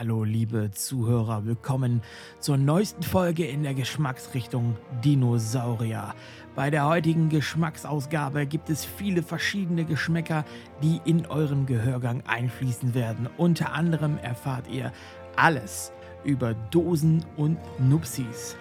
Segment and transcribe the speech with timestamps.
[0.00, 2.00] Hallo liebe Zuhörer, willkommen
[2.38, 6.14] zur neuesten Folge in der Geschmacksrichtung Dinosaurier.
[6.56, 10.46] Bei der heutigen Geschmacksausgabe gibt es viele verschiedene Geschmäcker,
[10.82, 13.28] die in euren Gehörgang einfließen werden.
[13.36, 14.90] Unter anderem erfahrt ihr
[15.36, 15.92] alles
[16.24, 18.56] über Dosen und Nupsis.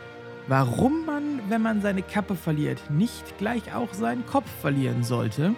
[0.50, 5.56] Warum man, wenn man seine Kappe verliert, nicht gleich auch seinen Kopf verlieren sollte?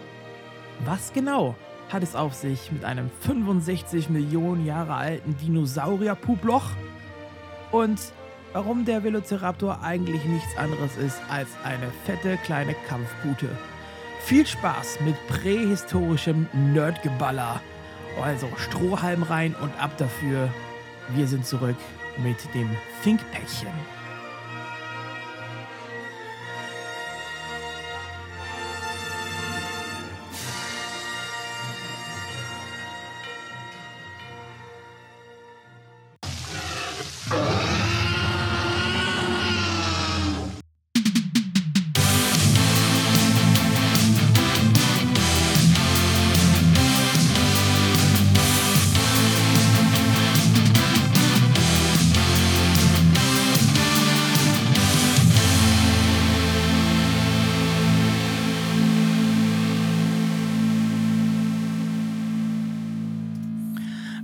[0.86, 1.56] Was genau
[1.92, 6.72] hat es auf sich mit einem 65 Millionen Jahre alten Dinosaurier-Puploch?
[7.72, 8.00] Und
[8.54, 13.50] warum der Velociraptor eigentlich nichts anderes ist als eine fette kleine Kampfpute?
[14.22, 17.62] Viel Spaß mit prähistorischem Nerdgeballer.
[18.22, 20.50] Also Strohhalm rein und ab dafür.
[21.10, 21.78] Wir sind zurück
[22.24, 22.70] mit dem
[23.04, 24.01] Thinkpäckchen.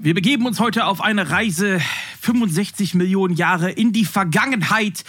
[0.07, 1.81] Wir begeben uns heute auf eine Reise
[2.27, 5.05] 65 Millionen Jahre in die Vergangenheit.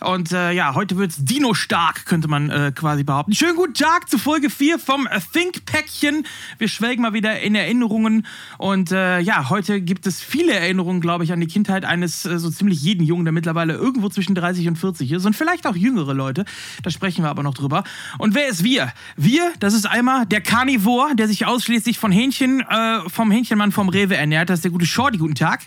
[0.00, 3.34] Und äh, ja, heute wird es Dino-stark, könnte man äh, quasi behaupten.
[3.34, 6.26] Schönen guten Tag zu Folge 4 vom Think-Päckchen.
[6.56, 8.26] Wir schwelgen mal wieder in Erinnerungen.
[8.56, 12.38] Und äh, ja, heute gibt es viele Erinnerungen, glaube ich, an die Kindheit eines äh,
[12.38, 15.26] so ziemlich jeden Jungen, der mittlerweile irgendwo zwischen 30 und 40 ist.
[15.26, 16.46] Und vielleicht auch jüngere Leute.
[16.82, 17.84] Da sprechen wir aber noch drüber.
[18.16, 18.90] Und wer ist wir?
[19.16, 23.90] Wir, das ist einmal der Carnivore, der sich ausschließlich von Hähnchen, äh, vom Hähnchenmann vom
[23.90, 24.48] Rewe ernährt.
[24.48, 25.18] Das ist der gute Shorty.
[25.18, 25.60] Guten Tag.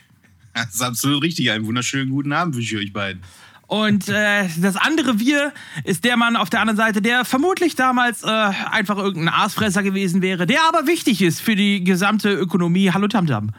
[0.55, 1.51] Das ist absolut richtig.
[1.51, 3.21] Einen wunderschönen guten Abend wünsche ich euch beiden.
[3.67, 5.51] Und äh, das andere Wir
[5.83, 10.21] ist der Mann auf der anderen Seite, der vermutlich damals äh, einfach irgendein Aasfresser gewesen
[10.21, 12.91] wäre, der aber wichtig ist für die gesamte Ökonomie.
[12.91, 13.51] Hallo Tamtam.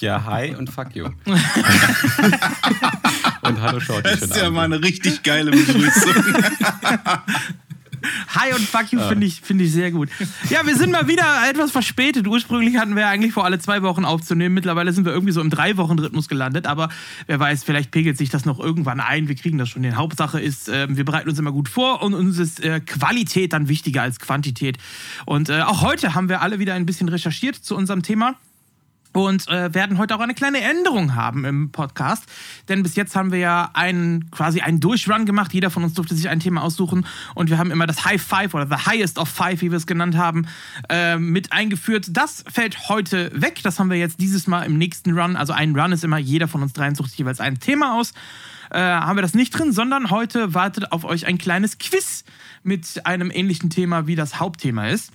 [0.00, 1.04] Ja, hi und fuck you.
[3.42, 4.02] und hallo Shorty.
[4.02, 6.14] Das ist ja mal eine richtig geile Begrüßung.
[8.28, 10.08] Hi und fuck you finde ich, find ich sehr gut.
[10.50, 12.26] Ja, wir sind mal wieder etwas verspätet.
[12.26, 14.54] Ursprünglich hatten wir eigentlich vor, alle zwei Wochen aufzunehmen.
[14.54, 16.66] Mittlerweile sind wir irgendwie so im Drei-Wochen-Rhythmus gelandet.
[16.66, 16.88] Aber
[17.26, 19.28] wer weiß, vielleicht pegelt sich das noch irgendwann ein.
[19.28, 19.82] Wir kriegen das schon.
[19.82, 23.52] Die Hauptsache ist, äh, wir bereiten uns immer gut vor und uns ist äh, Qualität
[23.52, 24.78] dann wichtiger als Quantität.
[25.26, 28.36] Und äh, auch heute haben wir alle wieder ein bisschen recherchiert zu unserem Thema
[29.12, 32.24] und äh, werden heute auch eine kleine Änderung haben im Podcast.
[32.68, 35.52] Denn bis jetzt haben wir ja einen, quasi einen Durchrun gemacht.
[35.52, 38.54] Jeder von uns durfte sich ein Thema aussuchen und wir haben immer das High Five
[38.54, 40.46] oder The Highest of Five, wie wir es genannt haben,
[40.88, 42.06] äh, mit eingeführt.
[42.10, 43.60] Das fällt heute weg.
[43.62, 45.36] Das haben wir jetzt dieses Mal im nächsten Run.
[45.36, 48.12] Also ein Run ist immer, jeder von uns dreien sucht sich jeweils ein Thema aus.
[48.70, 52.24] Äh, haben wir das nicht drin, sondern heute wartet auf euch ein kleines Quiz
[52.62, 55.12] mit einem ähnlichen Thema, wie das Hauptthema ist.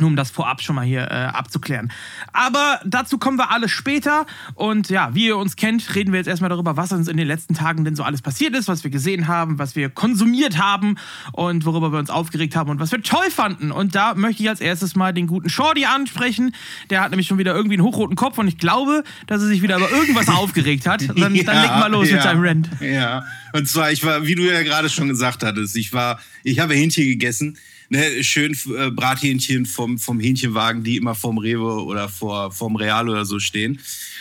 [0.00, 1.92] Nur um das vorab schon mal hier äh, abzuklären.
[2.32, 4.26] Aber dazu kommen wir alle später.
[4.54, 7.26] Und ja, wie ihr uns kennt, reden wir jetzt erstmal darüber, was uns in den
[7.26, 10.96] letzten Tagen denn so alles passiert ist, was wir gesehen haben, was wir konsumiert haben
[11.32, 13.70] und worüber wir uns aufgeregt haben und was wir toll fanden.
[13.70, 16.54] Und da möchte ich als erstes mal den guten Shorty ansprechen.
[16.88, 19.60] Der hat nämlich schon wieder irgendwie einen hochroten Kopf und ich glaube, dass er sich
[19.60, 21.02] wieder über irgendwas aufgeregt hat.
[21.18, 22.70] Dann, ja, dann leg mal los ja, mit seinem Rant.
[22.80, 26.58] Ja, und zwar, ich war, wie du ja gerade schon gesagt hattest, ich war, ich
[26.58, 27.58] habe Hähnchen gegessen
[27.90, 33.08] ne, schön äh, Brathähnchen vom, vom Hähnchenwagen, die immer vorm Rewe oder vor, vorm Real
[33.08, 33.78] oder so stehen.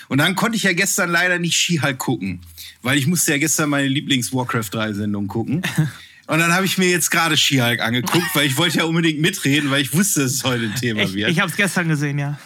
[0.10, 2.42] Und dann konnte ich ja gestern leider nicht Skihulk gucken,
[2.82, 5.62] weil ich musste ja gestern meine Lieblings-Warcraft 3-Sendung gucken.
[6.28, 9.72] Und dann habe ich mir jetzt gerade Skihulk angeguckt, weil ich wollte ja unbedingt mitreden,
[9.72, 11.32] weil ich wusste, dass es heute ein Thema Ich, wird.
[11.32, 12.38] ich habe es gestern gesehen, ja.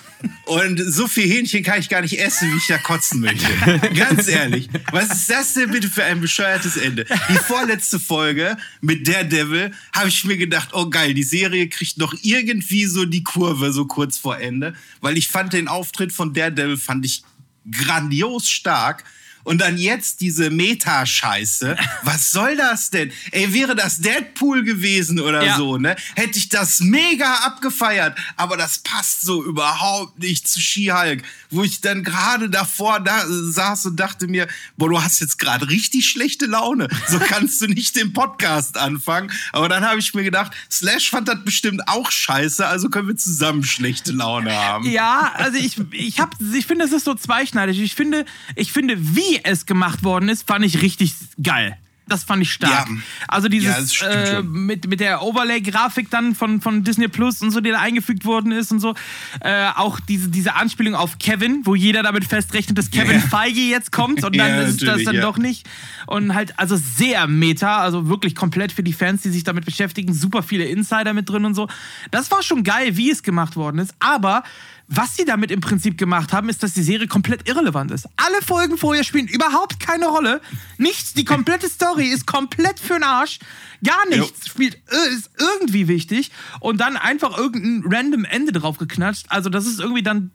[0.46, 3.48] Und so viel Hähnchen kann ich gar nicht essen, wie ich da kotzen möchte.
[3.94, 4.70] Ganz ehrlich.
[4.92, 7.06] Was ist das denn bitte für ein bescheuertes Ende?
[7.30, 12.14] Die vorletzte Folge mit Daredevil habe ich mir gedacht, oh geil, die Serie kriegt noch
[12.22, 16.78] irgendwie so die Kurve so kurz vor Ende, weil ich fand den Auftritt von Daredevil
[16.78, 17.24] fand ich
[17.70, 19.04] grandios stark.
[19.44, 21.76] Und dann jetzt diese Meta-Scheiße.
[22.04, 23.12] Was soll das denn?
[23.32, 25.58] Ey, wäre das Deadpool gewesen oder Ja.
[25.58, 25.96] so, ne?
[26.16, 28.18] Hätte ich das mega abgefeiert.
[28.38, 31.24] Aber das passt so überhaupt nicht zu She-Hulk.
[31.54, 34.48] Wo ich dann gerade davor da saß und dachte mir,
[34.78, 36.88] boah, du hast jetzt gerade richtig schlechte Laune.
[37.08, 39.32] So kannst du nicht den Podcast anfangen.
[39.52, 43.16] Aber dann habe ich mir gedacht, Slash fand das bestimmt auch scheiße, also können wir
[43.16, 44.90] zusammen schlechte Laune haben.
[44.90, 47.80] Ja, also ich, ich, hab, ich finde, es ist so zweischneidig.
[47.80, 51.78] Ich finde, ich finde, wie es gemacht worden ist, fand ich richtig geil.
[52.08, 52.90] Das fand ich stark.
[52.90, 52.96] Ja.
[53.28, 57.52] Also Ja, dieses stimmt äh, mit, mit der Overlay-Grafik dann von, von Disney Plus und
[57.52, 58.94] so, die da eingefügt worden ist und so.
[59.40, 63.28] Äh, auch diese, diese Anspielung auf Kevin, wo jeder damit festrechnet, dass Kevin Ja.
[63.28, 65.22] Feige jetzt kommt und dann Ja, ist das dann ja.
[65.22, 65.68] doch nicht.
[66.06, 70.14] Und halt, also sehr meta, also wirklich komplett für die Fans, die sich damit beschäftigen,
[70.14, 71.68] super viele Insider mit drin und so.
[72.12, 74.44] Das war schon geil, wie es gemacht worden ist, aber
[74.88, 78.08] was sie damit im Prinzip gemacht haben, ist, dass die Serie komplett irrelevant ist.
[78.18, 80.42] Alle Folgen vorher spielen überhaupt keine Rolle.
[80.78, 83.40] Nichts, die komplette Story ist komplett für den Arsch.
[83.84, 86.32] Gar nichts spielt, äh, ist irgendwie wichtig.
[86.60, 89.26] Und dann einfach irgendein random Ende drauf geknatscht.
[89.30, 90.32] Also, das ist irgendwie dann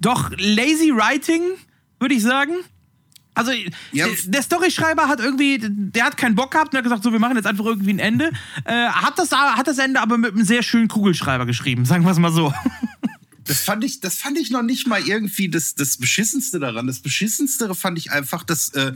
[0.00, 1.42] doch lazy writing,
[2.00, 2.54] würde ich sagen.
[3.34, 3.52] Also,
[3.92, 4.06] Ja.
[4.08, 7.18] der- der Storyschreiber hat irgendwie, der hat keinen Bock gehabt und hat gesagt, so, wir
[7.20, 8.30] machen jetzt einfach irgendwie ein Ende.
[8.64, 12.10] Äh, hat, das, hat das Ende aber mit einem sehr schönen Kugelschreiber geschrieben, sagen wir
[12.10, 12.52] es mal so.
[13.44, 16.86] Das fand ich, das fand ich noch nicht mal irgendwie das, das Beschissenste daran.
[16.86, 18.92] Das Beschissenste fand ich einfach, dass äh,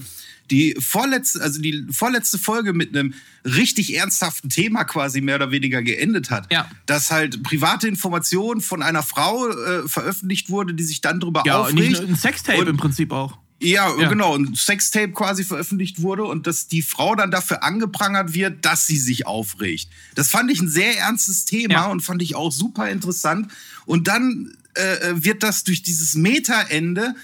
[0.50, 3.14] die vorletzte, also die vorletzte Folge mit einem
[3.44, 6.52] richtig ernsthaften Thema quasi mehr oder weniger geendet hat.
[6.52, 6.70] Ja.
[6.86, 11.62] Dass halt private Informationen von einer Frau äh, veröffentlicht wurde, die sich dann darüber Ja,
[11.62, 12.00] aufregt.
[12.00, 13.38] nur ein Sextape Und- im Prinzip auch.
[13.58, 14.08] Ja, Ja.
[14.08, 18.86] genau, ein Sextape quasi veröffentlicht wurde und dass die Frau dann dafür angeprangert wird, dass
[18.86, 19.88] sie sich aufregt.
[20.14, 21.86] Das fand ich ein sehr ernstes Thema Ja.
[21.86, 23.50] und fand ich auch super interessant.
[23.86, 27.14] Und dann äh, wird das durch dieses Meta-Ende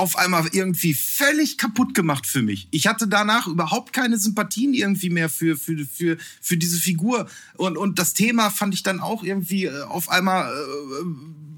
[0.00, 2.68] auf einmal irgendwie völlig kaputt gemacht für mich.
[2.70, 7.28] Ich hatte danach überhaupt keine Sympathien irgendwie mehr für, für, für, für diese Figur.
[7.54, 11.04] Und, und das Thema fand ich dann auch irgendwie äh, auf einmal, äh,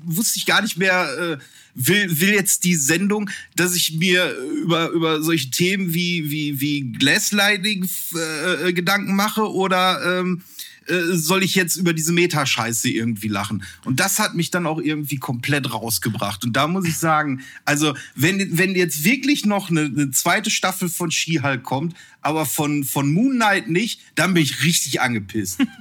[0.04, 1.38] wusste ich gar nicht mehr, äh,
[1.74, 6.92] will, will jetzt die Sendung, dass ich mir über, über solche Themen wie, wie, wie
[6.92, 10.42] Gaslighting äh, äh, Gedanken mache oder ähm,
[10.86, 13.62] äh, soll ich jetzt über diese Meta-Scheiße irgendwie lachen?
[13.84, 16.44] Und das hat mich dann auch irgendwie komplett rausgebracht.
[16.44, 20.88] Und da muss ich sagen, also wenn, wenn jetzt wirklich noch eine, eine zweite Staffel
[20.88, 25.60] von She-Hulk kommt, aber von, von Moon Knight nicht, dann bin ich richtig angepisst.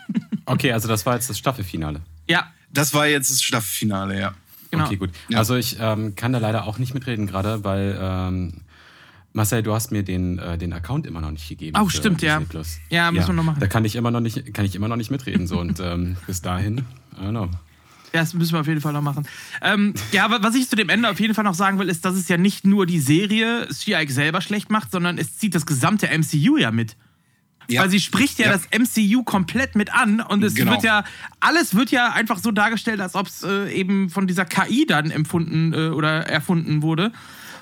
[0.45, 2.01] Okay, also das war jetzt das Staffelfinale.
[2.27, 4.33] Ja, Das war jetzt das Staffelfinale, ja.
[4.71, 4.85] genau.
[4.85, 5.11] Okay, gut.
[5.29, 5.37] Ja.
[5.37, 8.53] Also ich ähm, kann da leider auch nicht mitreden gerade, weil ähm,
[9.33, 11.77] Marcel, du hast mir den, äh, den Account immer noch nicht gegeben.
[11.81, 12.39] Oh, stimmt, ja.
[12.41, 12.79] Plus.
[12.89, 13.59] Ja, müssen wir noch machen.
[13.59, 15.47] Da kann ich immer noch nicht, kann ich immer noch nicht mitreden.
[15.47, 16.79] So und ähm, bis dahin,
[17.17, 17.49] I don't know.
[18.13, 19.25] Ja, das müssen wir auf jeden Fall noch machen.
[19.61, 22.03] Ähm, ja, aber was ich zu dem Ende auf jeden Fall noch sagen will, ist,
[22.03, 25.65] dass es ja nicht nur die Serie She-Hulk selber schlecht macht, sondern es zieht das
[25.65, 26.97] gesamte MCU ja mit.
[27.69, 27.83] Ja.
[27.83, 28.51] Weil sie spricht ja, Ja.
[28.51, 30.71] das MCU komplett mit an und es Genau.
[30.73, 31.05] wird ja,
[31.39, 35.09] alles wird ja einfach so dargestellt, als ob es äh, eben von dieser KI dann
[35.09, 37.13] empfunden äh, oder erfunden wurde.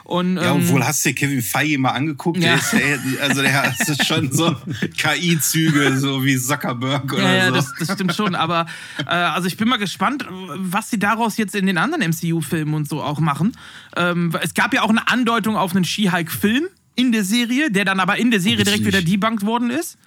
[0.10, 2.56] Und, Ja, ähm, obwohl hast du dir Kevin Feige mal angeguckt, Ja.
[2.56, 3.76] der ist ja, also der hat
[4.08, 4.56] schon so
[4.98, 7.54] KI-Züge, so wie Zuckerberg oder Ja, ja, so.
[7.56, 8.34] das, das stimmt schon.
[8.34, 8.66] Aber
[9.06, 10.26] äh, also ich bin mal gespannt,
[10.58, 13.52] was sie daraus jetzt in den anderen MCU-Filmen und so auch machen.
[13.96, 16.64] Ähm, es gab ja auch eine Andeutung auf einen She-Hulk-Film
[16.96, 19.98] in der Serie, der dann aber in der Serie direkt wieder debunked worden ist.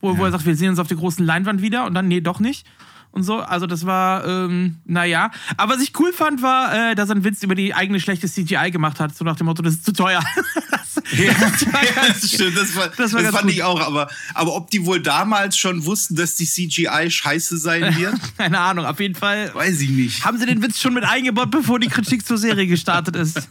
[0.00, 2.22] Wo, wo er sagt, wir sehen uns auf der großen Leinwand wieder und dann, nee,
[2.22, 2.66] doch nicht.
[3.12, 5.30] Und so, also das war, ähm, naja.
[5.56, 8.28] Aber was ich cool fand, war, äh, dass er einen Witz über die eigene schlechte
[8.28, 10.22] CGI gemacht hat, so nach dem Motto, das ist zu teuer.
[10.70, 12.56] das, Ja, das ja, das stimmt.
[12.56, 13.52] Das, war, Das war fand gut.
[13.52, 13.80] ich auch.
[13.80, 18.60] Aber, aber ob die wohl damals schon wussten, dass die CGI scheiße sein wird, Keine
[18.60, 19.52] Ahnung, auf jeden Fall.
[19.54, 20.24] weiß ich nicht.
[20.24, 23.48] Haben sie den Witz schon mit eingebaut, bevor die Kritik zur Serie gestartet ist?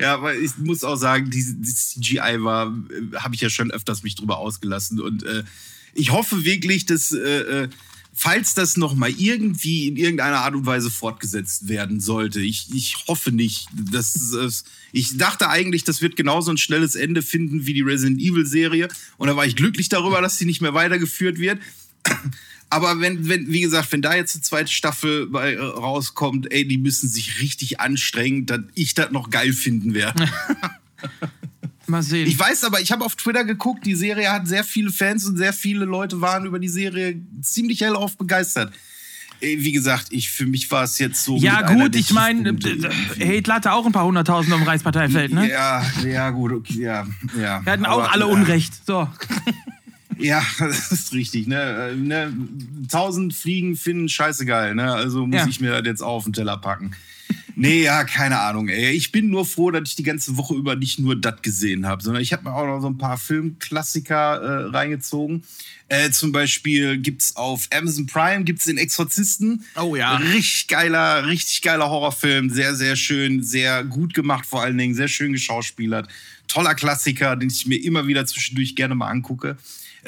[0.00, 3.70] Ja, aber ich muss auch sagen, die, die CGI war, äh, habe ich ja schon
[3.70, 5.00] öfters mich drüber ausgelassen.
[5.00, 5.42] Und äh,
[5.94, 7.18] ich hoffe wirklich, dass, äh,
[7.64, 7.68] äh,
[8.20, 12.96] falls das noch mal irgendwie in irgendeiner Art und Weise fortgesetzt werden sollte, ich, ich
[13.06, 13.68] hoffe nicht.
[13.72, 18.20] Dass, es- ich dachte eigentlich, das wird genauso ein schnelles Ende finden wie die Resident
[18.20, 18.88] Evil Serie.
[19.18, 21.60] Und da war ich glücklich darüber, dass sie nicht mehr weitergeführt wird.
[22.70, 26.66] Aber wenn, wenn, wie gesagt, wenn da jetzt eine zweite Staffel bei, äh, rauskommt, ey,
[26.66, 30.28] die müssen sich richtig anstrengen, dass ich das noch geil finden werde.
[31.88, 32.26] Mal sehen.
[32.28, 35.36] Ich weiß aber, ich habe auf Twitter geguckt, die Serie hat sehr viele Fans und
[35.36, 38.72] sehr viele Leute waren über die Serie ziemlich hellauf begeistert.
[39.40, 41.36] Ey, Wie gesagt, ich, für mich war es jetzt so.
[41.36, 42.56] ja, gut, ich meine.
[43.16, 45.48] Hitler hatte auch ein paar hunderttausend am Reichsparteifeld, ne?
[45.48, 47.06] Ja, ja, gut, okay, ja,
[47.40, 47.64] ja.
[47.64, 48.72] Wir hatten auch Aber, alle äh, Unrecht.
[48.84, 49.08] So.
[50.18, 51.90] Ja, das ist richtig, ne?
[51.92, 52.32] Äh, ne?
[52.90, 54.92] Tausend Fliegen finden scheißegal, ne?
[54.92, 55.46] Also muss Ja.
[55.46, 56.90] ich mir das jetzt auf den Teller packen.
[57.60, 58.92] Nee, ja, keine Ahnung, ey.
[58.92, 62.02] Ich bin nur froh, dass ich die ganze Woche über nicht nur das gesehen habe,
[62.02, 65.42] sondern ich habe mir auch noch so ein paar Filmklassiker äh, reingezogen.
[65.88, 69.64] Äh, zum Beispiel gibt's auf Amazon Prime gibt's den Exorzisten.
[69.74, 70.16] Oh ja.
[70.18, 72.50] Richtig geiler, richtig geiler Horrorfilm.
[72.50, 76.08] Sehr, sehr schön, sehr gut gemacht vor allen Dingen, sehr schön geschauspielert.
[76.46, 79.56] Toller Klassiker, den ich mir immer wieder zwischendurch gerne mal angucke.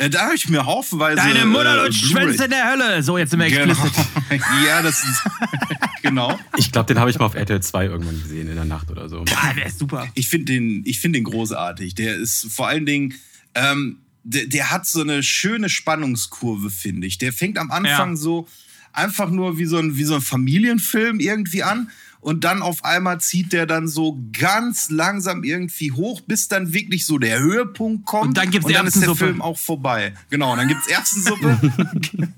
[0.01, 1.17] Äh, da habe ich mir haufenweise.
[1.17, 3.03] Deine Mutter äh, lutscht Blu-ray- Schwänze in der Hölle.
[3.03, 3.71] So, jetzt sind wir Genau.
[3.73, 4.07] explicit.
[4.67, 5.23] ja, das ist.
[6.03, 6.39] genau.
[6.57, 9.09] Ich glaube, den habe ich mal auf RTL 2 irgendwann gesehen in der Nacht oder
[9.11, 9.25] so.
[9.37, 10.09] Ah, der ist super.
[10.15, 11.95] Ich finde den, ich find den großartig.
[11.97, 13.15] Der ist vor allen Dingen,
[13.55, 17.19] ähm, der, der hat so eine schöne Spannungskurve, finde ich.
[17.19, 18.17] Der fängt am Anfang Ja.
[18.17, 18.49] so
[18.93, 21.91] einfach nur wie so ein, wie so ein Familienfilm irgendwie an.
[22.21, 27.07] Und dann auf einmal zieht der dann so ganz langsam irgendwie hoch, bis dann wirklich
[27.07, 28.29] so der Höhepunkt kommt.
[28.29, 29.15] Und dann gibt's und dann ist der.
[29.17, 30.15] Film auch vorbei.
[30.29, 31.59] Genau, und dann gibt's Erbsensuppe.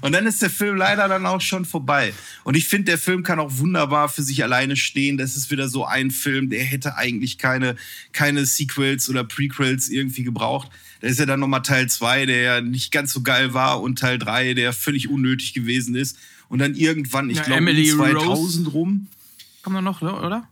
[0.00, 2.14] und dann ist der Film leider dann auch schon vorbei.
[2.44, 5.18] Und ich finde, der Film kann auch wunderbar für sich alleine stehen.
[5.18, 7.76] Das ist wieder so ein Film, der hätte eigentlich keine,
[8.12, 10.70] keine Sequels oder Prequels irgendwie gebraucht.
[11.00, 13.98] Da ist ja dann nochmal Teil 2, der ja nicht ganz so geil war und
[13.98, 16.16] Teil 3, der völlig unnötig gewesen ist.
[16.48, 18.14] Und dann irgendwann, ich Ja, glaube, Emily um Rose.
[18.14, 19.06] 2000 rum.
[19.66, 20.48] Kommt da noch, oder?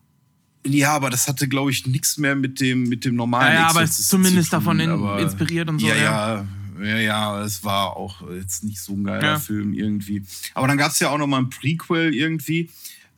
[0.66, 3.66] Ja, aber das hatte, glaube ich, nichts mehr mit dem, mit dem normalen Ja, ja,
[3.68, 6.46] aber es ist zumindest zu tun, davon in- inspiriert und so, Ja, ja.
[6.82, 9.38] ja, ja, es war auch jetzt nicht so ein geiler Ja.
[9.38, 10.24] Film irgendwie.
[10.52, 12.70] Aber dann gab es ja auch noch mal ein Prequel irgendwie.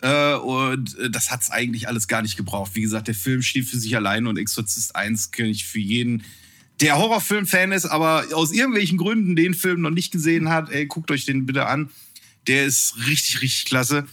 [0.02, 2.72] Äh, und äh, das hat es eigentlich alles gar nicht gebraucht.
[2.74, 6.24] Wie gesagt, der Film steht für sich alleine und Exorzist 1 kann ich für jeden,
[6.82, 11.10] der Horrorfilm-Fan ist, aber aus irgendwelchen Gründen den Film noch nicht gesehen hat, ey, guckt
[11.10, 11.88] euch den bitte an.
[12.48, 14.04] Der ist richtig, richtig klasse.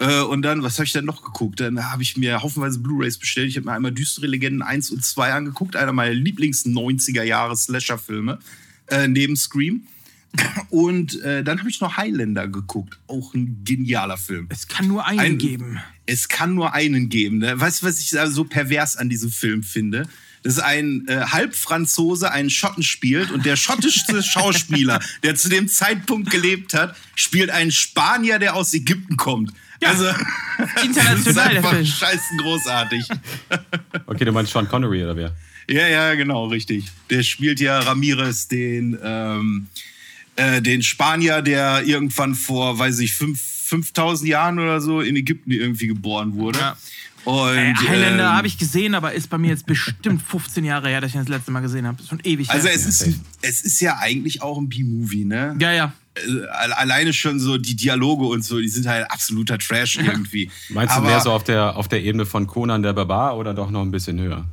[0.00, 1.60] Äh, und dann, was habe ich dann noch geguckt?
[1.60, 3.50] Dann habe ich mir haufenweise Blu-Rays bestellt.
[3.50, 8.40] Ich habe mir einmal Düstere Legenden 1 und 2 angeguckt, einer meiner Lieblings-90er-Jahre-Slasher-Filme,
[8.88, 9.82] äh, neben Scream.
[10.70, 13.00] Und äh, dann habe ich noch Highlander geguckt.
[13.08, 14.46] Auch ein genialer Film.
[14.48, 15.80] Es kann nur einen Ein- geben.
[16.06, 17.38] Es kann nur einen geben.
[17.38, 17.60] Ne?
[17.60, 20.08] Weißt du, was ich so pervers an diesem Film finde?
[20.44, 26.30] Dass ein äh, Halbfranzose einen Schotten spielt und der schottischste Schauspieler, der zu dem Zeitpunkt
[26.30, 29.52] gelebt hat, spielt einen Spanier, der aus Ägypten kommt.
[29.82, 29.88] Ja.
[29.90, 30.04] Also,
[30.58, 33.08] das ist International, der einfach scheißen großartig.
[34.06, 35.32] Okay, du meinst Sean Connery oder wer?
[35.68, 36.86] Ja, ja, genau, richtig.
[37.10, 39.68] Der spielt ja Ramirez, den, ähm,
[40.36, 45.52] äh, den Spanier, der irgendwann vor, weiß ich, fünf, 5000 Jahren oder so in Ägypten
[45.52, 46.58] irgendwie geboren wurde.
[46.58, 46.76] Ja.
[47.24, 50.88] Und, Ey, Highlander ähm, habe ich gesehen, aber ist bei mir jetzt bestimmt 15 Jahre
[50.88, 51.96] her, dass ich ihn das letzte Mal gesehen habe.
[51.98, 52.74] Das ist schon ewig Also her.
[52.74, 55.56] es ist, es ist ja eigentlich auch ein B-Movie, ne?
[55.60, 55.92] ja, ja.
[56.26, 60.50] Äh, alleine schon so die Dialoge und so, die sind halt absoluter Trash irgendwie.
[60.68, 63.70] Meinst du mehr so auf der, auf der Ebene von Conan der Barbar oder doch
[63.70, 64.44] noch ein bisschen höher?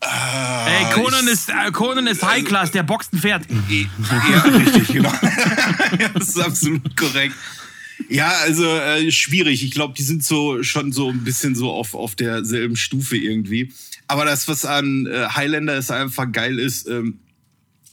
[0.00, 3.44] Ey, Conan ich- ist, äh, Conan ist High Class, der boxt ein Pferd.
[3.70, 5.12] Ja, richtig, genau.
[5.98, 7.34] ja, das ist absolut korrekt.
[8.08, 9.62] Ja, also äh, schwierig.
[9.62, 13.72] Ich glaube, die sind so schon so ein bisschen so auf, auf derselben Stufe irgendwie.
[14.08, 17.18] Aber das, was an äh, Highlander ist einfach geil ist, ähm,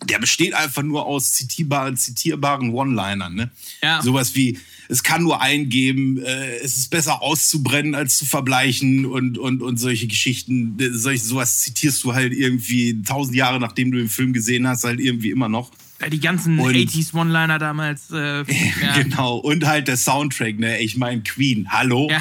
[0.06, 3.36] der besteht einfach nur aus zitierbaren, zitierbaren One-Linern.
[3.36, 3.52] Ne?
[3.82, 4.02] Ja.
[4.02, 9.06] Sowas wie, es kann nur einen geben, äh, es ist besser auszubrennen als zu verbleichen
[9.06, 10.78] und, und, und solche Geschichten.
[10.80, 14.84] Äh, Solch, sowas zitierst du halt irgendwie tausend Jahre, nachdem du den Film gesehen hast,
[14.84, 15.72] halt irgendwie immer noch.
[16.02, 18.10] Ja, Die ganzen Und- 80s One-Liner damals.
[18.12, 18.44] Äh,
[18.82, 19.02] ja.
[19.02, 19.38] Genau.
[19.38, 20.80] Und halt der Soundtrack, ne?
[20.80, 22.08] Ich meine, Queen, hallo?
[22.10, 22.20] Ja.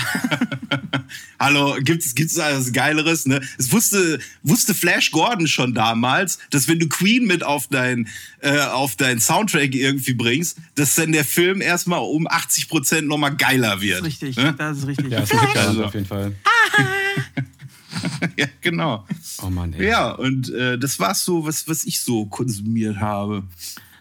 [1.40, 3.40] hallo, gibt's, gibt's was Geileres, ne?
[3.58, 8.08] Es wusste, wusste Flash Gordon schon damals, dass wenn du Queen mit auf dein,
[8.40, 13.36] äh, auf deinen Soundtrack irgendwie bringst, dass dann der Film erstmal um 80 Prozent nochmal
[13.36, 14.00] geiler wird.
[14.00, 14.54] Das ist richtig, Ne?
[14.58, 15.10] das ist richtig.
[15.10, 15.84] Ja, ist ein Hit Also.
[15.84, 16.32] auf jeden Fall.
[18.36, 19.06] ja, genau.
[19.42, 19.88] Oh Mann, ey.
[19.88, 23.42] Ja, und äh, das war so, was, was ich so konsumiert habe.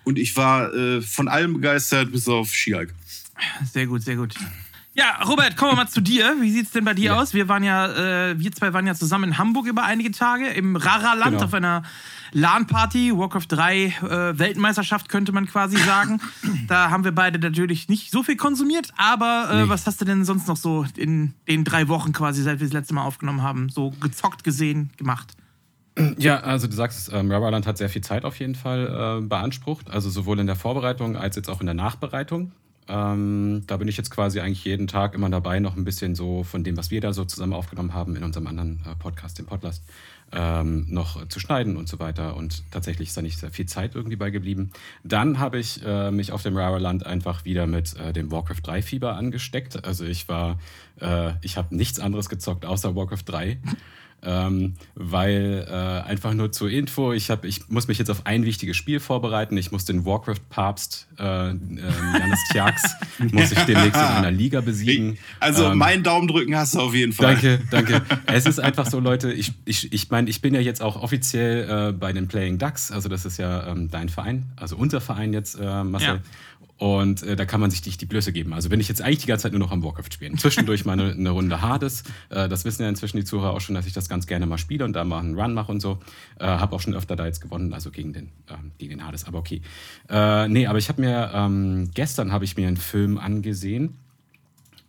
[0.04, 2.94] Und ich war äh, von allem begeistert, bis auf She-Hulk.
[3.74, 4.34] Sehr gut, sehr gut.
[4.94, 6.36] Ja, Robert, kommen wir mal zu dir.
[6.42, 7.22] Wie sieht's denn bei dir Ja.
[7.22, 7.34] aus?
[7.36, 10.76] Wir waren ja, äh, wir zwei waren ja zusammen in Hamburg über einige Tage im
[10.76, 11.44] Rara-Land Genau.
[11.46, 11.84] auf einer
[12.34, 16.20] LAN-Party, Warcraft 3 äh, Weltmeisterschaft könnte man quasi sagen.
[16.68, 19.70] da haben wir beide natürlich nicht so viel konsumiert, aber äh, Nee.
[19.70, 22.74] was hast du denn sonst noch so in den drei Wochen quasi, seit wir das
[22.74, 25.36] letzte Mal aufgenommen haben, so gezockt, gesehen, gemacht?
[26.18, 29.26] Ja, also du sagst es, ähm, Rubberland hat sehr viel Zeit auf jeden Fall äh,
[29.26, 32.52] beansprucht, also sowohl in der Vorbereitung als jetzt auch in der Nachbereitung.
[32.88, 36.44] Ähm, da bin ich jetzt quasi eigentlich jeden Tag immer dabei, noch ein bisschen so
[36.44, 39.46] von dem, was wir da so zusammen aufgenommen haben in unserem anderen äh, Podcast, dem
[39.48, 39.84] Podlast,
[40.32, 42.36] ähm, noch zu schneiden und so weiter.
[42.36, 44.72] Und tatsächlich ist da nicht sehr viel Zeit irgendwie bei geblieben.
[45.04, 48.82] Dann habe ich äh, mich auf dem Rubberland einfach wieder mit äh, dem Warcraft 3
[48.82, 49.86] Fieber angesteckt.
[49.86, 50.60] Also ich war,
[51.00, 53.60] äh, ich habe nichts anderes gezockt außer Warcraft 3.
[54.24, 58.46] Ähm, weil äh, einfach nur zur Info, ich, hab, ich muss mich jetzt auf ein
[58.46, 59.56] wichtiges Spiel vorbereiten.
[59.58, 62.82] Ich muss den Warcraft-Papst äh, ähm, Janis Tjax,
[63.32, 65.18] muss ich demnächst in einer Liga besiegen.
[65.40, 67.34] Also Ähm, meinen Daumen drücken hast du auf jeden Fall.
[67.36, 68.02] Danke, danke.
[68.26, 71.90] Es ist einfach so, Leute, ich, ich, ich meine, ich bin ja jetzt auch offiziell
[71.90, 75.32] äh, bei den Playing Ducks, also das ist ja ähm, dein Verein, also unser Verein
[75.34, 76.16] jetzt, äh, Marcel.
[76.16, 76.22] Ja.
[76.78, 78.54] Und äh, da kann man sich die, die Blöße geben.
[78.54, 80.38] Also bin ich jetzt eigentlich die ganze Zeit nur noch am Warcraft spielen.
[80.38, 82.04] Zwischendurch mal eine, eine Runde Hades.
[82.30, 84.60] Äh, das wissen ja inzwischen die Zuhörer auch schon, dass ich das ganz gerne mal
[84.60, 86.00] spiele und da mal einen Run mache und so.
[86.40, 89.26] Äh, habe auch schon öfter da jetzt gewonnen, also gegen den, ähm, gegen den Hades,
[89.26, 89.62] aber okay.
[90.10, 93.96] Äh, nee, aber ich habe mir, ähm, gestern habe ich mir einen Film angesehen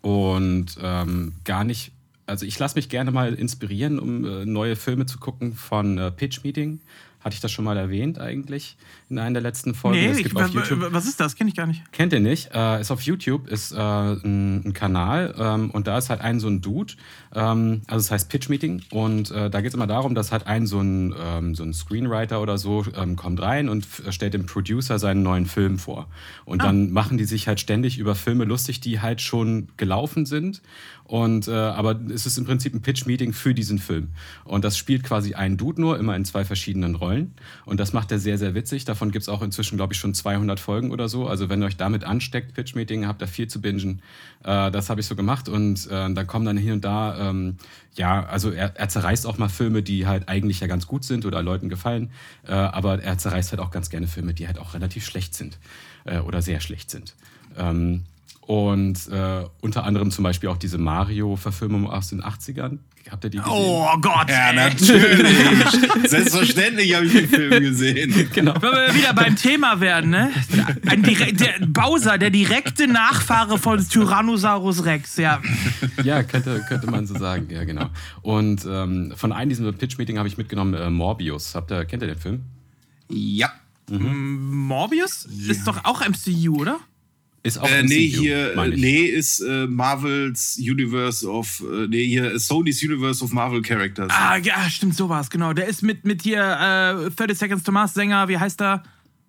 [0.02, 1.92] und ähm, gar nicht.
[2.26, 6.10] Also ich lasse mich gerne mal inspirieren, um äh, neue Filme zu gucken von äh,
[6.10, 6.80] Pitch Meeting.
[7.20, 8.76] Hatte ich das schon mal erwähnt eigentlich
[9.10, 9.98] in einer der letzten Folgen?
[9.98, 11.36] Nee, ich, was ist das?
[11.36, 11.90] Kenne ich gar nicht.
[11.92, 12.50] Kennt ihr nicht?
[12.54, 16.40] Äh, ist auf YouTube, ist äh, ein, ein Kanal ähm, und da ist halt ein
[16.40, 16.94] so ein Dude,
[17.34, 20.46] ähm, also es heißt Pitch Meeting und äh, da geht es immer darum, dass halt
[20.46, 24.46] ein so ein, ähm, so ein Screenwriter oder so ähm, kommt rein und stellt dem
[24.46, 26.08] Producer seinen neuen Film vor.
[26.44, 30.62] Und dann machen die sich halt ständig über Filme lustig, die halt schon gelaufen sind.
[31.04, 34.08] Und äh, aber es ist im Prinzip ein Pitch-Meeting für diesen Film.
[34.44, 37.32] Und das spielt quasi ein Dude nur, immer in zwei verschiedenen Rollen.
[37.64, 38.84] Und das macht er sehr, sehr witzig.
[38.98, 41.28] Davon gibt es auch inzwischen, glaube ich, schon 200 Folgen oder so.
[41.28, 44.02] Also wenn ihr euch damit ansteckt, Pitch-Meeting, habt ihr viel zu bingen.
[44.42, 45.48] Äh, das habe ich so gemacht.
[45.48, 47.58] Und äh, da kommen dann hin und da, ähm,
[47.94, 51.26] ja, also er, er zerreißt auch mal Filme, die halt eigentlich ja ganz gut sind
[51.26, 52.10] oder Leuten gefallen.
[52.44, 55.58] Äh, aber er zerreißt halt auch ganz gerne Filme, die halt auch relativ schlecht sind.
[56.04, 57.14] Äh, oder sehr schlecht sind.
[57.56, 58.02] Ähm,
[58.48, 62.78] und äh, unter anderem zum Beispiel auch diese Mario-Verfilmung aus den 80ern.
[63.10, 63.52] Habt ihr die gesehen?
[63.52, 64.30] Oh Gott.
[64.30, 65.68] Ja, natürlich.
[66.08, 68.30] Selbstverständlich habe ich den Film gesehen.
[68.32, 68.54] Genau.
[68.54, 70.30] Wenn wir wieder beim Thema werden, ne?
[70.86, 75.42] Ein der Bowser, der direkte Nachfahre von Tyrannosaurus Rex, ja.
[76.02, 77.48] Ja, könnte, könnte man so sagen.
[77.50, 77.90] Ja, genau.
[78.22, 81.54] Und ähm, von einem diesem Pitch-Meeting habe ich mitgenommen äh, Morbius.
[81.54, 82.44] Habt ihr, kennt ihr den Film?
[83.10, 83.52] Ja.
[83.90, 86.78] Morbius ist doch auch MCU, oder?
[87.44, 91.86] Ist auch Äh, nee, MCU, hier, meine äh, nee, ist äh, Marvels Universe of, äh,
[91.88, 94.10] nee, hier ist Sony's Universe of Marvel Characters.
[94.10, 95.52] Ah, ja, stimmt, sowas, genau.
[95.52, 98.82] Der ist mit, mit hier äh, 30 Seconds to Mars Sänger, wie heißt er?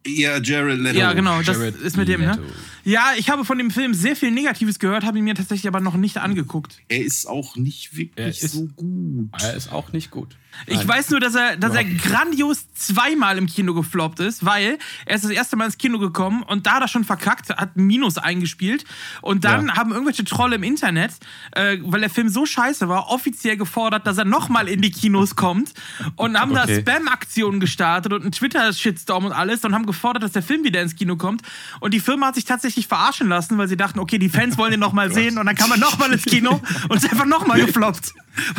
[0.08, 0.98] Ja, Jared Leto.
[0.98, 2.40] Ja, genau, das Jared ist mit dem, ne?
[2.86, 5.82] Ja, ich habe von dem Film sehr viel Negatives gehört, habe ihn mir tatsächlich aber
[5.82, 6.80] noch nicht angeguckt.
[6.88, 9.30] Er ist auch nicht wirklich Er ist- so gut.
[9.42, 10.36] Er ist auch nicht gut.
[10.68, 15.16] Ich weiß nur, dass er, dass er grandios zweimal im Kino gefloppt ist, weil er
[15.16, 18.18] ist das erste Mal ins Kino gekommen und da hat er schon verkackt, hat Minus
[18.18, 18.84] eingespielt
[19.22, 19.76] und dann Ja.
[19.78, 21.12] haben irgendwelche Trolle im Internet,
[21.52, 25.36] äh, weil der Film so scheiße war, offiziell gefordert, dass er nochmal in die Kinos
[25.36, 25.74] kommt
[26.16, 26.82] und haben da Okay.
[26.82, 30.96] Spam-Aktionen gestartet und einen Twitter-Shitstorm und alles und haben gefordert, dass der Film wieder ins
[30.96, 31.42] Kino kommt
[31.80, 34.72] und die Firma hat sich tatsächlich verarschen lassen, weil sie dachten, okay, die Fans wollen
[34.72, 38.14] den nochmal sehen und dann kam er nochmal ins Kino und ist einfach nochmal gefloppt,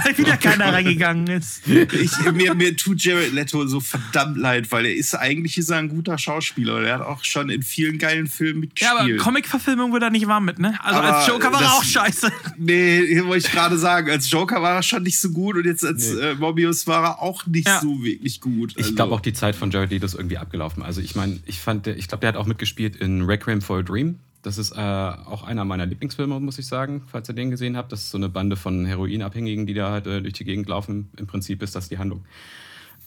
[0.05, 1.63] weil wieder keiner reingegangen ist.
[1.67, 5.79] Ich, mir, mir tut Jared Leto so verdammt leid, weil er ist eigentlich ist er
[5.79, 6.77] ein guter Schauspieler.
[6.77, 9.21] und Er hat auch schon in vielen geilen Filmen Ja, aber mitgespielt.
[9.21, 10.79] Comic-Verfilmung wird er nicht warm mit, ne?
[10.83, 12.33] Also Aber als Joker war er das- auch scheiße.
[12.59, 15.65] nee, hier wollte ich gerade sagen, als Joker war er schon nicht so gut und
[15.67, 16.21] jetzt als Nee.
[16.21, 17.81] äh, Mobius war er auch nicht Ja.
[17.81, 18.73] so wirklich gut.
[18.77, 20.83] Ich Also, glaube auch die Zeit von Jared Leto ist irgendwie abgelaufen.
[20.83, 23.79] Also ich meine, ich fand, der, ich glaube, der hat auch mitgespielt in Requiem for
[23.79, 24.19] a Dream.
[24.43, 27.93] Das ist äh, auch einer meiner Lieblingsfilme, muss ich sagen, falls ihr den gesehen habt.
[27.93, 31.11] Das ist so eine Bande von Heroinabhängigen, die da halt äh, durch die Gegend laufen.
[31.19, 32.25] Im Prinzip ist das die Handlung.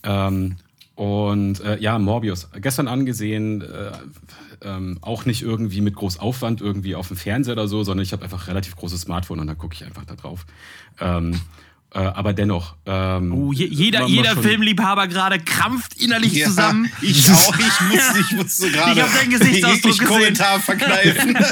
[0.04, 0.58] Ähm,
[0.96, 2.50] und äh, ja, Morbius.
[2.62, 3.92] Gestern angesehen, äh,
[4.62, 8.14] ähm, auch nicht irgendwie mit groß Aufwand irgendwie auf dem Fernseher oder so, sondern ich
[8.14, 10.46] habe einfach relativ großes Smartphone und dann gucke ich einfach da drauf.
[11.00, 11.40] Ähm,
[11.94, 12.76] äh, aber dennoch.
[12.86, 16.92] Ähm, Oh, je, jeder jeder Filmliebhaber gerade krampft innerlich ja, zusammen.
[17.02, 17.56] Ich auch.
[17.58, 20.08] Ich muss, ich muss so gerade Ich hab deinen Gesichtsausdruck gesehen.
[20.08, 21.38] Kommentar verkneifen.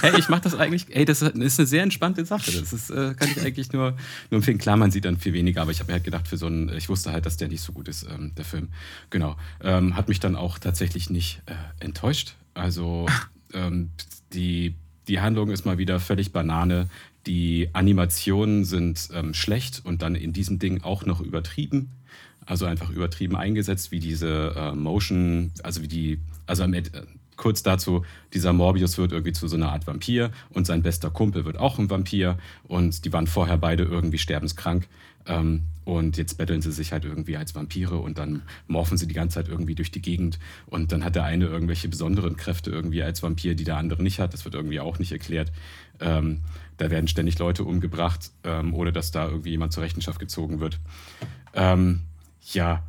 [0.00, 2.52] Hey, ich mache das eigentlich, ey, das ist eine sehr entspannte Sache.
[2.52, 3.96] Das ist, äh, kann ich eigentlich nur,
[4.30, 4.58] nur empfehlen.
[4.58, 6.68] Klar, man sieht dann viel weniger, aber ich habe mir halt gedacht, für so einen,
[6.76, 8.68] ich wusste halt, dass der nicht so gut ist, ähm, der Film.
[9.10, 9.36] Genau.
[9.62, 12.36] Ähm, hat mich dann auch tatsächlich nicht äh, enttäuscht.
[12.54, 13.06] Also
[13.52, 13.90] ähm,
[14.32, 14.74] die,
[15.08, 16.88] die Handlung ist mal wieder völlig Banane.
[17.26, 21.90] Die Animationen sind ähm, schlecht und dann in diesem Ding auch noch übertrieben.
[22.44, 26.82] Also einfach übertrieben eingesetzt, wie diese äh, Motion, also wie die, also am äh,
[27.36, 31.44] kurz dazu, dieser Morbius wird irgendwie zu so einer Art Vampir und sein bester Kumpel
[31.44, 34.88] wird auch ein Vampir und die waren vorher beide irgendwie sterbenskrank.
[35.26, 39.14] Ähm, und jetzt betteln sie sich halt irgendwie als Vampire und dann morphen sie die
[39.14, 40.40] ganze Zeit irgendwie durch die Gegend.
[40.66, 44.18] Und dann hat der eine irgendwelche besonderen Kräfte irgendwie als Vampir, die der andere nicht
[44.18, 44.34] hat.
[44.34, 45.52] Das wird irgendwie auch nicht erklärt.
[46.00, 46.40] Ähm,
[46.76, 50.78] da werden ständig Leute umgebracht, ähm, ohne dass da irgendwie jemand zur Rechenschaft gezogen wird.
[51.54, 52.00] Ähm,
[52.52, 52.82] ja,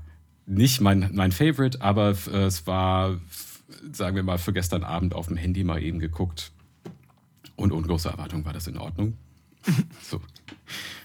[0.45, 3.19] nicht mein, mein Favorite, aber es war,
[3.91, 6.51] sagen wir mal, für gestern Abend auf dem Handy mal eben geguckt.
[7.55, 9.17] Und ohne große Erwartung war das in Ordnung.
[10.01, 10.21] so.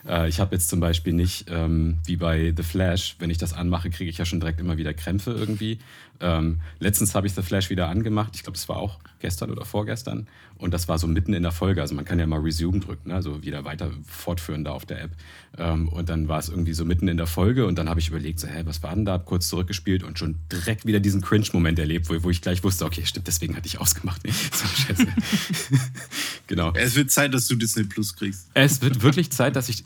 [0.06, 3.52] Äh, ich habe jetzt zum Beispiel nicht, ähm, wie bei The Flash, wenn ich das
[3.52, 5.78] anmache, kriege ich ja schon direkt immer wieder Krämpfe irgendwie.
[6.22, 8.32] Ähm, letztens habe ich The Flash wieder angemacht.
[8.36, 10.28] Ich glaube, das war auch gestern oder vorgestern.
[10.56, 11.80] Und das war so mitten in der Folge.
[11.80, 13.16] Also man kann ja mal Resume drücken, ne?
[13.16, 15.10] also wieder weiter fortführen da auf der App.
[15.58, 17.66] Ähm, und dann war es irgendwie so mitten in der Folge.
[17.66, 19.14] Und dann habe ich überlegt, so, hä, was war denn da?
[19.14, 22.84] Hab kurz zurückgespielt und schon direkt wieder diesen Cringe-Moment erlebt, wo, wo ich gleich wusste,
[22.84, 24.22] okay, stimmt, deswegen hatte ich ausgemacht.
[24.52, 25.06] so, scheiße.
[26.46, 26.72] genau.
[26.74, 28.48] es wird Zeit, dass du Disney Plus kriegst.
[28.54, 29.84] Es wird wirklich Zeit, dass ich.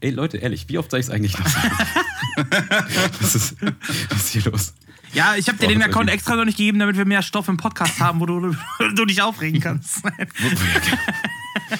[0.00, 1.74] Ey, Leute, ehrlich, wie oft soll ich es eigentlich noch sagen?
[3.20, 3.56] was, ist,
[4.08, 4.72] was ist hier los?
[5.16, 7.56] Ja, ich habe dir den Account extra noch nicht gegeben, damit wir mehr Stoff im
[7.56, 8.54] Podcast haben, wo du,
[8.94, 10.02] du dich aufregen kannst.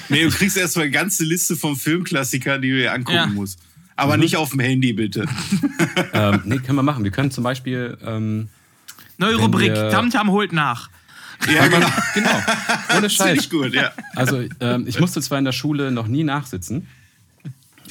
[0.09, 3.27] Nee, du kriegst erstmal eine ganze Liste von Filmklassikern, die du dir angucken Ja.
[3.27, 3.59] musst.
[3.95, 5.25] Aber nicht auf dem Handy, bitte.
[6.13, 7.03] ähm, nee, können wir machen.
[7.03, 7.97] Wir können zum Beispiel.
[8.03, 8.49] Ähm,
[9.17, 10.89] Neue Rubrik, Tamtam holt nach.
[11.47, 11.87] Ja, genau.
[12.15, 12.29] genau.
[12.31, 12.43] Ohne
[12.89, 13.37] Finde Scheiß.
[13.39, 13.91] ich gut, ja.
[14.15, 16.87] Also, ähm, ich musste zwar in der Schule noch nie nachsitzen.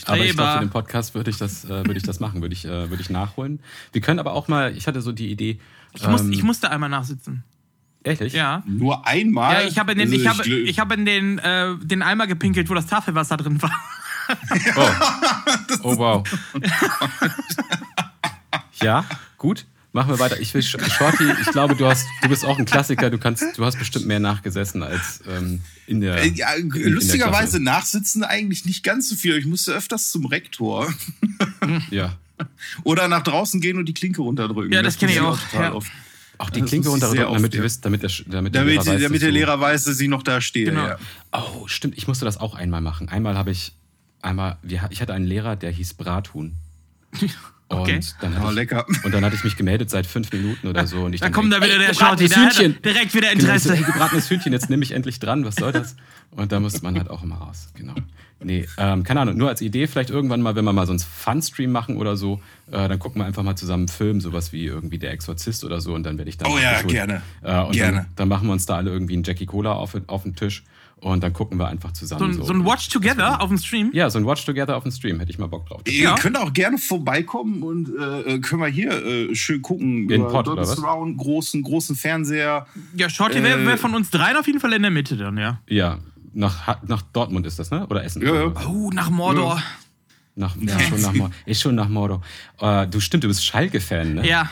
[0.05, 0.53] Aber ich glaube, Streber.
[0.53, 3.01] für den Podcast würde ich das, äh, würde ich das machen, würde ich, äh, würde
[3.01, 3.61] ich nachholen.
[3.93, 5.59] Wir können aber auch mal, ich hatte so die Idee.
[5.93, 7.45] Ich, muss, ähm, ich musste einmal nachsitzen.
[8.05, 8.35] Ehrlich?
[8.35, 8.63] Ja.
[8.67, 9.63] Nur einmal.
[9.63, 12.27] Ja, ich habe in den, ich habe, gl- ich habe in den, äh, den Eimer
[12.27, 13.73] gepinkelt, wo das Tafelwasser drin war.
[14.77, 14.89] Oh.
[15.83, 16.25] oh, wow.
[18.83, 19.05] ja,
[19.39, 19.67] gut.
[19.97, 20.39] Machen wir weiter.
[20.41, 23.09] Ich will Sh- Shorty, ich glaube, du hast, du bist auch ein Klassiker.
[23.09, 26.17] Du kannst, du hast bestimmt mehr nachgesessen als ähm, in der.
[26.23, 27.63] Äh, Ja, in- in der lustigerweise Klasse.
[27.63, 29.37] nachsitzen eigentlich nicht ganz so viel.
[29.39, 30.93] Ich musste öfters zum Rektor
[31.91, 32.17] Ja.
[32.85, 34.71] oder nach draußen gehen und die Klinke runterdrücken.
[34.73, 35.73] Ja, das kenn ich muss auch, total ja.
[35.73, 35.91] oft.
[36.39, 37.63] Auch die Das Klinke ich runterdrücken, damit, ja.
[37.63, 40.09] wisst, damit der, damit der Damit, Lehrer weiß, damit dass der Lehrer weiß, dass ich
[40.09, 40.67] noch da stehe.
[40.67, 40.87] Genau.
[40.89, 40.99] Ja.
[41.33, 41.97] Oh, stimmt.
[41.97, 43.09] Ich musste das auch einmal machen.
[43.09, 43.73] Einmal habe ich,
[44.21, 44.59] einmal,
[44.91, 46.55] ich hatte einen Lehrer, der hieß Brathuhn.
[47.69, 47.99] Und, Okay.
[48.21, 48.87] dann Oh, hatte ich, lecker.
[49.05, 51.05] und dann hatte ich mich gemeldet seit fünf Minuten oder so.
[51.05, 52.29] Und ich Da dann kommt da wieder der Shorty.
[52.29, 52.81] Hühnchen.
[52.85, 53.75] direkt wieder Genau, so, Interesse.
[53.77, 55.97] ey, gebratenes Hühnchen, jetzt nehme ich endlich dran, was soll das?
[56.31, 57.95] Und da musste man halt auch immer raus, genau.
[58.39, 61.01] Nee, ähm, keine Ahnung, nur als Idee, vielleicht irgendwann mal, wenn wir mal so einen
[61.01, 64.67] Fun-Stream machen oder so, äh, dann gucken wir einfach mal zusammen einen Film, sowas wie
[64.67, 67.23] irgendwie Der Exorzist oder so und dann werde ich dann Oh ja, gerne.
[67.43, 67.97] Äh, und Gerne.
[67.97, 70.63] Dann, dann machen wir uns da alle irgendwie einen Jackie Cola auf, auf den Tisch
[71.01, 72.31] und dann gucken wir einfach So zusammen.
[72.41, 73.91] ein, so ein Watch Together auf dem Stream.
[73.93, 75.83] Ja, so ein Watch Together auf dem Stream, hätte ich mal Bock drauf.
[75.87, 76.15] Ihr Ja.
[76.15, 80.09] könnt auch gerne vorbeikommen und äh, können wir hier äh, schön gucken.
[80.11, 80.77] In Über Pott, Dolby oder was?
[80.77, 82.67] Surround, großen, großen Fernseher.
[82.97, 85.37] Ja, Shorty wäre Äh, wär von uns dreien auf jeden Fall in der Mitte dann,
[85.37, 85.61] ja.
[85.69, 85.99] Ja,
[86.33, 87.87] nach, nach Dortmund ist das, ne?
[87.87, 88.23] Oder Essen?
[88.23, 88.53] Ja, ja.
[88.69, 89.63] Oh, nach Mordor.
[90.39, 91.31] Nach, ja, schon nach Mordor.
[91.47, 92.21] Ist schon nach Mordor.
[92.61, 94.29] Äh, du stimmt, du bist Schalke-Fan, ne?
[94.29, 94.51] Ja.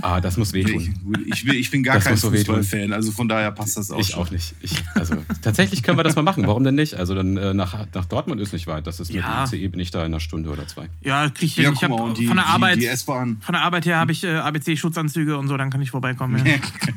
[0.00, 0.94] Ah, das muss Ich, wehtun.
[1.26, 2.56] ich, bin, ich bin gar Das kein muss so wehtun.
[2.56, 3.98] Fußballfan, also von daher passt das auch.
[3.98, 4.20] Ich schon.
[4.22, 4.54] auch nicht.
[4.62, 6.46] Ich, also tatsächlich können wir das mal machen.
[6.46, 6.94] Warum denn nicht?
[6.94, 8.86] Also dann äh, nach, nach Dortmund ist nicht weit.
[8.86, 9.44] Das ist mit Ja.
[9.44, 10.88] dem ICE bin ich da in einer Stunde oder zwei.
[11.02, 11.56] Ja, krieg ich.
[11.56, 12.76] Ja, ich hab mal, die, von der Arbeit.
[12.76, 13.38] die, die S-Bahn.
[13.40, 16.44] von der Arbeit her habe ich äh, ABC-Schutzanzüge und so, dann kann ich vorbeikommen.
[16.46, 16.54] Ja.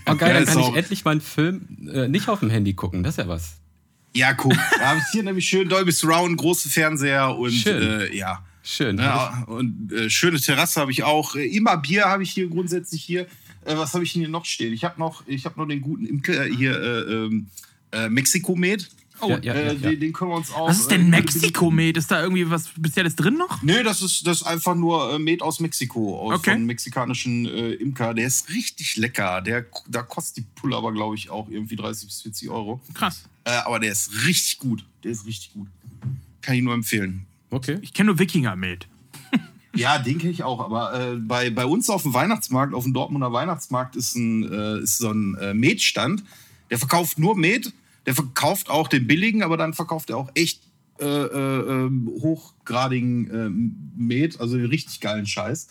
[0.08, 2.74] Oh geil, Ja, dann kann ich endlich mal einen Film äh, nicht auf dem Handy
[2.74, 3.04] gucken.
[3.04, 3.56] Das ist ja was.
[4.16, 4.54] Ja, guck.
[4.80, 7.82] Da habe ich hier nämlich schön Dolby Surround, große Fernseher und Schön.
[8.02, 8.40] äh, ja.
[8.66, 8.98] Schön.
[8.98, 11.36] ja und äh, schöne Terrasse habe ich auch.
[11.36, 13.28] Äh, immer Bier habe ich hier grundsätzlich hier.
[13.64, 14.74] Äh, was habe ich hier noch stehen?
[14.74, 17.48] Ich habe noch, ich habe noch den guten Imker hier äh, ähm,
[17.92, 18.90] äh, Mexiko-Med.
[19.22, 19.74] Oh, Ja, ja, äh, ja.
[19.92, 20.68] Den, den können wir uns auch.
[20.68, 21.96] Was ist äh, denn gute Mexiko-Med?
[21.98, 23.62] Ist da irgendwie was Spezielles drin noch?
[23.62, 26.52] Nee, das ist, das ist einfach nur äh, Met aus Mexiko, aus Okay.
[26.52, 28.14] von mexikanischen äh, Imker.
[28.14, 29.42] Der ist richtig lecker.
[29.42, 32.82] Der, da kostet die Pulle aber, glaube ich, auch irgendwie 30 bis 40 Euro.
[32.94, 33.24] Krass.
[33.46, 34.84] Äh, aber der ist richtig gut.
[35.04, 35.68] Der ist richtig gut.
[36.42, 37.26] Kann ich nur empfehlen.
[37.50, 37.78] Okay.
[37.82, 38.88] Ich kenne nur Wikinger-Med.
[39.78, 40.62] Ja, den kenne ich auch.
[40.62, 44.80] Aber äh, bei, bei uns auf dem Weihnachtsmarkt, auf dem Dortmunder Weihnachtsmarkt, ist, ein, äh,
[44.80, 46.24] ist so ein äh, Metstand.
[46.70, 47.74] Der verkauft nur Met.
[48.06, 50.62] Der verkauft auch den billigen, aber dann verkauft er auch echt
[51.02, 53.50] äh, äh, ähm, hochgradigen äh,
[54.02, 55.68] Met, also den richtig geilen Scheiß.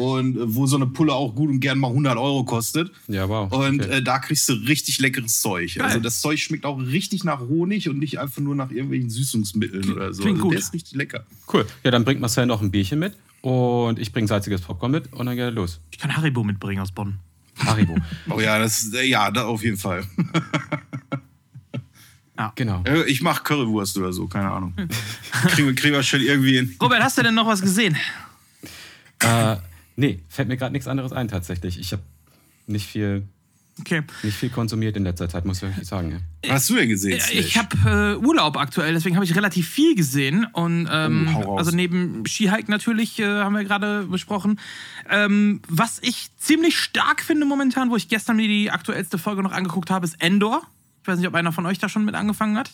[0.00, 2.90] Und äh, wo so eine Pulle auch gut und gern mal 100 Euro kostet.
[3.08, 3.50] Ja, wow.
[3.52, 3.98] Und okay.
[3.98, 5.74] äh, da kriegst du richtig leckeres Zeug.
[5.74, 5.84] Geil.
[5.86, 9.92] Also das Zeug schmeckt auch richtig nach Honig und nicht einfach nur nach irgendwelchen Süßungsmitteln
[9.92, 10.22] oder so.
[10.22, 10.52] klingt also gut.
[10.52, 11.24] Der ist richtig lecker.
[11.52, 11.66] Cool.
[11.84, 15.26] Ja, dann bringt Marcel noch ein Bierchen mit und ich bringe salziges Popcorn mit und
[15.26, 15.80] dann geht er los.
[15.90, 17.18] Ich kann Haribo mitbringen aus Bonn.
[17.58, 17.96] Haribo.
[18.30, 20.04] Oh ja, das äh, ja, da auf jeden Fall.
[22.54, 22.82] genau.
[22.84, 24.74] Äh, Ich mach Currywurst oder so, keine Ahnung.
[25.48, 26.74] kriegen, wir- kriegen wir schon irgendwie hin.
[26.80, 27.96] Robert, hast du denn noch was gesehen?
[29.22, 29.56] Äh,
[30.00, 31.78] nee, fällt mir gerade nichts anderes ein tatsächlich.
[31.78, 32.02] Ich habe
[32.66, 33.22] nicht viel,
[33.78, 34.02] Okay.
[34.22, 36.10] nicht viel konsumiert in letzter Zeit, muss ich wirklich sagen.
[36.44, 36.50] Ja.
[36.50, 37.16] Was hast du denn gesehen?
[37.32, 37.56] Ich Slash?
[37.56, 40.46] habe äh, Urlaub aktuell, deswegen habe ich relativ viel gesehen.
[40.52, 44.58] Und ähm, Oh, also neben Skihike natürlich, äh, haben wir gerade besprochen.
[45.08, 49.52] Ähm, was ich ziemlich stark finde momentan, wo ich gestern mir die aktuellste Folge noch
[49.52, 50.62] angeguckt habe, ist Endor.
[51.02, 52.72] Ich weiß nicht, ob einer von euch da schon mit angefangen hat.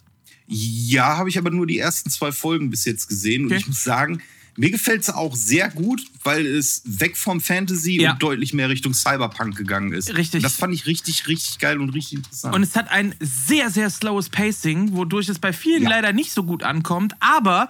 [0.49, 3.43] Ja, habe ich aber nur die ersten zwei Folgen bis jetzt gesehen.
[3.45, 3.61] Und Okay.
[3.61, 4.21] ich muss sagen,
[4.57, 8.13] mir gefällt es auch sehr gut, weil es weg vom Fantasy Ja.
[8.13, 10.15] und deutlich mehr Richtung Cyberpunk gegangen ist.
[10.17, 10.43] Richtig.
[10.43, 12.55] Das fand ich richtig, richtig geil und richtig interessant.
[12.55, 15.91] Und es hat ein sehr, sehr slowes Pacing, wodurch es bei vielen Ja.
[15.91, 17.15] leider nicht so gut ankommt.
[17.21, 17.69] Aber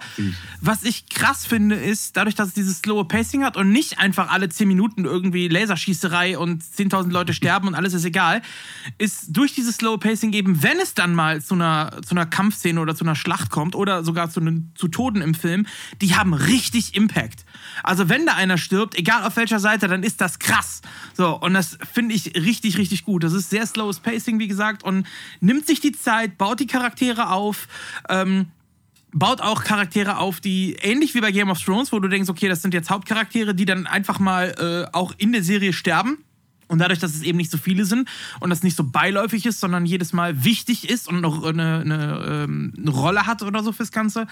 [0.61, 4.31] was ich krass finde, ist, dadurch, dass es dieses slowe Pacing hat und nicht einfach
[4.31, 8.41] alle 10 Minuten irgendwie Laserschießerei und 10.000 Leute sterben und alles ist egal,
[8.97, 12.79] ist durch dieses slowe Pacing eben, wenn es dann mal zu einer, zu einer Kampfszene
[12.79, 14.41] oder zu einer Schlacht kommt oder sogar zu,
[14.75, 15.65] zu Toten im Film,
[16.01, 17.45] die haben richtig Impact.
[17.83, 20.81] Also wenn da einer stirbt, egal auf welcher Seite, dann ist das krass.
[21.13, 23.23] So, und das finde ich richtig, richtig gut.
[23.23, 25.07] Das ist sehr slowes Pacing, wie gesagt, und
[25.39, 27.67] nimmt sich die Zeit, baut die Charaktere auf,
[28.09, 28.47] ähm,
[29.13, 32.47] baut auch Charaktere auf, die ähnlich wie bei Game of Thrones, wo du denkst, okay,
[32.47, 36.23] das sind jetzt Hauptcharaktere, die dann einfach mal äh, auch in der Serie sterben
[36.67, 39.59] Und dadurch, dass es eben nicht so viele sind und das nicht so beiläufig ist,
[39.59, 43.71] sondern jedes Mal wichtig ist und noch eine, eine, ähm, eine Rolle hat oder so
[43.71, 44.27] fürs Ganze,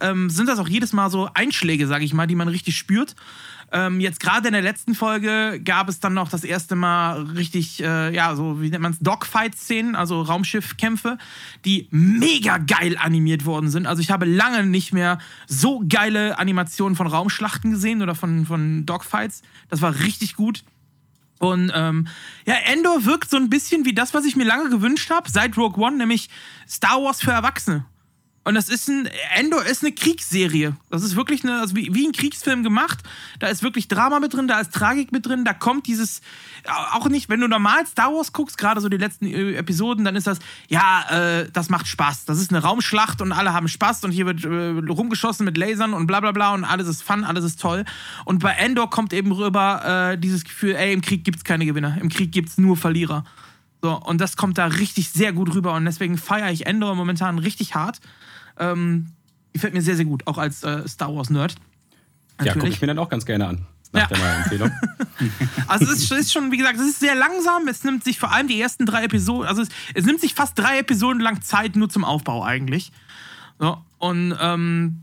[0.00, 3.16] ähm, sind das auch jedes Mal so Einschläge, sage ich mal, die man richtig spürt.
[3.72, 7.82] Ähm, jetzt gerade in der letzten Folge gab es dann noch das erste Mal richtig,
[7.82, 11.18] äh, ja, so wie nennt man es, Dogfight-Szenen, also Raumschiffkämpfe,
[11.64, 13.86] die mega geil animiert worden sind.
[13.86, 18.86] Also ich habe lange nicht mehr so geile Animationen von Raumschlachten gesehen oder von, von
[18.86, 19.42] Dogfights.
[19.68, 20.64] Das war richtig gut.
[21.40, 22.06] Und ähm,
[22.44, 25.56] ja, Endor wirkt so ein bisschen wie das, was ich mir lange gewünscht habe, seit
[25.56, 26.28] Rogue One, nämlich
[26.68, 27.86] Star Wars für Erwachsene.
[28.42, 30.74] Und das ist ein, Endor ist eine Kriegsserie.
[30.88, 32.98] Das ist wirklich eine, also wie, wie ein Kriegsfilm gemacht.
[33.38, 36.22] Da ist wirklich Drama mit drin, da ist Tragik mit drin, da kommt dieses,
[36.92, 40.16] auch nicht, wenn du normal Star Wars guckst, gerade so die letzten äh, Episoden, dann
[40.16, 42.24] ist das, ja, äh, das macht Spaß.
[42.24, 45.92] Das ist eine Raumschlacht und alle haben Spaß und hier wird äh, rumgeschossen mit Lasern
[45.92, 47.84] und bla bla bla und alles ist fun, alles ist toll.
[48.24, 51.98] Und bei Endor kommt eben rüber äh, dieses Gefühl, ey, im Krieg gibt's keine Gewinner,
[52.00, 53.24] im Krieg gibt's nur Verlierer.
[53.82, 57.38] So, und das kommt da richtig sehr gut rüber und deswegen feiere ich Endor momentan
[57.38, 58.00] richtig hart.
[58.58, 59.06] Ähm,
[59.52, 61.54] gefällt mir sehr, sehr gut, auch als äh, Star Wars-Nerd.
[62.42, 63.66] Ja, gucke ich mir dann auch ganz gerne an.
[63.92, 64.06] Nach Ja.
[64.06, 64.70] der neuen Empfehlung.
[65.66, 67.68] Also es ist, schon, wie gesagt, es ist sehr langsam.
[67.68, 70.58] Es nimmt sich vor allem die ersten drei Episoden, also es, es nimmt sich fast
[70.58, 72.90] drei Episoden lang Zeit nur zum Aufbau eigentlich.
[73.58, 75.02] So, und ähm,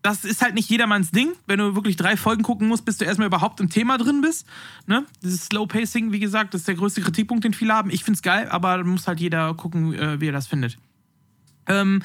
[0.00, 1.32] das ist halt nicht jedermanns Ding.
[1.46, 4.46] Wenn du wirklich drei Folgen gucken musst, bis du erstmal überhaupt im Thema drin bist.
[4.86, 5.04] Ne?
[5.22, 7.90] Dieses Slow Pacing, wie gesagt, das ist der größte Kritikpunkt, den viele haben.
[7.90, 10.78] Ich find's geil, aber muss halt jeder gucken, äh, wie er das findet.
[11.66, 12.02] Ähm,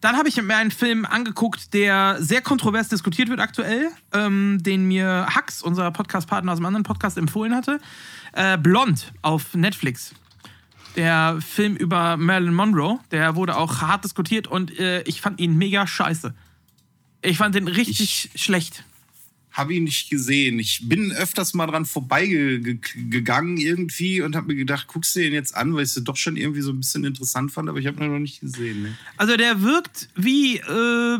[0.00, 4.86] dann habe ich mir einen Film angeguckt, der sehr kontrovers diskutiert wird aktuell, ähm, den
[4.88, 7.80] mir Hux, unser Podcast-Partner aus einem anderen Podcast, empfohlen hatte.
[8.32, 10.14] Äh, Blond auf Netflix.
[10.96, 15.56] Der Film über Marilyn Monroe, der wurde auch hart diskutiert und äh, ich fand ihn
[15.56, 16.34] mega scheiße.
[17.22, 18.84] Ich fand den richtig schlecht.
[19.52, 20.58] Habe ihn nicht gesehen.
[20.58, 25.56] Ich bin öfters mal dran vorbeigegangen irgendwie und habe mir gedacht, guckst du den jetzt
[25.56, 28.02] an, weil ich es doch schon irgendwie so ein bisschen interessant fand, aber ich habe
[28.02, 28.82] ihn noch nicht gesehen.
[28.82, 28.96] Ne?
[29.16, 31.18] Also der wirkt wie, äh,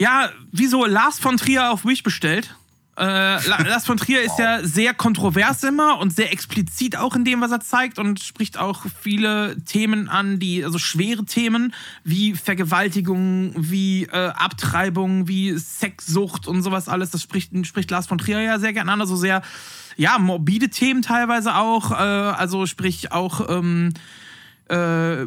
[0.00, 2.54] ja, wie so Lars von Trier auf Wish bestellt.
[2.98, 3.02] Äh,
[3.46, 7.42] La- Lars von Trier ist ja sehr kontrovers immer und sehr explizit auch in dem,
[7.42, 13.52] was er zeigt und spricht auch viele Themen an, die, also schwere Themen wie Vergewaltigung,
[13.56, 17.10] wie äh, Abtreibung, wie Sexsucht und sowas alles.
[17.10, 19.42] Das spricht, spricht Lars von Trier ja sehr gerne an, also sehr,
[19.96, 23.92] ja, morbide Themen teilweise auch, äh, also sprich auch, ähm,
[24.68, 25.26] äh,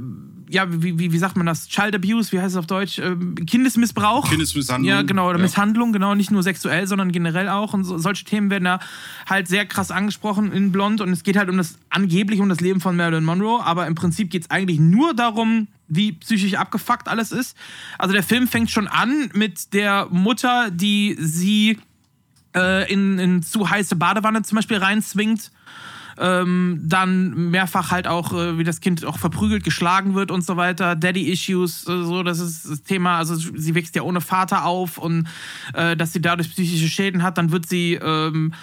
[0.52, 1.67] ja, wie, wie, wie sagt man das?
[1.67, 2.97] Child Abuse, wie heißt es auf Deutsch?
[2.97, 4.28] Ähm, Kindesmissbrauch.
[4.30, 4.89] Kindesmisshandlung.
[4.89, 5.43] Ja, genau, oder Ja.
[5.43, 7.73] Misshandlung, genau, nicht nur sexuell, sondern generell auch.
[7.73, 8.80] Und so, solche Themen werden da
[9.30, 11.02] halt sehr krass angesprochen in Blond.
[11.02, 13.93] Und es geht halt um das, angeblich um das Leben von Marilyn Monroe, aber im
[13.93, 17.56] Prinzip geht es eigentlich nur darum, wie psychisch abgefuckt alles ist.
[17.99, 21.78] Also der Film fängt schon an mit der Mutter, die sie
[22.56, 25.52] äh, in, in zu heiße Badewanne zum Beispiel reinzwingt
[26.19, 30.58] ähm, dann mehrfach halt auch, äh, wie das Kind auch verprügelt, geschlagen wird und so
[30.58, 30.95] weiter.
[30.95, 33.17] Daddy-Issues, äh, so, das ist das Thema.
[33.17, 35.27] Also sie wächst ja ohne Vater auf und
[35.73, 37.93] äh, dass sie dadurch psychische Schäden hat, dann wird sie.
[37.93, 38.53] Ähm,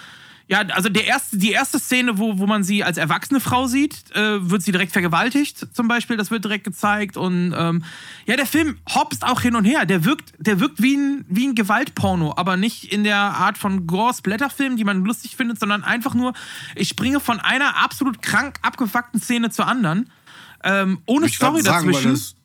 [0.49, 4.15] ja, also der erste, die erste Szene, wo, wo man sie als erwachsene Frau sieht,
[4.15, 6.15] äh, wird sie direkt vergewaltigt, zum Beispiel.
[6.15, 7.17] Das wird direkt gezeigt.
[7.17, 7.83] Und ähm,
[8.25, 9.85] ja, der Film hopst auch hin und her.
[9.85, 13.87] Der wirkt, der wirkt wie ein, wie ein Gewaltporno, aber nicht in der Art von
[13.87, 16.33] Gore-Splatter-Film, die man lustig findet, sondern einfach nur,
[16.75, 20.09] ich springe von einer absolut krank abgefuckten Szene zur anderen.
[20.63, 22.11] Ähm, ohne Ich Story sagen, dazwischen.
[22.11, 22.35] das,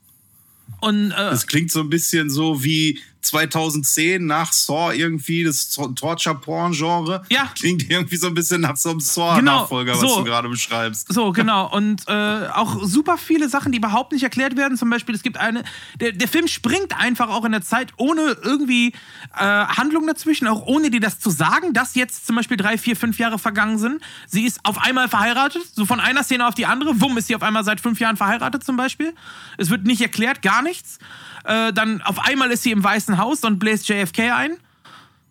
[0.81, 7.23] und äh, das klingt so ein bisschen so wie 2010 nach Saw irgendwie, das Torture-Porn-Genre.
[7.31, 7.51] Ja.
[7.55, 10.19] Klingt irgendwie so ein bisschen nach so einem Genau, Saw-Nachfolger, was so.
[10.19, 11.13] du gerade beschreibst.
[11.13, 11.73] So, genau.
[11.73, 14.77] Und äh, auch super viele Sachen, die überhaupt nicht erklärt werden.
[14.77, 15.63] Zum Beispiel, es gibt eine.
[16.01, 18.89] Der, der Film springt einfach auch in der Zeit ohne irgendwie
[19.37, 22.97] äh, Handlung dazwischen, auch ohne dir das zu sagen, dass jetzt zum Beispiel drei, vier,
[22.97, 24.03] fünf Jahre vergangen sind.
[24.27, 27.01] Sie ist auf einmal verheiratet, so von einer Szene auf die andere.
[27.01, 29.15] Wumm, ist sie auf einmal seit fünf Jahren verheiratet zum Beispiel.
[29.59, 30.99] Es wird nicht erklärt, gar nichts.
[31.45, 34.57] Äh, dann auf einmal ist sie im Weißen Haus und bläst JFK ein.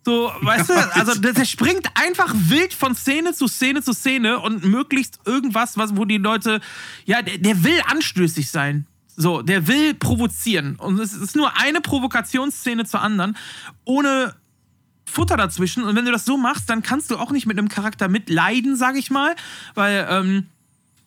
[0.04, 4.40] So, weißt du, also der, der springt einfach wild von Szene zu Szene zu Szene
[4.40, 6.62] und möglichst irgendwas, was, wo die Leute,
[7.06, 8.88] ja, der, der will anstößig sein.
[9.16, 10.78] So, der will provozieren.
[10.78, 13.38] Und es ist nur eine Provokationsszene zur anderen,
[13.84, 14.36] ohne
[15.06, 15.84] Futter dazwischen.
[15.84, 18.76] Und wenn du das so machst, dann kannst du auch nicht mit einem Charakter mitleiden,
[18.76, 19.36] sag ich mal,
[19.76, 20.48] weil ähm,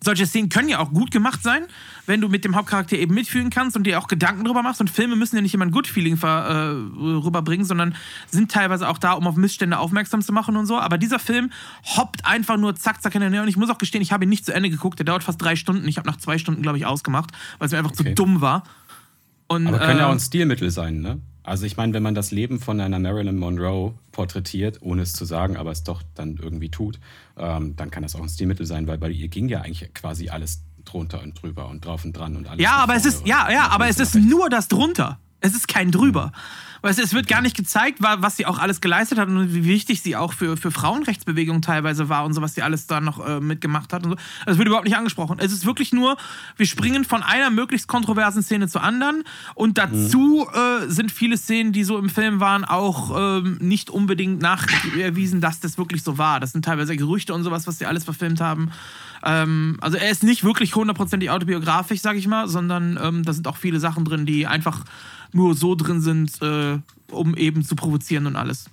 [0.04, 1.64] solche Szenen können ja auch gut gemacht sein,
[2.06, 4.80] wenn du mit dem Hauptcharakter eben mitfühlen kannst und dir auch Gedanken drüber machst.
[4.80, 7.94] Und Filme müssen ja nicht immer ein Good Feeling ver, äh, rüberbringen, sondern
[8.30, 10.78] sind teilweise auch da, um auf Missstände aufmerksam zu machen und so.
[10.78, 11.50] Aber dieser Film
[11.96, 13.42] hoppt einfach nur zack, zack hinterher.
[13.42, 14.98] Und ich muss auch gestehen, ich habe ihn nicht zu Ende geguckt.
[14.98, 15.88] Der dauert fast drei Stunden.
[15.88, 18.14] Ich habe nach zwei Stunden, glaube ich, ausgemacht, weil es mir einfach zu Okay.
[18.14, 18.64] dumm war.
[19.46, 21.20] Und, Aber kann ja äh, auch ein Stilmittel sein, ne?
[21.44, 25.26] Also ich meine, wenn man das Leben von einer Marilyn Monroe porträtiert, ohne es zu
[25.26, 26.98] sagen, aber es doch dann irgendwie tut,
[27.36, 30.30] ähm, dann kann das auch ein Stilmittel sein, weil bei ihr ging ja eigentlich quasi
[30.30, 32.62] alles drunter und drüber und drauf und dran und alles.
[32.62, 34.28] Ja, aber es ist, ja, ja, aber es ist rechts.
[34.28, 35.20] nur das drunter.
[35.40, 36.32] Es ist kein drüber.
[36.80, 39.54] Weißt du, es wird gar nicht gezeigt, wa- was sie auch alles geleistet hat und
[39.54, 43.00] wie wichtig sie auch für, für Frauenrechtsbewegungen teilweise war und so, was sie alles da
[43.00, 44.16] noch äh, mitgemacht hat und so.
[44.44, 45.38] Das wird überhaupt nicht angesprochen.
[45.38, 46.18] Es ist wirklich nur,
[46.58, 51.72] wir springen von einer möglichst kontroversen Szene zur anderen und dazu äh, sind viele Szenen,
[51.72, 56.38] die so im Film waren, auch ähm, nicht unbedingt nachgewiesen, dass das wirklich so war.
[56.38, 58.70] Das sind teilweise Gerüchte und sowas, was sie alles verfilmt haben.
[59.22, 63.48] Ähm, also er ist nicht wirklich hundertprozentig autobiografisch, sag ich mal, sondern ähm, da sind
[63.48, 64.84] auch viele Sachen drin, die einfach
[65.34, 66.78] nur so drin sind, äh,
[67.10, 68.70] um eben zu provozieren und alles.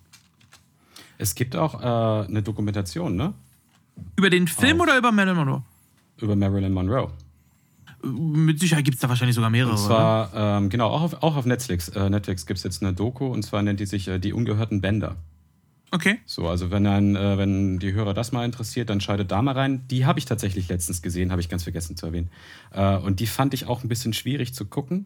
[1.17, 3.33] Es gibt auch äh, eine Dokumentation, ne?
[4.15, 5.63] Über den Film Auf- oder über Marilyn Monroe?
[6.19, 7.11] Über Marilyn Monroe.
[8.03, 9.71] Mit Sicherheit gibt es da wahrscheinlich sogar mehrere.
[9.71, 11.89] Und zwar, ähm, genau, auch auf, auch auf Netflix.
[11.89, 14.81] Äh, Netflix gibt es jetzt eine Doku und zwar nennt die sich äh, Die ungehörten
[14.81, 15.17] Bänder.
[15.91, 16.19] Okay.
[16.25, 19.53] So, also wenn, ein, äh, wenn die Hörer das mal interessiert, dann schaltet da mal
[19.53, 19.85] rein.
[19.89, 22.31] Die habe ich tatsächlich letztens gesehen, habe ich ganz vergessen zu erwähnen.
[22.71, 25.05] Äh, und die fand ich auch ein bisschen schwierig zu gucken,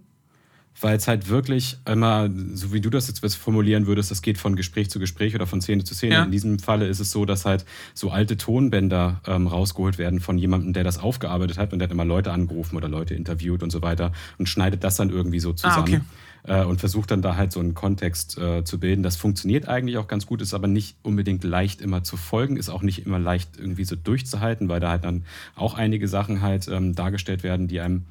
[0.81, 4.55] weil es halt wirklich immer, so wie du das jetzt formulieren würdest, das geht von
[4.55, 6.15] Gespräch zu Gespräch oder von Szene zu Szene.
[6.15, 6.23] Ja.
[6.23, 10.37] In diesem Falle ist es so, dass halt so alte Tonbänder ähm, rausgeholt werden von
[10.37, 13.71] jemandem, der das aufgearbeitet hat und der hat immer Leute angerufen oder Leute interviewt und
[13.71, 16.61] so weiter und schneidet das dann irgendwie so zusammen Ah, okay.
[16.61, 19.01] äh, und versucht dann da halt so einen Kontext äh, zu bilden.
[19.01, 22.69] Das funktioniert eigentlich auch ganz gut, ist aber nicht unbedingt leicht immer zu folgen, ist
[22.69, 25.23] auch nicht immer leicht irgendwie so durchzuhalten, weil da halt dann
[25.55, 28.03] auch einige Sachen halt ähm, dargestellt werden, die einem,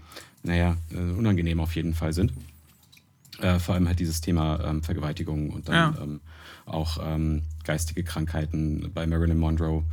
[0.43, 2.33] naja, äh, unangenehm auf jeden Fall sind.
[3.41, 5.95] Äh, vor allem halt dieses Thema ähm, Vergewaltigung und dann Ja.
[6.03, 6.21] ähm,
[6.67, 9.85] auch ähm, geistige Krankheiten bei Marilyn Monroe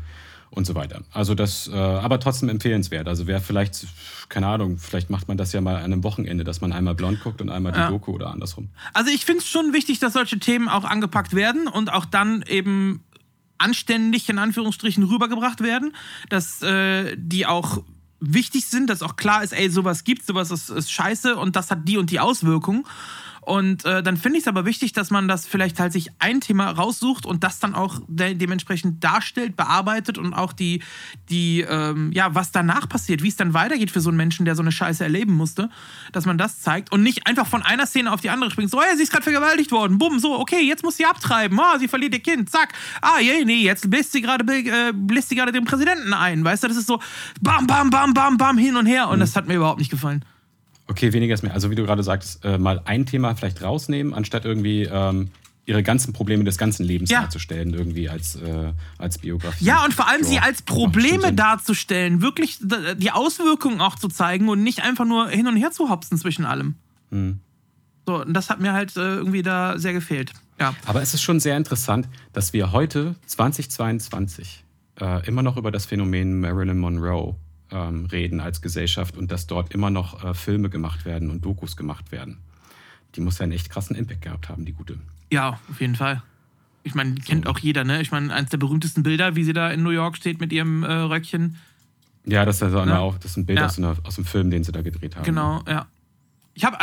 [0.51, 1.01] und so weiter.
[1.11, 3.07] Also das, äh, aber trotzdem empfehlenswert.
[3.07, 3.87] Also wer vielleicht,
[4.29, 7.21] keine Ahnung, vielleicht macht man das ja mal an einem Wochenende, dass man einmal blond
[7.21, 7.89] guckt und einmal die Ja.
[7.89, 8.69] Doku oder andersrum.
[8.93, 12.43] Also ich finde es schon wichtig, dass solche Themen auch angepackt werden und auch dann
[12.47, 13.03] eben
[13.57, 15.93] anständig in Anführungsstrichen rübergebracht werden,
[16.29, 17.83] dass äh, die auch
[18.19, 21.71] wichtig sind, dass auch klar ist, ey, sowas gibt, sowas ist, ist scheiße und das
[21.71, 22.87] hat die und die Auswirkung.
[23.41, 26.41] Und äh, dann finde ich es aber wichtig, dass man das vielleicht halt sich ein
[26.41, 30.83] Thema raussucht und das dann auch de dementsprechend darstellt, bearbeitet und auch die,
[31.29, 34.55] die ähm, ja, was danach passiert, wie es dann weitergeht für so einen Menschen, der
[34.55, 35.71] so eine Scheiße erleben musste,
[36.11, 38.69] dass man das zeigt und nicht einfach von einer Szene auf die andere springt.
[38.69, 41.79] So, hey, sie ist gerade vergewaltigt worden, bumm, so, okay, jetzt muss sie abtreiben, ah,
[41.79, 45.35] sie verliert ihr Kind, zack, ah, je, nee, jetzt bläst sie gerade äh, bläst sie
[45.35, 46.99] gerade den Präsidenten ein, weißt du, das ist so
[47.41, 50.23] bam, bam, bam, bam, bam, hin und her und das hat mir überhaupt nicht gefallen.
[50.87, 51.53] Okay, weniger ist mehr.
[51.53, 55.29] Also wie du gerade sagtest, äh, mal ein Thema vielleicht rausnehmen, anstatt irgendwie ähm,
[55.65, 57.21] ihre ganzen Probleme des ganzen Lebens Ja.
[57.21, 59.63] darzustellen, irgendwie als, äh, als Biografie.
[59.63, 64.49] Ja, und vor allem sie Ja, als Probleme darzustellen, wirklich die Auswirkungen auch zu zeigen
[64.49, 66.75] und nicht einfach nur hin und her zu hopsen zwischen allem.
[67.11, 67.39] Hm.
[68.07, 70.33] So, und das hat mir halt äh, irgendwie da sehr gefehlt.
[70.59, 70.75] Ja.
[70.85, 74.63] Aber es ist schon sehr interessant, dass wir heute, 2022,
[74.99, 77.35] äh, immer noch über das Phänomen Marilyn Monroe
[77.71, 81.75] ähm, reden als Gesellschaft und dass dort immer noch äh, Filme gemacht werden und Dokus
[81.77, 82.37] gemacht werden.
[83.15, 84.97] Die muss ja einen echt krassen Impact gehabt haben, die gute.
[85.31, 86.21] Ja, auf jeden Fall.
[86.83, 88.01] Ich meine, kennt auch jeder, ne?
[88.01, 90.83] Ich meine, eins der berühmtesten Bilder, wie sie da in New York steht mit ihrem
[90.83, 91.57] äh, Röckchen.
[92.25, 92.99] Ja, das ist, also Ja.
[92.99, 93.65] auch, das ist ein Bild Ja.
[93.65, 95.23] aus, einer, aus einem Film, den sie da gedreht haben.
[95.23, 95.85] Genau, ja.
[96.53, 96.77] Ich habe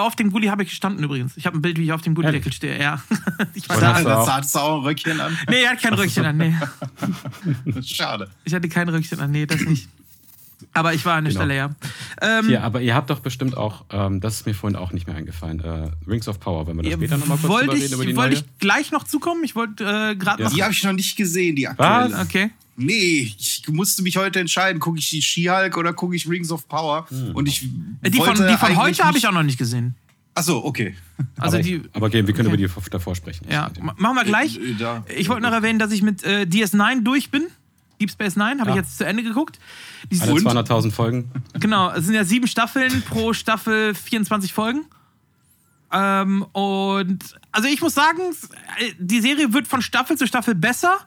[0.00, 1.36] auf dem Gully habe ich gestanden übrigens.
[1.36, 2.80] Ich habe ein Bild, wie ich auf dem Gullideckel stehe.
[2.80, 3.02] Ja.
[3.54, 3.92] ich war da.
[3.94, 5.36] hast du Das auch- hattest du auch ein Röckchen an.
[5.48, 6.36] Nee, er hat kein Röckchen an.
[6.38, 6.54] Nee.
[7.82, 8.30] Schade.
[8.44, 9.30] Ich hatte kein Röckchen an.
[9.30, 9.88] Nee, das nicht.
[10.72, 11.44] Aber ich war an der Genau.
[11.44, 11.70] Stelle, ja.
[12.22, 15.06] Ähm, Hier, aber ihr habt doch bestimmt auch, ähm, das ist mir vorhin auch nicht
[15.08, 17.94] mehr eingefallen, äh, Rings of Power, wenn wir da später nochmal kurz drüber ich, reden
[17.94, 19.42] über die wollte ich gleich noch zukommen.
[19.44, 20.48] Ich wollte äh, gerade Ja.
[20.48, 20.54] noch.
[20.54, 22.12] Die habe ich noch nicht gesehen, die aktuelle.
[22.12, 22.20] Was?
[22.26, 22.50] Okay.
[22.76, 26.66] Nee, ich musste mich heute entscheiden, gucke ich die She-Hulk oder gucke ich Rings of
[26.68, 27.06] Power?
[27.34, 27.64] Und ich
[28.02, 29.96] Äh, Die von, die von heute habe ich auch noch nicht gesehen.
[30.34, 30.94] Achso, okay.
[31.36, 31.82] Also aber, die.
[31.92, 32.62] aber okay, wir können okay.
[32.62, 33.44] über die davor sprechen.
[33.50, 34.56] Ja, Das machen wir gleich.
[34.56, 37.48] Äh, da- Ich wollte noch erwähnen, dass ich mit äh, DS9 durch bin.
[38.00, 38.80] Deep Space Nine habe ich Ah.
[38.80, 39.58] jetzt zu Ende geguckt.
[40.10, 41.30] Die Alle sind, 200.000 Folgen.
[41.54, 44.86] genau, es sind ja sieben Staffeln, pro Staffel 24 Folgen.
[45.92, 47.18] Ähm, und
[47.52, 48.22] also ich muss sagen,
[48.98, 50.98] die Serie wird von Staffel zu Staffel besser.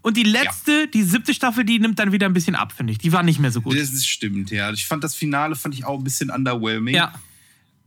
[0.00, 2.98] Und die letzte, die siebte Staffel, die nimmt dann wieder ein bisschen ab, finde ich.
[2.98, 3.74] Die war nicht mehr so gut.
[3.76, 4.70] Das ist stimmt, ja.
[4.70, 6.94] Ich fand das Finale fand ich auch ein bisschen underwhelming.
[6.94, 7.12] Ja.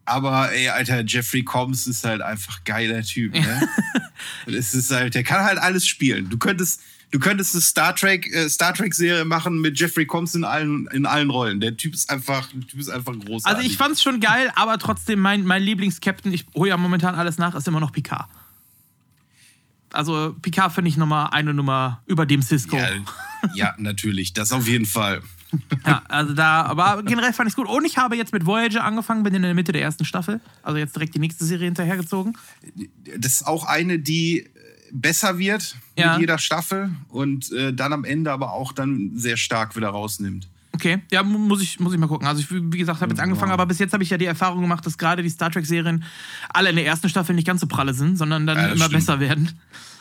[0.03, 3.69] Aber ey, Alter, Jeffrey Combs ist halt einfach geiler Typ, ne?
[4.45, 6.29] es ist halt, der kann halt alles spielen.
[6.29, 10.33] Du könntest, du könntest eine Star Trek, äh, Star Trek Serie machen mit Jeffrey Combs
[10.33, 11.59] in allen, in allen Rollen.
[11.59, 13.45] Der Typ ist einfach, der Typ ist einfach großartig.
[13.45, 17.37] Also ich fand's schon geil, aber trotzdem mein, mein Lieblings-Captain, ich hole ja momentan alles
[17.37, 18.27] nach, ist immer noch Picard.
[19.93, 22.77] Also Picard finde ich nochmal eine Nummer über dem Cisco.
[22.77, 22.89] ja,
[23.53, 25.21] ja, natürlich, das auf jeden Fall.
[25.85, 27.67] ja, also da, aber generell fand ich es gut.
[27.67, 30.39] Und ich habe jetzt mit Voyager angefangen, bin in der Mitte der ersten Staffel.
[30.63, 32.37] Also jetzt direkt die nächste Serie hinterhergezogen.
[33.17, 34.49] Das ist auch eine, die
[34.93, 36.13] besser wird Ja.
[36.13, 40.47] mit jeder Staffel und äh, dann am Ende aber auch dann sehr stark wieder rausnimmt.
[40.73, 42.27] Okay, ja, mu- muss ich, muss ich mal gucken.
[42.27, 44.61] Also, ich, wie gesagt, habe jetzt angefangen, aber bis jetzt habe ich ja die Erfahrung
[44.61, 46.03] gemacht, dass gerade die Star Trek-Serien
[46.49, 48.85] alle in der ersten Staffel nicht ganz so pralle sind, sondern dann Ja, das immer
[48.85, 48.99] stimmt.
[49.05, 49.59] besser werden.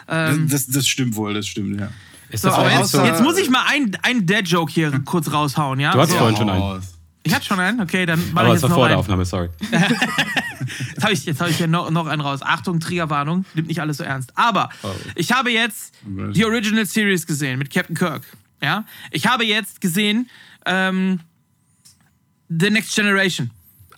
[0.08, 1.88] Ähm, das, das stimmt wohl, das stimmt, ja.
[2.30, 3.04] Ist so, das aber auch jetzt, so?
[3.04, 5.90] jetzt muss ich mal einen, einen Dad-Joke hier kurz raushauen, ja?
[5.92, 6.60] Du hattest so, vorhin schon einen.
[6.62, 6.84] Raus.
[7.24, 9.00] ich hatte schon einen, okay, dann mache Aber ich jetzt war noch vor der einen.
[9.00, 9.48] Aufnahme, sorry.
[10.88, 12.40] Jetzt habe ich, jetzt hab ich hier noch, noch einen raus.
[12.42, 14.36] Achtung, Triggerwarnung, nimmt nicht alles so ernst.
[14.36, 14.94] Aber Oh.
[15.14, 18.22] ich habe jetzt die Original Series gesehen mit Captain Kirk.
[18.62, 18.84] Ja?
[19.10, 20.28] Ich habe jetzt gesehen
[20.66, 21.20] ähm,
[22.48, 23.50] The Next Generation.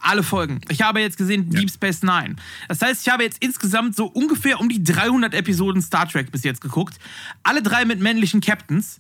[0.04, 0.60] Alle Folgen.
[0.68, 2.34] Ich habe jetzt gesehen Deep Space Nine.
[2.68, 6.42] Das heißt, ich habe jetzt insgesamt so ungefähr um die 300 Episoden Star Trek bis
[6.42, 6.98] jetzt geguckt.
[7.44, 8.98] Alle drei mit männlichen Captains.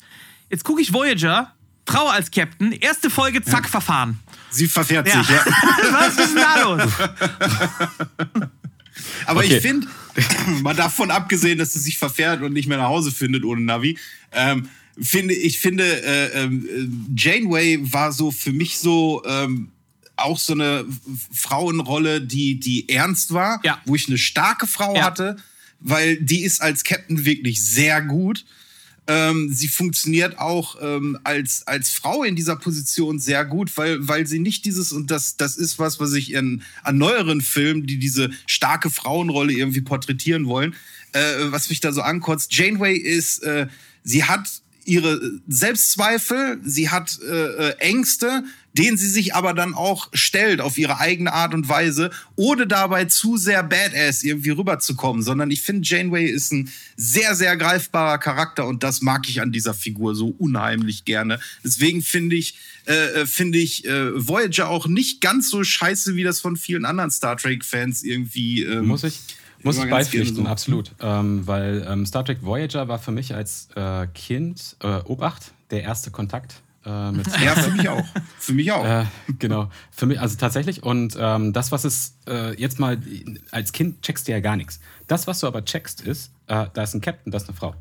[0.48, 1.52] Jetzt gucke ich Voyager,
[1.88, 4.20] Frau als Captain, erste Folge, zack, verfahren.
[4.52, 5.22] Sie verfährt Ja.
[5.22, 5.44] sich, ja.
[5.92, 6.92] Was ist denn da los?
[9.26, 9.56] Aber Okay.
[9.56, 9.86] ich finde,
[10.62, 13.98] mal davon abgesehen, dass sie sich verfährt und nicht mehr nach Hause findet ohne Navi,
[14.32, 14.68] ähm,
[15.00, 16.50] finde ich finde äh, äh,
[17.16, 19.70] Janeway war so für mich so ähm,
[20.16, 20.84] auch so eine
[21.32, 23.80] Frauenrolle, die die ernst war, Ja.
[23.86, 25.04] wo ich eine starke Frau Ja.
[25.04, 25.36] hatte,
[25.80, 28.44] weil die ist als Captain wirklich sehr gut.
[29.08, 34.28] Ähm, sie funktioniert auch ähm, als, als Frau in dieser Position sehr gut, weil, weil
[34.28, 37.98] sie nicht dieses, und das, das ist was, was ich in, an neueren Filmen, die
[37.98, 40.76] diese starke Frauenrolle irgendwie porträtieren wollen,
[41.12, 42.54] äh, was mich da so ankotzt.
[42.54, 43.66] Janeway ist, äh,
[44.04, 44.48] sie hat
[44.84, 48.44] ihre Selbstzweifel, sie hat äh, äh, Ängste,
[48.78, 53.04] denen sie sich aber dann auch stellt auf ihre eigene Art und Weise, ohne dabei
[53.04, 58.66] zu sehr Badass irgendwie rüberzukommen, sondern ich finde, Janeway ist ein sehr, sehr greifbarer Charakter
[58.66, 61.38] und das mag ich an dieser Figur so unheimlich gerne.
[61.64, 62.56] Deswegen finde ich,
[62.86, 66.84] äh, äh, finde ich äh, Voyager auch nicht ganz so scheiße, wie das von vielen
[66.84, 68.62] anderen Star Trek-Fans irgendwie.
[68.62, 69.20] Ähm, Muss ich,
[69.62, 70.46] muss ich beipflichten, so.
[70.46, 70.92] absolut.
[71.00, 75.82] Ähm, weil ähm, Star Trek Voyager war für mich als äh, Kind, äh, Obacht, der
[75.82, 76.88] erste Kontakt äh,
[77.44, 78.04] Ja, für mich auch.
[78.38, 78.84] Für mich auch.
[78.84, 79.04] Äh,
[79.38, 80.82] genau, für mich, also tatsächlich.
[80.82, 82.98] Und ähm, das, was es äh, jetzt mal,
[83.50, 84.80] als Kind checkst du ja gar nichts.
[85.06, 87.74] Das, was du aber checkst, ist, äh, da ist ein Captain, da ist eine Frau.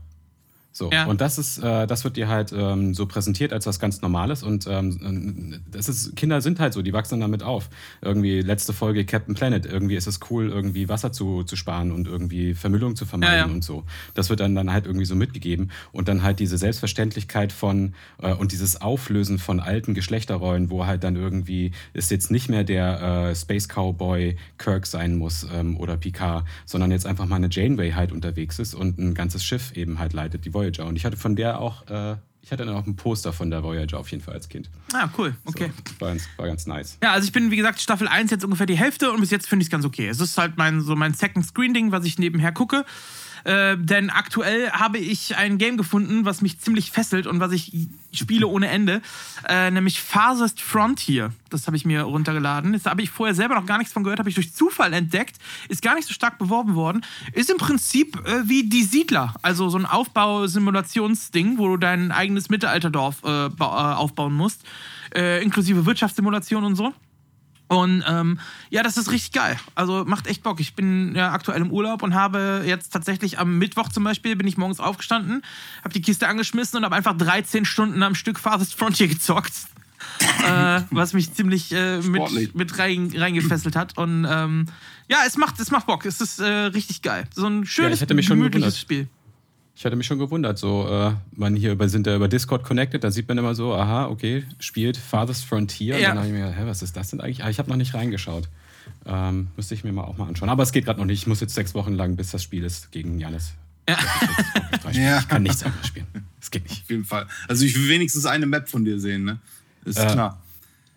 [0.74, 1.06] So, Ja.
[1.06, 4.42] und das ist, äh, das wird dir halt ähm, so präsentiert als was ganz Normales
[4.42, 7.70] und ähm, das ist, Kinder sind halt so, die wachsen damit auf.
[8.02, 12.08] Irgendwie letzte Folge Captain Planet, irgendwie ist es cool, irgendwie Wasser zu, zu sparen und
[12.08, 13.54] irgendwie Vermüllung zu vermeiden Ja, ja.
[13.54, 13.84] und so.
[14.14, 18.34] Das wird dann, dann halt irgendwie so mitgegeben und dann halt diese Selbstverständlichkeit von äh,
[18.34, 23.30] und dieses Auflösen von alten Geschlechterrollen, wo halt dann irgendwie es jetzt nicht mehr der
[23.32, 27.92] äh, Space Cowboy Kirk sein muss ähm, oder Picard, sondern jetzt einfach mal eine Janeway
[27.92, 30.86] halt unterwegs ist und ein ganzes Schiff eben halt leitet, die Voyager.
[30.86, 33.64] Und ich hatte von der auch, äh, ich hatte dann auch ein Poster von der
[33.64, 34.70] Voyager auf jeden Fall als Kind.
[34.94, 35.72] Ah, cool, okay.
[35.88, 36.98] So, war, ganz, war ganz nice.
[37.04, 39.48] Ja, also ich bin, wie gesagt, Staffel 1 jetzt ungefähr die Hälfte und bis jetzt
[39.48, 40.08] finde ich es ganz okay.
[40.08, 42.86] Es ist halt mein, so mein Second Screen-Ding, was ich nebenher gucke.
[43.44, 47.90] Äh, denn aktuell habe ich ein Game gefunden, was mich ziemlich fesselt und was ich
[48.14, 49.02] spiele ohne Ende.
[49.48, 51.32] Äh, nämlich Farthest Frontier.
[51.50, 52.74] Das habe ich mir runtergeladen.
[52.74, 55.38] Das habe ich vorher selber noch gar nichts von gehört, habe ich durch Zufall entdeckt.
[55.70, 57.02] Ist gar nicht so stark beworben worden.
[57.34, 59.34] Ist im Prinzip äh, wie Die Siedler.
[59.42, 64.64] Also so ein Aufbausimulationsding, wo du dein eigenes Mittelalterdorf äh, äh, aufbauen musst.
[65.14, 66.94] Inklusive Wirtschaftssimulation und so.
[67.72, 68.38] Und ähm,
[68.70, 69.58] ja, das ist richtig geil.
[69.76, 70.60] Also macht echt Bock.
[70.60, 74.46] Ich bin ja aktuell im Urlaub und habe jetzt tatsächlich am Mittwoch zum Beispiel, bin
[74.46, 75.42] ich morgens aufgestanden,
[75.82, 79.54] habe die Kiste angeschmissen und habe einfach 13 Stunden am Stück Farthest Frontier gezockt.
[80.46, 83.98] äh, was mich ziemlich äh, mit, mit rein, reingefesselt hat.
[83.98, 84.66] Und ähm,
[85.08, 86.06] ja, es macht, es macht Bock.
[86.06, 87.24] Es ist äh, richtig geil.
[87.34, 89.08] So ein schönes, hätte mich schon gemütliches gewundert.
[89.08, 89.21] Spiel.
[89.76, 93.04] Ich hatte mich schon gewundert, so, äh, man hier über, sind ja über Discord connected,
[93.04, 95.96] da sieht man immer so, aha, okay, spielt Farthest Frontier.
[95.96, 96.10] Und Ja.
[96.10, 97.44] dann habe ich mir gedacht, hä, was ist das denn eigentlich?
[97.44, 98.48] Ah, ich habe noch nicht reingeschaut.
[99.06, 100.50] Ähm, müsste ich mir mal auch mal anschauen.
[100.50, 101.22] Aber es geht gerade noch nicht.
[101.22, 103.54] Ich muss jetzt sechs Wochen lang, bis das Spiel ist, gegen Janis.
[103.90, 103.98] Ja.
[104.92, 105.20] Ja.
[105.20, 106.08] Ich kann nichts anderes spielen.
[106.42, 106.84] Es geht nicht.
[106.84, 107.28] Auf jeden Fall.
[107.48, 109.40] Also ich will wenigstens eine Map von dir sehen, ne?
[109.86, 110.42] Ist Äh, klar.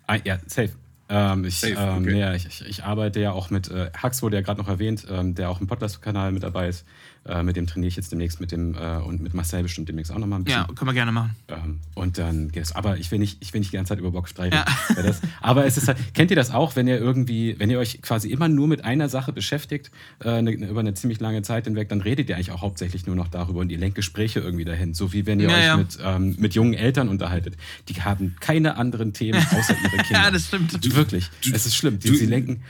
[0.07, 0.71] Ah, ja, safe.
[1.07, 2.19] Ähm, ich, Safe, ähm, okay.
[2.19, 5.05] ja, ich, ich, ich arbeite ja auch mit, äh, Hux wurde ja gerade noch erwähnt,
[5.09, 6.83] ähm, der auch im Podcast-Kanal mit dabei ist.
[7.27, 10.11] Äh, mit dem trainiere ich jetzt demnächst mit dem äh, und mit Marcel bestimmt demnächst
[10.11, 10.61] auch nochmal ein bisschen.
[10.61, 11.31] Ja, können wir gerne machen.
[11.47, 12.71] Ähm, und dann geht es.
[12.73, 14.55] Aber ich will nicht, ich will nicht die ganze Zeit über Bock streiten.
[14.55, 14.65] Ja.
[15.01, 17.99] Das, aber es ist halt, kennt ihr das auch, wenn ihr irgendwie, wenn ihr euch
[18.03, 19.89] quasi immer nur mit einer Sache beschäftigt,
[20.23, 23.15] äh, ne, über eine ziemlich lange Zeit hinweg, dann redet ihr eigentlich auch hauptsächlich nur
[23.15, 24.93] noch darüber und ihr lenkt Gespräche irgendwie dahin.
[24.93, 25.77] So wie wenn ihr Ja, euch ja.
[25.77, 27.55] Mit, ähm, mit jungen Eltern unterhaltet.
[27.89, 30.23] Die haben keine anderen Themen außer ihre Kinder.
[30.25, 30.95] Ja, das stimmt.
[30.95, 31.29] Wirklich.
[31.51, 31.97] es ist schlimm.
[31.97, 32.61] Die, du- sie lenken.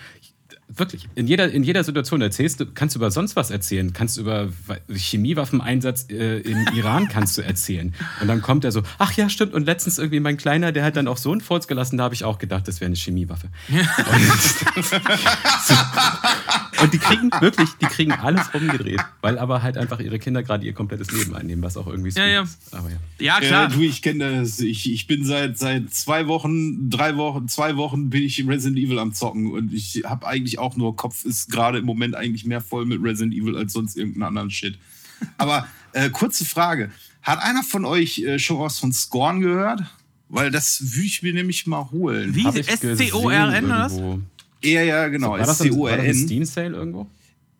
[0.68, 1.08] Wirklich.
[1.14, 3.94] In jeder, in jeder Situation erzählst du, kannst du über sonst was erzählen.
[3.94, 4.50] Kannst du über
[4.92, 7.94] Chemiewaffeneinsatz äh, im Iran kannst du erzählen.
[8.20, 9.54] Und dann kommt er so, ach ja, stimmt.
[9.54, 12.16] Und letztens irgendwie mein Kleiner, der hat dann auch so einen Furz gelassen, da habe
[12.16, 13.50] ich auch gedacht, das wäre eine Chemiewaffe.
[13.70, 13.82] Und,
[16.82, 20.66] und, die kriegen wirklich, die kriegen alles umgedreht, weil aber halt einfach ihre Kinder gerade
[20.66, 22.42] ihr komplettes Leben einnehmen, was auch irgendwie so ja, ja.
[22.44, 22.74] ist.
[22.74, 22.98] Aber ja.
[23.20, 23.72] ja, klar.
[23.72, 24.60] Äh, du, ich kenne das.
[24.60, 29.00] Ich, ich bin seit, seit zwei Wochen, drei Wochen, zwei Wochen bin ich Resident Evil
[29.00, 32.62] am Zocken und ich habe eigentlich auch nur Kopf ist gerade im Moment eigentlich mehr
[32.62, 34.78] voll mit Resident Evil als sonst irgendeinen anderen Shit.
[35.38, 36.92] Aber äh, kurze Frage.
[37.22, 39.82] Hat einer von euch äh, schon was von Scorn gehört?
[40.30, 42.36] Weil das würde ich mir nämlich mal holen.
[42.36, 42.46] Wie?
[42.46, 43.94] S-C-O-R-N oder was?
[44.64, 45.32] Ja, ja, genau.
[45.32, 47.08] War das, ein, war das ein Steam Sale irgendwo?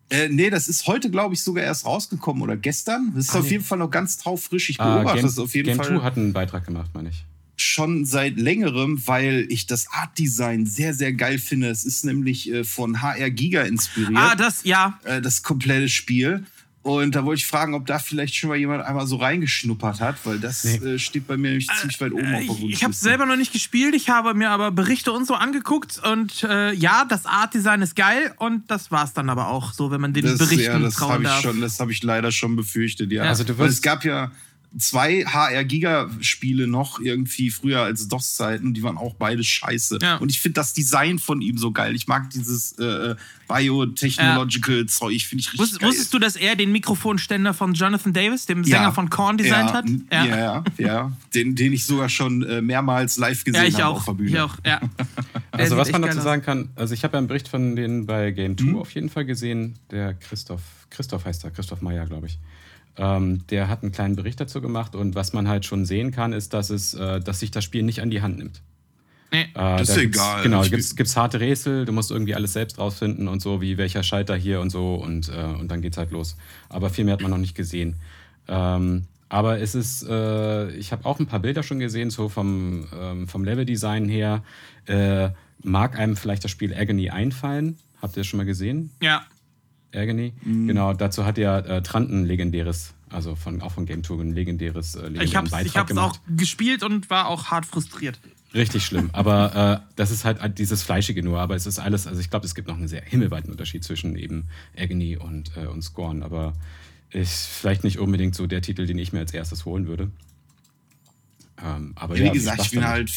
[0.08, 3.12] Äh, nee, das ist heute, glaube ich, sogar erst rausgekommen oder gestern.
[3.14, 3.52] Das ist ah, auf nee.
[3.52, 4.70] jeden Fall noch ganz taufrisch.
[4.70, 5.88] Ich beobachte ah, das auf jeden Game Fall.
[5.88, 7.24] Game 2 hat einen Beitrag gemacht, meine ich
[7.56, 11.68] schon seit längerem, weil ich das Art Design sehr, sehr geil finde.
[11.68, 14.12] Es ist nämlich äh, von HR Giga inspiriert.
[14.14, 15.00] Ah, das, ja.
[15.04, 16.44] Äh, das komplette Spiel.
[16.86, 20.18] Und da wollte ich fragen, ob da vielleicht schon mal jemand einmal so reingeschnuppert hat,
[20.22, 20.76] weil das nee.
[20.76, 22.66] äh, steht bei mir nämlich äh, ziemlich weit oben auf der Wunschliste.
[22.72, 26.00] Ich habe es selber noch nicht gespielt, ich habe mir aber Berichte und so angeguckt
[26.08, 29.90] und äh, ja, das Art-Design ist geil und das war es dann aber auch so,
[29.90, 31.42] wenn man den das, Berichten ja, das trauen ich darf.
[31.42, 33.24] Schon, das habe ich leider schon befürchtet, ja.
[33.24, 33.30] ja.
[33.30, 34.30] Also du es gab ja
[34.78, 39.98] zwei HR-Giga-Spiele noch irgendwie früher als DOS-Zeiten, die waren auch beide scheiße.
[40.02, 40.16] Ja.
[40.16, 41.94] Und ich finde das Design von ihm so geil.
[41.94, 43.14] Ich mag dieses äh,
[43.48, 45.88] Biotechnological-Zeug, ich finde ich richtig Wusstest, geil.
[45.88, 48.92] Wusstest du, dass er den Mikrofonständer von Jonathan Davis, dem Sänger ja.
[48.92, 49.74] von Korn, designt ja.
[49.74, 49.84] hat?
[50.12, 51.12] Ja, ja, ja.
[51.34, 54.30] Den, den ich sogar schon äh, mehrmals live gesehen habe auf der Bühne.
[54.30, 54.80] Ich auch, ja.
[55.52, 58.30] also was man dazu sagen kann, also ich habe ja einen Bericht von denen bei
[58.30, 58.76] Game 2 mhm.
[58.76, 62.38] auf jeden Fall gesehen, der Christoph, Christoph heißt er, Christoph Meyer, glaube ich.
[62.98, 66.32] Ähm, der hat einen kleinen Bericht dazu gemacht und was man halt schon sehen kann,
[66.32, 68.62] ist, dass, es, äh, dass sich das Spiel nicht an die Hand nimmt.
[69.32, 70.42] Nee, äh, das ist egal.
[70.42, 73.76] Genau, da gibt es harte Rätsel, du musst irgendwie alles selbst rausfinden und so, wie
[73.76, 76.36] welcher Schalter hier und so und, äh, und dann geht's halt los.
[76.68, 77.96] Aber viel mehr hat man noch nicht gesehen.
[78.48, 82.86] Ähm, aber es ist, äh, ich habe auch ein paar Bilder schon gesehen, so vom,
[82.98, 84.42] ähm, vom Leveldesign her.
[84.86, 85.30] Äh,
[85.62, 87.76] mag einem vielleicht das Spiel Agony einfallen?
[88.00, 88.90] Habt ihr das schon mal gesehen?
[89.02, 89.26] Ja.
[89.94, 90.32] Agony.
[90.42, 90.68] Mhm.
[90.68, 94.32] Genau, dazu hat ja äh, Trant ein legendäres, also von, auch von Game Tour ein
[94.32, 97.66] legendäres äh, legendären ich hab's, Beitrag Ich habe es auch gespielt und war auch hart
[97.66, 98.20] frustriert.
[98.54, 99.10] Richtig schlimm.
[99.12, 101.40] Aber äh, das ist halt dieses Fleischige nur.
[101.40, 104.16] Aber es ist alles, also ich glaube, es gibt noch einen sehr himmelweiten Unterschied zwischen
[104.16, 106.22] eben Agony und, äh, und Scorn.
[106.22, 106.54] Aber
[107.10, 110.10] ist vielleicht nicht unbedingt so der Titel, den ich mir als erstes holen würde.
[111.62, 113.10] Ähm, aber ja, wie ja, gesagt, ich bin halt,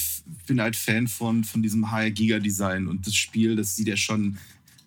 [0.48, 4.38] bin halt Fan von, von diesem High-Giga-Design und das Spiel, das sieht ja schon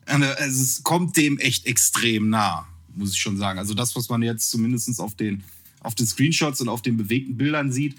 [0.07, 3.59] also es kommt dem echt extrem nah, muss ich schon sagen.
[3.59, 5.43] Also das, was man jetzt zumindest auf den,
[5.81, 7.97] auf den Screenshots und auf den bewegten Bildern sieht,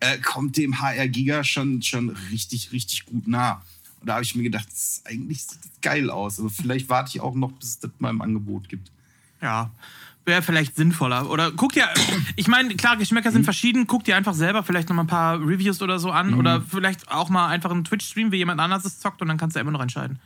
[0.00, 3.62] äh, kommt dem HR Giga schon, schon richtig, richtig gut nah.
[4.00, 5.44] Und da habe ich mir gedacht, das ist eigentlich
[5.82, 6.38] geil aus.
[6.38, 8.92] Also vielleicht warte ich auch noch, bis es das mal im Angebot gibt.
[9.42, 9.70] Ja,
[10.24, 11.28] wäre vielleicht sinnvoller.
[11.30, 11.88] Oder guck dir,
[12.36, 13.46] ich meine, klar, Geschmäcker sind mhm.
[13.46, 13.86] verschieden.
[13.86, 16.32] Guck dir einfach selber vielleicht noch mal ein paar Reviews oder so an.
[16.32, 16.38] Mhm.
[16.38, 19.56] Oder vielleicht auch mal einfach einen Twitch-Stream, wie jemand anderes es zockt und dann kannst
[19.56, 20.20] du immer noch entscheiden.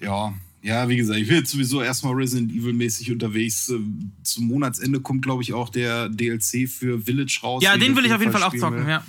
[0.00, 3.70] Ja, ja, wie gesagt, ich bin jetzt sowieso erstmal Resident Evil-mäßig unterwegs.
[3.70, 7.62] Ähm, zum Monatsende kommt, glaube ich, auch der DLC für Village raus.
[7.62, 9.02] Ja, den will ich auf jeden Fall auch zocken, ja.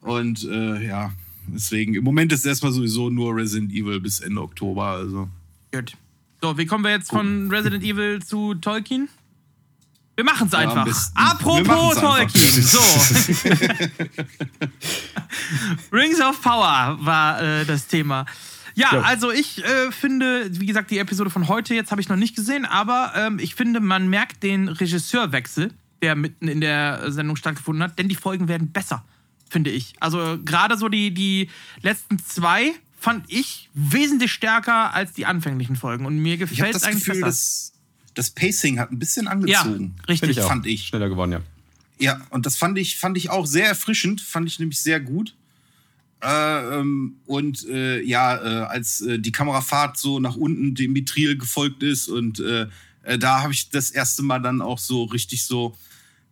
[0.00, 1.12] Und äh, ja,
[1.48, 4.86] deswegen, im Moment ist erstmal sowieso nur Resident Evil bis Ende Oktober.
[4.86, 5.28] Also.
[5.70, 5.92] Gut.
[6.40, 9.10] So, wie kommen wir jetzt von Resident Evil zu Tolkien?
[10.16, 10.86] Wir machen es einfach.
[10.86, 12.62] Ja, Apropos Tolkien.
[12.62, 12.78] So.
[15.92, 18.24] Rings of Power war äh, das Thema.
[18.80, 22.08] Ja, ja, also ich äh, finde, wie gesagt, die Episode von heute jetzt habe ich
[22.08, 25.72] noch nicht gesehen, aber ähm, ich finde, man merkt den Regisseurwechsel,
[26.02, 29.04] der mitten in der Sendung stattgefunden hat, denn die Folgen werden besser,
[29.50, 29.94] finde ich.
[30.00, 31.50] Also gerade so die, die
[31.82, 37.04] letzten zwei fand ich wesentlich stärker als die anfänglichen Folgen und mir gefällt es eigentlich
[37.04, 37.26] Gefühl, besser.
[37.26, 37.72] Das,
[38.14, 39.94] das Pacing hat ein bisschen angezogen.
[39.98, 40.38] Ja, richtig.
[40.38, 40.86] Ich fand ich.
[40.86, 41.40] Schneller geworden, ja.
[41.98, 45.34] Ja, und das fand ich, fand ich auch sehr erfrischend, fand ich nämlich sehr gut.
[46.22, 51.38] Äh, ähm, und äh, ja, äh, als äh, die Kamerafahrt so nach unten dem Mitril
[51.38, 52.66] gefolgt ist und äh,
[53.18, 55.74] da habe ich das erste Mal dann auch so richtig so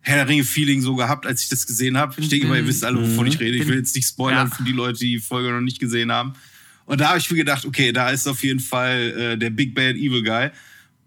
[0.01, 2.13] Herr der Ringe-Feeling so gehabt, als ich das gesehen habe.
[2.21, 3.57] Ich denke mal, ihr wisst alle, wovon ich rede.
[3.57, 4.55] Ich will jetzt nicht spoilern ja.
[4.55, 6.33] für die Leute, die die Folge noch nicht gesehen haben.
[6.85, 9.95] Und da habe ich mir gedacht, okay, da ist auf jeden Fall der Big Bad
[9.95, 10.51] Evil Guy.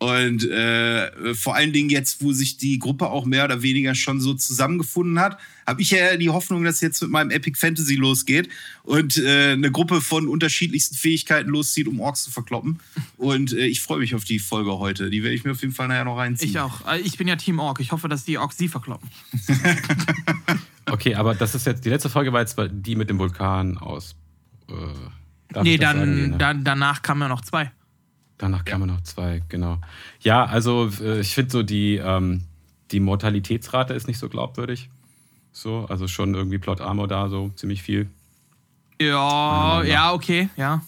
[0.03, 4.21] Und äh, vor allen Dingen jetzt, wo sich die Gruppe auch mehr oder weniger schon
[4.21, 8.49] so zusammengefunden hat, habe ich ja die Hoffnung, dass jetzt mit meinem Epic Fantasy losgeht
[8.83, 12.81] und äh, eine Gruppe von unterschiedlichsten Fähigkeiten loszieht, um Orks zu verkloppen.
[13.17, 15.09] Und äh, ich freue mich auf die Folge heute.
[15.09, 16.51] Die werde ich mir auf jeden Fall nachher noch reinziehen.
[16.51, 16.85] Ich auch.
[16.89, 17.79] Äh, ich bin ja Team Ork.
[17.79, 19.09] Ich hoffe, dass die Orks sie verkloppen.
[20.91, 24.17] okay, aber das ist jetzt die letzte Folge war jetzt die mit dem Vulkan aus.
[24.69, 26.15] Äh nee, dann, sagen?
[26.15, 26.39] Nee, ne?
[26.39, 27.71] dann danach kamen ja noch zwei.
[28.43, 29.79] Danach kamen noch zwei, genau.
[30.19, 32.43] Ja, also äh, ich finde so die, ähm,
[32.91, 34.91] die Mortalitätsrate ist nicht so glaubwürdig.
[35.53, 38.11] So, also schon irgendwie Plot Armor da, so ziemlich viel.
[39.01, 40.83] Ja, Ja, ja, okay, ja.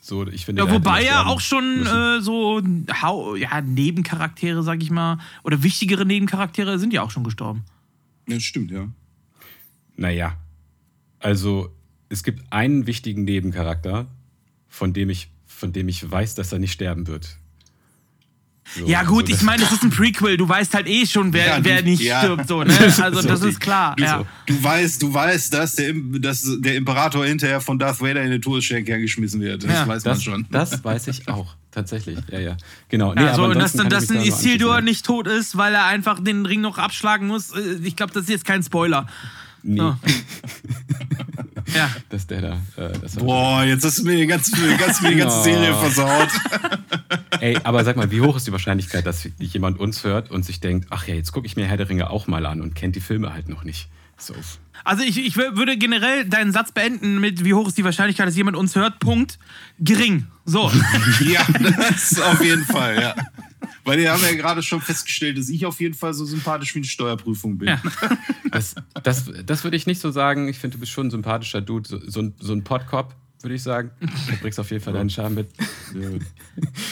[0.00, 0.62] So, ich finde.
[0.62, 2.62] Ja, wobei ja auch schon äh, so
[3.02, 7.64] Hau ja, Nebencharaktere, sag ich mal, oder wichtigere Nebencharaktere sind ja auch schon gestorben.
[8.28, 8.86] Ja, stimmt, ja.
[9.96, 10.36] Naja.
[11.18, 11.74] Also,
[12.08, 14.06] es gibt einen wichtigen Nebencharakter,
[14.68, 15.28] von dem ich,
[15.58, 17.28] von dem ich weiß, dass er nicht sterben wird.
[18.76, 21.32] So, Ja, gut, also ich meine, es ist ein Prequel, du weißt halt eh schon,
[21.32, 22.18] wer, Ja, du- wer nicht ja.
[22.20, 22.74] stirbt, so, ne?
[23.00, 23.96] Also, So, das ist klar.
[23.96, 24.24] Du, Ja.
[24.46, 28.42] du weißt, du weißt, dass der, dass der Imperator hinterher von Darth Vader in den
[28.42, 29.64] Todesstern geschmissen wird.
[29.64, 29.88] Das Ja.
[29.88, 30.46] weiß man Das, schon.
[30.50, 32.18] das weiß ich auch, tatsächlich.
[32.30, 32.56] Ja, ja.
[32.90, 33.14] Genau.
[33.14, 36.22] Ja, so, aber und dass, kann dass ein Isildur nicht tot ist, weil er einfach
[36.22, 39.06] den Ring noch abschlagen muss, äh, ich glaube, das ist jetzt kein Spoiler.
[39.62, 39.96] Nee, So.
[41.74, 41.90] Ja.
[42.08, 42.52] dass der da.
[42.76, 45.42] Äh, das Boah, jetzt hast du mir die ganze, ganz, mir die ganze.
[45.42, 46.28] Serie versaut.
[47.40, 50.60] Ey, aber sag mal, wie hoch ist die Wahrscheinlichkeit, dass jemand uns hört und sich
[50.60, 52.96] denkt, ach ja, jetzt gucke ich mir Herr der Ringe auch mal an und kennt
[52.96, 53.88] die Filme halt noch nicht.
[54.16, 54.34] So.
[54.84, 58.26] Also ich, ich wür- würde generell deinen Satz beenden mit, wie hoch ist die Wahrscheinlichkeit,
[58.26, 58.98] dass jemand uns hört?
[58.98, 59.38] Punkt.
[59.78, 60.26] Gering.
[60.44, 60.70] So.
[61.20, 61.46] ja,
[61.88, 63.14] das ist auf jeden Fall, ja.
[63.88, 66.80] Weil wir haben ja gerade schon festgestellt, dass ich auf jeden Fall so sympathisch wie
[66.80, 67.68] eine Steuerprüfung bin.
[67.68, 67.82] Ja.
[68.50, 70.48] Das, das, das würde ich nicht so sagen.
[70.48, 71.86] Ich finde, du bist schon ein sympathischer Dude.
[71.86, 73.90] So, so ein, so ein Podkop, würde ich sagen.
[74.00, 75.50] Du bringst auf jeden Fall deinen Charme mit.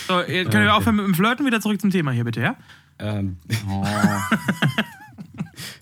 [0.07, 1.47] so ihr könnt ihr aufhören mit dem Flirten?
[1.47, 2.57] Wieder zurück zum Thema hier, bitte, ja?
[2.99, 3.39] Ähm,
[3.69, 3.83] Oh.
[4.05, 4.29] ja,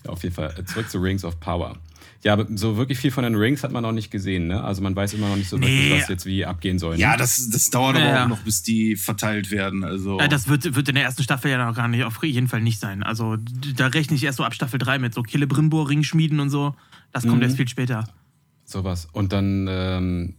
[0.07, 0.53] auf jeden Fall.
[0.57, 1.77] Äh, Zurück zu Rings of Power.
[2.25, 4.63] Ja, aber so wirklich viel von den Rings hat man noch nicht gesehen, ne?
[4.63, 5.99] Also man weiß immer noch nicht so wirklich, Nee.
[6.01, 6.95] was jetzt wie abgehen soll.
[6.95, 7.01] Ne?
[7.01, 8.23] Ja, das, das dauert Ja, aber ja.
[8.23, 9.83] auch noch, bis die verteilt werden.
[9.83, 12.47] Also, Äh, das wird, wird in der ersten Staffel ja noch gar nicht, auf jeden
[12.47, 13.03] Fall nicht sein.
[13.03, 13.37] Also
[13.75, 15.13] da rechne ich erst so ab Staffel 3 mit.
[15.13, 16.73] So Killebrimbor, Ringschmieden und so.
[17.11, 17.43] Das kommt Mhm.
[17.43, 18.09] erst viel später.
[18.65, 19.07] Sowas.
[19.11, 20.33] Und dann, ähm,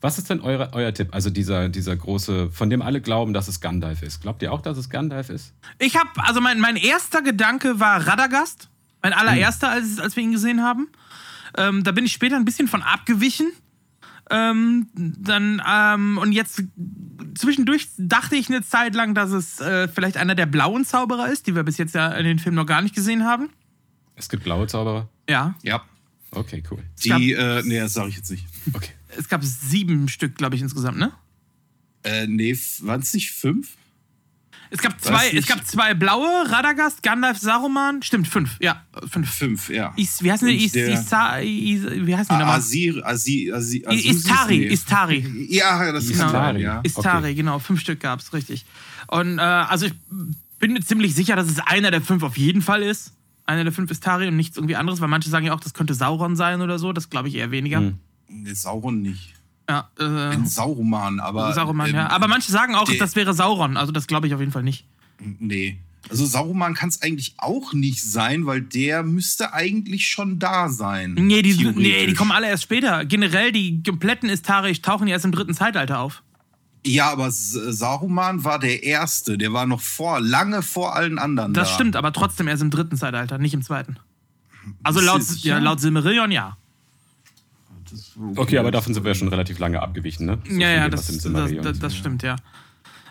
[0.00, 1.08] was ist denn eure, euer Tipp?
[1.12, 4.22] Also dieser, dieser große, von dem alle glauben, dass es Gandalf ist.
[4.22, 5.52] Glaubt ihr auch, dass es Gandalf ist?
[5.78, 8.70] Ich habe, also mein, mein erster Gedanke war Radagast.
[9.02, 10.88] Mein allererster, als, als wir ihn gesehen haben.
[11.56, 13.52] Ähm, da bin ich später ein bisschen von abgewichen.
[14.30, 16.62] Ähm, dann, ähm, und jetzt
[17.34, 21.46] zwischendurch dachte ich eine Zeit lang, dass es äh, vielleicht einer der blauen Zauberer ist,
[21.46, 23.50] die wir bis jetzt ja in den Film noch gar nicht gesehen haben.
[24.14, 25.08] Es gibt blaue Zauberer.
[25.28, 25.54] Ja.
[25.62, 25.82] ja.
[26.30, 26.82] Okay, cool.
[27.04, 28.46] Die, äh, nee, das sage ich jetzt nicht.
[28.72, 28.90] Okay.
[29.18, 31.12] Es gab sieben Stück, glaube ich, insgesamt, ne?
[32.04, 33.76] Äh, nee, waren es nicht fünf?
[34.74, 38.02] Es gab zwei, es gab zwei blaue, Radagast, Gandalf, Saruman.
[38.02, 38.56] Stimmt, fünf.
[38.58, 39.30] Ja, fünf.
[39.30, 39.92] Fünf, ja.
[39.96, 40.64] Is, wie heißen die?
[40.64, 42.56] Is, der- Isa, Is, wie heißen die Ah, nochmal?
[42.58, 44.66] Asir, Asir, Asir, I- Istari, nee.
[44.68, 45.46] Istari.
[45.50, 46.26] Ja, das ist Genau.
[46.26, 46.80] Istari, ja.
[46.82, 47.34] Istari, Okay.
[47.34, 47.58] genau.
[47.58, 48.64] Fünf Stück gab es, richtig.
[49.08, 49.92] Und äh, also ich
[50.58, 53.12] bin mir ziemlich sicher, dass es einer der fünf auf jeden Fall ist.
[53.44, 55.92] Einer der fünf Istari und nichts irgendwie anderes, weil manche sagen ja auch, das könnte
[55.92, 56.94] Sauron sein oder so.
[56.94, 57.78] Das glaube ich eher weniger.
[57.80, 57.98] Hm.
[58.28, 59.34] Nee, Sauron nicht.
[59.68, 61.52] Ja, äh, Ein Sauroman, aber.
[61.54, 62.10] Saruman, ähm, ja.
[62.10, 63.76] Aber manche sagen auch, das wäre Sauron.
[63.76, 64.86] Also das glaube ich auf jeden Fall nicht.
[65.20, 65.78] Nee.
[66.10, 71.14] Also Sauroman kann es eigentlich auch nicht sein, weil der müsste eigentlich schon da sein.
[71.14, 73.04] Nee die, nee, die kommen alle erst später.
[73.04, 76.22] Generell, die kompletten Istari tauchen ja erst im dritten Zeitalter auf.
[76.84, 79.38] Ja, aber Saruman war der Erste.
[79.38, 81.74] Der war noch vor, lange vor allen anderen Das da.
[81.74, 83.96] stimmt, aber trotzdem erst im dritten Zeitalter, nicht im zweiten.
[84.82, 86.56] Also laut, ja, laut Silmarillion ja.
[87.92, 90.38] Das- Okay, aber davon sind wir schon relativ lange abgewichen, ne?
[90.48, 91.82] So ja, ja, dem, das, das, das, ist.
[91.82, 92.36] das stimmt, ja.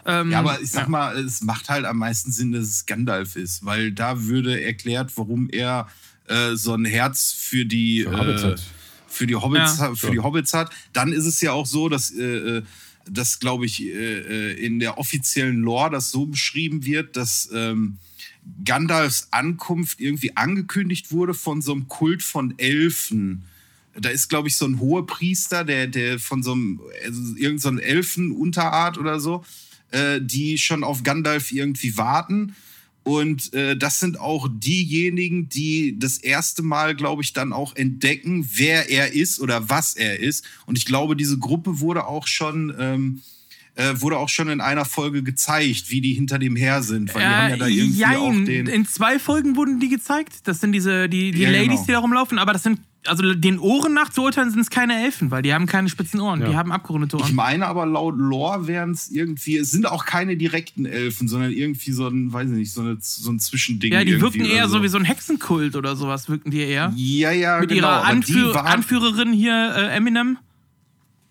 [0.06, 0.90] Ähm, Ja, aber ich sag ja.
[0.90, 5.12] mal, es macht halt am meisten Sinn, dass es Gandalf ist, weil da würde erklärt,
[5.16, 5.88] warum er
[6.28, 8.64] äh, so ein Herz für die Für Hobbits äh, hat.
[9.08, 9.90] für die Hobbits, Ja.
[9.90, 10.72] hat- für die Hobbits hat.
[10.94, 12.24] Dann ist es ja auch so, dass äh,
[12.58, 12.64] äh,
[13.10, 17.98] dass glaube ich äh, äh, in der offiziellen Lore das so beschrieben wird, dass ähm,
[18.66, 23.44] Gandalfs Ankunft irgendwie angekündigt wurde von so einem Kult von Elfen.
[24.00, 27.82] Da ist, glaube ich, so ein Hohepriester, der, der von so einem, also irgendein so
[27.82, 29.44] Elfenunterart oder so,
[29.92, 32.56] äh, die schon auf Gandalf irgendwie warten.
[33.04, 38.48] Und äh, das sind auch diejenigen, die das erste Mal, glaube ich, dann auch entdecken,
[38.54, 40.46] wer er ist oder was er ist.
[40.68, 43.22] Und ich glaube, diese Gruppe wurde auch schon, ähm,
[43.74, 47.14] äh, wurde auch schon in einer Folge gezeigt, wie die hinter dem her sind.
[47.16, 48.68] Weil die haben ja da irgendwie jein, auch den.
[48.68, 50.34] in zwei Folgen wurden die gezeigt.
[50.44, 51.86] Das sind diese, die, die Ja, Ladies, genau.
[51.86, 55.04] die da rumlaufen, aber das sind, also den Ohren nach zu urteilen, sind es keine
[55.06, 56.50] Elfen, weil die haben keine spitzen Ohren, Ja.
[56.50, 57.36] die haben abgerundete Ich Ohren.
[57.36, 61.92] meine aber laut Lore wären es irgendwie, es sind auch keine direkten Elfen, sondern irgendwie
[61.92, 63.92] so ein, weiß ich nicht, so, eine, so ein Zwischending.
[63.92, 66.94] Ja, die wirken eher so wie so ein Hexenkult oder sowas, wirken die eher.
[66.96, 67.88] Ja, ja, Mit genau.
[67.88, 70.38] ihrer Anführ waren- Anführerin hier, äh, Eminem.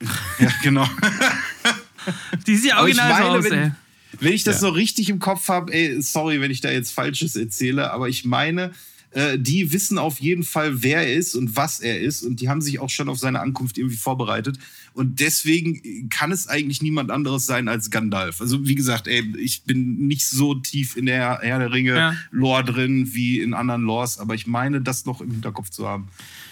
[0.39, 0.87] Ja, genau.
[2.47, 3.51] Die sieht ich original so meine, aus, ey.
[3.51, 3.73] wenn,
[4.21, 4.61] wenn ich das Ja.
[4.61, 8.25] so richtig im Kopf habe, ey, sorry, wenn ich da jetzt Falsches erzähle, aber ich
[8.25, 8.73] meine,
[9.13, 12.23] Äh, die wissen auf jeden Fall, wer er ist und was er ist.
[12.23, 14.59] Und die haben sich auch schon auf seine Ankunft irgendwie vorbereitet.
[14.93, 18.41] Und deswegen kann es eigentlich niemand anderes sein als Gandalf.
[18.41, 23.11] Also, wie gesagt, ey, ich bin nicht so tief in der Herr der Ringe-Lore drin
[23.15, 26.09] wie in anderen Lores, aber ich meine, das noch im Hinterkopf zu haben.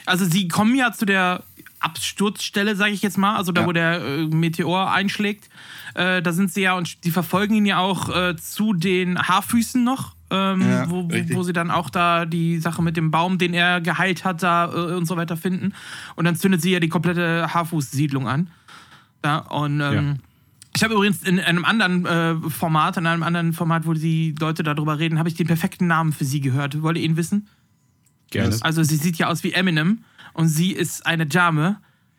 [0.06, 1.44] Also, sie kommen ja zu der
[1.80, 3.66] Absturzstelle, sage ich jetzt mal, also da, Ja.
[3.68, 5.48] wo der äh, Meteor einschlägt.
[5.94, 9.82] Äh, da sind sie ja und die verfolgen ihn ja auch äh, zu den Haarfüßen
[9.82, 10.14] noch.
[10.30, 13.80] Ähm, Ja, wo, wo, sie dann auch da die Sache mit dem Baum, den er
[13.80, 15.72] geheilt hat, da äh, und so weiter finden.
[16.16, 18.50] Und dann zündet sie ja die komplette Haarfußsiedlung an.
[19.24, 20.14] Ja, und ähm, Ja.
[20.76, 24.62] ich habe übrigens in einem anderen äh, Format, in einem anderen Format, wo die Leute
[24.62, 26.82] darüber reden, habe ich den perfekten Namen für sie gehört.
[26.82, 27.48] Wollt ihr ihn wissen?
[28.30, 28.54] Gerne.
[28.60, 30.00] Also sie sieht ja aus wie Eminem
[30.34, 31.78] und sie ist eine Dame.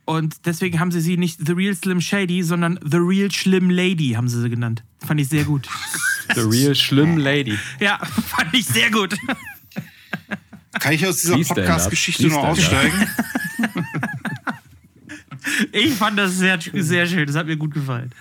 [0.10, 4.14] Und deswegen haben sie sie nicht The Real Slim Shady, sondern The Real Slim Lady
[4.16, 4.84] haben sie sie genannt.
[5.06, 5.70] Fand ich sehr gut.
[6.34, 7.60] The Real Schlimm Lady.
[7.80, 9.16] ja, fand ich sehr gut.
[10.80, 11.38] Kann ich aus dieser.
[11.38, 12.44] Podcast-Geschichte up.
[12.44, 13.08] aussteigen?
[15.72, 17.26] Ich fand das sehr, sehr schön.
[17.26, 18.12] Das hat mir gut gefallen.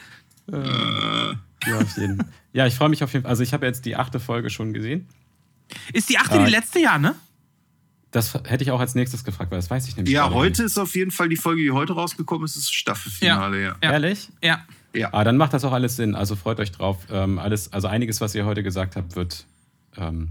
[0.51, 2.23] Ja, auf jeden.
[2.53, 3.31] ja ich freue mich auf jeden Fall.
[3.31, 5.07] Also ich habe jetzt die achte Folge schon gesehen.
[5.93, 7.15] Ist die achte Ah, die letzte Jahr, ne?
[8.11, 10.79] Das hätte ich auch als nächstes gefragt, weil das weiß ich nämlich Ja, heute ist
[10.79, 13.69] auf jeden Fall die Folge, die heute rausgekommen ist, ist Staffelfinale, ja.
[13.73, 13.85] nicht.
[13.85, 13.93] Ja.
[13.93, 14.29] Ehrlich?
[14.43, 14.65] Ja.
[14.95, 15.13] ja.
[15.13, 16.15] Ah, dann macht das auch alles Sinn.
[16.15, 16.99] Also freut euch drauf.
[17.11, 19.45] Ähm, alles, also einiges, was ihr heute gesagt habt, wird.
[19.97, 20.29] Ähm,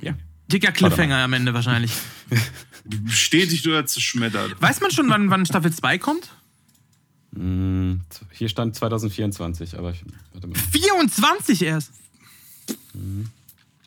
[0.00, 0.14] ja.
[0.48, 1.92] Dicker Cliffhanger am Ende wahrscheinlich.
[2.84, 4.60] Bestätigt oder zerschmettert.
[4.62, 6.30] Weiß man schon, wann, wann Staffel 2 kommt?
[7.32, 7.96] Mm,
[8.30, 10.58] Hier stand 2024, aber ich, warte mal.
[10.72, 11.90] 24 erst.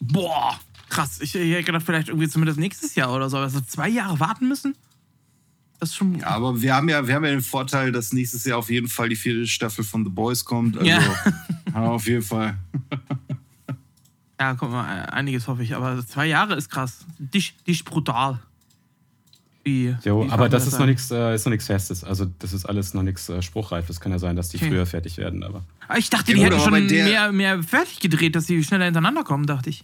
[0.01, 0.60] Boah,
[0.90, 1.20] krass.
[1.22, 3.38] Ich, ich hätte gedacht, vielleicht irgendwie zumindest nächstes Jahr oder so.
[3.38, 4.76] Also zwei Jahre warten müssen?
[5.80, 6.20] Das ist schon.
[6.20, 8.88] Ja, aber wir haben ja, wir haben ja den Vorteil, dass nächstes Jahr auf jeden
[8.90, 10.78] Fall die vierte Staffel von The Boys kommt.
[10.78, 11.00] Also Ja.
[11.74, 12.58] ja, auf jeden Fall.
[14.40, 15.76] Ja, guck mal, einiges hoffe ich.
[15.76, 17.06] Aber zwei Jahre ist krass.
[17.18, 18.40] Dich, dich brutal.
[19.66, 22.04] Wie, Jo, wie aber das man ist noch nichts, äh, ist noch nichts Festes.
[22.06, 24.00] Also das ist alles noch nichts äh, spruchreifes.
[24.00, 24.70] Kann ja sein, dass die Okay.
[24.70, 25.64] früher fertig werden, aber.
[25.90, 28.64] Ah, Ich dachte, Ja, die gut, hätten schon der- mehr, mehr fertig gedreht, dass sie
[28.64, 29.84] schneller hintereinander kommen, dachte ich.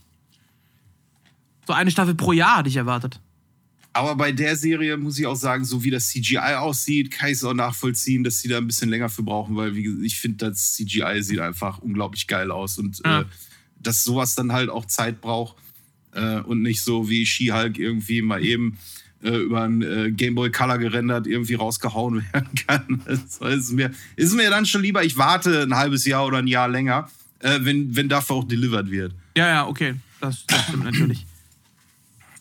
[1.67, 3.19] So eine Staffel pro Jahr hatte ich erwartet.
[3.93, 7.35] Aber bei der Serie muss ich auch sagen, so wie das CGI aussieht, kann ich
[7.35, 10.47] es auch nachvollziehen, dass sie da ein bisschen länger für brauchen, weil wie, ich finde,
[10.47, 13.21] das CGI sieht einfach unglaublich geil aus und Ja.
[13.21, 13.25] äh,
[13.79, 15.55] dass sowas dann halt auch Zeit braucht
[16.13, 18.77] äh, und nicht so wie She-Hulk irgendwie mal eben
[19.23, 23.01] äh, über ein äh, Gameboy Color gerendert irgendwie rausgehauen werden kann.
[23.05, 26.47] Das ist mir, ist mir dann schon lieber, ich warte ein halbes Jahr oder ein
[26.47, 27.09] Jahr länger,
[27.39, 29.13] äh, wenn, wenn dafür auch delivered wird.
[29.37, 29.95] Ja, ja, okay.
[30.19, 31.25] Das, das stimmt natürlich.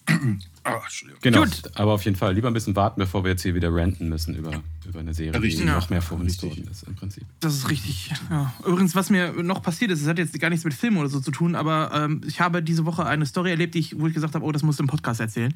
[0.07, 1.21] Entschuldigung.
[1.23, 1.41] Genau.
[1.45, 1.63] Gut.
[1.75, 4.35] Aber auf jeden Fall lieber ein bisschen warten, bevor wir jetzt hier wieder ranten müssen
[4.35, 5.61] über, über eine Serie, Richtig.
[5.63, 5.75] die Ja.
[5.77, 7.25] noch mehr vor uns worden ist im Prinzip.
[7.41, 8.13] Das ist richtig.
[8.31, 8.53] Ja.
[8.67, 11.21] Übrigens, was mir noch passiert ist, das hat jetzt gar nichts mit Filmen oder so
[11.21, 14.15] zu tun, aber ähm, ich habe diese Woche eine Story erlebt, die ich, wo ich
[14.15, 15.55] gesagt habe, oh, das musst du im Podcast erzählen.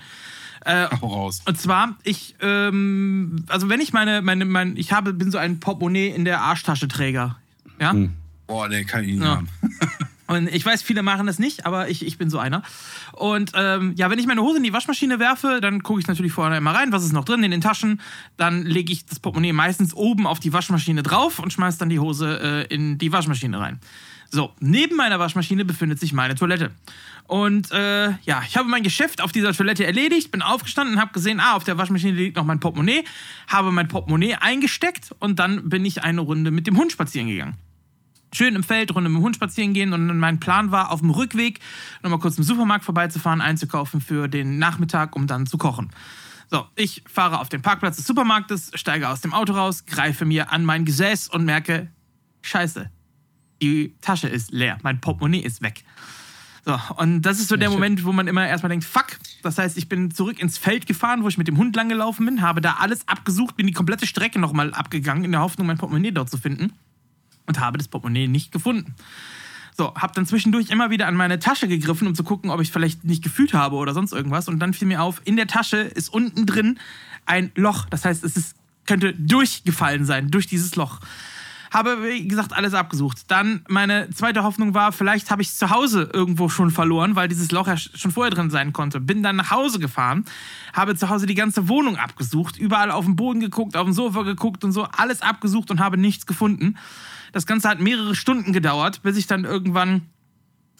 [0.65, 1.43] Äh, Hau raus.
[1.47, 5.61] und zwar, ich, ähm, also wenn ich meine, meine, mein, ich habe, bin so ein
[5.61, 7.37] Portemonnaie in der Arschtasche-Träger.
[7.81, 7.93] Ja?
[7.93, 8.13] Hm.
[8.47, 9.37] Boah, den kann ich nicht Ja.
[9.37, 9.49] haben.
[10.29, 12.63] Und ich weiß, viele machen das nicht, aber ich, ich bin so einer.
[13.13, 16.33] Und ähm, ja, wenn ich meine Hose in die Waschmaschine werfe, dann gucke ich natürlich
[16.33, 18.03] vorher immer rein, was ist noch drin in den Taschen.
[18.37, 21.99] Dann lege ich das Portemonnaie meistens oben auf die Waschmaschine drauf und schmeiße dann die
[21.99, 23.81] Hose äh, in die Waschmaschine rein.
[24.31, 26.73] So, neben meiner Waschmaschine befindet sich meine Toilette.
[27.27, 31.41] Und äh, ja, ich habe mein Geschäft auf dieser Toilette erledigt, bin aufgestanden, habe gesehen,
[31.41, 33.03] ah, auf der Waschmaschine liegt noch mein Portemonnaie,
[33.47, 37.57] habe mein Portemonnaie eingesteckt und dann bin ich eine Runde mit dem Hund spazieren gegangen
[38.39, 39.93] schön im Feld, Runde mit dem Hund spazieren gehen.
[39.93, 41.61] Und mein Plan war, auf dem Rückweg
[42.03, 45.91] nochmal kurz im Supermarkt vorbeizufahren, einzukaufen für den Nachmittag, um dann zu kochen.
[46.51, 50.51] So, ich fahre auf den Parkplatz des Supermarktes, steige aus dem Auto raus, greife mir
[50.51, 51.91] an mein Gesäß und merke,
[52.41, 52.91] scheiße,
[53.61, 55.85] die Tasche ist leer, mein Portemonnaie ist weg.
[56.65, 57.71] So, und das ist so der.
[57.71, 59.19] Moment, wo man immer erstmal denkt, fuck.
[59.43, 62.41] Das heißt, ich bin zurück ins Feld gefahren, wo ich mit dem Hund langgelaufen bin,
[62.41, 66.13] habe da alles abgesucht, bin die komplette Strecke nochmal abgegangen, in der Hoffnung, mein Portemonnaie
[66.13, 66.73] dort zu finden
[67.49, 68.95] und habe das Portemonnaie nicht gefunden.
[69.77, 72.71] So, habe dann zwischendurch immer wieder an meine Tasche gegriffen, um zu gucken, ob ich
[72.73, 74.49] vielleicht nicht gefühlt habe oder sonst irgendwas.
[74.49, 76.79] Und dann fiel mir auf, in der Tasche ist unten drin
[77.27, 77.87] ein Loch.
[77.91, 80.99] Das heißt, es ist, könnte durchgefallen sein, durch dieses Loch.
[81.71, 83.25] Habe, wie gesagt, alles abgesucht.
[83.29, 87.29] Dann meine zweite Hoffnung war, vielleicht habe ich es zu Hause irgendwo schon verloren, weil
[87.29, 89.01] dieses Loch ja sch- schon vorher drin sein konnte.
[89.01, 90.25] Bin dann nach Hause gefahren,
[90.73, 94.23] habe zu Hause die ganze Wohnung abgesucht, überall auf den Boden geguckt, auf dem Sofa
[94.23, 96.77] geguckt und so, alles abgesucht und habe nichts gefunden.
[97.33, 100.03] Das Ganze hat mehrere Stunden gedauert, bis ich dann irgendwann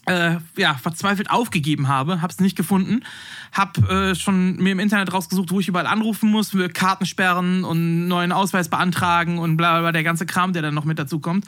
[0.09, 3.05] äh, ja, verzweifelt aufgegeben habe, hab's nicht gefunden,
[3.53, 7.65] hab äh, schon mir im Internet rausgesucht, wo ich überall anrufen muss, für Karten sperren
[7.65, 10.99] und neuen Ausweis beantragen und bla bla bla, der ganze Kram, der dann noch mit
[10.99, 11.45] dazu kommt.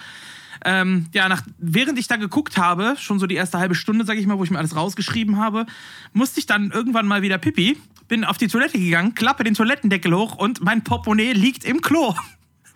[0.63, 4.19] Ähm, ja, nach, während ich da geguckt habe, schon so die erste halbe Stunde, sag
[4.19, 5.65] ich mal, wo ich mir alles rausgeschrieben habe,
[6.13, 7.79] musste ich dann irgendwann mal wieder pipi,
[8.09, 12.15] bin auf die Toilette gegangen, klappe den Toilettendeckel hoch und mein Portemonnaie liegt im Klo.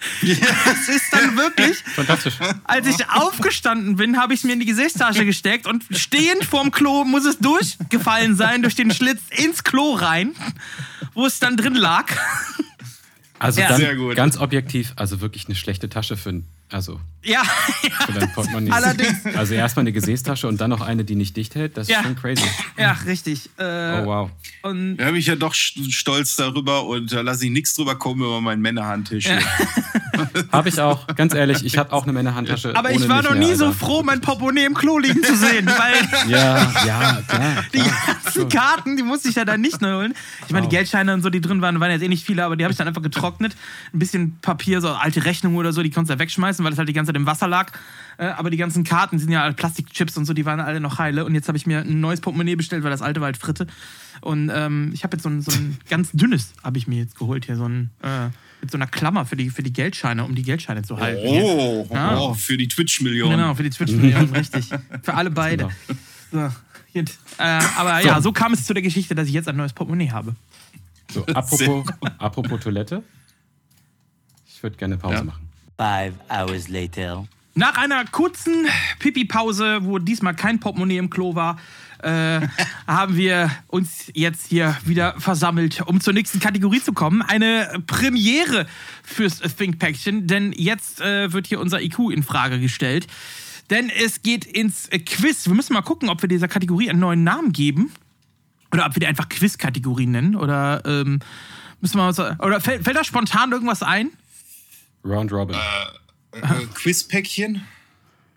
[0.23, 1.79] Das ist dann wirklich.
[1.95, 2.35] Fantastisch.
[2.65, 6.71] Als ich aufgestanden bin, habe ich es mir in die Gesäßtasche gesteckt und stehend vorm
[6.71, 10.33] Klo muss es durchgefallen sein, durch den Schlitz ins Klo rein,
[11.15, 12.07] wo es dann drin lag.
[13.39, 13.69] Also Ja.
[13.69, 14.15] dann Sehr gut.
[14.17, 17.43] ganz objektiv, also wirklich eine schlechte Tasche für, ein- also Ja,
[18.07, 18.71] für dein Portemonnaie.
[18.71, 19.25] Allerdings.
[19.37, 21.77] Also erstmal eine Gesäßtasche und dann noch eine, die nicht dicht hält.
[21.77, 22.03] Das ist Ja.
[22.03, 22.43] schon crazy.
[22.77, 23.49] ja, richtig.
[23.59, 23.63] Äh,
[24.03, 24.31] Oh wow.
[24.63, 27.97] Und Da bin ich ja doch st- stolz darüber und da lasse ich nichts drüber
[27.97, 29.27] kommen über meinen Männerhandtisch.
[29.27, 29.39] Ja.
[30.53, 32.75] Habe ich auch, ganz ehrlich, ich habe auch eine Männerhandtasche.
[32.77, 33.79] aber ich war mich noch mehr, nie so Alter.
[33.79, 37.65] froh, mein Portemonnaie im Klo liegen zu sehen, weil Ja, ja, klar.
[37.75, 40.15] die ganzen Karten, die musste ich ja dann nicht neu holen.
[40.47, 40.79] Ich meine, die Wow.
[40.79, 42.79] Geldscheine und so, die drin waren, waren jetzt eh nicht viele, aber die habe ich
[42.79, 43.57] dann einfach getrocknet.
[43.93, 46.79] Ein bisschen Papier, so alte Rechnungen oder so, die konntest du ja wegschmeißen, weil das
[46.79, 47.73] halt die ganze Im Wasser lag.
[48.17, 50.99] Äh, aber die ganzen Karten sind ja alle Plastikchips und so, die waren alle noch
[50.99, 51.25] heile.
[51.25, 53.67] Und jetzt habe ich mir ein neues Portemonnaie bestellt, weil das alte war halt Fritte.
[54.21, 57.19] Und ähm, ich habe jetzt so ein, so ein ganz dünnes, habe ich mir jetzt
[57.19, 58.29] geholt hier, so ein äh,
[58.61, 61.27] mit so einer Klammer für die, für die Geldscheine, um die Geldscheine zu halten.
[61.29, 61.43] hier.
[61.43, 62.17] Oh, Ja.
[62.19, 63.37] oh, für die Twitch-Millionen.
[63.37, 64.71] Genau, für die Twitch-Millionen, richtig.
[65.03, 65.69] Für alle beide.
[66.31, 66.49] Genau.
[66.49, 66.55] So,
[66.99, 67.11] gut.
[67.39, 67.43] Äh,
[67.77, 70.35] aber ja, so kam es zu der Geschichte, dass ich jetzt ein neues Portemonnaie habe.
[71.13, 71.85] So, apropos,
[72.19, 73.03] apropos Toilette.
[74.47, 75.25] Ich würde gerne Pause Ja.
[75.25, 75.44] machen.
[75.77, 77.27] Five hours later.
[77.57, 78.67] Nach einer kurzen
[78.99, 81.59] Pipi-Pause, wo diesmal kein Portemonnaie im Klo war,
[82.03, 82.41] äh,
[82.87, 87.23] haben wir uns jetzt hier wieder versammelt, um zur nächsten Kategorie zu kommen.
[87.23, 88.67] Eine Premiere
[89.03, 93.07] fürs Think-Päckchen, denn jetzt äh, wird hier unser IQ in Frage gestellt.
[93.71, 95.47] Denn es geht ins Quiz.
[95.47, 97.93] Wir müssen mal gucken, ob wir dieser Kategorie einen neuen Namen geben.
[98.73, 100.35] Oder ob wir die einfach Quiz-Kategorie nennen.
[100.35, 101.21] Oder ähm,
[101.81, 104.11] müssen wir so, Oder fällt, fällt da spontan irgendwas ein?
[105.05, 105.57] Round Robin.
[106.33, 106.41] Äh,
[106.75, 107.63] Quizpäckchen?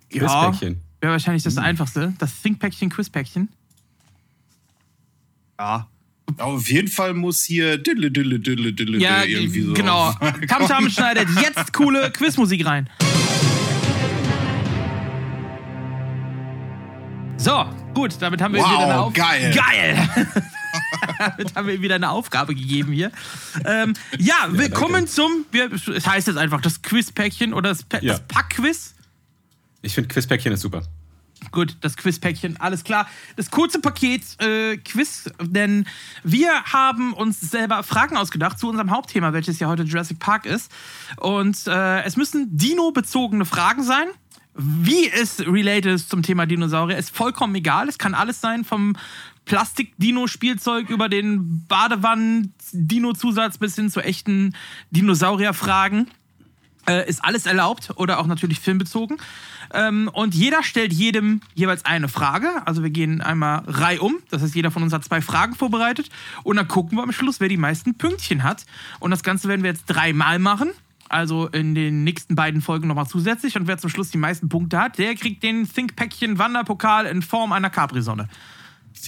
[0.10, 0.82] Quizpäckchen.
[1.02, 2.14] Wäre wahrscheinlich das einfachste.
[2.18, 3.50] Das Think-Päckchen, Quiz-Päckchen.
[5.60, 5.88] Ja.
[6.38, 9.74] Aber auf jeden Fall muss hier Dille, Dille, Dille, Dille, Ja, irgendwie so.
[9.74, 10.10] genau.
[10.10, 12.90] auf- Tamtam schneidet jetzt coole Quizmusik rein.
[17.38, 19.30] So, gut, damit haben wir Wow, wieder eine Aufgabe.
[19.40, 19.56] geil.
[19.56, 20.10] Geil!
[21.20, 23.12] damit haben wir wieder eine Aufgabe gegeben hier.
[23.66, 25.46] Ähm, ja, willkommen zum.
[25.52, 28.14] Wir, es heißt jetzt einfach das Quiz-Päckchen oder das, Pa- Ja.
[28.14, 28.94] das Pack-Quiz.
[29.82, 30.84] Ich finde Quizpäckchen ist super.
[31.52, 33.08] Gut, das Quizpäckchen, alles klar.
[33.36, 35.86] Das kurze Paket äh, Quiz, denn
[36.24, 40.72] wir haben uns selber Fragen ausgedacht zu unserem Hauptthema, welches ja heute Jurassic Park ist.
[41.18, 44.08] Und äh, es müssen Dino-bezogene Fragen sein.
[44.56, 47.88] Wie es related ist zum Thema Dinosaurier, ist vollkommen egal.
[47.88, 48.96] Es kann alles sein, vom
[49.48, 54.54] Plastik-Dino-Spielzeug über den Badewannen-Dino-Zusatz bis hin zu echten
[54.92, 56.08] Dinosaurier-Fragen
[56.88, 59.18] äh, ist alles erlaubt oder auch natürlich filmbezogen.
[59.74, 62.50] Ähm, und jeder stellt jedem jeweils eine Frage.
[62.66, 64.20] Also wir gehen einmal reihum.
[64.30, 66.10] Das heißt, jeder von uns hat zwei Fragen vorbereitet.
[66.44, 68.66] Und dann gucken wir am Schluss, wer die meisten Pünktchen hat.
[69.00, 70.72] Und das Ganze werden wir jetzt dreimal machen.
[71.10, 73.56] Also in den nächsten beiden Folgen nochmal zusätzlich.
[73.56, 77.52] Und wer zum Schluss die meisten Punkte hat, der kriegt den Think-Päckchen Wanderpokal in Form
[77.52, 78.28] einer Capri-Sonne.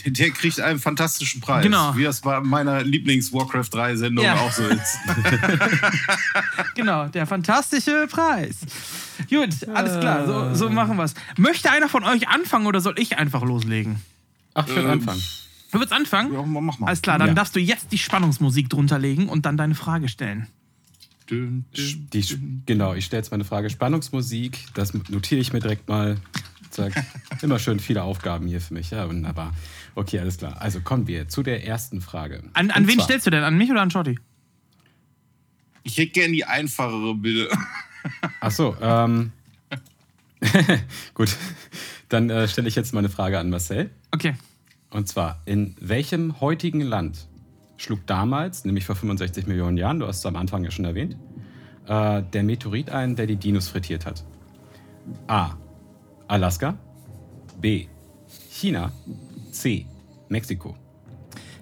[0.05, 1.63] Der kriegt einen fantastischen Preis.
[1.63, 1.95] Genau.
[1.95, 4.35] Wie das bei meiner Lieblings-Warcraft 3-Sendung Ja.
[4.35, 4.97] auch so ist.
[6.75, 8.57] Genau, der fantastische Preis.
[9.29, 11.13] Gut, alles klar, so, so machen wir es.
[11.37, 13.97] Möchte einer von euch anfangen oder soll ich einfach loslegen?
[14.53, 15.21] Ach, ich würde Ähm, anfangen.
[15.71, 16.33] Du willst anfangen?
[16.33, 16.87] Ja, mach mal.
[16.87, 17.33] Alles klar, dann Ja.
[17.33, 20.47] darfst du jetzt die Spannungsmusik drunter legen und dann deine Frage stellen.
[21.29, 22.09] Dün, dün.
[22.11, 23.69] Die, genau, ich stelle jetzt meine Frage.
[23.69, 26.17] Spannungsmusik, das notiere ich mir direkt mal.
[26.71, 26.93] Zack.
[27.41, 28.91] Immer schön viele Aufgaben hier für mich.
[28.91, 29.53] Ja, wunderbar.
[29.95, 30.61] Okay, alles klar.
[30.61, 32.43] Also kommen wir zu der ersten Frage.
[32.53, 33.43] An, an wen zwar- stellst du denn?
[33.43, 34.19] An mich oder an Shorty?
[35.83, 37.49] Ich hätte gerne die einfachere, bitte.
[38.41, 39.31] Ach so, ähm.
[41.13, 41.35] Gut.
[42.09, 43.89] Dann äh, stelle ich jetzt mal eine Frage an Marcel.
[44.11, 44.35] Okay.
[44.89, 47.27] Und zwar, in welchem heutigen Land
[47.77, 51.17] schlug damals, nämlich vor 65 Millionen Jahren, du hast es am Anfang ja schon erwähnt,
[51.87, 54.23] äh, der Meteorit ein, der die Dinos frittiert hat?
[55.27, 55.55] A.
[56.27, 56.77] Alaska.
[57.61, 57.87] B.
[58.49, 58.91] China.
[59.51, 59.85] C.
[60.29, 60.75] Mexiko.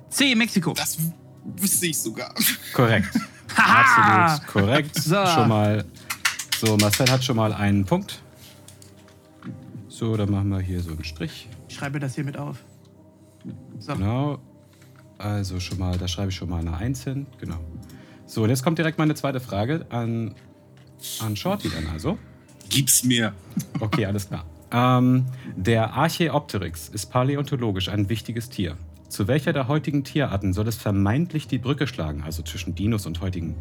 [0.09, 0.73] C, Mexiko.
[0.73, 0.97] Das
[1.43, 2.33] wüsste ich sogar.
[2.73, 3.09] Korrekt.
[3.55, 4.95] Absolut korrekt.
[4.95, 5.25] So.
[5.25, 5.85] Schon mal.
[6.59, 8.21] So, Marcel hat schon mal einen Punkt.
[9.87, 11.47] So, dann machen wir hier so einen Strich.
[11.69, 12.57] Ich schreibe das hier mit auf.
[13.79, 13.93] So.
[13.95, 14.39] Genau.
[15.17, 17.25] Also schon mal, da schreibe ich schon mal eine Eins hin.
[17.39, 17.59] Genau.
[18.25, 20.35] So, und jetzt kommt direkt meine zweite Frage an,
[21.19, 22.17] an Shorty dann also.
[22.69, 23.33] Gib's mir.
[23.79, 24.45] Okay, alles klar.
[24.71, 28.77] Ähm, der Archaeopteryx ist paläontologisch ein wichtiges Tier.
[29.09, 33.21] Zu welcher der heutigen Tierarten soll es vermeintlich die Brücke schlagen, also zwischen Dinos und
[33.21, 33.55] heutigen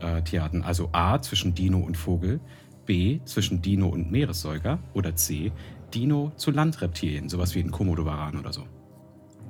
[0.00, 0.62] äh, Tierarten?
[0.62, 2.40] Also A zwischen Dino und Vogel,
[2.86, 3.20] B.
[3.24, 5.50] Zwischen Dino und Meeressäuger oder C.
[5.92, 8.66] Dino zu Landreptilien, sowas wie ein Komodowaran oder so.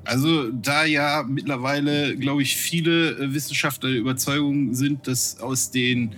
[0.05, 6.15] Also, da ja mittlerweile, glaube ich, viele äh, Wissenschaftler der Überzeugung sind, dass aus den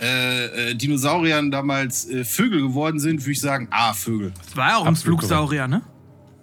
[0.00, 4.32] äh, äh, Dinosauriern damals äh, Vögel geworden sind, würde ich sagen, ah, Vögel.
[4.46, 5.82] Das war ja auch ein Flugsaurier, ne?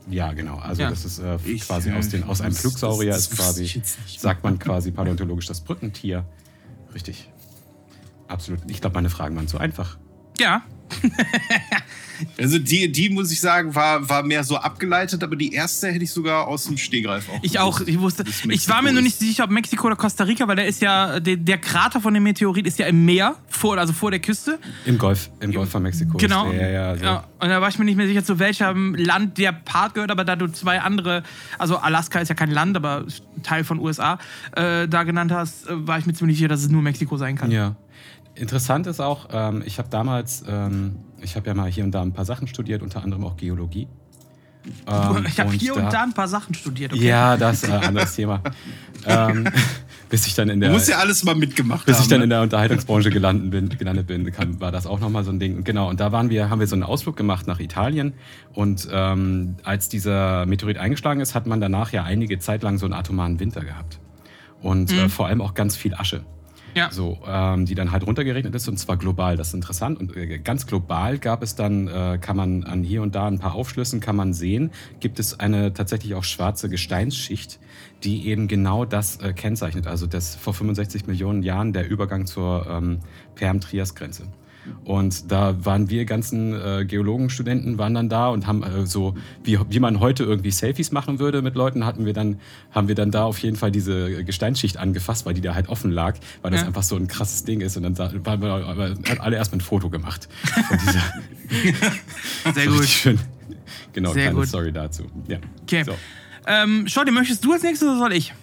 [0.10, 0.58] Ja, genau.
[0.60, 0.89] Also Ja.
[0.89, 3.58] das ist äh, Ich, quasi äh, aus, den, aus einem das- Flugsaurier das- ist das
[3.58, 3.84] ich quasi,
[4.20, 6.24] sagt man quasi paläontologisch das Brückentier.
[6.93, 7.30] Richtig.
[8.28, 8.60] Absolut.
[8.68, 9.97] Ich glaube, meine Fragen waren zu einfach.
[10.39, 10.62] Ja.
[12.38, 16.03] Also, die, die muss ich sagen, war, war mehr so abgeleitet, aber die erste hätte
[16.03, 17.39] ich sogar aus dem Stegreif auch.
[17.41, 20.47] Ich auch, ich wusste, ich war mir nur nicht sicher, ob Mexiko oder Costa Rica,
[20.47, 23.77] weil der ist ja, der, der Krater von dem Meteorit ist ja im Meer, vor,
[23.77, 24.59] also vor der Küste.
[24.85, 26.17] Im Golf, im Golf von Mexiko.
[26.17, 26.49] Genau.
[26.49, 27.03] Ist der, ja, so.
[27.03, 30.11] Ja, und da war ich mir nicht mehr sicher, zu welchem Land der Part gehört,
[30.11, 31.23] aber da du zwei andere,
[31.57, 33.05] also Alaska ist ja kein Land, aber
[33.43, 34.17] Teil von USA,
[34.55, 37.35] äh, da genannt hast, äh, war ich mir ziemlich sicher, dass es nur Mexiko sein
[37.35, 37.51] kann.
[37.51, 37.75] Ja.
[38.39, 42.01] Interessant ist auch, ähm, ich habe damals, ähm, ich habe ja mal hier und da
[42.01, 43.88] ein paar Sachen studiert, unter anderem auch Geologie.
[44.85, 46.91] Ähm, ich habe hier und da ein paar Sachen studiert.
[46.91, 47.07] Okay?
[47.07, 48.41] Ja, das ist ein anderes Thema.
[49.05, 49.47] ähm,
[50.09, 52.03] bis ich dann in Du der, musst ja alles mal mitgemacht bis haben.
[52.03, 52.35] ich dann in ne?
[52.35, 55.55] der Unterhaltungsbranche gelandet bin, gelandet bin kam, war das auch nochmal so ein Ding.
[55.55, 58.13] Und Genau, und da waren wir, haben wir so einen Ausflug gemacht nach Italien.
[58.53, 62.85] Und ähm, als dieser Meteorit eingeschlagen ist, hat man danach ja einige Zeit lang so
[62.85, 63.99] einen atomaren Winter gehabt.
[64.61, 66.25] Und äh, vor allem auch ganz viel Asche.
[66.76, 66.91] Ja.
[66.91, 69.38] So, ähm, die dann halt runtergeregnet ist und zwar global.
[69.38, 69.99] Das ist interessant.
[69.99, 73.39] Und äh, ganz global gab es dann, äh, kann man an hier und da ein
[73.39, 77.59] paar Aufschlüssen kann man sehen, gibt es eine tatsächlich auch schwarze Gesteinsschicht,
[78.03, 79.88] die eben genau das äh, kennzeichnet.
[79.88, 82.99] Also das vor 65 Millionen Jahren der Übergang zur ähm,
[83.36, 84.28] Perm-Trias-Grenze.
[84.84, 89.59] Und da waren wir ganzen äh, Geologenstudenten waren dann da und haben äh, so, wie,
[89.70, 92.39] wie man heute irgendwie Selfies machen würde mit Leuten, hatten wir dann,
[92.72, 95.91] haben wir dann da auf jeden Fall diese Gesteinsschicht angefasst, weil die da halt offen
[95.91, 96.68] lag, weil das Ja.
[96.68, 97.76] einfach so ein krasses Ding ist.
[97.78, 100.30] Und dann waren wir, aber hat alle erstmal ein Foto gemacht.
[100.68, 102.86] Von dieser, Sehr gut.
[102.86, 103.20] schön.
[103.93, 104.47] Genau, Sehr kleine gut.
[104.47, 105.03] Story dazu.
[105.28, 105.38] Ja.
[105.63, 105.84] Okay.
[105.84, 105.93] So.
[106.45, 108.34] Ähm, Schotti, möchtest du als nächstes oder soll ich?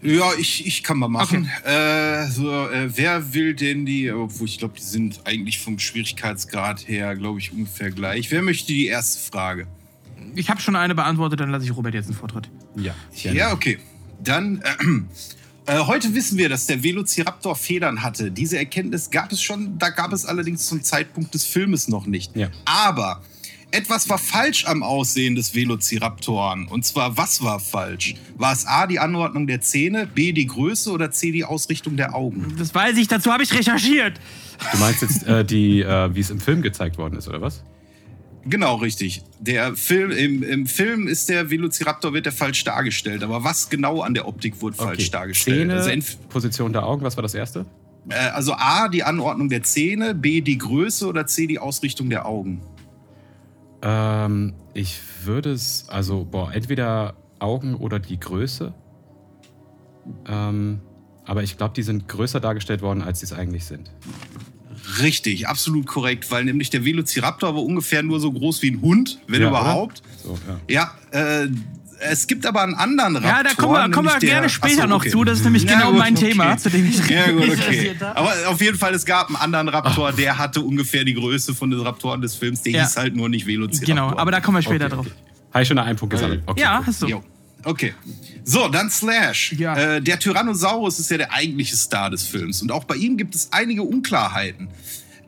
[0.00, 1.50] Ja, ich, ich kann mal machen.
[1.64, 6.86] Äh, so, äh, wer will denn die, obwohl ich glaube, die sind eigentlich vom Schwierigkeitsgrad
[6.86, 8.30] her, glaube ich, ungefähr gleich.
[8.30, 9.66] Wer möchte die erste Frage?
[10.34, 12.48] Ich habe schon eine beantwortet, dann lasse ich Robert jetzt einen Vortritt.
[12.76, 12.94] Ja,
[13.32, 13.78] Ja, okay.
[14.22, 14.62] Dann,
[15.66, 18.30] äh, äh, heute wissen wir, dass der Velociraptor Federn hatte.
[18.30, 22.36] Diese Erkenntnis gab es schon, da gab es allerdings zum Zeitpunkt des Filmes noch nicht.
[22.36, 22.50] Ja.
[22.64, 23.22] Aber
[23.70, 26.68] etwas war falsch am Aussehen des Velociraptoren.
[26.68, 28.14] Und zwar, was war falsch?
[28.36, 32.14] War es A, die Anordnung der Zähne, B, die Größe oder C, die Ausrichtung der
[32.14, 32.54] Augen?
[32.58, 34.18] Das weiß ich, dazu habe ich recherchiert.
[34.72, 37.62] Du meinst jetzt äh, die, äh, wie es im Film gezeigt worden ist, oder was?
[38.44, 39.22] Genau, richtig.
[39.40, 43.22] Der Film, im, Im Film ist der Velociraptor wird der falsch dargestellt.
[43.22, 45.70] Aber was genau an der Optik wurde falsch dargestellt?
[45.70, 47.66] Zähne, Also Position der Augen, was war das erste?
[48.08, 52.24] Äh, also A, die Anordnung der Zähne, B, die Größe oder C, die Ausrichtung der
[52.24, 52.62] Augen.
[53.82, 58.72] Ähm, ich würde es, also, boah, entweder Augen oder die Größe.
[60.26, 60.80] Ähm,
[61.24, 63.90] aber ich glaube, die sind größer dargestellt worden, als sie es eigentlich sind.
[65.00, 69.18] Richtig, absolut korrekt, weil nämlich der Velociraptor war ungefähr nur so groß wie ein Hund,
[69.26, 70.02] wenn Ja, überhaupt.
[70.22, 70.92] So, ja.
[71.12, 71.48] Ja, äh,
[72.00, 73.30] es gibt aber einen anderen Raptor.
[73.30, 75.10] Ja, da kommen wir, kommen wir der- gerne später Ach so, noch okay.
[75.10, 75.24] zu.
[75.24, 76.28] Das ist nämlich Ja, genau gut, mein okay.
[76.30, 77.94] Thema, zu dem ich Ja, gut, okay.
[78.14, 81.70] Aber auf jeden Fall, es gab einen anderen Raptor, der hatte ungefähr die Größe von
[81.70, 82.62] den Raptoren des Films.
[82.62, 82.82] Der Ja.
[82.84, 83.86] hieß halt nur nicht Velociraptor.
[83.86, 85.06] Genau, aber da kommen wir später Okay, drauf.
[85.52, 86.42] Habe ich schon einen Punkt gesammelt.
[86.46, 87.06] Okay, Ja, hast du.
[87.06, 87.24] Jo.
[87.64, 87.92] Okay.
[88.44, 89.52] So, dann Slash.
[89.58, 89.76] Ja.
[89.76, 92.62] Äh, der Tyrannosaurus ist ja der eigentliche Star des Films.
[92.62, 94.68] Und auch bei ihm gibt es einige Unklarheiten.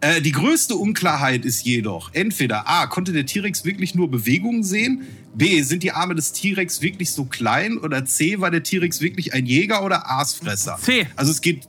[0.02, 5.06] Äh, die größte Unklarheit ist jedoch, entweder A, konnte der T-Rex wirklich nur Bewegungen sehen?
[5.34, 7.76] B, sind die Arme des T-Rex wirklich so klein?
[7.78, 10.78] Oder C, war der T-Rex wirklich ein Jäger oder Aasfresser?
[10.82, 11.06] C.
[11.16, 11.68] Also es geht...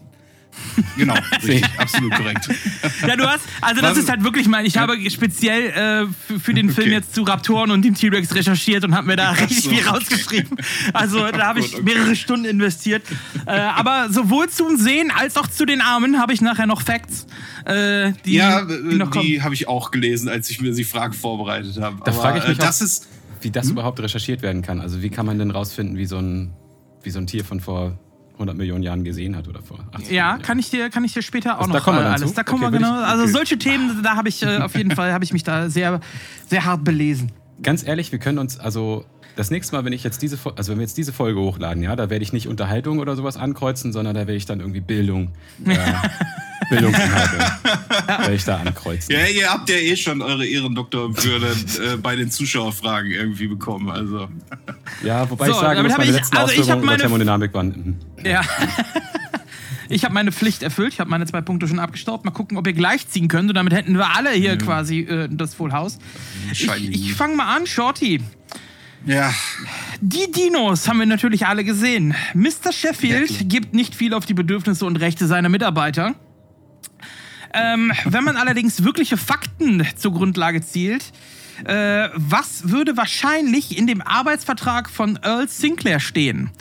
[0.98, 2.50] Genau, richtig, absolut korrekt.
[3.08, 6.40] Ja, du hast, also das Was- ist halt wirklich mein, ich habe speziell äh, für,
[6.40, 6.96] für den Film Okay.
[6.96, 10.58] jetzt zu Raptoren und dem T-Rex recherchiert und habe mir da richtig so, viel rausgeschrieben.
[10.94, 13.04] Also da habe ich mehrere Stunden investiert.
[13.46, 17.26] Äh, aber sowohl zum Sehen als auch zu den Armen habe ich nachher noch Facts,
[17.66, 19.26] äh, die, ja, die noch kommen.
[19.26, 21.98] die habe ich auch gelesen, als ich mir die Frage vorbereitet habe.
[22.06, 23.08] Da frage ich mich äh, das auch- ist...
[23.42, 24.80] Wie das überhaupt recherchiert werden kann.
[24.82, 26.54] Also, wie kann man denn rausfinden, wie so ein,
[27.02, 27.98] wie so ein Tier von vor
[28.42, 31.14] 100 Millionen Jahren gesehen hat oder vor 80 Ja, Millionen kann ich dir, kann ich
[31.14, 32.30] dir später auch Also, noch da kommen wir äh, alles.
[32.30, 32.36] zu?
[32.36, 33.04] Da kommen Okay, wir will ich- genau.
[33.06, 33.32] Also okay.
[33.32, 36.00] solche Themen, da habe ich äh, auf jeden Fall habe ich mich da sehr,
[36.48, 37.32] sehr hart belesen.
[37.64, 39.06] Ganz ehrlich, wir können uns, also
[39.42, 41.96] das nächste Mal, wenn ich jetzt diese, also wenn wir jetzt diese Folge hochladen, ja,
[41.96, 45.32] da werde ich nicht Unterhaltung oder sowas ankreuzen, sondern da werde ich dann irgendwie Bildung,
[45.66, 45.76] äh,
[46.70, 47.38] Bildungsinhalte,
[48.08, 49.14] werde ich da ankreuzen.
[49.16, 53.90] Ja, ihr habt ja eh schon eure Ehrendoktorwürde äh, bei den Zuschauerfragen irgendwie bekommen.
[53.90, 54.30] Also
[55.04, 57.68] Ja, wobei So, ich sagen muss, meine ich- letzten also Ausführungen über Thermodynamik waren.
[58.24, 58.26] mhm.
[58.30, 58.42] Ja.
[59.94, 60.94] Ich habe meine Pflicht erfüllt.
[60.94, 62.24] Ich habe meine zwei Punkte schon abgestaubt.
[62.24, 63.50] Mal gucken, ob ihr gleich ziehen könnt.
[63.50, 66.00] Und damit hätten wir alle hier quasi äh, das Full House.
[66.50, 68.22] Ich, ich fange mal an, Shorty.
[69.06, 69.34] Ja,
[70.00, 72.16] Die Dinos haben wir natürlich alle gesehen.
[72.34, 72.72] Mr.
[72.72, 76.16] Sheffield gibt nicht viel auf die Bedürfnisse und Rechte seiner Mitarbeiter.
[77.54, 81.12] Ähm, wenn man allerdings wirkliche Fakten zur Grundlage zielt,
[81.66, 86.52] äh, was würde wahrscheinlich in dem Arbeitsvertrag von Earl Sinclair stehen?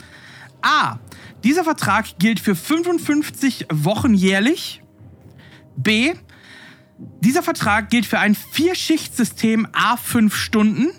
[0.61, 0.97] A.
[1.43, 4.81] Dieser Vertrag gilt für 55 Wochen jährlich.
[5.75, 6.13] B.
[7.21, 10.89] Dieser Vertrag gilt für ein Vierschichtsystem A 5 Stunden.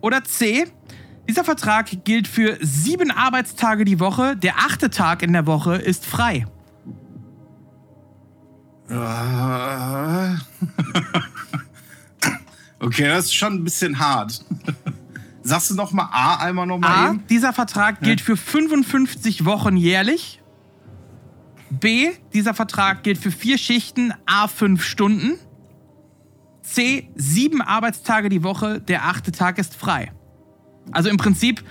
[0.00, 0.66] Oder C.
[1.28, 4.36] Dieser Vertrag gilt für sieben Arbeitstage die Woche.
[4.36, 6.46] Der achte Tag in der Woche ist frei.
[8.88, 8.94] Äh.
[12.80, 14.44] Okay, das ist schon ein bisschen hart.
[15.42, 17.08] Sagst du noch mal A einmal noch mal A.
[17.10, 17.24] eben?
[17.28, 20.40] Dieser Vertrag gilt für 55 Wochen jährlich.
[21.70, 22.10] B.
[22.32, 25.38] Dieser Vertrag gilt für vier Schichten A 5 Stunden.
[26.72, 27.08] C.
[27.14, 28.80] Sieben Arbeitstage die Woche.
[28.80, 30.12] Der achte Tag ist frei.
[30.92, 31.62] Also im Prinzip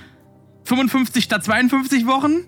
[0.65, 2.45] 55 statt 52 Wochen,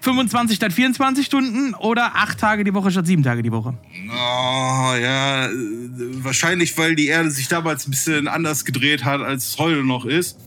[0.00, 3.78] 25 statt 24 Stunden oder acht Tage die Woche statt sieben Tage die Woche.
[4.10, 5.48] Oh, ja,
[6.18, 10.04] wahrscheinlich, weil die Erde sich damals ein bisschen anders gedreht hat, als es heute noch
[10.04, 10.38] ist.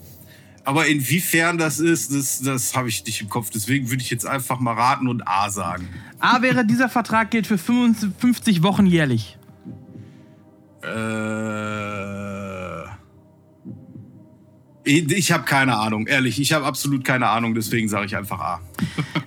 [0.64, 3.50] Aber inwiefern das ist, das, das habe ich nicht im Kopf.
[3.50, 5.88] Deswegen würde ich jetzt einfach mal raten und A sagen.
[6.20, 9.38] A wäre, dieser Vertrag gilt für 55 Wochen jährlich.
[10.88, 12.38] Äh,
[14.88, 16.40] ich habe keine Ahnung, ehrlich.
[16.40, 18.62] Ich habe absolut keine Ahnung, deswegen sage ich einfach A.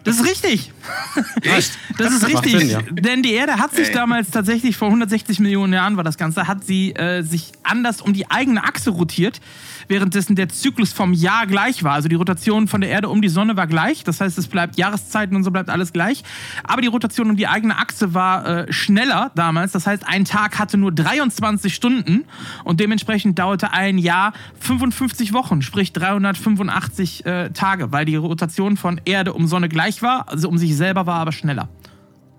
[0.03, 0.73] Das ist richtig.
[1.43, 1.73] Echt?
[1.99, 2.59] Das ist richtig.
[2.59, 2.81] Sinn, ja.
[2.91, 3.95] Denn die Erde hat sich Ey.
[3.95, 8.15] damals tatsächlich vor 160 Millionen Jahren war das Ganze, hat sie äh, sich anders um
[8.15, 9.43] die eigene Achse rotiert,
[9.91, 11.93] währenddessen der Zyklus vom Jahr gleich war.
[11.93, 14.05] Also die Rotation von der Erde um die Sonne war gleich.
[14.05, 16.23] Das heißt, es bleibt Jahreszeiten und so bleibt alles gleich.
[16.65, 19.73] Aber die Rotation um die eigene Achse war äh, schneller damals.
[19.73, 22.25] Das heißt, ein Tag hatte nur 23 Stunden
[22.65, 29.01] und dementsprechend dauerte ein Jahr 55 Wochen, sprich 385 äh, Tage, weil die Rotation von
[29.05, 31.69] Erde um Sonne gleich war, also um sich selber war, aber schneller.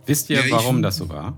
[0.05, 1.37] Wisst ihr, Ja, warum das so war?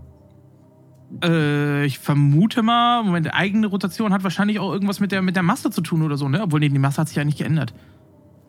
[1.24, 5.44] Äh, ich vermute mal, Moment, eigene Rotation hat wahrscheinlich auch irgendwas mit der, mit der
[5.44, 6.42] Masse zu tun oder so, ne?
[6.42, 7.74] Obwohl, nee, die Masse hat sich ja nicht geändert.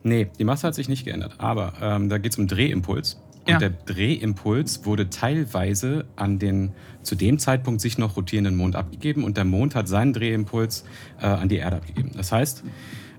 [0.03, 1.35] Nee, die Masse hat sich nicht geändert.
[1.39, 3.21] Aber ähm, da geht es um Drehimpuls.
[3.47, 3.59] Und Ja.
[3.59, 6.71] der Drehimpuls wurde teilweise an den
[7.03, 10.83] zu dem Zeitpunkt sich noch rotierenden Mond abgegeben und der Mond hat seinen Drehimpuls
[11.21, 12.11] äh, an die Erde abgegeben.
[12.15, 12.63] Das heißt,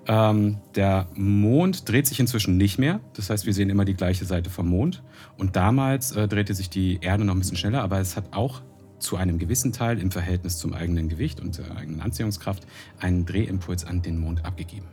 [0.09, 3.01] ähm, der Mond dreht sich inzwischen nicht mehr.
[3.15, 5.03] Das heißt, wir sehen immer die gleiche Seite vom Mond.
[5.39, 8.63] Und damals äh, drehte sich die Erde noch ein bisschen schneller, aber es hat auch
[8.99, 12.67] zu einem gewissen Teil im Verhältnis zum eigenen Gewicht und der eigenen Anziehungskraft
[13.01, 14.87] einen Drehimpuls an den Mond abgegeben.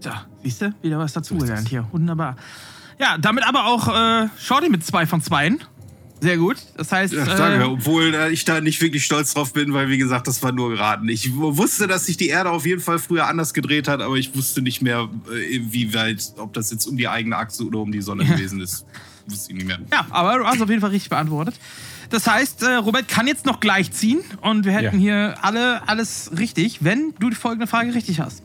[0.00, 0.10] So,
[0.42, 0.74] siehst du?
[0.82, 1.86] Wieder was dazugelernt hier.
[1.92, 2.36] Wunderbar.
[2.98, 5.60] Ja, damit aber auch äh, Shorty mit zwei von zweien.
[6.22, 6.58] Sehr gut.
[6.76, 9.88] Das heißt, Ja, danke, äh, obwohl äh, ich da nicht wirklich stolz drauf bin, weil
[9.88, 11.08] wie gesagt, das war nur geraten.
[11.08, 14.36] Ich wusste, dass sich die Erde auf jeden Fall früher anders gedreht hat, aber ich
[14.36, 18.02] wusste nicht mehr, äh, inwieweit, ob das jetzt um die eigene Achse oder um die
[18.02, 18.84] Sonne gewesen ist.
[19.26, 19.78] Wusste ich nicht mehr.
[19.90, 21.54] ja, aber du hast auf jeden Fall richtig beantwortet.
[22.10, 26.32] Das heißt, äh, Robert kann jetzt noch gleich ziehen und wir hätten hier alle alles
[26.36, 28.42] richtig, wenn du die folgende Frage richtig hast.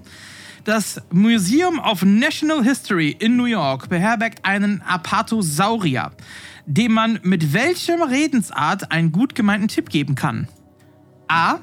[0.66, 6.12] Das Museum of National History in New York beherbergt einen Apatosaurier,
[6.66, 10.48] dem man mit welchem Redensart einen gut gemeinten Tipp geben kann.
[11.28, 11.58] A.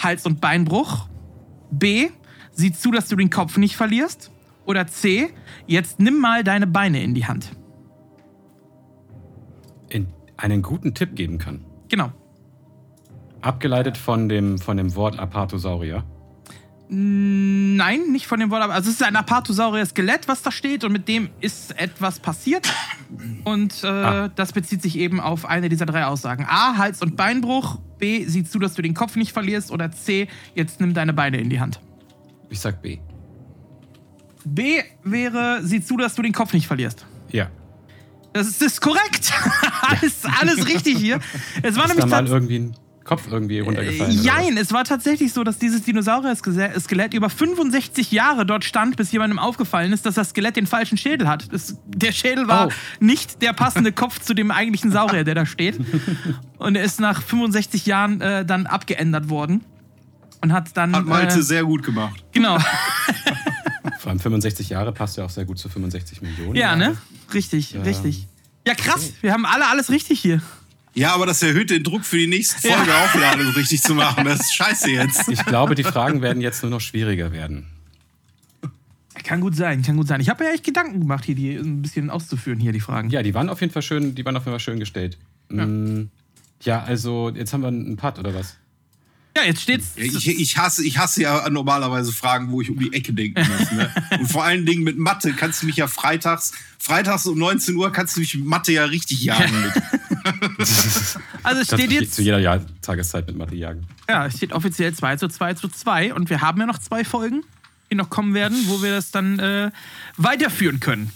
[0.00, 1.08] Hals- und Beinbruch.
[1.70, 2.10] B.
[2.52, 4.30] Sieh zu, dass du den Kopf nicht verlierst.
[4.64, 5.32] Oder C.
[5.66, 7.50] Jetzt nimm mal deine Beine in die Hand.
[9.88, 10.08] In
[10.42, 11.64] einen guten Tipp geben kann.
[11.88, 12.10] Genau.
[13.40, 16.04] Abgeleitet von dem, von dem Wort Apatosaurier.
[16.94, 21.08] Nein, nicht von dem Wort, also es ist ein Apatosaurier-Skelett, was da steht und mit
[21.08, 22.70] dem ist etwas passiert.
[23.44, 24.28] Und äh, Ah.
[24.28, 26.44] das bezieht sich eben auf eine dieser drei Aussagen.
[26.46, 27.78] A, Hals- und Beinbruch.
[27.98, 29.70] B, sieh zu, dass du den Kopf nicht verlierst.
[29.70, 31.80] Oder C, jetzt nimm deine Beine in die Hand.
[32.50, 32.98] Ich sag B.
[34.44, 37.06] B wäre, sieh zu, dass du den Kopf nicht verlierst.
[37.30, 37.48] Ja.
[38.32, 39.32] Das ist, das ist korrekt.
[39.82, 41.20] alles, alles richtig hier.
[41.62, 44.12] Es war Ist da nämlich mal tats- irgendwie ein Kopf irgendwie runtergefallen?
[44.12, 49.10] oder Jein, es war tatsächlich so, dass dieses Dinosaurier-Skelett über 65 Jahre dort stand, bis
[49.10, 51.52] jemandem aufgefallen ist, dass das Skelett den falschen Schädel hat.
[51.52, 52.70] Das, der Schädel war Oh.
[53.00, 55.80] nicht der passende Kopf zu dem eigentlichen Saurier, der da steht.
[56.58, 59.64] Und er ist nach 65 Jahren äh, dann abgeändert worden.
[60.40, 60.94] Und hat dann.
[60.94, 62.24] Hat Malte äh, sehr gut gemacht.
[62.32, 62.58] genau.
[64.02, 66.56] Vor allem 65 Jahre passt ja auch sehr gut zu 65 Millionen.
[66.56, 66.96] Ja, ne?
[67.32, 67.82] Richtig, Ja.
[67.82, 68.26] richtig.
[68.66, 69.12] Ja, krass.
[69.20, 70.42] Wir haben alle alles richtig hier.
[70.92, 72.78] Ja, aber das erhöht den Druck für die nächste Ja.
[72.78, 74.24] Folge auch wieder alles richtig zu machen.
[74.24, 75.28] Das ist scheiße jetzt.
[75.28, 77.68] Ich glaube, die Fragen werden jetzt nur noch schwieriger werden.
[79.22, 80.20] Kann gut sein, kann gut sein.
[80.20, 83.08] Ich habe mir echt Gedanken gemacht, hier die ein bisschen auszuführen, hier die Fragen.
[83.10, 85.16] Ja, die waren auf jeden Fall schön, die waren auf jeden Fall schön gestellt.
[85.48, 86.10] Ja, mm,
[86.62, 88.56] ja also jetzt haben wir einen Putt oder was?
[89.36, 89.92] Ja, jetzt steht's.
[89.96, 93.70] Ich, ich, hasse, ich hasse ja normalerweise Fragen, wo ich um die Ecke denken muss.
[93.72, 93.90] Ne?
[94.20, 97.90] Und vor allen Dingen mit Mathe kannst du mich ja freitags, freitags um 19 Uhr
[97.92, 99.62] kannst du mich mit Mathe ja richtig jagen.
[99.62, 99.82] Mit.
[101.42, 102.14] also es steht jetzt.
[102.14, 103.86] Zu jeder Jahr Tageszeit mit Mathe jagen.
[104.08, 107.02] Ja, es steht offiziell 2 zu 2 zu 2 und wir haben ja noch zwei
[107.02, 107.42] Folgen,
[107.90, 109.70] die noch kommen werden, wo wir das dann äh,
[110.18, 111.10] weiterführen können.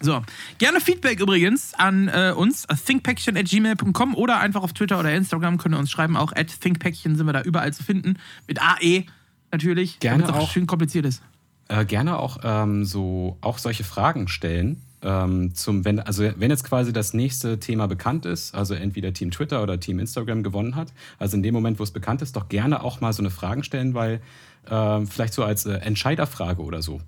[0.00, 0.22] So,
[0.58, 5.78] gerne Feedback übrigens an äh, uns, thinkpäckchen.gmail.com oder einfach auf Twitter oder Instagram könnt ihr
[5.78, 6.16] uns schreiben.
[6.16, 8.18] Auch at thinkpäckchen sind wir da überall zu finden.
[8.46, 9.04] Mit AE
[9.50, 9.98] natürlich.
[10.00, 11.22] Gerne auch, auch schön kompliziert ist.
[11.68, 14.82] Äh, gerne auch ähm, so auch solche Fragen stellen.
[15.02, 19.30] Ähm, zum, wenn, also wenn jetzt quasi das nächste Thema bekannt ist, also entweder Team
[19.30, 22.48] Twitter oder Team Instagram gewonnen hat, also in dem Moment, wo es bekannt ist, doch
[22.48, 24.20] gerne auch mal so eine Fragen stellen, weil
[24.68, 27.00] äh, vielleicht so als äh, Entscheiderfrage oder so.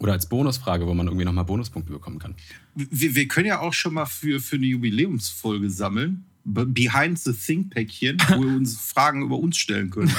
[0.00, 2.34] Oder als Bonusfrage, wo man irgendwie nochmal Bonuspunkte bekommen kann.
[2.74, 6.24] Wir, wir, können ja auch schon mal für, für eine Jubiläumsfolge sammeln.
[6.44, 10.12] Behind the Think-Päckchen, wo wir uns Fragen über uns stellen können.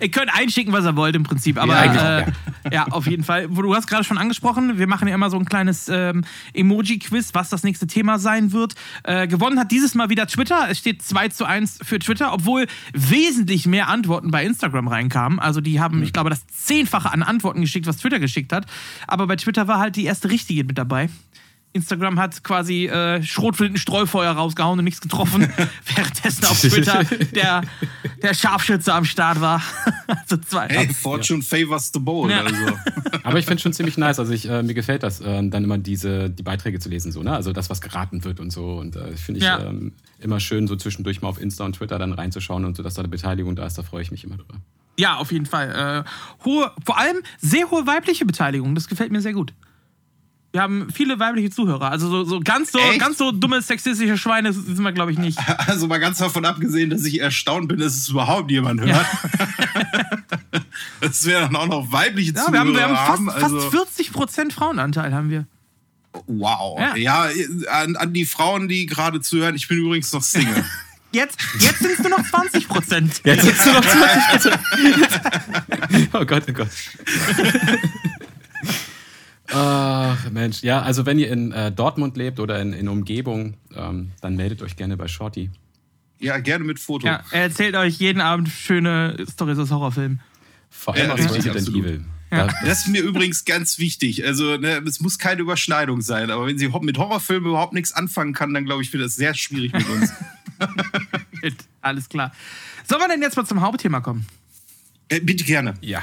[0.00, 1.60] Ihr könnt einschicken, was ihr wollt im Prinzip.
[1.60, 2.26] Aber ja, äh,
[2.72, 2.86] ja.
[2.86, 3.48] auf jeden Fall.
[3.48, 7.48] Du hast gerade schon angesprochen, wir machen ja immer so ein kleines ähm, Emoji-Quiz, was
[7.48, 8.74] das nächste Thema sein wird.
[9.04, 10.68] Äh, gewonnen hat dieses Mal wieder Twitter.
[10.68, 15.38] Es steht 2 zu 1 für Twitter, obwohl wesentlich mehr Antworten bei Instagram reinkamen.
[15.38, 16.04] Also die haben, mhm.
[16.04, 18.66] ich glaube, das Zehnfache an Antworten geschickt, was Twitter geschickt hat.
[19.06, 21.08] Aber bei Twitter war halt die erste richtige mit dabei.
[21.76, 25.42] Instagram hat quasi äh, Schrotflinten-Streufeuer rausgehauen und nichts getroffen,
[25.94, 27.04] währenddessen auf Twitter
[27.34, 27.62] der,
[28.22, 29.62] der Scharfschütze am Start war.
[30.06, 30.68] also zwei.
[30.68, 31.58] Hey, Fortune ja.
[31.58, 32.30] favors the bold.
[32.30, 32.42] Ja.
[32.42, 32.78] Also.
[33.22, 34.18] Aber ich finde schon ziemlich nice.
[34.18, 37.22] Also ich, äh, mir gefällt das, äh, dann immer diese die Beiträge zu lesen, so,
[37.22, 37.32] ne?
[37.32, 38.76] Also das, was geraten wird und so.
[38.76, 39.60] Und äh, finde ich ja.
[39.60, 42.94] ähm, immer schön, so zwischendurch mal auf Insta und Twitter dann reinzuschauen und so, dass
[42.94, 44.54] da eine Beteiligung da ist, da freue ich mich immer drüber.
[44.98, 46.04] Ja, auf jeden Fall.
[46.06, 48.74] Äh, hohe, vor allem sehr hohe weibliche Beteiligung.
[48.74, 49.52] Das gefällt mir sehr gut.
[50.56, 51.90] Wir haben viele weibliche Zuhörer.
[51.90, 55.38] Also so, so ganz so ganz so dumme sexistische Schweine sind wir, glaube ich, nicht.
[55.66, 58.90] Also mal ganz davon abgesehen, dass ich erstaunt bin, dass es überhaupt jemand hört.
[58.90, 60.00] Ja.
[61.02, 62.52] das wäre dann auch noch weibliche ja, Zuhörer.
[62.52, 65.46] Wir haben, wir haben fast, also fast 40 Prozent Frauenanteil haben wir.
[66.26, 66.80] Wow.
[66.80, 67.28] Ja, ja
[67.70, 70.64] an, an, die Frauen, die gerade zuhören, ich bin übrigens noch Single.
[71.12, 73.20] Jetzt, jetzt sind es nur noch 20 Prozent.
[73.24, 74.58] Jetzt sind es nur noch 20 Prozent.
[76.12, 76.68] oh Gott, oh Gott.
[79.52, 80.62] Ach, Mensch.
[80.62, 84.62] Ja, also wenn ihr in äh, Dortmund lebt oder in, in Umgebung, ähm, dann meldet
[84.62, 85.50] euch gerne bei Shorty.
[86.18, 87.06] Ja, gerne mit Foto.
[87.06, 90.20] Ja, er erzählt euch jeden Abend schöne Storys aus Horrorfilmen.
[90.70, 92.04] Vor allem ja, aus Resident Evil.
[92.30, 92.48] Ja.
[92.64, 94.24] Das ist mir übrigens ganz wichtig.
[94.26, 98.32] Also, ne, es muss keine Überschneidung sein, aber wenn sie mit Horrorfilmen überhaupt nichts anfangen
[98.32, 100.12] kann, dann glaube ich, wird das sehr schwierig mit uns.
[101.80, 102.32] Alles klar.
[102.88, 104.26] Sollen wir denn jetzt mal zum Hauptthema kommen?
[105.08, 105.74] Äh, bitte gerne.
[105.80, 106.02] Ja.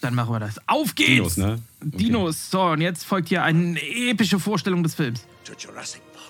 [0.00, 0.60] Dann machen wir das.
[0.66, 1.08] Auf geht's!
[1.08, 1.58] Dinos, ne?
[1.80, 1.96] Okay.
[1.96, 2.50] Dinos.
[2.50, 5.26] So, und jetzt folgt hier eine epische Vorstellung des Films.
[5.44, 6.26] To Jurassic Park.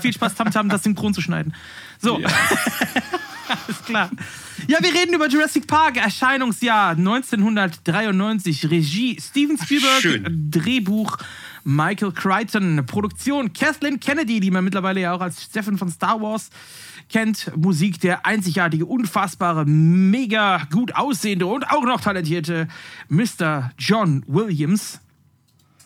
[0.00, 1.54] Viel Spaß, Tamtam, das synchron zu schneiden.
[1.98, 2.18] So.
[2.18, 2.28] Ja.
[3.48, 4.10] Alles klar.
[4.66, 10.50] Ja, wir reden über Jurassic Park, Erscheinungsjahr 1993, Regie Steven Spielberg, Schön.
[10.50, 11.18] Drehbuch
[11.62, 16.50] Michael Crichton, Produktion Kathleen Kennedy, die man mittlerweile ja auch als Stefan von Star Wars
[17.08, 17.50] kennt.
[17.56, 22.68] Musik der einzigartige, unfassbare, mega gut aussehende und auch noch talentierte
[23.08, 23.70] Mr.
[23.78, 25.00] John Williams.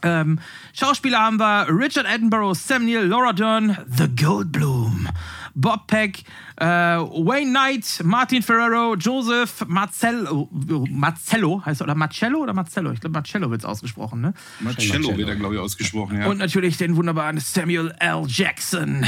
[0.02, 0.38] Ähm,
[0.72, 5.08] Schauspieler haben wir Richard Attenborough, Neill, Laura Dern, The Goldblum,
[5.54, 6.24] Bob Peck,
[6.56, 10.48] äh, Wayne Knight, Martin Ferrero, Joseph Marcello,
[10.90, 12.92] Marcello heißt er, oder Marcello oder Marcello?
[12.92, 14.34] Ich glaube, Marcello wird es ausgesprochen, ne?
[14.60, 16.26] Marcello wird er, glaube ich, ausgesprochen, ja.
[16.26, 18.24] Und natürlich den wunderbaren Samuel L.
[18.26, 19.04] Jackson,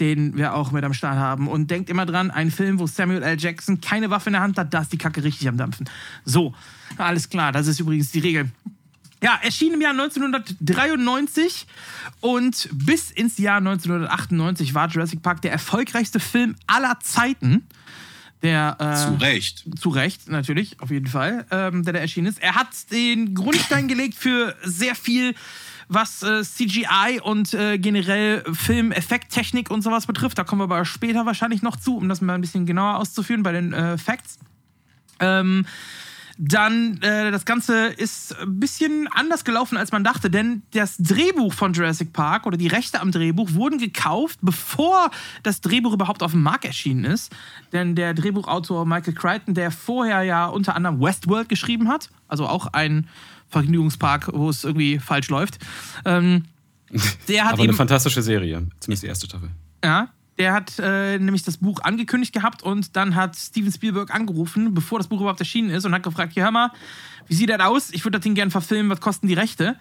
[0.00, 1.48] den wir auch mit am Start haben.
[1.48, 3.38] Und denkt immer dran, ein Film, wo Samuel L.
[3.38, 5.88] Jackson keine Waffe in der Hand hat, da ist die Kacke richtig am Dampfen.
[6.24, 6.54] So,
[6.96, 8.50] alles klar, das ist übrigens die Regel.
[9.22, 11.66] Ja, erschien im Jahr 1993
[12.20, 17.66] und bis ins Jahr 1998 war Jurassic Park der erfolgreichste Film aller Zeiten.
[18.42, 19.64] Der, äh, zu Recht.
[19.80, 22.40] Zu Recht, natürlich, auf jeden Fall, ähm, der da erschienen ist.
[22.40, 25.34] Er hat den Grundstein gelegt für sehr viel,
[25.88, 30.38] was äh, CGI und äh, generell Filmeffekttechnik und sowas betrifft.
[30.38, 33.42] Da kommen wir aber später wahrscheinlich noch zu, um das mal ein bisschen genauer auszuführen
[33.42, 34.38] bei den äh, Facts.
[35.18, 35.66] Ähm,
[36.40, 41.52] Dann, äh, das Ganze ist ein bisschen anders gelaufen, als man dachte, denn das Drehbuch
[41.52, 45.10] von Jurassic Park oder die Rechte am Drehbuch wurden gekauft, bevor
[45.42, 47.34] das Drehbuch überhaupt auf dem Markt erschienen ist.
[47.72, 52.68] Denn der Drehbuchautor Michael Crichton, der vorher ja unter anderem Westworld geschrieben hat, also auch
[52.68, 53.08] ein
[53.48, 55.58] Vergnügungspark, wo es irgendwie falsch läuft,
[56.04, 56.44] ähm,
[57.28, 59.50] der hat Aber eine fantastische Serie, zumindest die erste Staffel.
[59.84, 60.08] ja,
[60.38, 64.98] der hat äh, nämlich das Buch angekündigt gehabt und dann hat Steven Spielberg angerufen, bevor
[64.98, 66.70] das Buch überhaupt erschienen ist und hat gefragt, ja, hör mal,
[67.26, 67.90] wie sieht das aus?
[67.92, 69.76] Ich würde das Ding gerne verfilmen, was kosten die Rechte?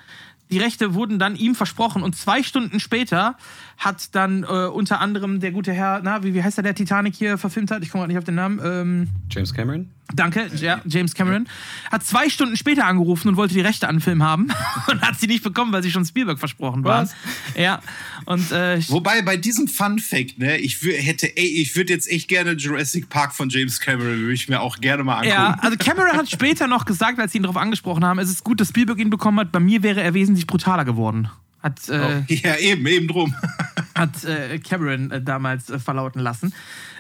[0.49, 3.35] Die Rechte wurden dann ihm versprochen und zwei Stunden später
[3.77, 7.15] hat dann äh, unter anderem der gute Herr, na, wie, wie heißt der, der Titanic
[7.15, 7.84] hier verfilmt hat?
[7.84, 8.59] Ich komme gerade nicht auf den Namen.
[8.63, 9.89] Ähm, James Cameron?
[10.13, 11.49] Danke, ja, James Cameron.
[11.91, 14.47] Hat zwei Stunden später angerufen und wollte die Rechte an den Film haben
[14.88, 16.85] und hat sie nicht bekommen, weil sie schon Spielberg versprochen.
[16.85, 17.13] Was?
[17.57, 17.81] Ja.
[18.28, 22.28] Und äh, Wobei bei diesem Fun Fact, ne, ich hätte, ey, ich würde jetzt echt
[22.28, 25.34] gerne Jurassic Park von James Cameron, würde ich mir auch gerne mal angucken.
[25.34, 28.44] ja, also Cameron hat später noch gesagt, als sie ihn darauf angesprochen haben, es ist
[28.44, 29.54] gut, dass Spielberg ihn bekommen hat.
[29.54, 31.30] Bei mir wäre er wesentlich brutaler geworden.
[31.61, 33.35] Hat, äh, Ja, eben, eben drum.
[33.97, 36.53] hat äh, Cameron äh, damals äh, verlauten lassen.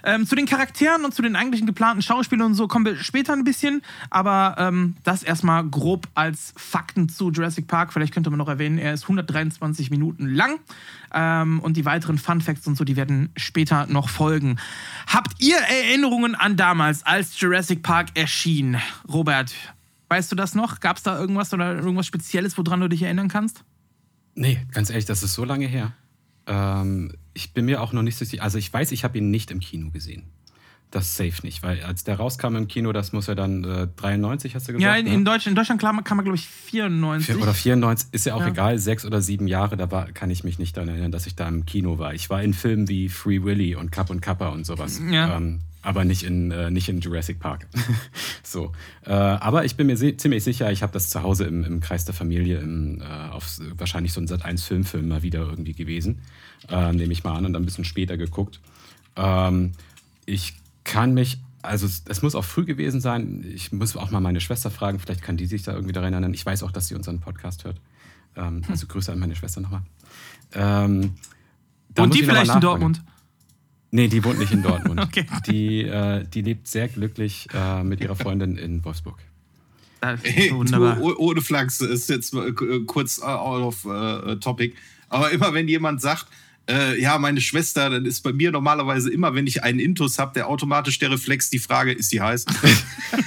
[0.03, 3.33] Ähm, zu den Charakteren und zu den eigentlichen geplanten Schauspielern und so kommen wir später
[3.33, 7.93] ein bisschen, aber ähm, das erstmal grob als Fakten zu Jurassic Park.
[7.93, 10.59] Vielleicht könnte man noch erwähnen, er ist 123 Minuten lang
[11.13, 14.57] ähm, und die weiteren Fun Facts und so, die werden später noch folgen.
[15.07, 18.77] Habt ihr Erinnerungen an damals, als Jurassic Park erschien?
[19.11, 19.53] Robert,
[20.09, 20.79] weißt du das noch?
[20.79, 23.63] Gab es da irgendwas oder irgendwas Spezielles, woran du dich erinnern kannst?
[24.39, 25.93] Nee, ganz ehrlich, das ist so lange her.
[26.45, 28.43] Ähm, ich bin mir auch noch nicht so sicher.
[28.43, 30.23] Also ich weiß, ich habe ihn nicht im Kino gesehen.
[30.91, 34.55] Das safe nicht, weil als der rauskam im Kino, das muss ja dann äh, 93,
[34.55, 34.81] hast du gesagt?
[34.81, 35.13] Ja, in, ne?
[35.15, 37.25] in Deutschland, in Deutschland kam, kam man, glaube ich, 94.
[37.35, 38.47] Vier- Oder 94, ist ja auch Ja.
[38.47, 41.35] egal, sechs oder sieben Jahre, da war, kann ich mich nicht daran erinnern, dass ich
[41.35, 42.13] da im Kino war.
[42.13, 45.01] Ich war in Filmen wie Free Willy und Cup und Kappa und sowas.
[45.11, 45.35] Ja.
[45.35, 47.67] Ähm, aber nicht in, äh, nicht in Jurassic Park.
[48.43, 48.71] so.
[49.05, 51.79] Äh, aber ich bin mir si ziemlich sicher, ich habe das zu Hause im, im
[51.79, 55.73] Kreis der Familie, im, äh, auf wahrscheinlich so ein Sat 1 Filmfilm mal wieder irgendwie
[55.73, 56.21] gewesen.
[56.69, 58.59] Äh, Nehme ich mal an und dann ein bisschen später geguckt.
[59.15, 59.73] Ähm,
[60.25, 63.45] ich kann mich, also es, muss auch früh gewesen sein.
[63.53, 66.33] Ich muss auch mal meine Schwester fragen, vielleicht kann die sich da irgendwie daran erinnern.
[66.33, 67.79] Ich weiß auch, dass sie unseren Podcast hört.
[68.35, 69.81] Ähm, also Grüße an meine Schwester nochmal.
[70.53, 71.15] Ähm,
[71.97, 72.61] und die vielleicht in.
[72.61, 73.01] Dortmund.
[73.91, 74.99] Nee, die wohnt nicht in Dortmund.
[75.03, 75.25] Okay.
[75.47, 79.17] die, äh, die lebt sehr glücklich äh, mit ihrer Freundin in Wolfsburg.
[80.01, 80.63] Hey, du,
[81.01, 82.51] oh- ohne Flachs ist jetzt äh,
[82.85, 84.75] kurz äh, out of äh, topic.
[85.09, 86.27] Aber immer wenn jemand sagt,
[86.69, 90.33] äh, ja, meine Schwester, dann ist bei mir normalerweise immer, wenn ich einen Intus habe,
[90.33, 92.45] der automatisch der Reflex die Frage, ist die heiß?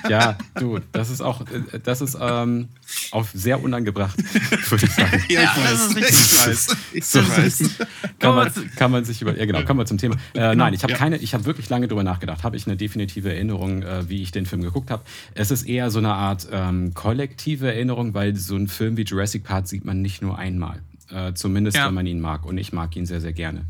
[0.09, 2.69] Ja, du, das ist auch, äh, das ist ähm,
[3.12, 4.19] auch sehr unangebracht,
[4.71, 5.23] würde ich sagen.
[5.29, 6.19] ja, Ja, das ist richtig.
[6.21, 6.77] Ich weiß.
[6.93, 7.39] Ich weiß.
[7.61, 7.87] richtig.
[8.19, 9.37] Kann man, kann man sich über.
[9.39, 10.17] Ja, genau, kommen wir zum Thema.
[10.35, 10.99] Äh, Nein, ich habe Ja.
[10.99, 12.43] keine, ich habe wirklich lange drüber nachgedacht.
[12.43, 15.03] Habe ich eine definitive Erinnerung, äh, wie ich den Film geguckt habe?
[15.35, 19.45] Es ist eher so eine Art ähm, kollektive Erinnerung, weil so einen Film wie Jurassic
[19.45, 20.83] Park sieht man nicht nur einmal.
[21.12, 21.87] Äh, zumindest, Ja.
[21.87, 22.45] wenn man ihn mag.
[22.47, 23.65] Und ich mag ihn sehr, sehr gerne.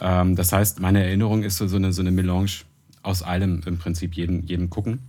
[0.00, 2.50] Ähm, das heißt, meine Erinnerung ist so, so, eine, so eine Melange
[3.02, 5.00] aus allem im Prinzip, jedem, jedem gucken.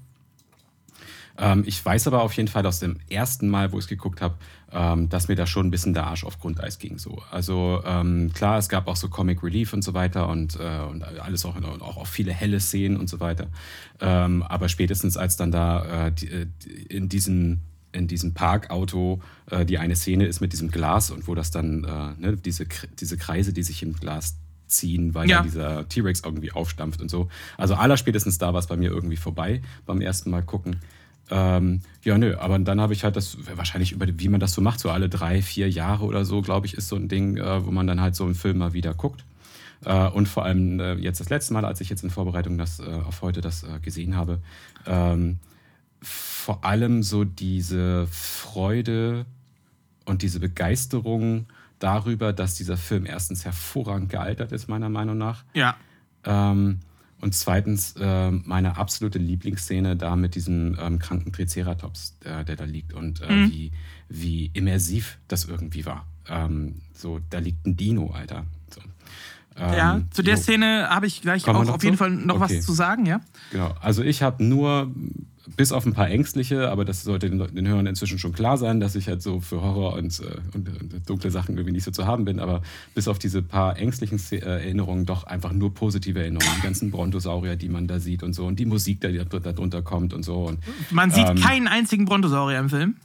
[1.38, 4.22] Ähm, ich weiß aber auf jeden Fall aus dem ersten Mal, wo ich es geguckt
[4.22, 4.36] habe,
[4.72, 6.98] ähm, dass mir da schon ein bisschen der Arsch auf Grundeis ging.
[6.98, 7.22] So.
[7.32, 11.04] Also ähm, klar, es gab auch so Comic Relief und so weiter und, äh, und
[11.04, 13.48] alles auch, und auch, auch viele helle Szenen und so weiter.
[14.02, 16.48] Ähm, aber spätestens als dann da äh, die, äh,
[16.90, 17.62] in diesem
[17.92, 21.84] in diesem Parkauto äh, die eine Szene ist mit diesem Glas und wo das dann
[21.84, 22.66] äh, ne, diese,
[23.00, 24.36] diese Kreise, die sich im Glas
[24.68, 25.42] ziehen, weil Ja.
[25.42, 27.28] dieser T-Rex irgendwie aufstampft und so.
[27.58, 30.78] Also allerspätestens da war es bei mir irgendwie vorbei beim ersten Mal gucken.
[31.32, 34.62] Ähm, ja, nö, aber dann habe ich halt das, wahrscheinlich über, wie man das so
[34.62, 37.66] macht, so alle drei, vier Jahre oder so, glaube ich, ist so ein Ding, äh,
[37.66, 39.24] wo man dann halt so einen Film mal wieder guckt.
[39.86, 42.80] Äh, und vor allem äh, jetzt das letzte Mal, als ich jetzt in Vorbereitung das,
[42.80, 44.40] äh, auf heute das äh, gesehen habe,
[44.86, 45.38] ähm,
[46.02, 49.26] vor allem so diese Freude
[50.06, 51.48] und diese Begeisterung
[51.80, 55.44] darüber, dass dieser Film erstens hervorragend gealtert ist, meiner Meinung nach.
[55.54, 55.76] Ja.
[56.26, 56.80] Ähm,
[57.22, 62.64] und zweitens äh, meine absolute Lieblingsszene da mit diesem ähm, kranken Triceratops, der, der da
[62.64, 63.52] liegt und äh, Mhm.
[63.52, 63.72] wie,
[64.08, 66.06] wie immersiv das irgendwie war.
[66.28, 68.46] Ähm, so, da liegt ein Dino, Alter.
[69.60, 70.42] Ähm, ja, zu der jo.
[70.42, 72.04] Szene habe ich gleich Kommen auch auf jeden zu?
[72.04, 72.58] Fall noch Okay.
[72.60, 73.20] was zu sagen, ja?
[73.52, 73.74] Genau.
[73.82, 74.92] Also ich habe nur,
[75.58, 78.80] bis auf ein paar ängstliche, aber das sollte den, den Hörern inzwischen schon klar sein,
[78.80, 81.92] dass ich halt so für Horror und, äh, und, und dunkle Sachen irgendwie nicht so
[81.92, 82.62] zu haben bin, aber
[82.96, 86.54] bis auf diese paar ängstlichen äh, Erinnerungen doch einfach nur positive Erinnerungen.
[86.58, 89.52] Die ganzen Brontosaurier, die man da sieht und so und die Musik, die da, da
[89.52, 90.44] drunter kommt und so.
[90.46, 90.60] Und,
[90.92, 91.36] Man sieht Ähm.
[91.38, 92.96] keinen einzigen Brontosaurier im Film.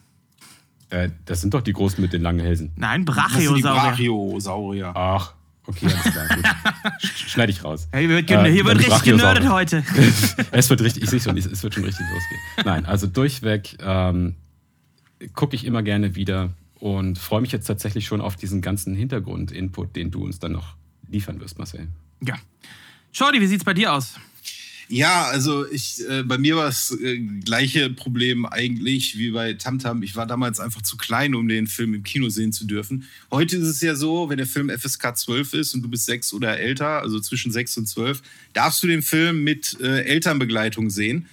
[0.90, 2.70] äh, das sind doch die Großen mit den langen Hälsen.
[2.76, 3.80] Nein, Das sind die Brachiosaurier.
[3.90, 4.92] Brachiosaurier.
[4.94, 5.32] Ach,
[5.66, 6.44] Okay, alles klar, gut.
[7.02, 7.88] Sch- Schneide ich raus.
[7.90, 9.82] Hey, hier wird, Äh, hier wird richtig genördet heute.
[10.52, 12.40] es wird richtig, ich sehe schon, es wird schon richtig losgehen.
[12.66, 14.34] Nein, also durchweg ähm,
[15.32, 16.50] gucke ich immer gerne wieder
[16.80, 20.76] und freue mich jetzt tatsächlich schon auf diesen ganzen Hintergrund-Input, den du uns dann noch
[21.08, 21.88] liefern wirst, Marcel.
[22.20, 22.34] Ja.
[23.12, 24.18] Shorty, wie sieht's bei dir aus?
[24.88, 30.02] Ja, also ich, äh, bei mir war das äh, gleiche Problem eigentlich wie bei Tamtam.
[30.02, 33.08] Ich war damals einfach zu klein, um den Film im Kino sehen zu dürfen.
[33.30, 36.34] Heute ist es ja so, wenn der Film FSK 12 ist und du bist sechs
[36.34, 41.26] oder älter, also zwischen sechs und zwölf, darfst du den Film mit äh, Elternbegleitung sehen.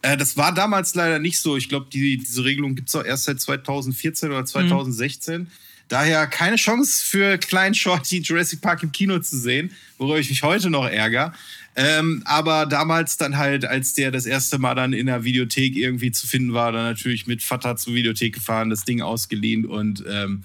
[0.00, 1.56] Äh, das war damals leider nicht so.
[1.58, 5.48] Ich glaube, die, diese Regelung gibt es auch erst seit 2014 oder 2016.
[5.88, 10.42] Daher keine Chance für Klein Shorty Jurassic Park im Kino zu sehen, worüber ich mich
[10.42, 11.34] heute noch ärgere.
[11.76, 16.12] Ähm, aber damals dann halt, als der das erste Mal dann in der Videothek irgendwie
[16.12, 20.44] zu finden war, dann natürlich mit Vater zur Videothek gefahren, das Ding ausgeliehen und ähm,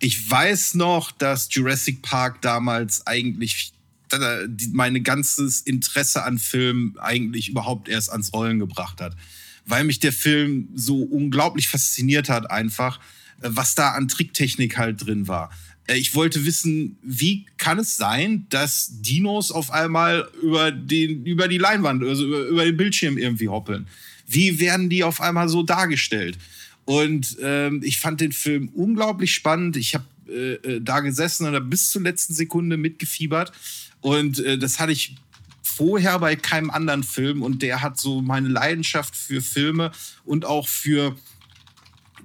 [0.00, 3.72] ich weiß noch, dass Jurassic Park damals eigentlich
[4.72, 9.16] mein ganzes Interesse an Filmen eigentlich überhaupt erst ans Rollen gebracht hat.
[9.66, 13.00] Weil mich der Film so unglaublich fasziniert hat, einfach,
[13.42, 15.50] äh, was da an Tricktechnik halt drin war.
[15.88, 21.48] Äh, Ich wollte wissen, wie kann es sein, dass Dinos auf einmal über, den, über
[21.48, 23.88] die Leinwand, also über, über den Bildschirm irgendwie hoppeln?
[24.28, 26.38] Wie werden die auf einmal so dargestellt?
[26.84, 29.76] Und ähm, ich fand den Film unglaublich spannend.
[29.76, 33.52] Ich habe äh, äh, da gesessen und hab bis zur letzten Sekunde mitgefiebert.
[34.00, 35.16] Und äh, das hatte ich
[35.62, 37.42] vorher bei keinem anderen Film.
[37.42, 39.92] Und der hat so meine Leidenschaft für Filme
[40.24, 41.16] und auch für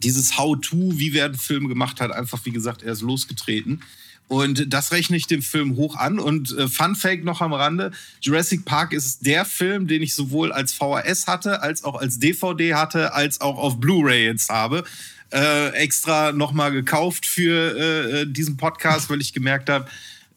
[0.03, 3.81] dieses How-To, wie werden Filme gemacht hat, einfach, wie gesagt, erst losgetreten.
[4.27, 6.17] Und das rechne ich dem Film hoch an.
[6.17, 10.51] Und äh, Fun Fact noch am Rande: Jurassic Park ist der Film, den ich sowohl
[10.51, 14.85] als VHS hatte, als auch als DVD hatte, als auch auf Blu-ray jetzt habe.
[15.31, 19.87] Äh, extra nochmal gekauft für äh, äh, diesen Podcast, weil ich gemerkt habe,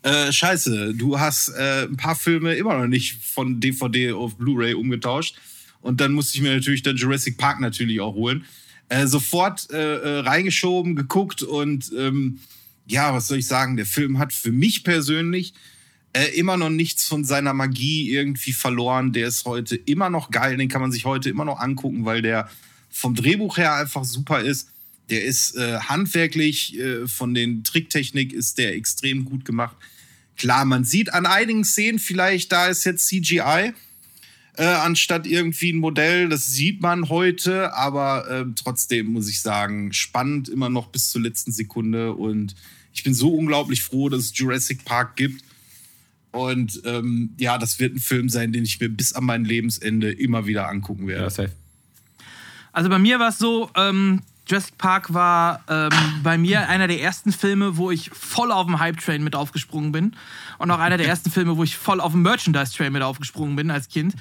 [0.03, 4.75] äh, scheiße, du hast äh, ein paar Filme immer noch nicht von DVD auf Blu-ray
[4.75, 5.37] umgetauscht.
[5.81, 8.45] Und dann musste ich mir natürlich dann Jurassic Park natürlich auch holen.
[8.89, 12.39] Äh, sofort äh, äh, reingeschoben, geguckt und ähm,
[12.87, 13.77] ja, was soll ich sagen?
[13.77, 15.55] Der Film hat für mich persönlich
[16.13, 19.13] äh, immer noch nichts von seiner Magie irgendwie verloren.
[19.13, 22.23] Der ist heute immer noch geil, den kann man sich heute immer noch angucken, weil
[22.23, 22.49] der
[22.89, 24.71] vom Drehbuch her einfach super ist.
[25.11, 29.77] Der ist äh, handwerklich, von den Tricktechnik ist der extrem gut gemacht.
[30.37, 33.73] Klar, man sieht an einigen Szenen vielleicht, da ist jetzt CGI,
[34.57, 36.29] äh, anstatt irgendwie ein Modell.
[36.29, 41.23] Das sieht man heute, aber äh, trotzdem muss ich sagen, spannend immer noch bis zur
[41.23, 42.13] letzten Sekunde.
[42.15, 42.55] Und
[42.93, 45.45] ich bin so unglaublich froh, dass es Jurassic Park gibt.
[46.33, 50.13] Und ähm, ja, das wird ein Film sein, den ich mir bis an mein Lebensende
[50.13, 51.25] immer wieder angucken werde.
[51.25, 51.53] Ja, safe.
[52.73, 55.91] Also bei mir war es so, ähm, Jurassic Park war ähm,
[56.23, 60.17] bei mir einer der ersten Filme, wo ich voll auf dem Hype-Train mit aufgesprungen bin.
[60.59, 63.71] Und auch einer der ersten Filme, wo ich voll auf dem Merchandise-Train mit aufgesprungen bin
[63.71, 64.15] als Kind.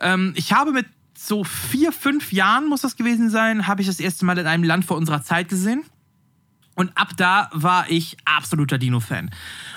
[0.00, 0.86] Ähm, ich habe mit
[1.16, 4.64] so vier, fünf Jahren, muss das gewesen sein, habe ich das erste Mal in einem
[4.64, 5.84] Land vor unserer Zeit gesehen.
[6.76, 9.30] Und ab da war ich absoluter Dino-Fan.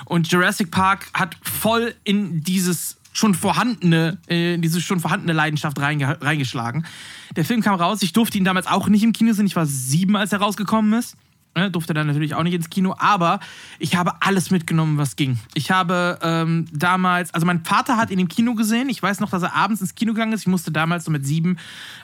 [0.06, 6.22] Und Jurassic Park hat voll in dieses schon vorhandene, äh, diese schon vorhandene Leidenschaft reinge
[6.22, 6.86] reingeschlagen.
[7.36, 9.66] Der Film kam raus, ich durfte ihn damals auch nicht im Kino sehen, ich war
[9.66, 11.18] sieben, als er rausgekommen ist.
[11.56, 13.40] Ne, durfte dann natürlich auch nicht ins Kino, aber
[13.80, 15.40] ich habe alles mitgenommen, was ging.
[15.56, 18.90] Ich habe ähm, damals, also mein Vater hat ihn im Kino gesehen.
[18.90, 20.42] Ich weiß noch, dass er abends ins Kino gegangen ist.
[20.42, 21.58] Ich musste damals so mit sieben,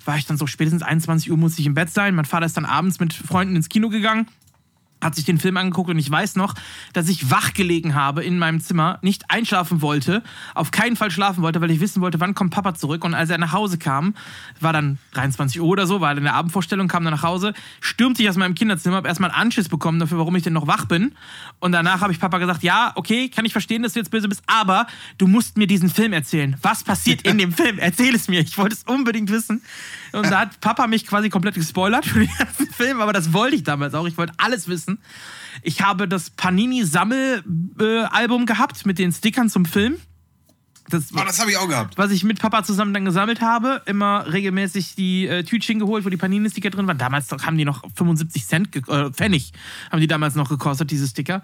[0.05, 2.15] war ich dann so spätestens 21 Uhr musste ich im Bett sein.
[2.15, 4.25] Mein Vater ist dann abends mit Freunden ins Kino gegangen
[5.03, 6.55] hat sich den Film angeguckt und ich weiß noch,
[6.93, 10.23] dass ich wach gelegen habe in meinem Zimmer, nicht einschlafen wollte,
[10.55, 13.03] auf keinen Fall schlafen wollte, weil ich wissen wollte, wann kommt Papa zurück.
[13.03, 14.15] Und als er nach Hause kam,
[14.59, 18.23] war dann 23 Uhr oder so, war in der Abendvorstellung, kam dann nach Hause, stürmte
[18.23, 20.85] ich aus meinem Kinderzimmer, habe erstmal einen Anschiss bekommen dafür, warum ich denn noch wach
[20.85, 21.13] bin.
[21.59, 24.27] Und danach habe ich Papa gesagt, ja, okay, kann ich verstehen, dass du jetzt böse
[24.27, 26.55] bist, aber du musst mir diesen Film erzählen.
[26.61, 27.79] Was passiert in dem Film?
[27.79, 28.41] Erzähl es mir.
[28.41, 29.61] Ich wollte es unbedingt wissen.
[30.11, 33.55] Und da hat Papa mich quasi komplett gespoilert für den ganzen Film, aber das wollte
[33.55, 34.07] ich damals auch.
[34.07, 34.92] Ich wollte alles wissen.
[35.61, 39.97] Ich habe das Panini-Sammelalbum gehabt mit den Stickern zum Film.
[40.89, 41.97] Das, Oh, das habe ich auch gehabt.
[41.97, 46.09] was ich mit Papa zusammen dann gesammelt habe, immer regelmäßig die äh, Tütchen geholt, wo
[46.09, 46.97] die Panini-Sticker drin waren.
[46.97, 49.53] Damals haben die noch 75 Cent, äh, Pfennig
[49.91, 51.41] haben die damals noch gekostet, diese Sticker.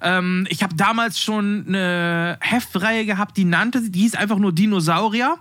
[0.00, 5.36] Ähm, ich habe damals schon eine Heftreihe gehabt, die nannte, die hieß einfach nur Dinosaurier.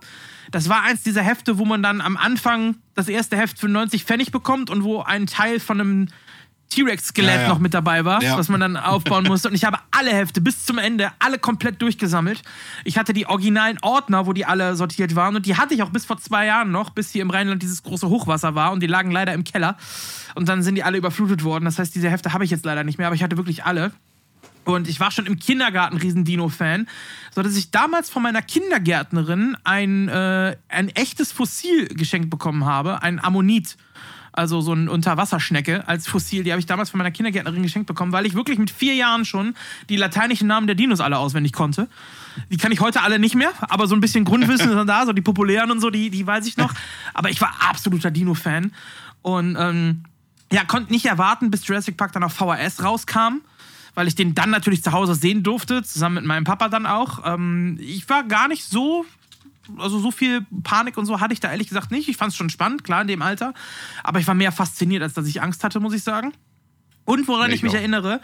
[0.51, 4.03] Das war eins dieser Hefte, wo man dann am Anfang das erste Heft für 90
[4.03, 6.07] Pfennig bekommt und wo ein Teil von einem
[6.69, 7.47] T-Rex-Skelett Ja, ja.
[7.47, 8.37] noch mit dabei war, Ja.
[8.37, 9.47] was man dann aufbauen musste.
[9.49, 12.41] Und ich habe alle Hefte bis zum Ende, alle komplett durchgesammelt.
[12.83, 15.35] Ich hatte die originalen Ordner, wo die alle sortiert waren.
[15.35, 17.83] Und die hatte ich auch bis vor zwei Jahren noch, bis hier im Rheinland dieses
[17.83, 18.71] große Hochwasser war.
[18.71, 19.77] Und die lagen leider im Keller.
[20.35, 21.65] Und dann sind die alle überflutet worden.
[21.65, 23.91] Das heißt, diese Hefte habe ich jetzt leider nicht mehr, aber ich hatte wirklich alle.
[24.65, 26.87] Und ich war schon im Kindergarten riesen Dino-Fan,
[27.33, 33.01] so dass ich damals von meiner Kindergärtnerin ein, äh, ein echtes Fossil geschenkt bekommen habe,
[33.01, 33.77] ein Ammonit.
[34.37, 38.11] Also so eine Unterwasserschnecke als Fossil, die habe ich damals von meiner Kindergärtnerin geschenkt bekommen,
[38.11, 39.55] weil ich wirklich mit vier Jahren schon
[39.89, 41.87] die lateinischen Namen der Dinos alle auswendig konnte.
[42.51, 45.11] Die kann ich heute alle nicht mehr, aber so ein bisschen Grundwissen ist da, so
[45.11, 46.71] die populären und so, die, die weiß ich noch.
[47.15, 48.73] Aber ich war absoluter Dino-Fan.
[49.23, 50.03] Und ähm,
[50.51, 53.41] ja, konnte nicht erwarten, bis Jurassic Park dann auf VHS rauskam
[53.95, 57.25] weil ich den dann natürlich zu Hause sehen durfte, zusammen mit meinem Papa dann auch.
[57.25, 59.07] Ähm, ich war gar nicht so,
[59.77, 62.07] also so viel Panik und so hatte ich da ehrlich gesagt nicht.
[62.09, 63.53] Ich fand es schon spannend, klar, in dem Alter.
[64.03, 66.33] Aber ich war mehr fasziniert, als dass ich Angst hatte, muss ich sagen.
[67.05, 67.81] Und woran Ja, ich mich ich auch.
[67.81, 68.21] erinnere,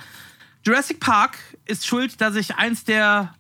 [0.66, 3.34] Jurassic Park ist schuld, dass ich eins der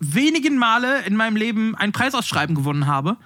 [0.00, 3.16] wenigen Male in meinem Leben ein Preisausschreiben gewonnen habe.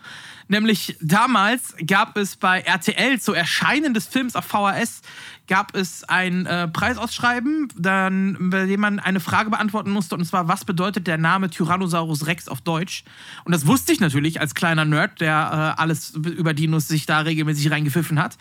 [0.49, 5.01] Nämlich damals gab es bei RTL zu Erscheinen des Films auf VHS
[5.47, 10.49] gab es ein äh, Preisausschreiben, dann, bei dem man eine Frage beantworten musste, und zwar,
[10.49, 13.05] was bedeutet der Name Tyrannosaurus Rex auf Deutsch?
[13.45, 17.21] Und das wusste ich natürlich als kleiner Nerd, der äh, alles über Dinos sich da
[17.21, 18.39] regelmäßig reingepfiffen hat.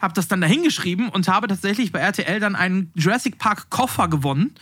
[0.00, 4.54] Hab das dann dahingeschrieben und habe tatsächlich bei RTL dann einen Jurassic Park Koffer gewonnen.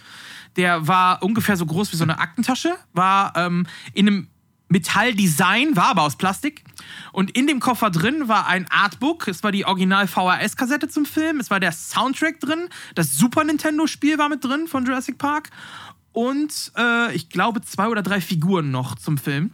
[0.57, 4.29] Der war ungefähr so groß wie so eine Aktentasche, war ähm, in einem
[4.75, 6.65] Metalldesign, war aber aus Plastik.
[7.13, 9.29] Und in dem Koffer drin war ein Artbook.
[9.29, 11.39] Es war die Original VHS-Kassette zum Film.
[11.41, 12.69] Es war der Soundtrack drin.
[12.95, 15.51] Das Super Nintendo-Spiel war mit drin von Jurassic Park.
[16.13, 19.53] Und äh, ich glaube zwei oder drei Figuren noch zum Film.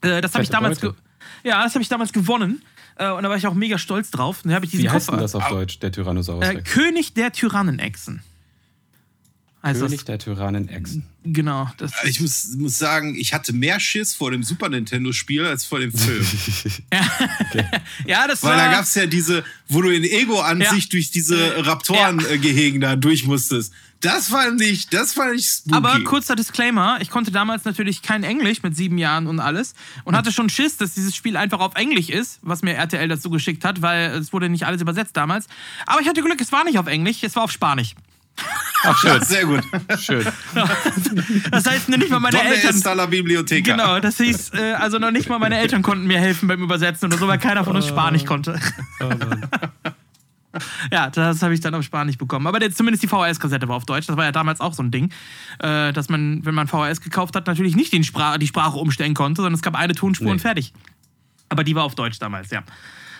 [0.00, 0.80] Äh, das habe ich damals.
[1.42, 2.62] Ja, das habe ich damals gewonnen.
[2.96, 4.40] Äh, und da war ich auch mega stolz drauf.
[4.42, 5.18] Dann habe ich diesen Wie heißt Koffer.
[5.18, 6.70] denn das auf Deutsch, der Tyrannosaurus Äh, Rex?
[6.72, 8.22] König der Tyrannenechsen.
[9.66, 11.04] Heißt König der Tyrannen-Echsen.
[11.24, 11.68] Genau.
[11.76, 15.80] Das Ich muss, muss sagen, ich hatte mehr Schiss vor dem Super Nintendo-Spiel als vor
[15.80, 16.24] dem Film.
[18.06, 18.64] ja, das Weil war.
[18.66, 20.88] da gab es ja diese, wo du in Ego-Ansicht Ja.
[20.90, 23.72] durch diese Raptoren-Gehegen da durch musstest.
[24.00, 25.74] Das fand ich, das fand ich spooky.
[25.74, 29.74] Aber kurzer Disclaimer, ich konnte damals natürlich kein Englisch mit sieben Jahren und alles
[30.04, 33.30] und hatte schon Schiss, dass dieses Spiel einfach auf Englisch ist, was mir RTL dazu
[33.30, 35.46] geschickt hat, weil es wurde nicht alles übersetzt damals.
[35.86, 37.94] Aber ich hatte Glück, es war nicht auf Englisch, es war auf Spanisch.
[38.84, 39.22] Ach, schön.
[39.22, 39.62] Sehr gut.
[39.98, 40.24] schön.
[41.50, 42.74] Das heißt, nicht mal meine Donde Eltern...
[42.74, 43.72] está la biblioteca?
[43.72, 47.06] Genau, das hieß, äh, also noch nicht mal meine Eltern konnten mir helfen beim Übersetzen
[47.06, 48.58] oder so, weil keiner von uns Spanisch konnte.
[50.90, 52.46] Ja, das habe ich dann auf Spanisch bekommen.
[52.46, 54.06] Aber der, zumindest die VHS-Kassette war auf Deutsch.
[54.06, 55.10] Das war ja damals auch so ein Ding,
[55.58, 59.12] äh, dass man, wenn man VHS gekauft hat, natürlich nicht den Spra die Sprache umstellen
[59.14, 60.32] konnte, sondern es gab eine Tonspur Nee.
[60.32, 60.72] und fertig.
[61.48, 62.62] Aber die war auf Deutsch damals, ja.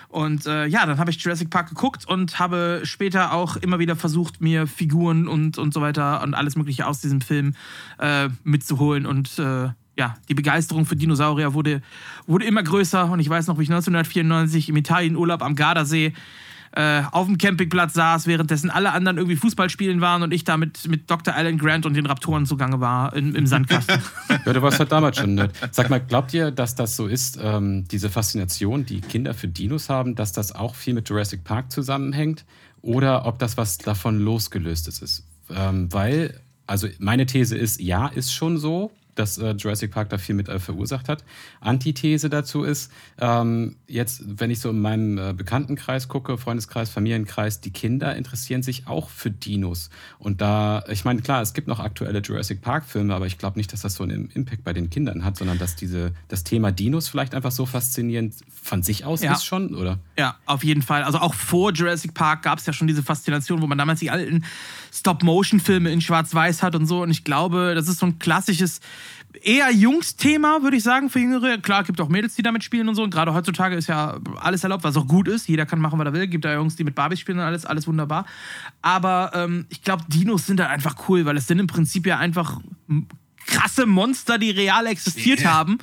[0.09, 3.97] Und äh, ja, dann habe ich Jurassic Park geguckt und habe später auch immer wieder
[3.97, 7.55] versucht, mir Figuren und, und so weiter und alles Mögliche aus diesem Film
[7.99, 9.07] äh, mitzuholen.
[9.07, 11.83] Und äh, ja, die Begeisterung für Dinosaurier wurde,
[12.27, 13.11] wurde immer größer.
[13.11, 16.12] Und ich weiß noch, wie ich 1994 im Italienurlaub am Gardasee
[16.77, 20.59] äh, auf dem Campingplatz saß, währenddessen alle anderen irgendwie Fußball spielen waren und ich da
[20.59, 21.35] mit, mit Dr.
[21.35, 23.97] Alan Grant und den Raptoren zugange war im, im Sandkasten.
[24.44, 25.53] Ja, du warst halt damals schon nett.
[25.73, 29.89] Sag mal, glaubt ihr, dass das so ist, ähm, diese Faszination, die Kinder für Dinos
[29.89, 32.44] haben, dass das auch viel mit Jurassic Park zusammenhängt?
[32.82, 35.27] Oder ob das was davon losgelöstes ist?
[35.51, 40.18] Ähm, weil, also meine These ist, ja, ist schon so, dass äh, Jurassic Park da
[40.18, 41.24] viel mit äh, verursacht hat.
[41.60, 47.60] Antithese dazu ist, ähm, jetzt, wenn ich so in meinem äh, Bekanntenkreis gucke, Freundeskreis, Familienkreis,
[47.60, 49.90] die Kinder interessieren sich auch für Dinos.
[50.18, 53.72] Und da, ich meine, klar, es gibt noch aktuelle Jurassic Park-Filme, aber ich glaube nicht,
[53.72, 57.09] dass das so einen Impact bei den Kindern hat, sondern dass diese, das Thema Dinos
[57.09, 58.34] vielleicht einfach so faszinierend
[58.66, 59.32] von sich aus Ja.
[59.32, 59.98] ist schon, oder?
[60.18, 61.02] Ja, auf jeden Fall.
[61.05, 64.10] Also auch vor Jurassic Park gab es ja schon diese Faszination, wo man damals die
[64.10, 64.44] alten
[64.93, 67.02] Stop-Motion-Filme in Schwarz-Weiß hat und so.
[67.02, 68.80] Und ich glaube, das ist so ein klassisches,
[69.43, 71.59] eher Jungsthema, würde ich sagen, für Jüngere.
[71.59, 73.02] Klar, gibt auch Mädels, die damit spielen und so.
[73.02, 75.48] Und gerade heutzutage ist ja alles erlaubt, was auch gut ist.
[75.48, 76.26] Jeder kann machen, was er will.
[76.26, 78.26] Gibt da Jungs, die mit Barbies spielen und alles, alles wunderbar.
[78.82, 82.18] Aber ähm, ich glaube, Dinos sind da einfach cool, weil es sind im Prinzip ja
[82.18, 82.59] einfach
[83.47, 85.52] krasse Monster, die real existiert Ja.
[85.55, 85.78] haben.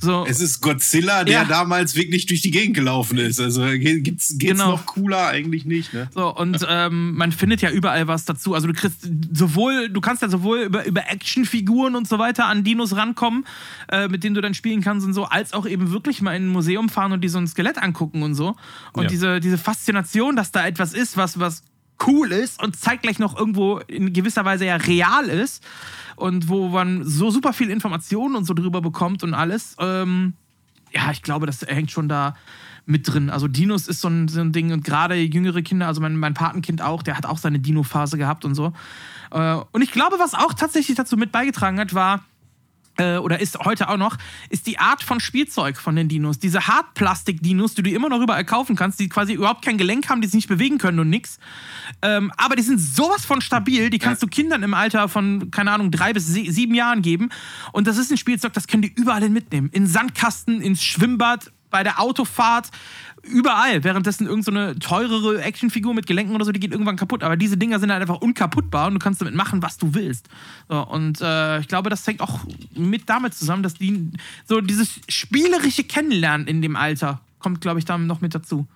[0.00, 0.24] So.
[0.28, 1.44] Es ist Godzilla, der Ja.
[1.44, 3.40] damals wirklich durch die Gegend gelaufen ist.
[3.40, 4.72] Also ge- gibt's, geht's Genau.
[4.72, 6.08] noch cooler eigentlich nicht, ne?
[6.14, 8.54] So, und ähm, man findet ja überall was dazu.
[8.54, 12.64] Also du kriegst sowohl, du kannst ja sowohl über, über Actionfiguren und so weiter an
[12.64, 13.44] Dinos rankommen,
[13.90, 16.46] äh, mit denen du dann spielen kannst und so, als auch eben wirklich mal in
[16.46, 18.56] ein Museum fahren und dir so ein Skelett angucken und so.
[18.92, 19.08] Und Ja.
[19.08, 21.62] diese, diese Faszination, dass da etwas ist, was, was
[22.06, 25.62] cool ist und zeitgleich noch irgendwo in gewisser Weise ja real ist
[26.16, 29.76] und wo man so super viel Informationen und so drüber bekommt und alles.
[29.78, 30.34] Ähm,
[30.92, 32.34] ja, ich glaube, das hängt schon da
[32.86, 33.30] mit drin.
[33.30, 36.34] Also Dinos ist so ein, so ein Ding und gerade jüngere Kinder, also mein, mein
[36.34, 38.72] Patenkind auch, der hat auch seine Dino-Phase gehabt und so.
[39.30, 42.24] Äh, und ich glaube, was auch tatsächlich dazu mit beigetragen hat, war,
[42.96, 44.16] äh, oder ist heute auch noch,
[44.50, 46.38] ist die Art von Spielzeug von den Dinos.
[46.38, 50.20] Diese Hartplastik-Dinos, die du immer noch überall kaufen kannst, die quasi überhaupt kein Gelenk haben,
[50.20, 51.38] die sich nicht bewegen können und nix.
[52.02, 55.72] Ähm, aber die sind sowas von stabil, die kannst du Kindern im Alter von, keine
[55.72, 57.30] Ahnung, drei bis sie sieben Jahren geben.
[57.72, 59.70] Und das ist ein Spielzeug, das können die überall hin mitnehmen.
[59.72, 62.70] In Sandkasten, ins Schwimmbad, bei der Autofahrt,
[63.26, 63.84] überall.
[63.84, 67.22] Währenddessen irgendeine so teurere Actionfigur mit Gelenken oder so, die geht irgendwann kaputt.
[67.22, 70.28] Aber diese Dinger sind halt einfach unkaputtbar und du kannst damit machen, was du willst.
[70.68, 72.40] So, und äh, ich glaube, das hängt auch
[72.74, 74.10] mit damit zusammen, dass die
[74.46, 78.66] so dieses spielerische Kennenlernen in dem Alter kommt, glaube ich, da noch mit dazu.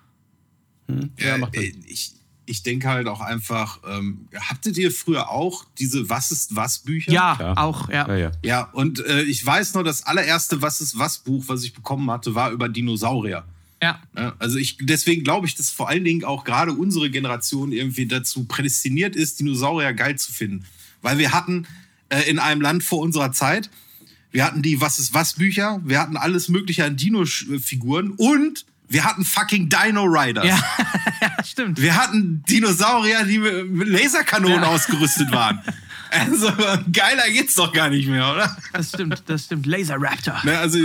[1.17, 1.83] Ja, macht äh, Sinn.
[1.87, 2.13] ich,
[2.45, 7.11] ich denke halt auch einfach, ähm, hattet ihr früher auch diese Was ist was Bücher?
[7.11, 7.57] Ja, Klar.
[7.57, 8.07] auch, ja.
[8.07, 8.31] Ja, ja.
[8.43, 12.09] Ja, und äh, ich weiß noch, das allererste Was ist was Buch, was ich bekommen
[12.09, 13.43] hatte, war über Dinosaurier.
[13.81, 14.01] Ja.
[14.39, 18.43] Also ich, deswegen glaube ich, dass vor allen Dingen auch gerade unsere Generation irgendwie dazu
[18.43, 20.65] prädestiniert ist, Dinosaurier geil zu finden.
[21.01, 21.65] Weil wir hatten
[22.09, 23.69] äh, in einem Land vor unserer Zeit,
[24.31, 29.03] wir hatten die Was ist was Bücher, wir hatten alles mögliche an Dino-Figuren und wir
[29.03, 30.45] hatten fucking Dino Riders.
[30.45, 30.63] Ja,
[31.21, 31.79] ja stimmt.
[31.81, 34.67] Wir hatten Dinosaurier, die mit mit Laserkanonen Ja.
[34.67, 35.61] ausgerüstet waren.
[36.31, 36.51] Also
[36.91, 38.57] geiler geht's doch gar nicht mehr, oder?
[38.73, 39.65] Das stimmt, das stimmt.
[39.65, 40.41] Laser Raptor.
[40.43, 40.79] Ne, also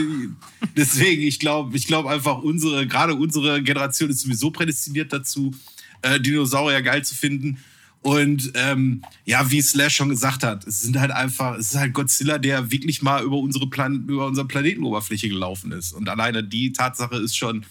[0.77, 5.55] deswegen, ich glaube, ich glaube einfach, unsere, gerade unsere Generation ist sowieso prädestiniert dazu,
[6.03, 7.59] äh, Dinosaurier geil zu finden.
[8.03, 11.95] Und ähm, ja, wie Slash schon gesagt hat, es sind halt einfach, es ist halt
[11.95, 15.93] Godzilla, der wirklich mal über unsere Plan über unsere Planetenoberfläche gelaufen ist.
[15.95, 17.65] Und alleine die Tatsache ist schon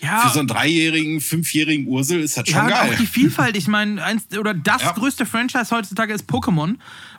[0.00, 0.20] Ja.
[0.20, 2.92] für so einen dreijährigen, fünfjährigen Ursel ist das Ja, schon und geil.
[2.92, 3.56] auch die Vielfalt.
[3.56, 4.92] Ich meine, eins oder das Ja.
[4.92, 6.74] größte Franchise heutzutage ist Pokémon,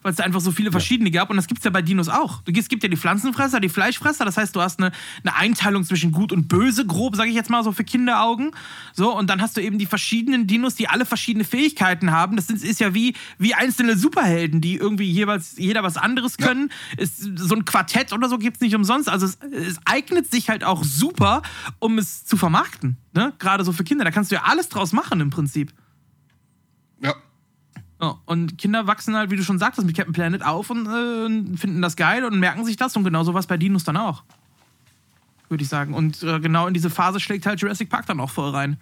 [0.08, 1.30] weil es da einfach so viele verschiedene gab.
[1.30, 2.42] Und das gibt es ja bei Dinos auch.
[2.46, 4.24] Es gibt ja die Pflanzenfresser, die Fleischfresser.
[4.24, 7.50] Das heißt, du hast eine, eine Einteilung zwischen gut und böse, grob, sage ich jetzt
[7.50, 8.52] mal so für Kinderaugen.
[8.94, 12.38] So, und dann hast du eben die verschiedenen Dinos, die alle verschiedene Fähigkeiten haben.
[12.38, 16.72] Das ist, ist ja wie, wie einzelne Superhelden, die irgendwie jeweils jeder was anderes können.
[16.96, 19.10] Ist, so ein Quartett oder so gibt es nicht umsonst.
[19.10, 21.42] Also es, es eignet sich halt auch super,
[21.80, 22.96] um es zu vermarkten.
[23.14, 23.34] Ne?
[23.40, 24.06] Gerade so für Kinder.
[24.06, 25.74] Da kannst du ja alles draus machen im Prinzip.
[28.26, 31.82] Und Kinder wachsen halt, wie du schon sagtest, mit Captain Planet auf und äh, finden
[31.82, 34.24] das geil und merken sich das und genau sowas bei Dinos dann auch.
[35.50, 35.94] Würde ich sagen.
[35.94, 38.78] Und äh, genau in diese Phase schlägt halt Jurassic Park dann auch voll rein.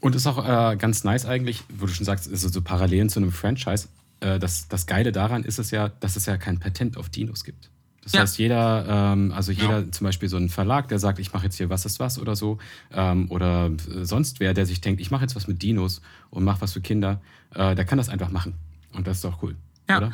[0.00, 3.20] Und ist auch äh, ganz nice eigentlich, wo du schon sagst, also so Parallelen zu
[3.20, 3.88] einem Franchise.
[4.20, 7.44] Äh, das, das Geile daran ist es ja, dass es ja kein Patent auf Dinos
[7.44, 7.68] gibt.
[8.02, 8.20] Das Ja.
[8.22, 11.56] heißt, jeder, ähm, also jeder, zum Beispiel so ein Verlag, der sagt, ich mache jetzt
[11.56, 12.58] hier was ist was oder so,
[12.92, 16.00] ähm, oder äh, sonst wer, der sich denkt, ich mache jetzt was mit Dinos
[16.30, 17.20] und mache was für Kinder,
[17.54, 18.54] äh, der kann das einfach machen.
[18.94, 19.54] Und das ist doch cool.
[19.88, 19.98] Ja.
[19.98, 20.12] Oder?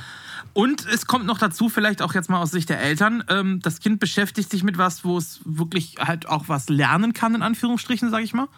[0.53, 3.79] Und es kommt noch dazu, vielleicht auch jetzt mal aus Sicht der Eltern, ähm, das
[3.81, 8.11] Kind beschäftigt sich mit was, wo es wirklich halt auch was lernen kann, in Anführungsstrichen,
[8.11, 8.49] sag ich mal.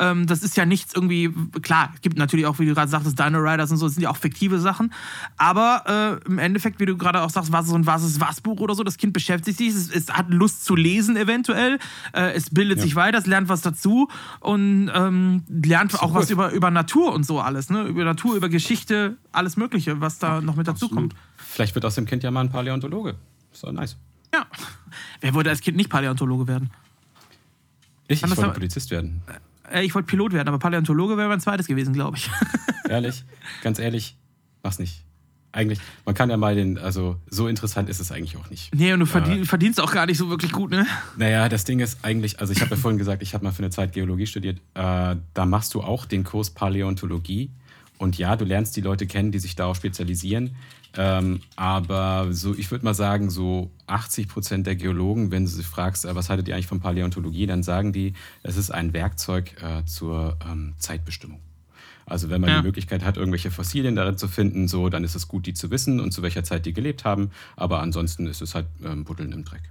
[0.00, 3.18] Ähm, das ist ja nichts irgendwie, klar, es gibt natürlich auch, wie du gerade sagtest,
[3.18, 4.92] Dino Riders und so, das sind ja auch fiktive Sachen.
[5.36, 8.20] Aber äh, im Endeffekt, wie du gerade auch sagst, was ist so ein Was ist
[8.20, 11.78] was Buch oder so, das Kind beschäftigt sich, es, es hat Lust zu lesen eventuell,
[12.12, 14.08] äh, es bildet sich weiter, es lernt was dazu
[14.40, 17.84] und ähm, lernt auch was über, über Natur und so alles, ne?
[17.84, 21.14] Über Natur, über Geschichte, alles Mögliche, was da noch mit dazu kommt.
[21.36, 23.16] Vielleicht wird aus dem Kind ja mal ein Paläontologe.
[23.52, 23.96] Ist doch nice.
[24.34, 24.46] Ja.
[25.20, 26.70] Wer wollte als Kind nicht Paläontologe werden?
[28.08, 29.22] Ich, Kann ich wollte Polizist werden.
[29.74, 32.30] Äh, ich wollte Pilot werden, aber Paläontologe wäre mein zweites gewesen, glaube ich.
[32.88, 33.24] Ehrlich,
[33.62, 34.16] ganz ehrlich,
[34.62, 35.04] mach's nicht.
[35.52, 38.74] Eigentlich, man kann ja mal den, also so interessant ist es eigentlich auch nicht.
[38.74, 40.84] nee, und du verdien, verdienst auch gar nicht so wirklich gut, ne?
[41.16, 43.62] Naja, das Ding ist eigentlich, also ich habe ja vorhin gesagt, ich habe mal für
[43.62, 44.58] eine Zeit Geologie studiert.
[44.74, 47.52] Äh, da machst du auch den Kurs Paläontologie.
[47.98, 50.56] Und ja, du lernst die Leute kennen, die sich darauf spezialisieren.
[50.96, 55.62] Ähm, aber so, ich würde mal sagen, so 80 Prozent der Geologen, wenn du sie
[55.64, 58.12] fragst, äh, was haltet ihr eigentlich von Paläontologie, dann sagen die,
[58.42, 61.40] es ist ein Werkzeug äh, zur ähm, Zeitbestimmung.
[62.06, 62.60] Also wenn man Ja.
[62.60, 65.70] die Möglichkeit hat, irgendwelche Fossilien darin zu finden, so, dann ist es gut, die zu
[65.70, 67.30] wissen und zu welcher Zeit die gelebt haben.
[67.56, 69.62] Aber ansonsten ist es halt ähm, Buddeln im Dreck.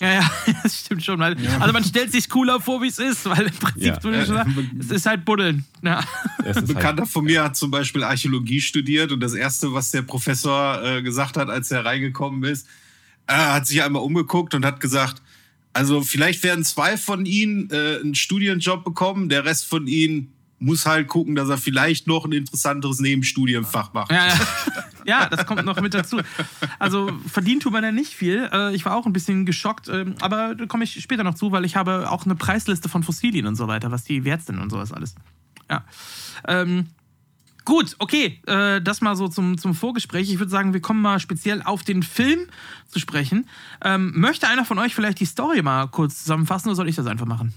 [0.00, 0.30] Ja, ja,
[0.62, 1.18] das stimmt schon.
[1.18, 4.24] Weil, Also man stellt sich cooler vor, wie es ist, weil im Prinzip, Ja.
[4.26, 5.64] sagst, es ist halt Buddeln.
[5.82, 5.98] Ja.
[6.38, 9.90] Ein ist halt, Bekannter von mir hat zum Beispiel Archäologie studiert und das Erste, was
[9.90, 12.66] der Professor äh, gesagt hat, als er reingekommen ist,
[13.26, 15.22] er hat sich einmal umgeguckt und hat gesagt,
[15.72, 20.86] also vielleicht werden zwei von ihnen äh, einen Studienjob bekommen, der Rest von ihnen muss
[20.86, 24.10] halt gucken, dass er vielleicht noch ein interessanteres Nebenstudienfach macht.
[24.10, 24.34] Ja, ja.
[25.06, 26.20] ja, das kommt noch mit dazu.
[26.78, 28.48] Also verdient tut man ja nicht viel.
[28.52, 31.52] Äh, Ich war auch ein bisschen geschockt, ähm, aber da komme ich später noch zu,
[31.52, 34.58] weil ich habe auch eine Preisliste von Fossilien und so weiter, was die wert sind
[34.58, 35.14] und sowas alles.
[35.70, 35.84] Ja.
[36.46, 36.86] Ähm,
[37.64, 40.30] gut, okay, äh, das mal so zum, zum Vorgespräch.
[40.30, 42.40] Ich würde sagen, wir kommen mal speziell auf den Film
[42.88, 43.48] zu sprechen.
[43.82, 47.06] Ähm, möchte einer von euch vielleicht die Story mal kurz zusammenfassen oder soll ich das
[47.06, 47.54] einfach machen?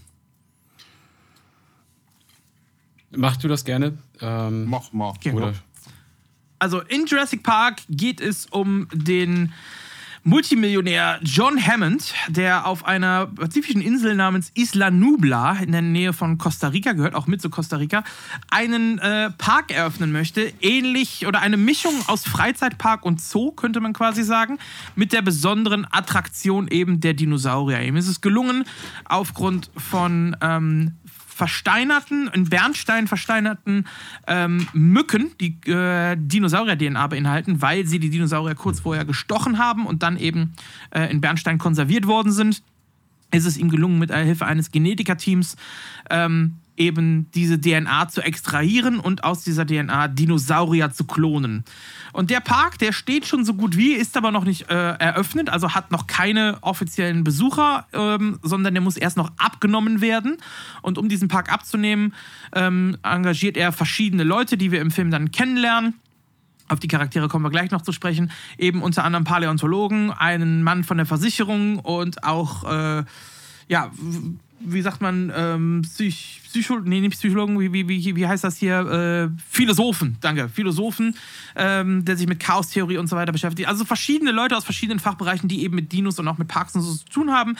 [3.11, 3.97] Machst du das gerne?
[4.21, 5.09] Ähm, Mach mal.
[5.09, 5.31] Okay.
[5.33, 5.53] oder?
[6.59, 9.53] Also in Jurassic Park geht es um den
[10.23, 16.37] Multimillionär John Hammond, der auf einer pazifischen Insel namens Isla Nubla in der Nähe von
[16.37, 18.03] Costa Rica, gehört auch mit zu Costa Rica,
[18.49, 23.93] einen äh, Park eröffnen möchte, ähnlich oder eine Mischung aus Freizeitpark und Zoo, könnte man
[23.93, 24.59] quasi sagen,
[24.95, 27.81] mit der besonderen Attraktion eben der Dinosaurier.
[27.81, 28.65] Ihm ist es gelungen,
[29.05, 30.95] aufgrund von ähm,
[31.39, 33.85] versteinerten, in Bernstein versteinerten
[34.27, 40.03] ähm, Mücken, die äh, Dinosaurier-DNA beinhalten, weil sie die Dinosaurier kurz vorher gestochen haben und
[40.03, 40.53] dann eben
[40.91, 42.61] äh, in Bernstein konserviert worden sind,
[43.31, 45.55] ist es ihm gelungen, mit Hilfe eines Genetikerteams
[46.09, 51.63] ähm, eben diese DNA zu extrahieren und aus dieser DNA Dinosaurier zu klonen.
[52.13, 55.49] Und der Park, der steht schon so gut wie, ist aber noch nicht äh, eröffnet,
[55.49, 60.37] also hat noch keine offiziellen Besucher, ähm, sondern der muss erst noch abgenommen werden.
[60.81, 62.13] Und um diesen Park abzunehmen,
[62.53, 65.95] ähm, engagiert er verschiedene Leute, die wir im Film dann kennenlernen.
[66.67, 68.31] Auf die Charaktere kommen wir gleich noch zu sprechen.
[68.57, 73.03] Eben unter anderem Paläontologen, einen Mann von der Versicherung und auch, äh,
[73.67, 73.91] ja,
[74.59, 78.79] wie sagt man, ähm, Psych, Psycho, nee, nicht Psychologen, wie, wie, wie, heißt das hier?
[78.79, 81.15] Äh, Philosophen, danke, Philosophen,
[81.55, 83.67] ähm, der sich mit Chaostheorie und so weiter beschäftigt.
[83.67, 86.81] Also verschiedene Leute aus verschiedenen Fachbereichen, die eben mit Dinos und auch mit Parks und
[86.81, 87.55] so zu tun haben,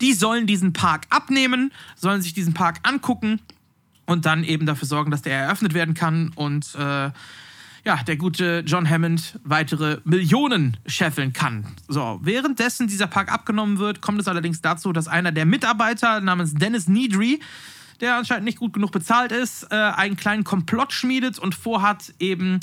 [0.00, 3.40] die sollen diesen Park abnehmen, sollen sich diesen Park angucken
[4.06, 7.10] und dann eben dafür sorgen, dass der eröffnet werden kann und äh,
[7.84, 11.66] ja, der gute John Hammond weitere Millionen scheffeln kann.
[11.88, 16.54] So, währenddessen dieser Park abgenommen wird, kommt es allerdings dazu, dass einer der Mitarbeiter namens
[16.54, 17.40] Dennis Needry,
[18.00, 22.60] der anscheinend nicht gut genug bezahlt ist, äh, einen kleinen Komplott schmiedet und vorhat, eben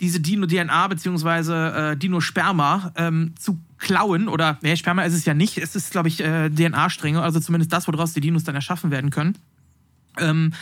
[0.00, 1.92] diese Dino-DNA bzw.
[1.92, 4.28] Äh, Dino-Sperma ähm, zu klauen.
[4.28, 5.58] Oder, nee, Sperma ist es ja nicht.
[5.58, 9.10] Es ist, glaube ich, äh, DNA-Stränge, also zumindest das, woraus die Dinos dann erschaffen werden
[9.10, 9.36] können.
[10.18, 10.52] Ähm,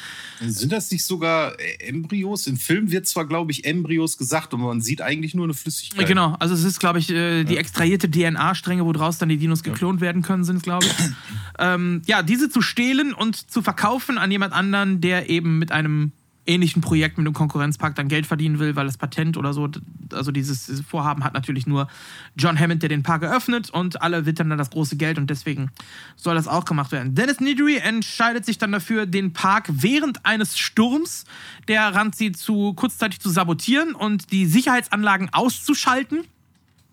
[0.40, 2.46] Sind das nicht sogar äh, Embryos?
[2.46, 6.06] Im Film wird zwar, glaube ich, Embryos gesagt, aber man sieht eigentlich nur eine Flüssigkeit.
[6.06, 10.00] Genau, also es ist, glaube ich, äh, die extrahierte DNA-Stränge, woraus dann die Dinos geklont
[10.00, 10.92] werden können, sind, glaube ich.
[11.58, 16.12] ähm, ja, diese zu stehlen und zu verkaufen an jemand anderen, der eben mit einem
[16.48, 19.68] ähnlichen Projekt mit einem Konkurrenzpark dann Geld verdienen will, weil das Patent oder so,
[20.12, 21.88] also dieses Vorhaben hat natürlich nur
[22.36, 25.70] John Hammond, der den Park eröffnet und alle wittern dann das große Geld und deswegen
[26.16, 27.14] soll das auch gemacht werden.
[27.14, 31.24] Dennis Nidri entscheidet sich dann dafür, den Park während eines Sturms,
[31.68, 36.24] der ranzieht, zu kurzzeitig zu sabotieren und die Sicherheitsanlagen auszuschalten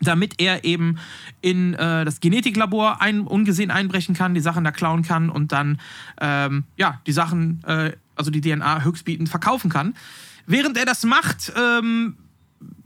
[0.02, 0.98] damit er eben
[1.42, 5.80] in äh, das Genetiklabor ein, ungesehen einbrechen kann, die Sachen da klauen kann und dann
[6.20, 9.96] ähm, ja die Sachen, äh, also die DNA höchstbietend verkaufen kann.
[10.48, 12.18] Während er das macht, ähm,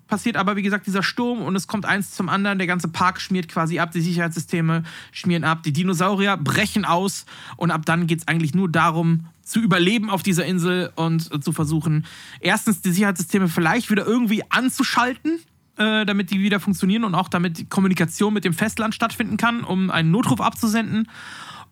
[0.07, 2.57] passiert aber wie gesagt dieser Sturm und es kommt eins zum anderen.
[2.57, 7.25] Der ganze Park schmiert quasi ab, die Sicherheitssysteme schmieren ab, die Dinosaurier brechen aus
[7.57, 11.51] und ab dann geht es eigentlich nur darum, zu überleben auf dieser Insel und zu
[11.53, 12.05] versuchen,
[12.39, 15.39] erstens die Sicherheitssysteme vielleicht wieder irgendwie anzuschalten,
[15.79, 19.63] äh, damit die wieder funktionieren und auch damit die Kommunikation mit dem Festland stattfinden kann,
[19.63, 21.09] um einen Notruf abzusenden.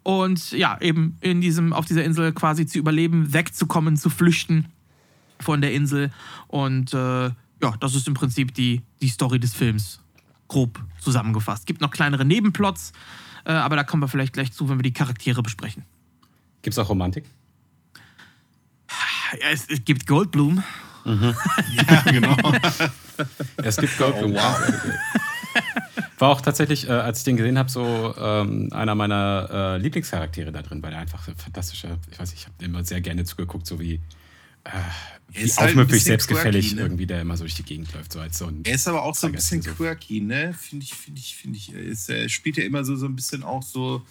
[0.02, 4.68] Und ja, eben in diesem, auf dieser Insel quasi zu überleben, wegzukommen, zu flüchten
[5.42, 6.12] von der Insel.
[6.48, 10.02] Und äh, ja, das ist im Prinzip die, die Story des Films.
[10.48, 11.66] Grob zusammengefasst.
[11.66, 12.94] Gibt noch kleinere Nebenplots,
[13.44, 15.84] äh, aber da kommen wir vielleicht gleich zu, wenn wir die Charaktere besprechen.
[16.62, 17.26] Gibt es auch Romantik?
[19.34, 20.64] Ja, es, es gibt Goldblum.
[21.90, 22.36] Ja, genau.
[23.58, 24.36] Es gibt Goldblum.
[26.20, 30.52] War auch tatsächlich, äh, als ich den gesehen habe, so ähm, einer meiner äh, Lieblingscharaktere
[30.52, 33.68] da drin, weil er einfach ein fantastischer, ich weiß, ich habe immer sehr gerne zugeguckt,
[33.68, 33.96] so wie,
[34.64, 34.70] äh,
[35.30, 36.82] wie ist halt aufmüpfig, bisschen selbstgefällig quirky, ne?
[36.82, 38.62] irgendwie, der immer so durch die Gegend läuft, so als so ein.
[38.66, 39.78] Er ist aber auch so ein bisschen Aggressiv.
[39.78, 40.56] quirky, ne?
[40.60, 41.74] Finde ich, finde ich, finde ich.
[41.74, 44.02] Er, ist, er spielt ja immer so, so ein bisschen auch so,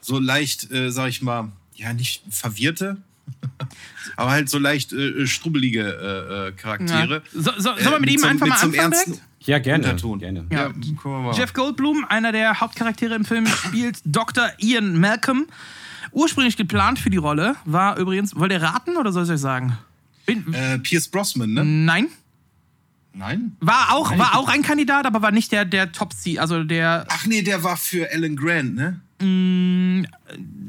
[0.00, 2.96] so leicht, äh, sag ich mal, ja, nicht verwirrte,
[4.16, 7.22] aber halt so leicht äh, strubbelige äh, äh, Charaktere.
[7.32, 7.40] Ja.
[7.42, 8.92] So, so, sollen Äh, wir mit ihm so- einfach mal so einem anfangen?
[8.92, 9.20] ernsten?
[9.40, 9.84] Ja, gerne.
[9.84, 10.18] Unterton.
[10.18, 10.46] gerne.
[10.50, 10.70] Ja.
[11.04, 11.34] Ja, mal.
[11.36, 14.50] Jeff Goldblum, einer der Hauptcharaktere im Film, spielt Dr.
[14.58, 15.46] Ian Malcolm.
[16.12, 19.76] Ursprünglich geplant für die Rolle war übrigens, wollt ihr raten oder soll ich euch sagen?
[20.26, 21.64] Bin, Äh, Pierce Brosnan, ne?
[21.64, 22.08] Nein,
[23.12, 23.56] Nein?
[23.60, 27.26] war auch, war auch ein Kandidat, aber war nicht der, der Top-C, also der, Ach
[27.26, 29.00] nee, der war für Alan Grant, ne?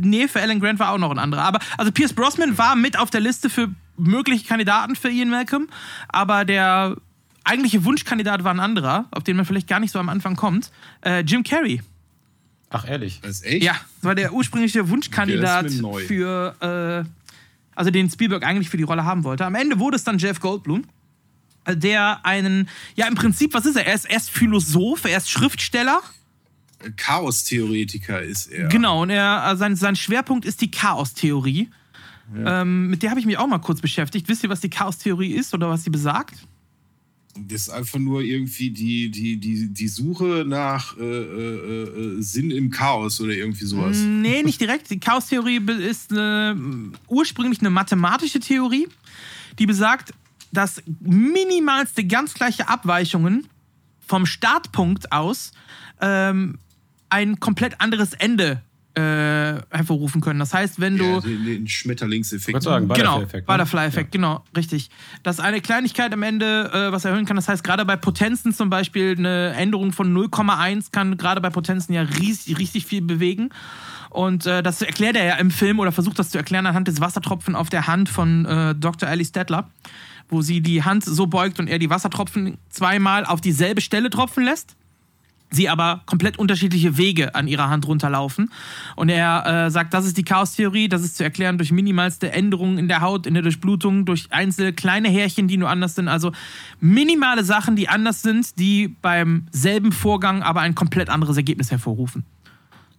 [0.05, 1.43] Nee, für Alan Grant war auch noch ein anderer.
[1.43, 5.67] Aber, also Pierce Brosnan war mit auf der Liste für mögliche Kandidaten für Ian Malcolm,
[6.09, 6.97] aber der
[7.43, 10.71] eigentliche Wunschkandidat war ein anderer, auf den man vielleicht gar nicht so am Anfang kommt,
[11.05, 11.81] äh, Jim Carrey.
[12.69, 13.19] Ach, ehrlich.
[13.21, 13.63] Das ist echt?
[13.63, 17.09] Ja, das war der ursprüngliche Wunschkandidat Okay, für, äh,
[17.75, 19.45] also den Spielberg eigentlich für die Rolle haben wollte.
[19.45, 20.83] Am Ende wurde es dann Jeff Goldblum,
[21.67, 23.85] der einen, ja im Prinzip, was ist er?
[23.85, 26.01] Er ist erst Philosoph, er ist Schriftsteller.
[26.95, 28.67] Chaos-Theoretiker ist er.
[28.67, 31.69] Genau, und er, äh, sein, sein Schwerpunkt ist die Chaostheorie.
[32.33, 34.27] Ähm, mit der habe ich mich auch mal kurz beschäftigt.
[34.27, 36.35] Wisst ihr, was die Chaostheorie ist oder was sie besagt?
[37.37, 41.83] Das ist einfach nur irgendwie die, die, die, die Suche nach äh, äh,
[42.17, 43.97] äh, Sinn im Chaos oder irgendwie sowas.
[43.99, 44.89] Nee, nicht direkt.
[44.89, 46.57] Die Chaostheorie ist eine,
[47.07, 48.87] ursprünglich eine mathematische Theorie,
[49.59, 50.13] die besagt,
[50.53, 53.47] dass minimalste ganz gleiche Abweichungen
[53.99, 55.51] vom Startpunkt aus
[55.99, 56.57] ähm,
[57.09, 58.61] ein komplett anderes Ende
[58.95, 59.01] äh,
[59.71, 60.39] hervorrufen können.
[60.39, 62.53] Das heißt, wenn du Ja, den, den Schmetterlingseffekt.
[62.53, 63.53] wollte sagen, genau, Butterfly-Effekt, ne?
[63.53, 64.89] Butterfly-Effekt, genau, richtig.
[65.23, 67.35] Dass eine Kleinigkeit am Ende äh, was erhöhen kann.
[67.35, 71.91] Das heißt, gerade bei Potenzen zum Beispiel eine Änderung von 0,1 kann gerade bei Potenzen
[71.93, 73.49] ja riesig, richtig viel bewegen.
[74.09, 77.01] Und äh, das erklärt er ja im Film oder versucht das zu erklären anhand des
[77.01, 79.09] Wassertropfen auf der Hand von äh, Dr.
[79.09, 79.69] Alice Stettler,
[80.29, 84.45] wo sie die Hand so beugt und er die Wassertropfen zweimal auf dieselbe Stelle tropfen
[84.45, 84.77] lässt
[85.55, 88.51] sie aber komplett unterschiedliche Wege an ihrer Hand runterlaufen.
[88.95, 92.77] Und er äh, sagt, das ist die Chaostheorie, das ist zu erklären durch minimalste Änderungen
[92.77, 96.07] in der Haut, in der Durchblutung, durch einzelne kleine Härchen, die nur anders sind.
[96.07, 96.31] Also
[96.79, 102.23] minimale Sachen, die anders sind, die beim selben Vorgang aber ein komplett anderes Ergebnis hervorrufen.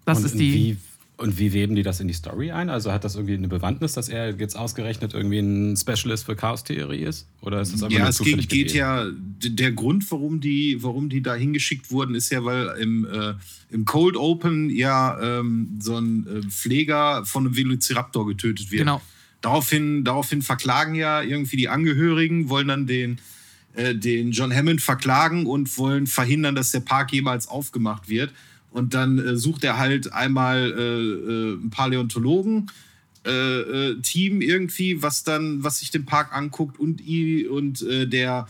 [0.05, 0.77] Das und ist die.
[1.19, 2.69] Und wie weben die das in die Story ein?
[2.69, 7.05] Also hat das irgendwie eine Bewandtnis, dass er jetzt ausgerechnet irgendwie ein Specialist für Chaos-Theorie
[7.05, 7.27] ist?
[7.41, 9.07] Oder ist das einfach Ja, nur es zufällig geht, geht ja,
[9.43, 13.33] der Grund, warum die, warum die da hingeschickt wurden, ist ja, weil im, äh,
[13.71, 18.81] im Cold Open ja ähm, so ein äh, Pfleger von einem Velociraptor getötet wird.
[18.81, 19.01] Genau.
[19.41, 23.21] Daraufhin, daraufhin verklagen ja irgendwie die Angehörigen, wollen dann den,
[23.75, 28.35] äh, den John Hammond verklagen und wollen verhindern, dass der Park jemals aufgemacht wird.
[28.77, 32.71] Und dann äh, sucht er halt einmal äh, äh, einen Paläontologen,
[33.25, 37.01] äh, äh, Team irgendwie, was dann, was sich den Park anguckt und
[37.51, 38.47] und der,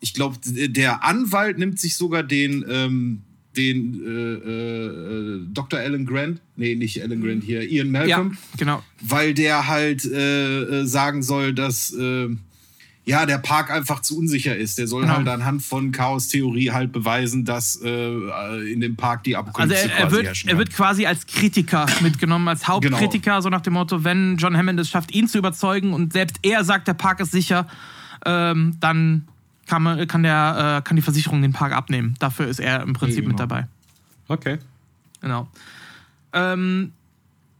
[0.00, 3.22] ich glaube, der Anwalt nimmt sich sogar den, ähm,
[3.56, 5.80] den äh, äh, Dr.
[5.80, 8.82] Alan Grant, nee, nicht Alan Grant hier, Ian ja, Malcolm, genau.
[9.00, 11.96] weil der halt äh, sagen soll, dass
[13.04, 14.78] ja der Park einfach zu unsicher ist.
[14.78, 15.16] Der soll Genau.
[15.16, 19.90] halt anhand von Chaos-Theorie halt beweisen, dass äh, in dem Park die Also Apokalypse er,
[19.90, 23.72] er, quasi wird, herrschen er wird quasi als Kritiker mitgenommen, als Hauptkritiker, so nach dem
[23.72, 27.20] Motto, wenn John Hammond es schafft, ihn zu überzeugen und selbst er sagt, der Park
[27.20, 27.66] ist sicher,
[28.24, 29.26] ähm, dann
[29.66, 32.14] kann, man, kann, der, äh, kann die Versicherung den Park abnehmen.
[32.20, 33.48] Dafür ist er im Prinzip Ja, mit genau.
[33.48, 33.66] dabei.
[34.28, 34.58] Okay.
[35.20, 35.48] Genau.
[36.32, 36.92] Ähm,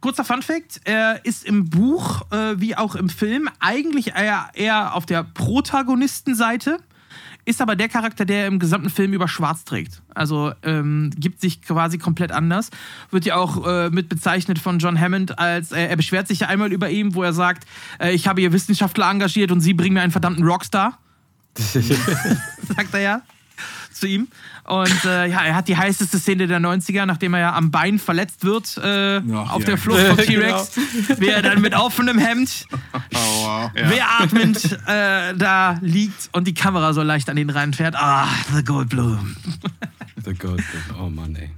[0.03, 5.05] kurzer Funfact: Er ist im Buch äh, wie auch im Film eigentlich eher, eher auf
[5.05, 6.77] der Protagonistenseite,
[7.45, 10.01] ist aber der Charakter, der im gesamten Film über schwarz trägt.
[10.13, 12.69] Also ähm, gibt sich quasi komplett anders.
[13.11, 16.47] Wird ja auch äh, mit bezeichnet von John Hammond als, äh, er beschwert sich ja
[16.47, 17.65] einmal über ihn, wo er sagt,
[17.99, 20.99] äh, ich habe hier Wissenschaftler engagiert und sie bringen mir einen verdammten Rockstar.
[21.57, 23.21] sagt er ja
[23.93, 24.27] zu ihm.
[24.65, 27.99] Und äh, ja, er hat die heißeste Szene der 90er, nachdem er ja am Bein
[27.99, 29.65] verletzt wird, äh, Ach, auf ja.
[29.67, 30.71] der Flucht vom T-Rex,
[31.17, 32.65] wie er dann mit offenem Hemd,
[33.13, 33.89] Aua, ja.
[33.89, 37.95] wehatmend äh, da liegt und die Kamera so leicht an ihn reinfährt.
[37.95, 39.35] Ah, The Goldblum.
[40.23, 40.61] The God.
[40.99, 41.49] Oh Mann, ey.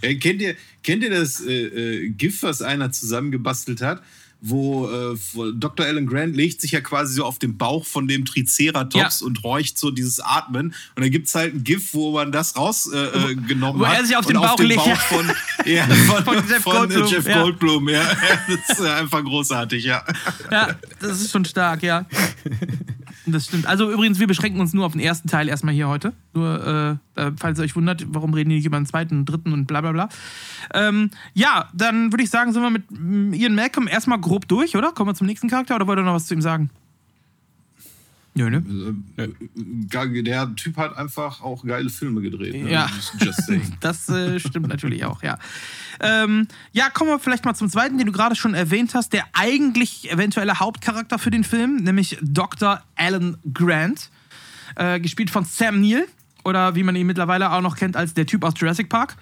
[0.00, 4.02] Äh, kennt, ihr, kennt ihr das äh, äh, GIF, was einer zusammengebastelt hat?
[4.40, 5.84] Wo, äh, wo Dr.
[5.84, 9.26] Alan Grant legt sich ja quasi so auf den Bauch von dem Triceratops Ja.
[9.26, 10.68] und räucht so dieses Atmen.
[10.94, 13.98] Und dann gibt es halt ein GIF, wo man das rausgenommen äh, Wo hat.
[13.98, 14.94] er sich auf den Bauch legt, ja.
[14.94, 15.32] von,
[15.66, 17.42] ja, von, Von Jeff Goldblum, Jeff ja.
[17.42, 17.88] Goldblum.
[17.88, 18.04] Ja.
[18.48, 20.04] Das ist äh, einfach großartig, ja.
[20.50, 20.68] Ja,
[21.00, 22.06] das ist schon stark, ja.
[23.32, 23.66] Das stimmt.
[23.66, 26.12] Also übrigens, wir beschränken uns nur auf den ersten Teil erstmal hier heute.
[26.34, 29.66] Nur, äh, falls ihr euch wundert, warum reden die nicht über den zweiten, dritten und
[29.66, 30.08] bla bla bla.
[30.74, 34.76] Ähm, ja, dann würde ich sagen, sind wir mit mm, Ian Malcolm erstmal grob durch,
[34.76, 34.92] oder?
[34.92, 36.70] Kommen wir zum nächsten Charakter oder wollt ihr noch was zu ihm sagen?
[38.38, 38.62] Nö, ne?
[39.16, 42.54] Äh, äh, Der Typ hat einfach auch geile Filme gedreht.
[42.54, 42.70] Ne?
[42.70, 42.88] Ja.
[43.80, 45.38] Das äh, stimmt natürlich auch, ja.
[46.00, 49.12] Ähm, ja, kommen wir vielleicht mal zum zweiten, den du gerade schon erwähnt hast.
[49.12, 52.82] Der eigentlich eventuelle Hauptcharakter für den Film, nämlich Dr.
[52.96, 54.10] Alan Grant.
[54.76, 56.06] Äh, gespielt von Sam Neill.
[56.44, 59.16] Oder wie man ihn mittlerweile auch noch kennt als der Typ aus Jurassic Park.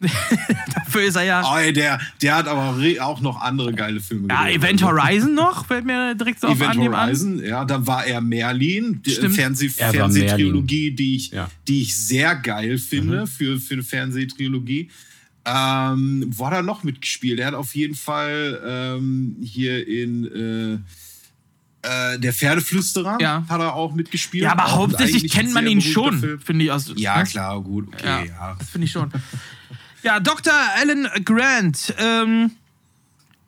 [0.74, 1.42] Dafür ist er ja.
[1.44, 4.56] Oh, ey, der, der hat aber auch noch andere geile Filme Ja, gedreht.
[4.62, 6.92] Event Horizon noch, fällt mir direkt so auf Event an.
[7.06, 9.34] Horizon, ja, dann war er Merlin, die Stimmt.
[9.34, 11.50] Fernseh Er war Fernsehtrilogie, die ich, Ja.
[11.68, 14.90] die ich sehr geil finde für, für eine Fernsehtrilogie.
[15.44, 17.38] Ähm, wo hat er noch mitgespielt?
[17.40, 20.82] Er hat auf jeden Fall ähm, hier in
[21.82, 23.44] äh, äh, Der Pferdeflüsterer Ja.
[23.48, 24.44] hat er auch mitgespielt.
[24.44, 26.70] Ja, aber hauptsächlich kennt man ihn schon, finde ich.
[26.70, 27.24] Aus, Ja, ne?
[27.24, 28.56] klar, gut, okay, Ja, ja.
[28.58, 29.10] das finde ich schon.
[30.02, 30.52] Ja, Dr.
[30.76, 31.94] Alan Grant.
[31.98, 32.52] Ähm,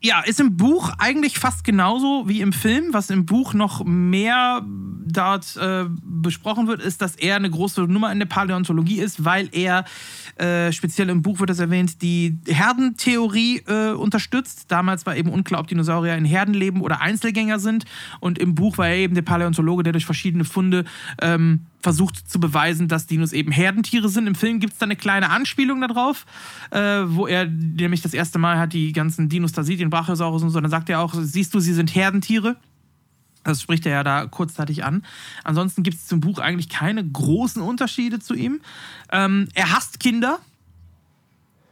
[0.03, 2.93] ja, ist im Buch eigentlich fast genauso wie im Film.
[2.93, 8.11] Was im Buch noch mehr dort äh, besprochen wird, ist, dass er eine große Nummer
[8.13, 9.85] in der Paläontologie ist, weil er,
[10.43, 14.65] äh, speziell im Buch wird das erwähnt, die Herdentheorie äh, unterstützt.
[14.69, 17.85] Damals war eben unklar, ob Dinosaurier in Herden leben oder Einzelgänger sind.
[18.19, 20.85] Und im Buch war er eben der Paläontologe, der durch verschiedene Funde
[21.21, 24.27] ähm, versucht zu beweisen, dass Dinos eben Herdentiere sind.
[24.27, 26.27] Im Film gibt es da eine kleine Anspielung darauf,
[26.73, 30.43] äh, wo er nämlich das erste Mal hat die ganzen Dinos da sieht, den Brachiosaurus
[30.43, 30.61] und so.
[30.61, 32.57] Dann sagt er auch, siehst du, sie sind Herdentiere.
[33.45, 35.05] Das spricht er ja da kurzzeitig an.
[35.45, 38.61] Ansonsten gibt es zum Buch eigentlich keine großen Unterschiede zu ihm.
[39.11, 40.39] Ähm, er hasst Kinder.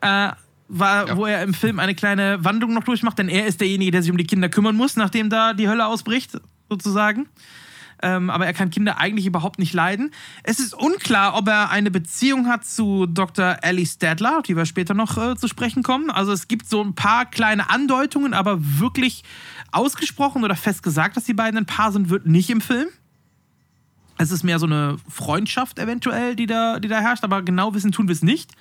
[0.00, 0.30] Äh,
[0.72, 1.16] war, Ja.
[1.16, 4.10] wo er im Film eine kleine Wandlung noch durchmacht, denn er ist derjenige, der sich
[4.10, 6.38] um die Kinder kümmern muss, nachdem da die Hölle ausbricht,
[6.68, 7.28] sozusagen.
[8.02, 10.10] Ähm, aber er kann Kinder eigentlich überhaupt nicht leiden.
[10.42, 13.58] Es ist unklar, ob er eine Beziehung hat zu Dr.
[13.60, 16.10] Ellie Stadler, auf die wir später noch äh, zu sprechen kommen.
[16.10, 19.22] Also es gibt so ein paar kleine Andeutungen, aber wirklich
[19.72, 22.88] ausgesprochen oder fest gesagt, dass die beiden ein Paar sind, wird nicht im Film.
[24.18, 27.92] Es ist mehr so eine Freundschaft eventuell, die da, die da herrscht, aber genau wissen
[27.92, 28.52] tun wir es nicht.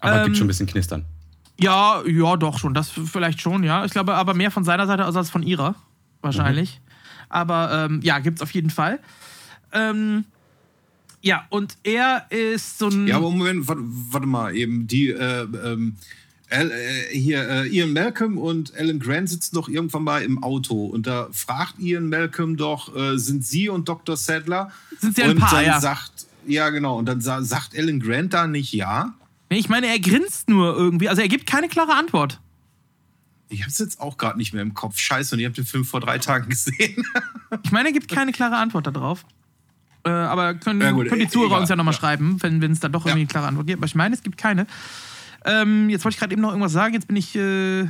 [0.00, 1.04] Aber Ähm, gibt schon ein bisschen Knistern.
[1.58, 2.74] Ja, ja, doch schon.
[2.74, 3.84] Das vielleicht schon, ja.
[3.84, 5.74] Ich glaube aber mehr von seiner Seite aus als von ihrer.
[6.20, 6.80] Wahrscheinlich.
[7.28, 9.00] Aber ähm, ja, gibt's auf jeden Fall.
[9.72, 10.24] Ähm,
[11.22, 13.06] ja, und er ist so ein.
[13.06, 15.96] Ja, aber Moment, warte, warte mal, eben die, äh, ähm,
[16.48, 20.86] Al- äh, hier, äh, Ian Malcolm und Alan Grant sitzen doch irgendwann mal im Auto
[20.86, 24.16] und da fragt Ian Malcolm doch, äh, sind Sie und Dr.
[24.16, 24.70] Sadler?
[25.00, 25.80] Sind sie ein und Paar, dann ja.
[25.80, 29.14] sagt, ja genau, und dann sa sagt Alan Grant da nicht ja.
[29.48, 31.08] Ich meine, er grinst nur irgendwie.
[31.08, 32.40] Also er gibt keine klare Antwort.
[33.48, 34.98] Ich hab's jetzt auch gerade nicht mehr im Kopf.
[34.98, 37.04] Scheiße, und ihr habt den Film vor drei Tagen gesehen.
[37.62, 39.24] Ich meine, er gibt keine klare Antwort darauf.
[40.04, 42.00] Äh, aber können, Ja, gut, können die äh, Zuhörer egal, uns ja nochmal ja.
[42.00, 43.22] schreiben, wenn es dann doch irgendwie Ja.
[43.22, 43.78] eine klare Antwort gibt.
[43.78, 44.66] Aber ich meine, es gibt keine.
[45.46, 46.94] Ähm, jetzt wollte ich gerade eben noch irgendwas sagen.
[46.94, 47.86] Jetzt bin ich, äh,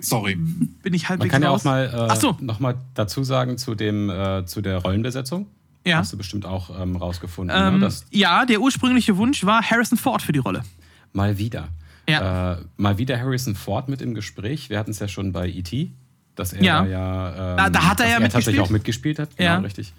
[0.00, 0.36] Sorry.
[0.36, 1.60] bin ich Man halbwegs kann ja raus.
[1.62, 2.36] auch mal äh, so.
[2.40, 5.46] noch mal dazu sagen zu, dem, äh, zu der Rollenbesetzung.
[5.84, 5.98] Ja.
[5.98, 7.88] Hast du bestimmt auch ähm, rausgefunden, Ähm, ne?
[8.12, 10.62] ja, der ursprüngliche Wunsch war Harrison Ford für die Rolle.
[11.12, 11.68] mal wieder.
[12.08, 12.52] Ja.
[12.54, 14.70] Äh, mal wieder Harrison Ford mit im Gespräch.
[14.70, 15.90] Wir hatten es ja schon bei E.T.,
[16.36, 16.82] dass er Ja.
[16.84, 17.28] da ja.
[17.52, 18.60] Ähm, Da- da hat er ja er tatsächlich mitgespielt.
[18.60, 19.36] auch mitgespielt hat.
[19.36, 19.58] Genau, Ja.
[19.58, 19.92] richtig.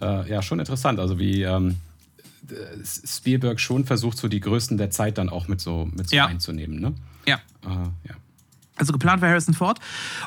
[0.00, 0.98] Äh, ja, schon interessant.
[1.00, 1.74] Also wie ähm, äh,
[2.84, 6.26] Spielberg schon versucht, so die Größten der Zeit dann auch mit so, mit so Ja.
[6.26, 6.80] einzunehmen.
[6.80, 6.94] Ne?
[7.26, 7.36] Ja.
[7.64, 7.68] Äh,
[8.08, 8.14] ja.
[8.76, 9.78] Also geplant war Harrison Ford.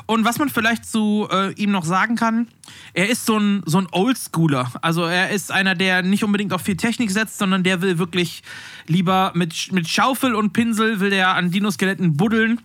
[0.06, 2.46] Und was man vielleicht zu äh, ihm noch sagen kann,
[2.92, 4.70] er ist so ein, so ein Oldschooler.
[4.80, 8.44] Also er ist einer, der nicht unbedingt auf viel Technik setzt, sondern der will wirklich
[8.86, 12.60] lieber mit, mit Schaufel und Pinsel will der an Dinoskeletten buddeln.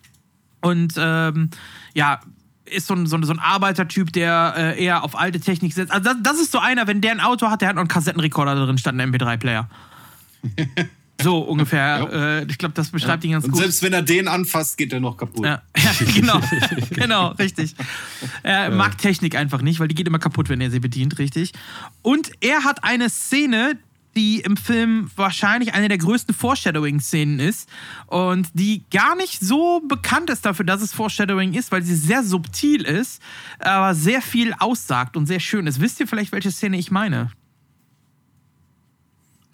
[0.62, 1.50] Und ähm,
[1.96, 2.20] ja,
[2.72, 5.92] ist so ein, so ein, so ein Arbeitertyp, der äh, eher auf alte Technik setzt.
[5.92, 7.90] Also das, das ist so einer, wenn der ein Auto hat, der hat noch einen
[7.90, 9.70] Kassettenrekorder drin statt einen MP3-Player.
[11.22, 12.10] So ungefähr.
[12.12, 13.62] Äh, ich glaube, das beschreibt ihn ganz Und gut.
[13.62, 15.46] selbst wenn er den anfasst, geht er noch kaputt.
[15.46, 16.40] Ja, ja genau.
[16.92, 17.76] genau, richtig.
[18.42, 21.52] Er mag Technik einfach nicht, weil die geht immer kaputt, wenn er sie bedient, richtig.
[22.02, 23.78] Und er hat eine Szene,
[24.20, 27.70] die im Film wahrscheinlich eine der größten Foreshadowing-Szenen ist
[28.08, 32.22] und die gar nicht so bekannt ist dafür, dass es Foreshadowing ist, weil sie sehr
[32.26, 33.22] subtil ist,
[33.60, 35.80] aber sehr viel aussagt und sehr schön ist.
[35.80, 37.32] Wisst ihr vielleicht, welche Szene ich meine?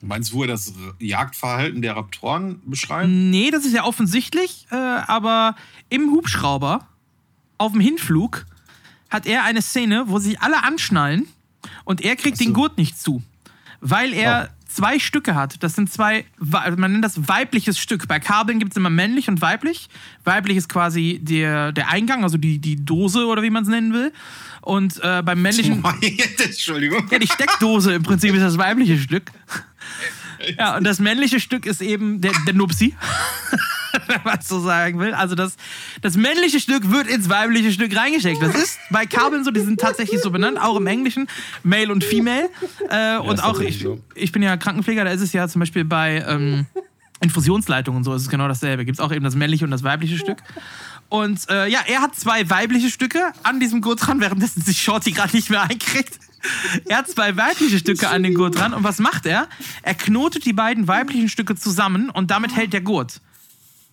[0.01, 3.07] Meinst du, wo er das Jagdverhalten der Raptoren beschreibt?
[3.07, 5.55] Nee, das ist ja offensichtlich, äh, aber
[5.89, 6.87] im Hubschrauber
[7.59, 8.47] auf dem Hinflug
[9.11, 11.27] hat er eine Szene, wo sich alle anschnallen
[11.83, 13.21] und er kriegt den Gurt nicht zu,
[13.79, 15.63] weil er zwei Stücke hat.
[15.63, 18.07] Das sind zwei, wei- man nennt das weibliches Stück.
[18.07, 19.87] Bei Kabeln gibt es immer männlich und weiblich.
[20.23, 23.93] Weiblich ist quasi der, der Eingang, also die, die Dose oder wie man es nennen
[23.93, 24.11] will.
[24.61, 25.83] Und äh, beim männlichen.
[26.43, 27.07] Entschuldigung.
[27.09, 29.31] Ja, die Steckdose im Prinzip ist das weibliche Stück.
[30.57, 32.95] Ja, und das männliche Stück ist eben der, der Nupsi,
[34.07, 35.13] wenn man es so sagen will.
[35.13, 35.55] Also das,
[36.01, 38.41] das männliche Stück wird ins weibliche Stück reingesteckt.
[38.41, 41.27] Das ist bei Kabeln so, die sind tatsächlich so benannt, auch im Englischen,
[41.63, 42.49] Male und Female.
[42.89, 43.99] Äh, und ist auch, ich, so.
[44.13, 46.65] ich bin ja Krankenpfleger, da ist es ja zum Beispiel bei ähm,
[47.21, 48.85] Infusionsleitungen und so, ist es genau dasselbe.
[48.85, 50.37] Gibt es auch eben das männliche und das weibliche Stück.
[51.09, 55.11] Und äh, ja, er hat zwei weibliche Stücke an diesem Gurt dran, währenddessen sich Shorty
[55.11, 56.19] gerade nicht mehr einkriegt.
[56.89, 58.73] Er hat zwei weibliche Stücke an den Gurt dran.
[58.73, 59.47] Und was macht er?
[59.81, 63.21] Er knotet die beiden weiblichen Stücke zusammen und damit hält der Gurt.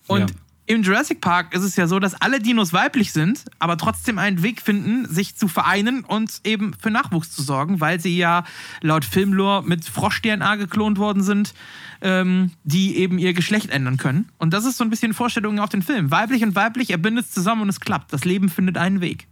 [0.07, 0.35] Und Ja.
[0.65, 4.43] im Jurassic Park ist es ja so, dass alle Dinos weiblich sind, aber trotzdem einen
[4.43, 8.43] Weg finden, sich zu vereinen und eben für Nachwuchs zu sorgen, weil sie ja
[8.81, 11.53] laut Filmlore mit Frosch-DNA geklont worden sind,
[12.01, 14.29] ähm, die eben ihr Geschlecht ändern können.
[14.37, 16.11] Und das ist so ein bisschen Vorstellung auf den Film.
[16.11, 18.11] Weiblich und weiblich, er bindet es zusammen und es klappt.
[18.11, 19.27] Das Leben findet einen Weg.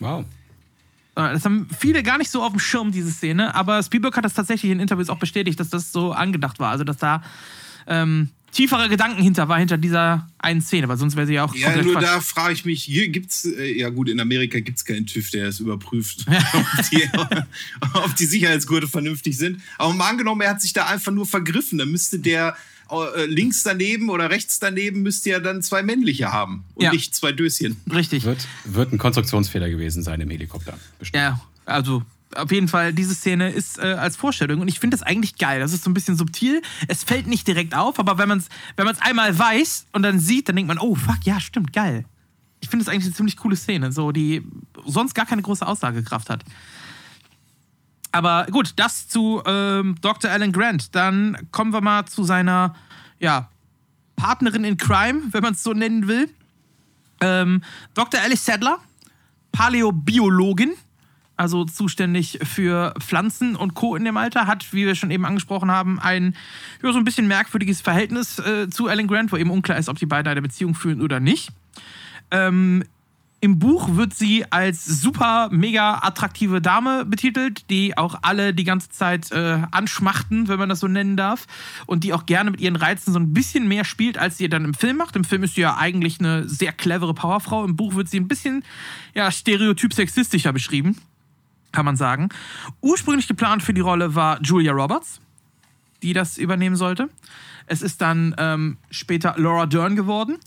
[0.00, 0.24] Wow.
[1.16, 4.24] Äh, Das haben viele gar nicht so auf dem Schirm, diese Szene, aber Spielberg hat
[4.24, 6.70] das tatsächlich in Interviews auch bestätigt, dass das so angedacht war.
[6.70, 7.22] Also, dass da
[7.86, 11.54] ähm, tiefere Gedanken hinter war, hinter dieser einen Szene, weil sonst wäre sie ja auch
[11.56, 12.02] Ja, nur Quatsch.
[12.04, 15.30] da frage ich mich, hier gibt's, äh, ja gut, in Amerika gibt es keinen TÜV,
[15.30, 17.02] der es überprüft, ob, die,
[17.94, 19.60] ob die Sicherheitsgurte vernünftig sind.
[19.76, 22.56] Aber mal angenommen, er hat sich da einfach nur vergriffen, dann müsste der
[23.26, 26.92] links daneben oder rechts daneben müsste ja dann zwei männliche haben und Ja.
[26.92, 27.76] nicht zwei Döschen.
[27.92, 28.24] Richtig.
[28.24, 30.78] Wird, wird ein Konstruktionsfehler gewesen sein im Helikopter.
[30.98, 31.22] Bestimmt.
[31.22, 32.02] Ja, also
[32.36, 35.60] auf jeden Fall, diese Szene ist äh, als Vorstellung und ich finde das eigentlich geil.
[35.60, 36.62] Das ist so ein bisschen subtil.
[36.88, 40.18] Es fällt nicht direkt auf, aber wenn man es wenn man's einmal weiß und dann
[40.18, 42.04] sieht, dann denkt man, oh fuck, ja, stimmt, geil.
[42.60, 44.42] Ich finde das eigentlich eine ziemlich coole Szene, so die
[44.86, 46.44] sonst gar keine große Aussagekraft hat.
[48.14, 50.30] Aber gut, das zu ähm, Dr.
[50.30, 50.94] Alan Grant.
[50.94, 52.76] Dann kommen wir mal zu seiner
[53.18, 53.48] ja,
[54.14, 56.30] Partnerin in Crime, wenn man es so nennen will.
[57.20, 57.62] Ähm,
[57.94, 58.20] Dr.
[58.20, 58.78] Alice Sadler,
[59.50, 60.74] Paläobiologin,
[61.36, 63.96] also zuständig für Pflanzen und Co.
[63.96, 66.36] in dem Alter, hat, wie wir schon eben angesprochen haben, ein
[66.84, 69.98] ja, so ein bisschen merkwürdiges Verhältnis äh, zu Alan Grant, wo eben unklar ist, ob
[69.98, 71.50] die beiden eine Beziehung führen oder nicht.
[72.30, 72.84] Ähm,
[73.44, 78.88] Im Buch wird sie als super, mega attraktive Dame betitelt, die auch alle die ganze
[78.88, 81.46] Zeit äh, anschmachten, wenn man das so nennen darf.
[81.84, 84.64] Und die auch gerne mit ihren Reizen so ein bisschen mehr spielt, als sie dann
[84.64, 85.14] im Film macht.
[85.14, 87.66] Im Film ist sie ja eigentlich eine sehr clevere Powerfrau.
[87.66, 88.64] Im Buch wird sie ein bisschen
[89.12, 90.96] ja, stereotyp sexistischer beschrieben,
[91.70, 92.30] kann man sagen.
[92.80, 95.20] Ursprünglich geplant für die Rolle war Julia Roberts,
[96.02, 97.10] die das übernehmen sollte.
[97.66, 100.38] Es ist dann ähm, später Laura Dern geworden,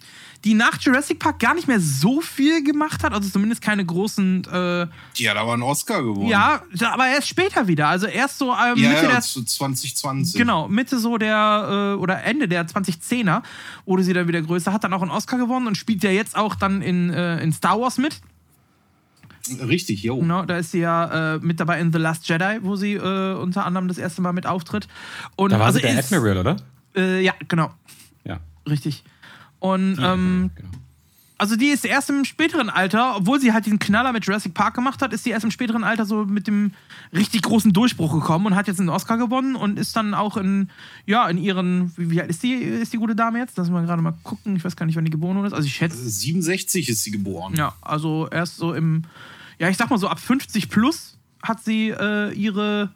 [0.48, 4.46] die nach Jurassic Park gar nicht mehr so viel gemacht hat, also zumindest keine großen.
[4.46, 4.88] Äh,
[5.18, 6.30] Die hat aber einen Oscar gewonnen.
[6.30, 6.62] ja,
[6.92, 7.90] aber erst später wieder.
[7.90, 9.22] Also erst so ähm, ja, Mitte ja der.
[9.22, 10.40] zu 2020.
[10.40, 13.44] Genau, Mitte so der, äh, oder Ende der 2010er
[13.86, 16.38] wurde sie dann wieder größer, hat dann auch einen Oscar gewonnen und spielt ja jetzt
[16.38, 18.22] auch dann in, äh, in Star Wars mit.
[19.66, 20.18] Richtig, jo.
[20.20, 23.34] Genau, da ist sie ja äh, mit dabei in The Last Jedi, wo sie äh,
[23.36, 24.88] unter anderem das erste Mal mit auftritt.
[25.38, 26.56] Und Da war also sie der ist- Admiral, oder?
[26.96, 27.72] Äh, ja, genau,
[28.26, 28.40] Ja.
[28.70, 29.04] richtig.
[29.60, 30.70] Und ähm, genau.
[31.38, 34.76] also die ist erst im späteren Alter, obwohl sie halt diesen Knaller mit Jurassic Park
[34.76, 36.72] gemacht hat, ist sie erst im späteren Alter so mit dem
[37.14, 40.70] richtig großen Durchbruch gekommen und hat jetzt einen Oscar gewonnen und ist dann auch in,
[41.06, 43.58] ja, in ihren, wie, alt ist die, ist die gute Dame jetzt?
[43.58, 45.54] Lass mal gerade mal gucken, ich weiß gar nicht, wann die geboren ist.
[45.54, 47.56] Also ich schätze, 67 ist sie geboren.
[47.56, 49.04] ja, also erst so im,
[49.60, 52.92] ja, ich sag mal so ab 50 plus hat sie äh, ihre,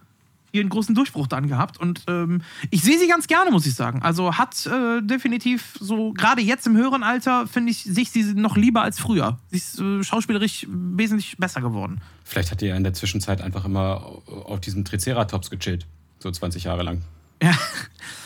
[0.52, 1.80] ihren großen Durchbruch dann gehabt.
[1.80, 4.02] Und ähm, ich sehe sie ganz gerne, muss ich sagen.
[4.02, 8.34] Also hat äh, definitiv so, gerade jetzt im höheren Alter, finde ich, sehe ich sie
[8.34, 9.38] noch lieber als früher.
[9.50, 12.02] Sie ist äh, schauspielerisch wesentlich besser geworden.
[12.24, 15.86] Vielleicht hat die ja in der Zwischenzeit einfach immer auf diesem Triceratops gechillt.
[16.20, 17.02] So 20 Jahre lang.
[17.42, 17.54] Ja.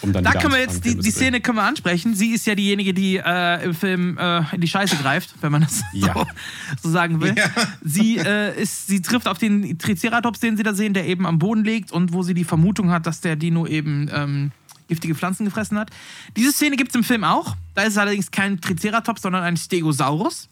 [0.01, 1.11] Um dann Da können wir jetzt, die, die.
[1.11, 2.15] Szene können wir ansprechen.
[2.15, 5.61] Sie ist ja diejenige, die äh, im Film äh, in die Scheiße greift, wenn man
[5.61, 6.13] das Ja.
[6.13, 6.27] so,
[6.83, 7.33] so sagen will.
[7.37, 7.45] Ja.
[7.83, 11.39] Sie, äh, ist, sie trifft auf den Triceratops, den sie da sehen, der eben am
[11.39, 14.51] Boden liegt und wo sie die Vermutung hat, dass der Dino eben ähm,
[14.87, 15.89] giftige Pflanzen gefressen hat.
[16.35, 17.55] Diese Szene gibt es im Film auch.
[17.73, 20.49] Da ist es allerdings kein Triceratops, sondern ein Stegosaurus.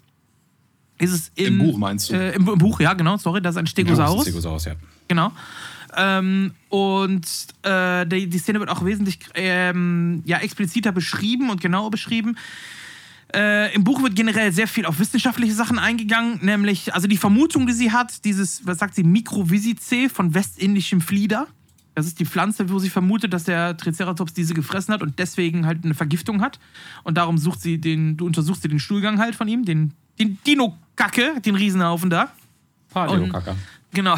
[0.99, 2.13] Ist es in, Im Buch meinst du?
[2.15, 4.21] Äh, im, Im Buch, ja, genau, sorry, das ist ein Ja, das Stegosaurus.
[4.21, 4.73] ist Stegosaurus, ja.
[5.07, 5.31] Genau.
[5.95, 7.25] Ähm, und
[7.63, 12.37] äh, die, die Szene wird auch wesentlich ähm, ja, expliziter beschrieben und genauer beschrieben.
[13.35, 17.65] Äh, Im Buch wird generell sehr viel auf wissenschaftliche Sachen eingegangen, nämlich, also die Vermutung,
[17.65, 21.47] die sie hat, dieses, was sagt sie, Mikrovisicee von westindischem Flieder.
[21.95, 25.65] Das ist die Pflanze, wo sie vermutet, dass der Triceratops diese gefressen hat und deswegen
[25.65, 26.59] halt eine Vergiftung hat.
[27.03, 30.37] Und darum sucht sie den, du untersuchst sie den Stuhlgang halt von ihm, den, den
[30.45, 32.31] Dino-Kacke, den Riesenhaufen da.
[32.89, 33.55] Paleo-Kacker.
[33.93, 34.15] Genau.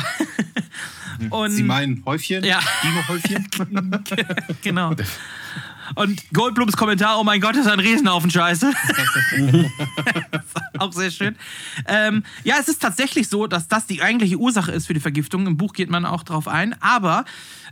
[1.30, 2.44] und, Sie meinen Häufchen?
[2.44, 2.60] Ja.
[2.84, 3.48] Dino-Häufchen?
[4.64, 4.94] genau.
[5.94, 8.74] Und Goldblums Kommentar, oh mein Gott, das ist ein Riesenhaufen Scheiße.
[10.80, 11.36] auch sehr schön.
[11.88, 15.46] Ähm, ja, es ist tatsächlich so, dass das die eigentliche Ursache ist für die Vergiftung.
[15.46, 16.76] Im Buch geht man auch drauf ein.
[16.82, 17.26] Aber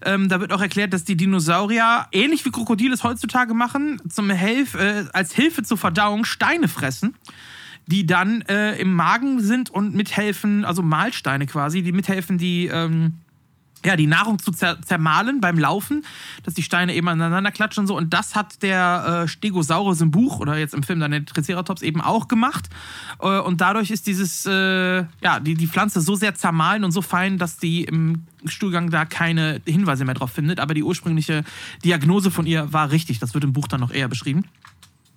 [0.05, 4.30] ähm, da wird auch erklärt, dass die Dinosaurier, ähnlich wie Krokodile es heutzutage machen, zum
[4.30, 7.15] Helf, äh, als Hilfe zur Verdauung Steine fressen
[7.88, 13.15] die dann äh, im Magen sind und mithelfen, also Mahlsteine quasi, die mithelfen, die, ähm,
[13.85, 16.05] ja, die Nahrung zu zer zermahlen beim Laufen,
[16.43, 17.97] dass die Steine eben aneinander klatschen und so.
[17.97, 21.81] Und das hat der äh, Stegosaurus im Buch oder jetzt im Film dann der Triceratops
[21.81, 22.69] eben auch gemacht.
[23.19, 27.01] Äh, und dadurch ist dieses, äh, ja, die, die Pflanze so sehr zermahlen und so
[27.01, 30.61] fein, dass die im Stuhlgang da keine Hinweise mehr drauf findet.
[30.61, 31.43] Aber die ursprüngliche
[31.84, 33.19] Diagnose von ihr war richtig.
[33.19, 34.45] Das wird im Buch dann noch eher beschrieben.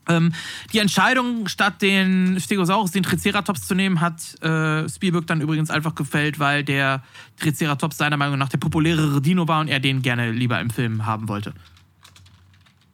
[0.09, 0.33] Ähm,
[0.73, 5.95] die Entscheidung, statt den Stegosaurus, den Triceratops zu nehmen, hat äh, Spielberg dann übrigens einfach
[5.95, 7.03] gefällt, weil der
[7.41, 11.07] Triceratops seiner Meinung nach der populärere Dino war und er den gerne lieber im Film
[11.07, 11.53] haben wollte.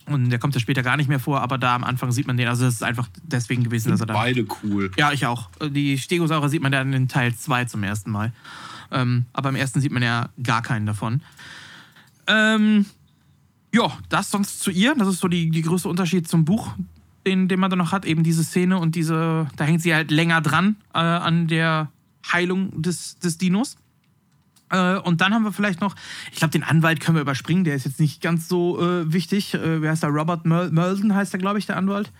[0.06, 2.36] Und der kommt ja später gar nicht mehr vor, aber da am Anfang sieht man
[2.36, 2.48] den.
[2.48, 4.14] Also es ist einfach deswegen gewesen, dass er da.
[4.14, 4.90] Beide cool.
[4.96, 5.48] Ja, ich auch.
[5.70, 8.32] Die Stegosaurier sieht man dann in Teil 2 zum ersten Mal.
[8.90, 11.22] Ähm, aber im ersten sieht man ja gar keinen davon.
[12.26, 12.86] Ähm,
[13.72, 14.94] ja, das sonst zu ihr.
[14.96, 16.74] Das ist so die, die größte Unterschied zum Buch,
[17.26, 18.04] den, den man da noch hat.
[18.04, 21.90] Eben diese Szene und diese, da hängt sie halt länger dran äh, an der
[22.32, 23.76] Heilung des, des Dinos.
[24.70, 25.94] Äh, und dann haben wir vielleicht noch,
[26.32, 29.54] ich glaube, den Anwalt können wir überspringen, der ist jetzt nicht ganz so äh, wichtig.
[29.54, 30.10] Äh, wer heißt der?
[30.10, 32.10] Robert Mul Mulden heißt der, glaube ich, der Anwalt.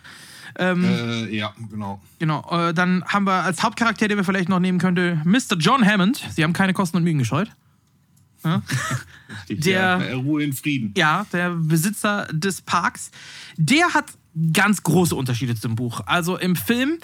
[0.59, 2.03] Ähm, Äh, ja, genau.
[2.19, 5.57] Genau, äh, dann haben wir als Hauptcharakter, den wir vielleicht noch nehmen könnte, Mr.
[5.59, 6.23] John Hammond.
[6.31, 7.51] Sie haben keine Kosten und Mühen gescheut.
[8.45, 8.61] Ja?
[9.49, 10.17] Der- ja.
[10.17, 10.93] Ruhe in Frieden.
[10.97, 13.11] ja, der Besitzer des Parks,
[13.57, 14.05] der hat
[14.53, 16.01] ganz große Unterschiede zum Buch.
[16.07, 16.99] Also im Film,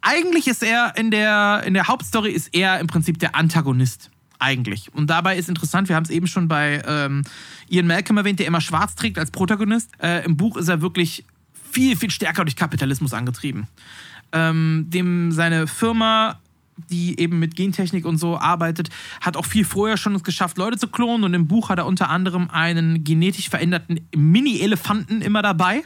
[0.00, 4.10] eigentlich ist er in der, in der Hauptstory ist er im Prinzip der Antagonist.
[4.38, 4.92] Eigentlich.
[4.92, 7.22] Und dabei ist interessant, wir haben es eben schon bei ähm,
[7.68, 9.90] Ian Malcolm erwähnt, der immer schwarz trägt als Protagonist.
[10.02, 13.68] Äh, Im Buch ist er wirklich viel, viel stärker durch Kapitalismus angetrieben.
[14.32, 16.40] Ähm, dem seine Firma,
[16.90, 18.90] die eben mit Gentechnik und so arbeitet,
[19.20, 21.24] hat auch viel vorher schon es geschafft, Leute zu klonen.
[21.24, 25.82] Und im Buch hat er unter anderem einen genetisch veränderten Mini-Elefanten immer dabei,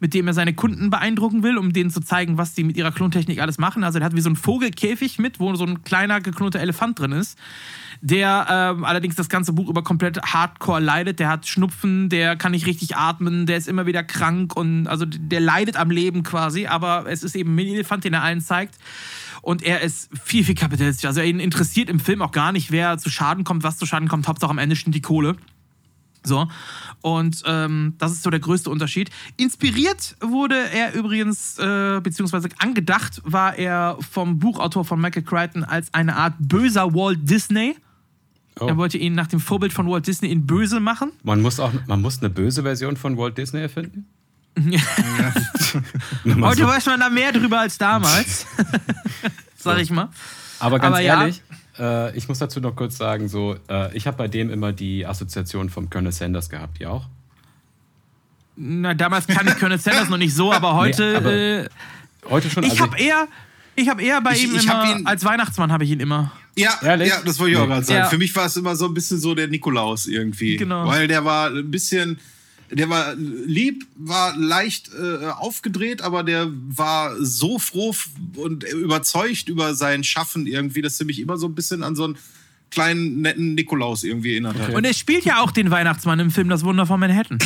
[0.00, 2.92] mit dem er seine Kunden beeindrucken will, um denen zu zeigen, was sie mit ihrer
[2.92, 3.84] Klontechnik alles machen.
[3.84, 7.12] Also er hat wie so einen Vogelkäfig mit, wo so ein kleiner geklonter Elefant drin
[7.12, 7.38] ist
[8.00, 11.18] der ähm, allerdings das ganze Buch über komplett hardcore leidet.
[11.18, 15.04] Der hat Schnupfen, der kann nicht richtig atmen, der ist immer wieder krank und also
[15.06, 18.76] der leidet am Leben quasi, aber es ist eben ein Mini-Elefant, den er allen zeigt.
[19.42, 21.06] Und er ist viel, viel kapitalistisch.
[21.06, 24.08] Also ihn interessiert im Film auch gar nicht, wer zu Schaden kommt, was zu Schaden
[24.08, 24.28] kommt.
[24.28, 25.36] Hauptsache am Ende stimmt die Kohle.
[26.22, 26.48] So.
[27.00, 29.10] Und ähm, das ist so der größte Unterschied.
[29.36, 35.92] Inspiriert wurde er übrigens, äh, beziehungsweise angedacht war er vom Buchautor von Michael Crichton als
[35.94, 37.76] eine Art böser Walt Disney.
[38.58, 38.66] Oh.
[38.66, 41.12] Er wollte ihn nach dem Vorbild von Walt Disney in böse machen.
[41.22, 44.06] Man muss auch, man muss eine böse Version von Walt Disney erfinden.
[46.40, 46.66] Heute so.
[46.66, 48.46] weiß man da mehr drüber als damals.
[49.56, 50.08] Sag ich mal.
[50.58, 51.20] Aber ganz Aber ja.
[51.20, 51.42] ehrlich,
[51.78, 55.06] äh, ich muss dazu noch kurz sagen, so, äh, ich habe bei dem immer die
[55.06, 57.06] Assoziation vom Colonel Sanders gehabt, ihr auch?
[58.56, 61.10] Na, damals kann ich Colonel Sanders noch nicht so, aber heute.
[61.12, 61.68] Nee, aber äh,
[62.28, 62.64] Heute schon.
[62.64, 63.28] ich also habe eher.
[63.76, 66.32] Ich habe eher bei Ich- ihm ich immer, ihn- als Weihnachtsmann habe ich ihn immer.
[66.56, 67.08] Ja, Ehrlich?
[67.08, 67.68] ja, das wollte ich auch Nee.
[67.68, 67.98] gerade sagen.
[68.00, 68.06] Ja.
[68.06, 70.56] Für mich war es immer so ein bisschen so der Nikolaus irgendwie.
[70.56, 70.86] Genau.
[70.86, 72.18] Weil der war ein bisschen,
[72.70, 77.94] der war lieb, war leicht äh, aufgedreht, aber der war so froh
[78.36, 82.04] und überzeugt über sein Schaffen irgendwie, dass er mich immer so ein bisschen an so
[82.04, 82.18] einen
[82.70, 84.74] kleinen, netten Nikolaus irgendwie erinnert hat.
[84.74, 87.38] Und er spielt ja auch den Weihnachtsmann im Film Das Wunder von Manhattan.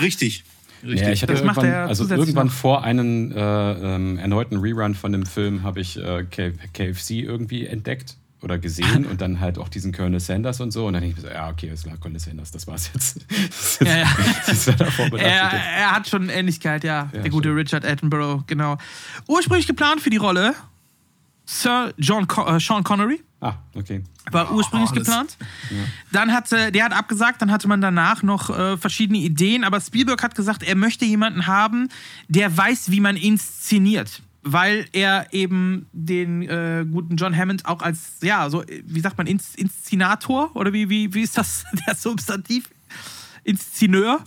[0.00, 0.44] Richtig.
[0.82, 1.00] Richtig.
[1.02, 2.52] Ja, ich hatte Das macht irgendwann, er also irgendwann noch.
[2.52, 7.66] vor einem äh, ähm, erneuten Rerun von dem Film habe ich äh, K KFC irgendwie
[7.66, 11.18] entdeckt oder gesehen und dann halt auch diesen Colonel Sanders und so und dann denke
[11.18, 13.26] ich mir so, ja okay, es war Colonel Sanders, das war's jetzt.
[13.28, 14.08] Das ist, Ja, ja.
[14.46, 14.72] das ja
[15.18, 15.54] Er, jetzt.
[15.76, 17.10] er hat schon Ähnlichkeit, ja.
[17.12, 17.60] Ja, der gute stimmt.
[17.60, 18.78] Richard Attenborough, genau.
[19.26, 20.54] Ursprünglich geplant für die Rolle
[21.44, 23.22] Sir John Con äh, Sean Connery.
[23.40, 24.02] Ah, okay.
[24.30, 25.36] War ursprünglich Oh, geplant.
[26.12, 30.22] Dann hatte, der hat abgesagt, dann hatte man danach noch äh, verschiedene Ideen, aber Spielberg
[30.22, 31.88] hat gesagt, er möchte jemanden haben,
[32.28, 34.22] der weiß, wie man inszeniert.
[34.42, 39.18] Weil er eben den äh, guten John Hammond auch als, ja, so, äh, wie sagt
[39.18, 40.54] man, Ins Inszenator?
[40.56, 42.70] Oder wie, wie, wie ist das der Substantiv?
[43.42, 44.22] Inszeneur?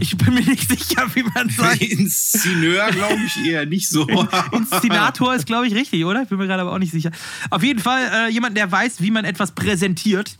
[0.00, 1.82] Ich bin mir nicht sicher, wie man sagt.
[1.82, 4.06] Inszeneur glaube ich eher nicht so.
[4.52, 6.22] Inszinator ist, glaube ich, richtig, oder?
[6.22, 7.10] Ich bin mir gerade aber auch nicht sicher.
[7.50, 10.38] Auf jeden Fall äh, jemand, der weiß, wie man etwas präsentiert.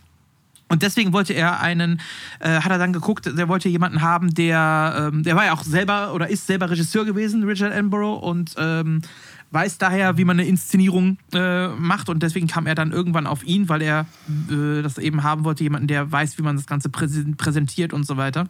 [0.72, 2.00] Und deswegen wollte er einen,
[2.40, 5.64] äh, hat er dann geguckt, der wollte jemanden haben, der, ähm, der war ja auch
[5.64, 9.02] selber oder ist selber Regisseur gewesen, Richard Attenborough, und ähm,
[9.50, 12.08] weiß daher, wie man eine Inszenierung äh, macht.
[12.08, 14.06] Und deswegen kam er dann irgendwann auf ihn, weil er
[14.50, 18.06] äh, das eben haben wollte, jemanden, der weiß, wie man das Ganze präsen- präsentiert und
[18.06, 18.48] so weiter.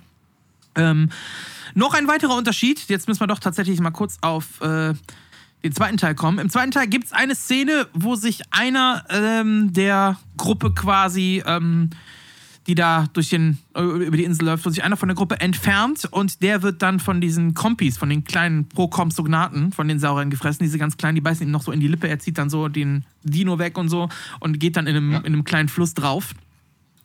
[0.76, 1.10] Ähm,
[1.74, 4.94] noch ein weiterer Unterschied, jetzt müssen wir doch tatsächlich mal kurz auf äh,
[5.64, 6.38] den zweiten Teil kommen.
[6.38, 11.90] Im zweiten Teil gibt es eine Szene, wo sich einer ähm, der Gruppe quasi, ähm,
[12.66, 15.40] die da durch den, äh, über die Insel läuft, wo sich einer von der Gruppe
[15.40, 20.30] entfernt und der wird dann von diesen Kompis, von den kleinen Prokompsognaten, von den Sauriern
[20.30, 22.50] gefressen, diese ganz kleinen, die beißen ihm noch so in die Lippe, er zieht dann
[22.50, 24.08] so den Dino weg und so
[24.40, 26.34] und geht dann in einem, in einem kleinen Fluss drauf.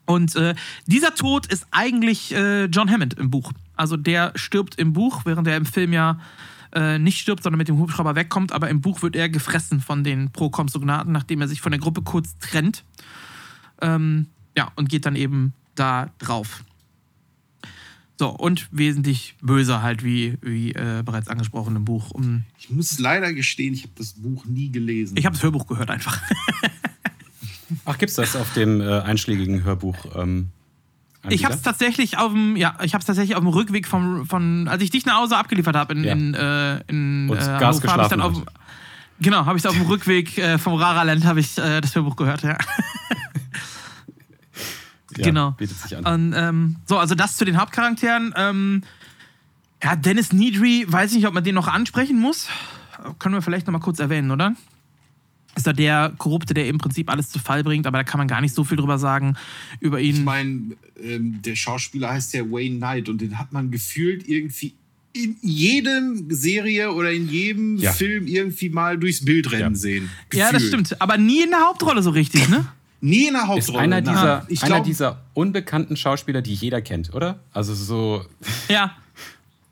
[0.06, 0.56] Und äh,
[0.86, 3.52] dieser Tod ist eigentlich äh, John Hammond im Buch.
[3.76, 6.18] Also der stirbt im Buch, während er im Film ja
[6.78, 8.52] äh, nicht stirbt, sondern mit dem Hubschrauber wegkommt.
[8.52, 12.04] Aber im Buch wird er gefressen von den Prokompsognaten, nachdem er sich von der Gruppe
[12.04, 12.84] kurz trennt.
[13.82, 16.64] Ähm, ja, und geht dann eben da drauf.
[18.20, 22.12] So, und wesentlich böser halt, wie, wie äh, bereits angesprochen im Buch.
[22.12, 25.18] Um, Ich muss leider gestehen, ich habe das Buch nie gelesen.
[25.18, 26.22] ich habe das Hörbuch gehört einfach.
[27.86, 29.98] Ach, gibt's das auf dem äh, einschlägigen Hörbuch?
[30.16, 30.50] Ähm,
[31.30, 34.68] Ich habe es tatsächlich auf dem, ja, ich habe tatsächlich auf dem Rückweg vom, von,
[34.68, 36.12] als ich dich nach Hause abgeliefert habe in, Ja.
[36.14, 38.54] in, äh, in Und äh, Gas Hannover, hab ich geschlafen dann auf, hat.
[39.20, 42.44] genau, habe ich auf dem Rückweg äh, vom Raraland habe ich äh, das Hörbuch gehört,
[42.44, 42.58] ja.
[45.18, 45.52] ja, genau.
[45.52, 46.06] Bietet sich an.
[46.06, 48.34] Und, ähm, so, also das zu den Hauptcharakteren.
[48.38, 48.84] Ähm,
[49.84, 52.48] ja, Dennis Needry, weiß ich nicht, ob man den noch ansprechen muss.
[53.20, 54.54] Können wir vielleicht noch mal kurz erwähnen, oder?
[55.58, 58.28] Ist da der Korrupte, der im Prinzip alles zu Fall bringt, aber da kann man
[58.28, 59.36] gar nicht so viel drüber sagen
[59.80, 60.16] über ihn.
[60.18, 64.76] Ich meine, ähm, der Schauspieler heißt ja Wayne Knight und den hat man gefühlt irgendwie
[65.14, 67.92] in jedem Serie oder in jedem Ja.
[67.92, 69.80] Film irgendwie mal durchs Bild rennen Ja.
[69.80, 70.10] sehen.
[70.32, 70.88] ja, das Gefühlt.
[70.88, 71.02] stimmt.
[71.02, 72.66] Aber nie in der Hauptrolle so richtig, ne?
[73.02, 73.80] Nie in der Ist Hauptrolle.
[73.80, 74.14] einer nein.
[74.14, 77.40] dieser, ich einer glaub, dieser unbekannten Schauspieler, die jeder kennt, oder?
[77.52, 78.26] Also so.
[78.70, 78.96] Ja.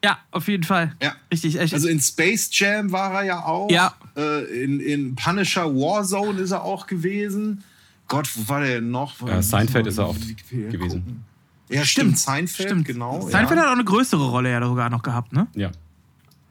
[0.06, 0.94] Ja, auf jeden Fall.
[1.02, 1.16] Ja.
[1.32, 1.74] Richtig, echt.
[1.74, 3.72] Also in Space Jam war er ja auch.
[3.72, 3.96] Ja.
[4.16, 7.64] Äh, in, in Punisher Warzone ist er auch gewesen.
[8.08, 9.28] Gott, wo war der denn noch?
[9.28, 10.22] Äh, Seinfeld ist er oft
[10.52, 10.80] gewesen.
[10.80, 11.24] gucken.
[11.70, 12.20] Ja, stimmt.
[12.20, 12.86] Seinfeld, Stimmt.
[12.86, 13.22] genau.
[13.22, 13.64] Seinfeld ja.
[13.66, 15.48] hat auch eine größere Rolle ja sogar noch gehabt, ne?
[15.56, 15.72] Ja.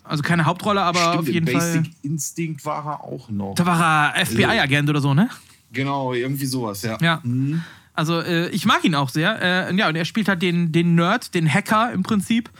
[0.03, 1.91] Also keine Hauptrolle, aber Stimmt, auf in jeden Basic Fall.
[2.03, 3.55] Instinct war er auch noch.
[3.55, 5.31] Da war er FBI-Agent oder so, ne?
[5.73, 6.99] Genau, irgendwie sowas, ja.
[7.01, 7.23] Ja.
[7.95, 9.41] Also äh, ich mag ihn auch sehr.
[9.41, 12.51] Äh, ja, und er spielt halt den, den Nerd, den Hacker im Prinzip,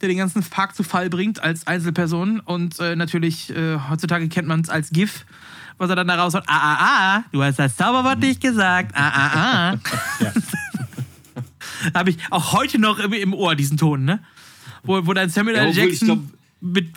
[0.00, 2.40] der den ganzen Park zu Fall bringt als Einzelperson.
[2.40, 5.24] Und äh, natürlich, äh, heutzutage kennt man es als GIF,
[5.76, 6.44] was er dann da raushaut.
[6.46, 8.92] Ah, ah, ah, du hast das Zauberwort nicht gesagt.
[8.94, 10.30] Ah, ah, ah.
[11.94, 14.20] Habe ich auch heute noch im, im Ohr, diesen Ton, ne?
[14.82, 15.70] Wo, wo dann Samuel Ja, L.
[15.70, 16.88] ich Jackson mit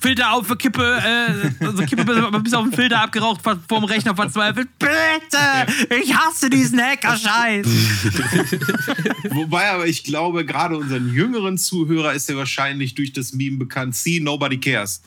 [0.00, 2.04] Filter auf für Kippe, äh, also Kippe
[2.42, 4.68] bis, auf den Filter abgeraucht, vor- vorm Rechner verzweifelt.
[4.78, 5.66] Bitte!
[6.02, 7.66] Ich hasse diesen Hacker-Scheiß!
[9.30, 13.94] Wobei aber ich glaube, gerade unseren jüngeren Zuhörer ist er wahrscheinlich durch das Meme bekannt.
[13.96, 15.00] See, nobody cares.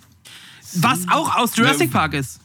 [0.73, 2.39] Was auch aus Jurassic Park ist.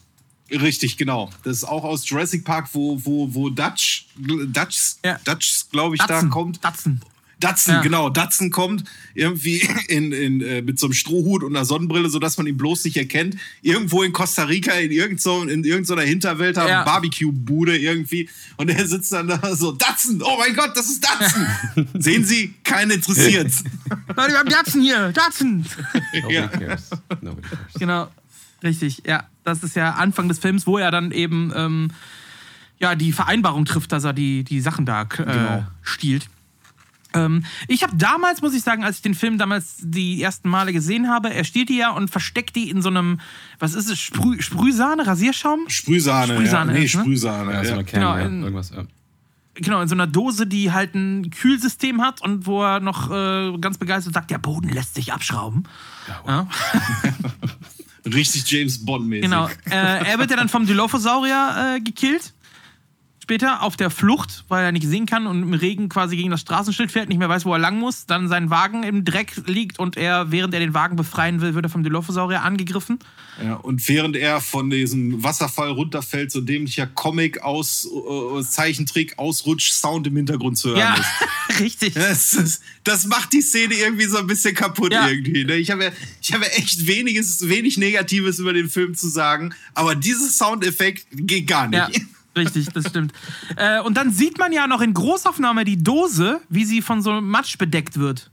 [0.50, 1.30] Richtig, genau.
[1.42, 5.18] Das ist auch aus Jurassic Park, wo, wo, wo Dutch, Dutch, Ja.
[5.24, 6.30] Dutch, glaube ich, da Datsun.
[6.30, 6.62] kommt.
[6.64, 7.00] Datsun.
[7.44, 7.80] Datsun, Ja.
[7.82, 8.10] genau.
[8.10, 8.84] Datsun kommt
[9.14, 12.84] irgendwie in, in, äh, mit so einem Strohhut und einer Sonnenbrille, sodass man ihn bloß
[12.84, 13.36] nicht erkennt.
[13.62, 16.84] Irgendwo in Costa Rica, in, irgend so, in irgendeiner Hinterwelt, haben Ja.
[16.84, 18.28] Barbecue-Bude irgendwie.
[18.56, 21.46] Und er sitzt dann da so, Datsun, oh mein Gott, das ist Datsun.
[22.00, 23.52] Sehen Sie, keinen interessiert.
[24.16, 25.12] Leute, wir haben Datsun hier!
[25.12, 25.64] Datsun!
[26.14, 26.48] Nobody Ja.
[26.48, 26.90] cares.
[27.20, 27.74] Nobody cares.
[27.78, 28.08] Genau.
[28.62, 29.24] Richtig, ja.
[29.44, 31.90] Das ist ja Anfang des Films, wo er dann eben ähm,
[32.78, 35.66] ja, die Vereinbarung trifft, dass er die, die Sachen da äh, Genau.
[35.82, 36.28] stiehlt.
[37.14, 40.72] Ähm, ich habe damals, muss ich sagen, als ich den Film damals die ersten Male
[40.72, 43.20] gesehen habe, er stiehlt die ja und versteckt die in so einem,
[43.58, 45.60] was ist es, Sprüh, Sprühsahne, Rasierschaum?
[45.68, 46.78] Sprühsahne, Sprühsahne ja.
[46.78, 47.00] Nee, ist, ne?
[47.02, 47.52] Sprühsahne.
[47.52, 47.74] Ja, so ja.
[47.74, 48.70] eine Kerne, Genau, ja, in- irgendwas.
[48.70, 48.84] Ja.
[49.56, 53.56] Genau, in so einer Dose, die halt ein Kühlsystem hat und wo er noch äh,
[53.58, 55.62] ganz begeistert sagt, der Boden lässt sich abschrauben.
[56.26, 56.48] Ja.
[58.04, 59.22] Richtig James Bond-mäßig.
[59.30, 59.46] Genau.
[59.70, 62.34] Äh, er wird ja dann vom Dilophosaurier äh, gekillt.
[63.24, 66.42] Später auf der Flucht, weil er nicht sehen kann und im Regen quasi gegen das
[66.42, 68.04] Straßenschild fährt, nicht mehr weiß, wo er lang muss.
[68.04, 71.64] Dann sein Wagen im Dreck liegt und er, während er den Wagen befreien will, wird
[71.64, 72.98] er vom Dilophosaurier angegriffen.
[73.42, 79.72] Ja, und während er von diesem Wasserfall runterfällt, so dämlicher Comic aus äh, Zeichentrick ausrutscht,
[79.72, 81.60] Sound im Hintergrund zu hören Ja, ist.
[81.60, 81.94] richtig.
[81.94, 85.08] Das, das, das macht die Szene irgendwie so ein bisschen kaputt Ja.
[85.08, 85.46] irgendwie.
[85.46, 85.54] Ne?
[85.56, 85.90] Ich habe ja,
[86.20, 91.06] ich habe ja echt weniges, wenig Negatives über den Film zu sagen, aber dieses Soundeffekt
[91.10, 91.78] geht gar nicht.
[91.78, 92.04] Ja,
[92.36, 93.12] richtig, das stimmt.
[93.56, 97.20] Äh, und dann sieht man ja noch in Großaufnahme die Dose, wie sie von so
[97.20, 98.30] Matsch bedeckt wird.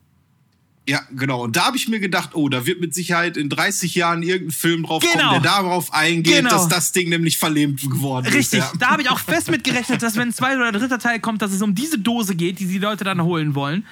[0.90, 1.44] Ja, genau.
[1.44, 4.52] Und da habe ich mir gedacht, oh, da wird mit Sicherheit in 30 Jahren irgendein
[4.52, 5.30] Film drauf Genau.
[5.30, 6.49] kommen, der darauf eingeht, Genau.
[6.49, 8.34] dass das Ding nämlich verlähmt geworden ist.
[8.34, 8.72] Richtig, Ja.
[8.80, 11.44] da habe ich auch fest mit gerechnet, dass wenn ein zweiter oder dritter Teil kommt,
[11.44, 13.86] dass es um diese Dose geht, die die Leute dann holen wollen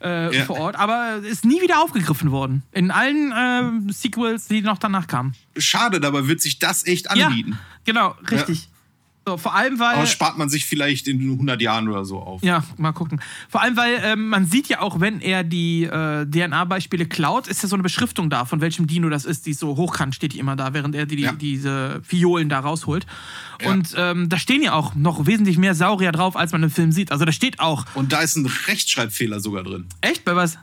[0.00, 0.44] äh, Ja.
[0.44, 0.76] vor Ort.
[0.76, 2.62] Aber ist nie wieder aufgegriffen worden.
[2.70, 5.34] In allen ähm, Sequels, die noch danach kamen.
[5.56, 7.52] Schade, dabei wird sich das echt anbieten.
[7.52, 8.68] Ja, genau, richtig.
[9.28, 9.96] So, vor allem, weil.
[9.96, 12.44] Aber spart man sich vielleicht in 100 Jahren oder so auf.
[12.44, 13.20] Ja, mal gucken.
[13.48, 17.60] Vor allem, weil ähm, man sieht ja auch, wenn er die äh, DNA-Beispiele klaut, ist
[17.60, 19.46] ja so eine Beschriftung da, von welchem Dino das ist.
[19.46, 21.32] Die ist so hochkant, steht die immer da, während er die, Ja.
[21.32, 23.04] diese Fiolen da rausholt.
[23.60, 23.70] Ja.
[23.70, 26.92] Und ähm, da stehen ja auch noch wesentlich mehr Saurier drauf, als man im Film
[26.92, 27.10] sieht.
[27.10, 27.84] Also da steht auch.
[27.94, 29.86] Und da ist ein Rechtschreibfehler sogar drin.
[30.02, 30.24] Echt?
[30.24, 30.56] Bei was?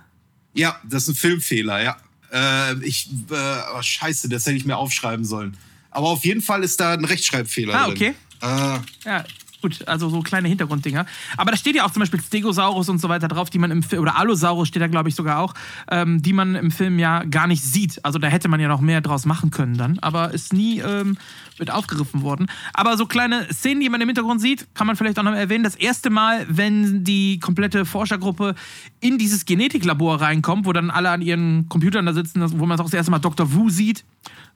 [0.53, 1.97] Ja, das ist ein Filmfehler, ja.
[2.31, 3.33] Äh, ich, äh,
[3.77, 5.57] oh, scheiße, das hätte ich mir aufschreiben sollen.
[5.91, 8.15] Aber auf jeden Fall ist da ein Rechtschreibfehler Ah, drin.
[8.43, 9.23] Äh, Ja,
[9.61, 11.05] gut, also so kleine Hintergrunddinger.
[11.37, 13.81] Aber da steht ja auch zum Beispiel Stegosaurus und so weiter drauf, die man im
[13.81, 15.53] Film, oder Allosaurus steht da, glaube ich, sogar auch,
[15.89, 18.03] ähm, die man im Film ja gar nicht sieht.
[18.03, 21.17] Also da hätte man ja noch mehr draus machen können dann, aber ist nie ähm,
[21.57, 22.47] wird aufgegriffen worden.
[22.73, 25.63] Aber so kleine Szenen, die man im Hintergrund sieht, kann man vielleicht auch noch erwähnen.
[25.63, 28.55] Das erste Mal, wenn die komplette Forschergruppe
[28.99, 32.85] in dieses Genetiklabor reinkommt, wo dann alle an ihren Computern da sitzen, wo man auch
[32.85, 33.53] das erste Mal Dr.
[33.53, 34.03] Wu sieht,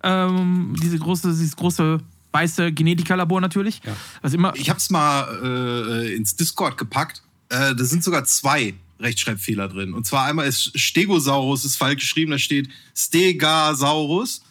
[0.04, 2.02] ähm, diese große, dieses große
[2.38, 3.82] weiße Genetikerlabor natürlich.
[4.22, 7.22] Was immer ich habe es mal äh, ins Discord gepackt.
[7.50, 9.94] Äh, da sind sogar zwei Rechtschreibfehler drin.
[9.94, 14.42] Und zwar einmal ist Stegosaurus ist falsch geschrieben, da steht Stegosaurus.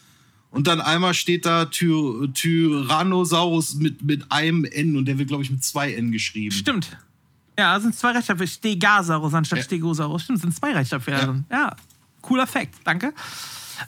[0.51, 5.43] Und dann einmal steht da Ty Tyrannosaurus mit, mit einem N und der wird, glaube
[5.43, 6.53] ich, mit zwei N geschrieben.
[6.55, 6.97] Stimmt.
[7.59, 8.49] Ja, sind zwei Rechtschreibfehler.
[8.49, 9.65] Stegosaurus anstatt Ja.
[9.65, 10.23] Stegosaurus.
[10.23, 11.27] Stimmt, sind zwei Rechtschreibfehler Ja.
[11.27, 11.45] drin.
[11.51, 11.77] Ja,
[12.23, 12.75] cooler Fact.
[12.85, 13.13] Danke.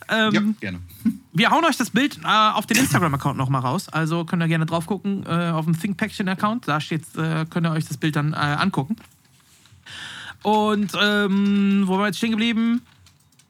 [0.08, 0.78] Ähm, Ja, gerne.
[1.32, 3.88] Wir hauen euch das Bild äh, auf den Instagram-Account nochmal raus.
[3.88, 6.66] Also könnt ihr gerne drauf gucken, äh, auf dem ThinkPaction-Account.
[6.66, 8.96] Da steht, äh, könnt ihr euch das Bild dann äh, angucken.
[10.42, 12.82] Und ähm, wo waren wir jetzt stehen geblieben?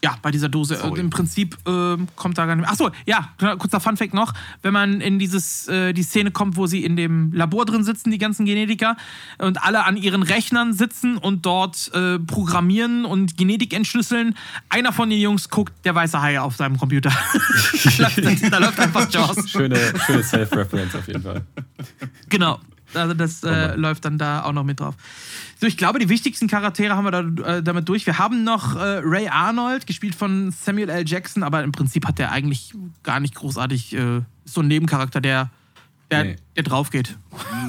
[0.03, 0.77] Ja, bei dieser Dose.
[0.77, 1.01] Äh, Sorry.
[1.01, 2.71] Im Prinzip ähm, kommt da gar nicht mehr.
[2.71, 4.33] Achso, ja, kurzer Funfact noch.
[4.63, 8.11] Wenn man in dieses, äh, die Szene kommt, wo sie in dem Labor drin sitzen,
[8.13, 8.97] die ganzen Genetiker,
[9.39, 14.37] und alle an ihren Rechnern sitzen und dort äh, programmieren und Genetik entschlüsseln,
[14.69, 17.11] einer von den Jungs guckt der weiße Hai auf seinem Computer.
[17.99, 19.51] da, läuft, da läuft einfach Jaws.
[19.51, 21.43] Schöne, schöne Self-Reference auf jeden Fall.
[22.29, 22.61] Genau.
[22.95, 24.95] Also das äh, läuft dann da auch noch mit drauf.
[25.61, 28.07] So, ich glaube, die wichtigsten Charaktere haben wir da, äh, damit durch.
[28.07, 31.07] Wir haben noch äh, Ray Arnold, gespielt von Samuel L.
[31.07, 35.51] Jackson, aber im Prinzip hat der eigentlich gar nicht großartig äh, so einen Nebencharakter, der,
[36.11, 36.37] der, Nee.
[36.57, 37.19] der drauf geht.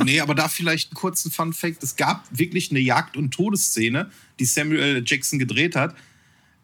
[0.06, 1.84] Nee, aber da vielleicht einen kurzen Fun-Fact.
[1.84, 4.10] Es gab wirklich eine Jagd- und Todesszene,
[4.40, 5.04] die Samuel L.
[5.06, 5.96] Jackson gedreht hat.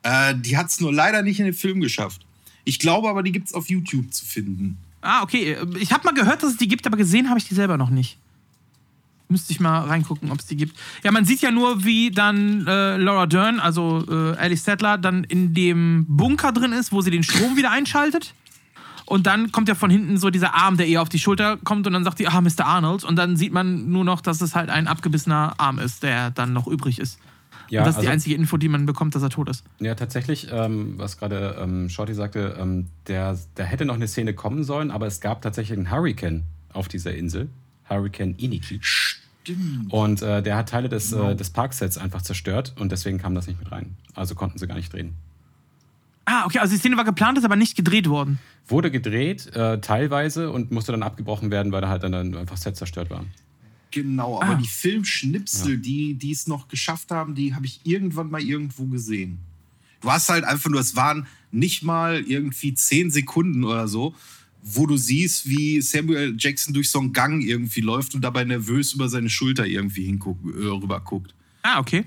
[0.04, 2.26] Äh, die hat es nur leider nicht in den Film geschafft.
[2.64, 4.78] Ich glaube aber, die gibt es auf YouTube zu finden.
[5.02, 5.58] Ah, okay.
[5.80, 7.90] Ich habe mal gehört, dass es die gibt, aber gesehen habe ich die selber noch
[7.90, 8.18] nicht.
[9.28, 10.78] Müsste ich mal reingucken, ob es die gibt.
[11.04, 15.24] Ja, man sieht ja nur, wie dann äh, Laura Dern, also äh, Alice Settler, dann
[15.24, 18.34] in dem Bunker drin ist, wo sie den Strom wieder einschaltet.
[19.06, 21.86] Und dann kommt ja von hinten so dieser Arm, der ihr auf die Schulter kommt
[21.88, 22.66] und dann sagt die, ah, Mr.
[22.66, 23.04] Arnold.
[23.04, 26.54] Und dann sieht man nur noch, dass es halt ein abgebissener Arm ist, der dann
[26.54, 27.20] noch übrig ist.
[27.70, 29.64] Ja, und das ist die also- einzige Info, die man bekommt, dass er tot ist.
[29.80, 34.34] Ja, tatsächlich, ähm, was gerade ähm, Shorty sagte, ähm, der, da hätte noch eine Szene
[34.34, 36.44] kommen sollen, aber es gab tatsächlich einen Hurricane
[36.74, 37.50] auf dieser Insel.
[37.90, 38.80] Hurricane Iniki.
[38.82, 39.92] Stimmt.
[39.94, 41.32] Und äh, der hat Teile des, Genau.
[41.32, 43.96] äh, des Parksets einfach zerstört und deswegen kam das nicht mit rein.
[44.14, 45.14] Also konnten sie gar nicht drehen.
[46.26, 48.40] Ah, okay, also die Szene war geplant, ist aber nicht gedreht worden.
[48.68, 52.76] Wurde gedreht, äh, teilweise, und musste dann abgebrochen werden, weil da halt dann einfach Set
[52.76, 53.24] zerstört war.
[53.92, 54.56] Genau, aber Ah.
[54.56, 59.38] die Filmschnipsel, die die es noch geschafft haben, die habe ich irgendwann mal irgendwo gesehen.
[60.02, 64.16] Du hast halt einfach nur, es waren nicht mal irgendwie zehn Sekunden oder so,
[64.68, 68.94] wo du siehst, wie Samuel Jackson durch so einen Gang irgendwie läuft und dabei nervös
[68.94, 71.36] über seine Schulter irgendwie hinguck, äh, rüber guckt.
[71.62, 72.06] Ah, okay.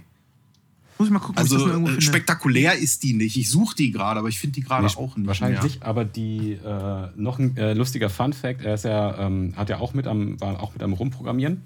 [0.99, 2.01] Muss ich mal gucken, ob ich das Also äh, finde.
[2.03, 3.37] spektakulär ist die nicht.
[3.37, 5.29] Ich suche die gerade, aber ich finde die gerade Nee, auch nicht.
[5.29, 5.71] Wahrscheinlich mehr.
[5.71, 9.69] nicht, aber die äh, noch ein äh, lustiger Fun Fact, er ist ja, ähm, hat
[9.69, 11.63] ja auch mit am, war auch mit am Rumprogrammieren.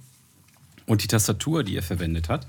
[0.85, 2.47] Und die Tastatur, die er verwendet hat,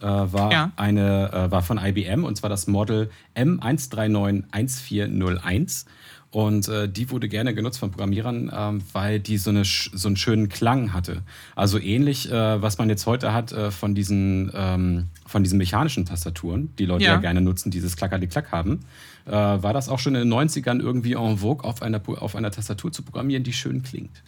[0.00, 0.72] äh, war Ja.
[0.74, 5.84] eine äh, war von IBM und zwar das Model M1391401.
[6.32, 10.16] Und äh, die wurde gerne genutzt von Programmierern, ähm, weil die so, eine, so einen
[10.16, 11.22] schönen Klang hatte.
[11.54, 16.04] Also ähnlich, äh, was man jetzt heute hat äh, von, diesen, ähm, von diesen mechanischen
[16.04, 17.20] Tastaturen, die Leute ja, Ja.
[17.20, 18.80] gerne nutzen, dieses Klackerli-Klack haben,
[19.24, 22.50] äh, war das auch schon in den 90ern irgendwie en vogue, auf einer, auf einer
[22.50, 24.22] Tastatur zu programmieren, die schön klingt.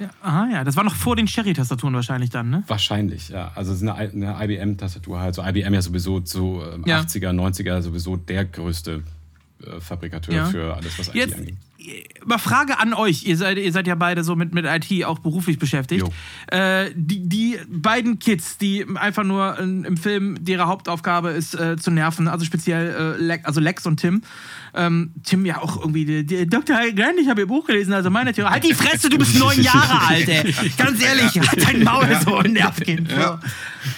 [0.00, 0.64] Ja, aha, ja.
[0.64, 2.64] Das war noch vor den Cherry-Tastaturen wahrscheinlich dann, ne?
[2.66, 3.52] Wahrscheinlich, ja.
[3.54, 5.34] Also es ist eine, eine IBM-Tastatur halt.
[5.34, 7.00] So IBM ja sowieso so ähm, Ja.
[7.00, 9.02] 80er, 90er sowieso der größte
[9.80, 10.46] Fabrikateur Ja.
[10.46, 11.54] für alles, was IT Jetzt angeht.
[12.24, 13.24] mal Frage an euch.
[13.24, 16.06] Ihr seid, ihr seid ja beide so mit, mit IT auch beruflich beschäftigt.
[16.48, 21.76] Äh, die, die beiden Kids, die einfach nur in, im Film, deren Hauptaufgabe ist, äh,
[21.76, 24.22] zu nerven, also speziell äh, Lex, also Lex und Tim.
[24.74, 26.76] Ähm, Tim ja auch irgendwie, die, die, Dr.
[26.94, 28.52] Grant, ich habe ihr Buch gelesen, also meine Theorie.
[28.52, 30.54] Halt die Fresse, du bist neun Jahre alt, ey.
[30.76, 33.10] Ganz ehrlich, halt dein Maul so ein Nervkind.
[33.10, 33.38] So.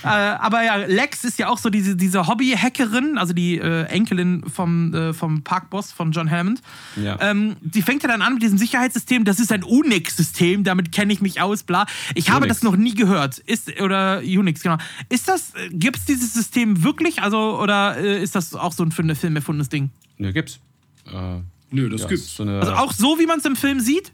[0.05, 4.45] Äh, aber ja, Lex ist ja auch so diese, diese Hobby-Hackerin, also die äh, Enkelin
[4.49, 6.61] vom, äh, vom Parkboss von John Hammond.
[6.97, 7.19] Ja.
[7.21, 9.25] Ähm, die fängt ja dann an mit diesem Sicherheitssystem.
[9.25, 11.87] Das ist ein Unix-System, damit kenne ich mich aus, bla.
[12.15, 12.61] Ich habe Unix.
[12.61, 13.39] das noch nie gehört.
[13.39, 14.79] Ist, oder Unix, genau.
[15.09, 17.23] Ist das, gibt es dieses System wirklich?
[17.23, 19.91] Also, oder äh, ist das auch so ein für einen Film erfundenes Ding?
[20.19, 20.61] Nö, gibt's.
[21.07, 21.41] Äh,
[21.71, 22.37] Nö, das ja, gibt's.
[22.37, 24.13] So eine, Also auch so, wie man es im Film sieht?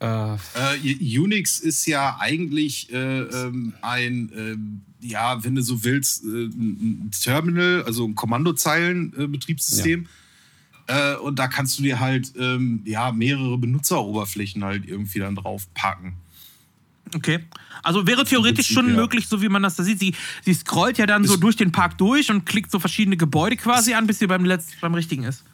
[0.00, 6.24] äh, Äh, Unix ist ja eigentlich äh, ähm, ein, ähm, ja, wenn du so willst,
[6.24, 10.06] äh, ein Terminal, also ein Kommandozeilen-Betriebssystem.
[10.88, 15.66] Äh, und da kannst du dir halt ähm, ja, mehrere Benutzeroberflächen halt irgendwie dann drauf
[15.74, 16.14] packen.
[17.14, 17.40] Okay.
[17.82, 18.96] Also wäre theoretisch Prinzip, schon ja.
[18.96, 20.00] möglich, so wie man das da sieht.
[20.00, 20.14] Sie,
[20.44, 23.56] sie scrollt ja dann so Ist- durch den Park durch und klickt so verschiedene Gebäude
[23.56, 25.44] quasi an, bis sie beim, letzten, beim richtigen ist.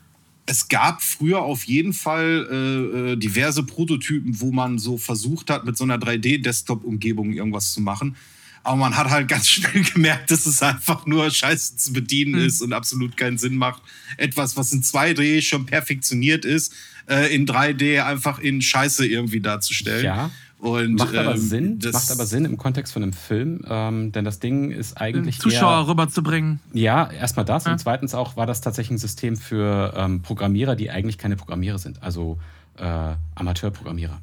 [0.46, 5.64] Es gab früher auf jeden Fall äh, äh, diverse Prototypen, wo man so versucht hat,
[5.64, 8.16] mit so einer 3D-Desktop-Umgebung irgendwas zu machen.
[8.64, 12.46] Aber man hat halt ganz schnell gemerkt, dass es einfach nur scheiße zu bedienen Hm.
[12.46, 13.82] ist und absolut keinen Sinn macht.
[14.16, 16.72] Etwas, was in 2D schon perfektioniert ist,
[17.08, 20.04] äh, in 3D einfach in Scheiße irgendwie darzustellen.
[20.04, 20.30] Ja.
[20.62, 24.12] Und, macht aber ähm, Sinn, das- macht aber Sinn im Kontext von einem Film, ähm,
[24.12, 26.60] denn das Ding ist eigentlich Zuschauer eher, rüberzubringen.
[26.72, 27.72] Ja, erstmal das Ja.
[27.72, 31.78] und zweitens auch war das tatsächlich ein System für ähm, Programmierer, die eigentlich keine Programmierer
[31.78, 32.38] sind, also
[32.78, 34.20] äh, Amateurprogrammierer.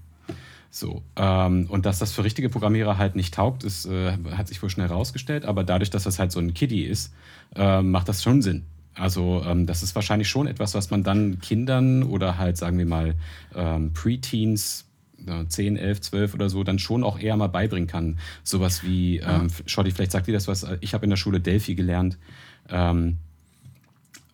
[0.71, 4.61] So, ähm, und dass das für richtige Programmierer halt nicht taugt, ist, äh, hat sich
[4.63, 7.11] wohl schnell rausgestellt, aber dadurch, dass das halt so ein Kiddie ist,
[7.55, 8.63] äh, macht das schon Sinn.
[8.95, 12.85] Also ähm, das ist wahrscheinlich schon etwas, was man dann Kindern oder halt, sagen wir
[12.85, 13.15] mal,
[13.55, 14.85] ähm, Preteens,
[15.47, 18.17] 10, 11, 12 oder so, dann schon auch eher mal beibringen kann.
[18.43, 21.75] Sowas wie, ähm, Schotti, vielleicht sagt dir das was, ich habe in der Schule Delphi
[21.75, 22.17] gelernt.
[22.69, 23.17] Ähm,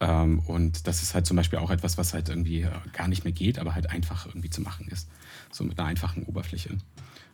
[0.02, 3.24] Ähm, und das ist halt zum Beispiel auch etwas, was halt irgendwie äh, gar nicht
[3.24, 5.07] mehr geht, aber halt einfach irgendwie zu machen ist.
[5.52, 6.72] So mit einer einfachen Oberfläche.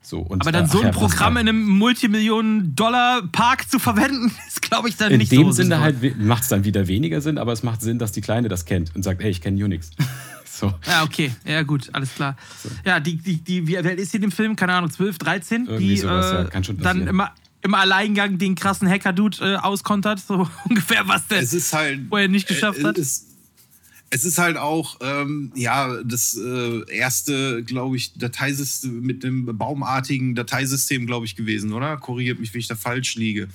[0.04, 4.62] So, und, Aber dann äh, so ein ja, Programm in einem Multimillionen-Dollar-Park zu verwenden, ist,
[4.62, 6.10] glaube ich, dann in nicht dem so Sinne sinnvoll.
[6.12, 8.66] halt macht es dann wieder weniger Sinn, aber es macht Sinn, dass die Kleine das
[8.66, 9.92] kennt und sagt, ey, ich kenne Unix.
[10.62, 10.74] so.
[10.88, 11.32] Ja, okay.
[11.44, 12.38] Ja, gut, alles klar.
[12.86, 14.56] Ja, die, die, die, wie alt ist sie in dem Film?
[14.56, 15.66] Keine Ahnung, 12, 13?
[15.66, 17.34] Irgendwie die sowas, ja, äh, kann schon dann immer
[17.64, 22.02] im Alleingang den krassen Hacker-Dude äh, auskontert, so ungefähr, was der Es ist halt.
[22.10, 22.98] vorher nicht geschafft äh, hat.
[22.98, 23.28] Es,
[24.10, 30.36] es ist halt auch, ähm, ja, das äh, erste, glaube ich, Dateisystem mit dem baumartigen
[30.36, 31.98] Dateisystem, glaube ich, gewesen, oder?
[31.98, 33.48] Korrigiert mich, wenn ich da falsch liege.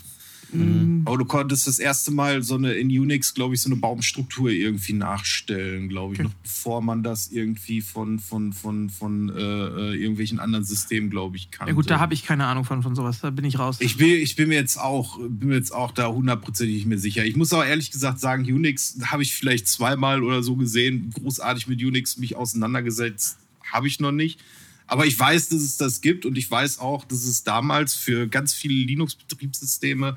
[0.53, 1.03] Mhm.
[1.05, 4.51] Aber du konntest das erste Mal so eine in Unix, glaube ich, so eine Baumstruktur
[4.51, 9.95] irgendwie nachstellen, glaube ich, noch bevor man das irgendwie von, von, von, von äh, äh,
[9.95, 11.71] irgendwelchen anderen Systemen, glaube ich, kannte.
[11.71, 13.77] ja gut, da habe ich keine Ahnung von, von sowas, da bin ich raus.
[13.81, 16.99] Ich bin, ich bin mir jetzt auch, bin mir jetzt auch da hundertprozentig nicht mehr
[16.99, 17.25] sicher.
[17.25, 21.67] Ich muss auch ehrlich gesagt sagen, Unix habe ich vielleicht zweimal oder so gesehen, großartig
[21.67, 23.39] mit Unix mich auseinandergesetzt,
[23.73, 24.41] habe ich noch nicht.
[24.87, 28.29] Aber ich weiß, dass es das gibt und ich weiß auch, dass es damals für
[28.29, 30.17] ganz viele Linux-Betriebssysteme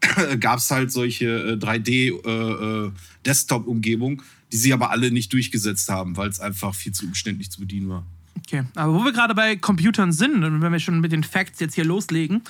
[0.40, 6.40] gab es halt solche äh, 3D-Desktop-Umgebungen, die sie aber alle nicht durchgesetzt haben, weil es
[6.40, 8.04] einfach viel zu umständlich zu bedienen war.
[8.36, 11.60] Okay, aber wo wir gerade bei Computern sind und wenn wir schon mit den Facts
[11.60, 12.42] jetzt hier loslegen,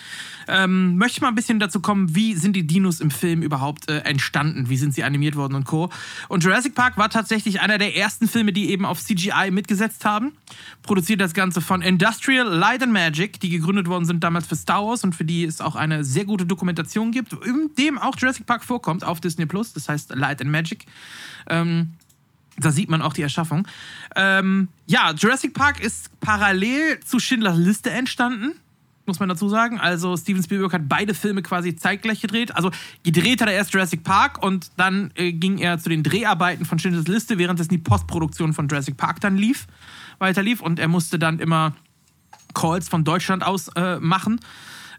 [0.49, 3.91] ähm, möchte ich mal ein bisschen dazu kommen, wie sind die Dinos im Film überhaupt
[3.91, 5.91] äh, entstanden, wie sind sie animiert worden und Co.
[6.29, 10.33] Und Jurassic Park war tatsächlich einer der ersten Filme, die eben auf CGI mitgesetzt haben.
[10.83, 14.87] Produziert das Ganze von Industrial Light and Magic, die gegründet worden sind damals für Star
[14.87, 18.47] Wars und für die es auch eine sehr gute Dokumentation gibt, in dem auch Jurassic
[18.47, 20.87] Park vorkommt auf Disney Plus, das heißt Light and Magic.
[21.49, 21.95] Ähm,
[22.61, 23.67] da sieht man auch die Erschaffung.
[24.17, 28.53] Ähm, ja, Jurassic Park ist parallel zu Schindlers Liste entstanden,
[29.07, 29.81] muss man dazu sagen.
[29.81, 32.55] Also Steven Spielberg hat beide Filme quasi zeitgleich gedreht.
[32.55, 32.71] Also
[33.03, 36.79] gedreht hat er erst Jurassic Park und dann äh, ging er zu den Dreharbeiten von
[36.79, 39.67] Schindlers Liste, währenddessen die Postproduktion von Jurassic Park dann lief,
[40.19, 40.61] weiter lief.
[40.61, 41.75] Und er musste dann immer
[42.55, 44.41] Calls von Deutschland aus äh, machen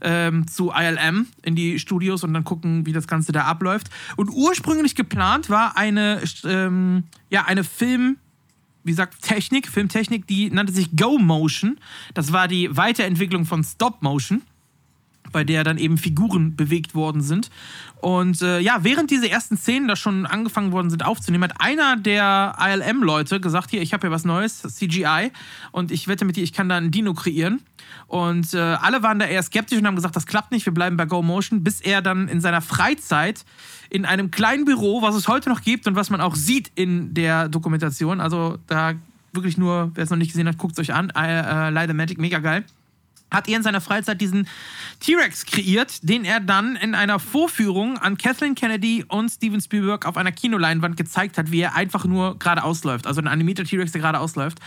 [0.02, 3.90] ähm, zu ILM in die Studios und dann gucken, wie das Ganze da abläuft.
[4.18, 8.18] Und ursprünglich geplant war eine, ähm, ja, eine Film,
[8.84, 11.80] wie gesagt, Technik, Filmtechnik, die nannte sich Go Motion.
[12.14, 14.42] Das war die Weiterentwicklung von Stop Motion
[15.32, 17.50] bei der dann eben Figuren bewegt worden sind.
[18.02, 21.96] Und äh, ja, während diese ersten Szenen da schon angefangen worden sind aufzunehmen, hat einer
[21.96, 25.32] der ILM-Leute gesagt, hier, ich habe hier was Neues, CGI,
[25.72, 27.62] und ich wette mit dir, ich kann da einen Dino kreieren.
[28.08, 30.98] Und äh, alle waren da eher skeptisch und haben gesagt, das klappt nicht, wir bleiben
[30.98, 33.46] bei Go Motion, bis er dann in seiner Freizeit
[33.90, 37.14] in einem kleinen Büro, was es heute noch gibt und was man auch sieht in
[37.14, 38.94] der Dokumentation, also da
[39.34, 41.94] wirklich nur, wer es noch nicht gesehen hat, guckt es euch an, äh, äh, Light
[41.94, 42.66] Magic, mega geil
[43.32, 44.48] hat er in seiner Freizeit diesen
[45.00, 50.18] T-Rex kreiert, den er dann in einer Vorführung an Kathleen Kennedy und Steven Spielberg auf
[50.18, 53.08] einer Kinoleinwand gezeigt hat, wie er einfach nur geradeaus läuft.
[53.08, 54.60] Also ein animierter T-Rex, der geradeaus läuft.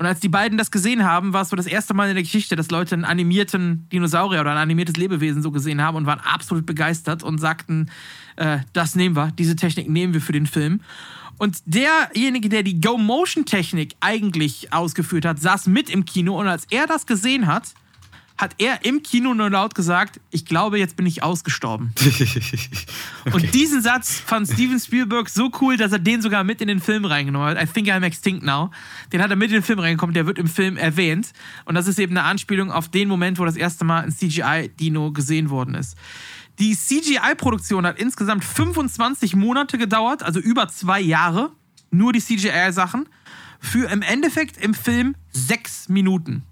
[0.00, 2.22] Und als die beiden das gesehen haben, war es so das erste Mal in der
[2.22, 6.20] Geschichte, dass Leute einen animierten Dinosaurier oder ein animiertes Lebewesen so gesehen haben und waren
[6.20, 7.90] absolut begeistert und sagten,
[8.36, 10.80] äh, das nehmen wir, diese Technik nehmen wir für den Film.
[11.36, 16.86] Und derjenige, der die Go-Motion-Technik eigentlich ausgeführt hat, saß mit im Kino und als er
[16.86, 17.74] das gesehen hat,
[18.40, 21.92] hat er im Kino nur laut gesagt, ich glaube, jetzt bin ich ausgestorben.
[23.32, 26.80] Und diesen Satz fand Steven Spielberg so cool, dass er den sogar mit in den
[26.80, 27.62] Film reingenommen hat.
[27.62, 28.70] I think I'm extinct now.
[29.12, 31.32] Den hat er mit in den Film reingekommen, der wird im Film erwähnt.
[31.66, 35.12] Und das ist eben eine Anspielung auf den Moment, wo das erste Mal ein CGI-Dino
[35.12, 35.96] gesehen worden ist.
[36.58, 41.50] Die CGI-Produktion hat insgesamt 25 Monate gedauert, also über zwei Jahre.
[41.90, 43.06] Nur die CGI-Sachen.
[43.60, 46.44] Für im Endeffekt im Film sechs Minuten.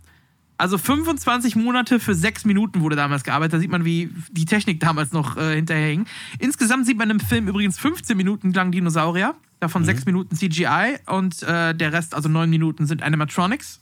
[0.59, 3.55] Also 25 Monate für sechs Minuten wurde damals gearbeitet.
[3.55, 6.06] Da sieht man, wie die Technik damals noch äh, hinterherhing.
[6.40, 9.35] Insgesamt sieht man im Film übrigens 15 Minuten lang Dinosaurier.
[9.60, 13.80] Davon sechs Minuten CGI und äh, der Rest, also neun Minuten, sind Animatronics,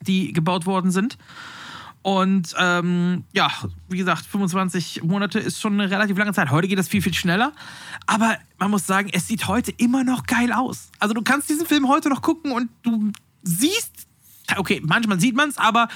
[0.00, 1.18] die gebaut worden sind.
[2.02, 3.50] Und ähm, ja,
[3.88, 6.50] wie gesagt, 25 Monate ist schon eine relativ lange Zeit.
[6.50, 7.52] Heute geht das viel, viel schneller.
[8.06, 10.90] Aber man muss sagen, es sieht heute immer noch geil aus.
[10.98, 14.07] Also du kannst diesen Film heute noch gucken und du siehst,
[14.56, 15.88] okay, manchmal sieht man es, aber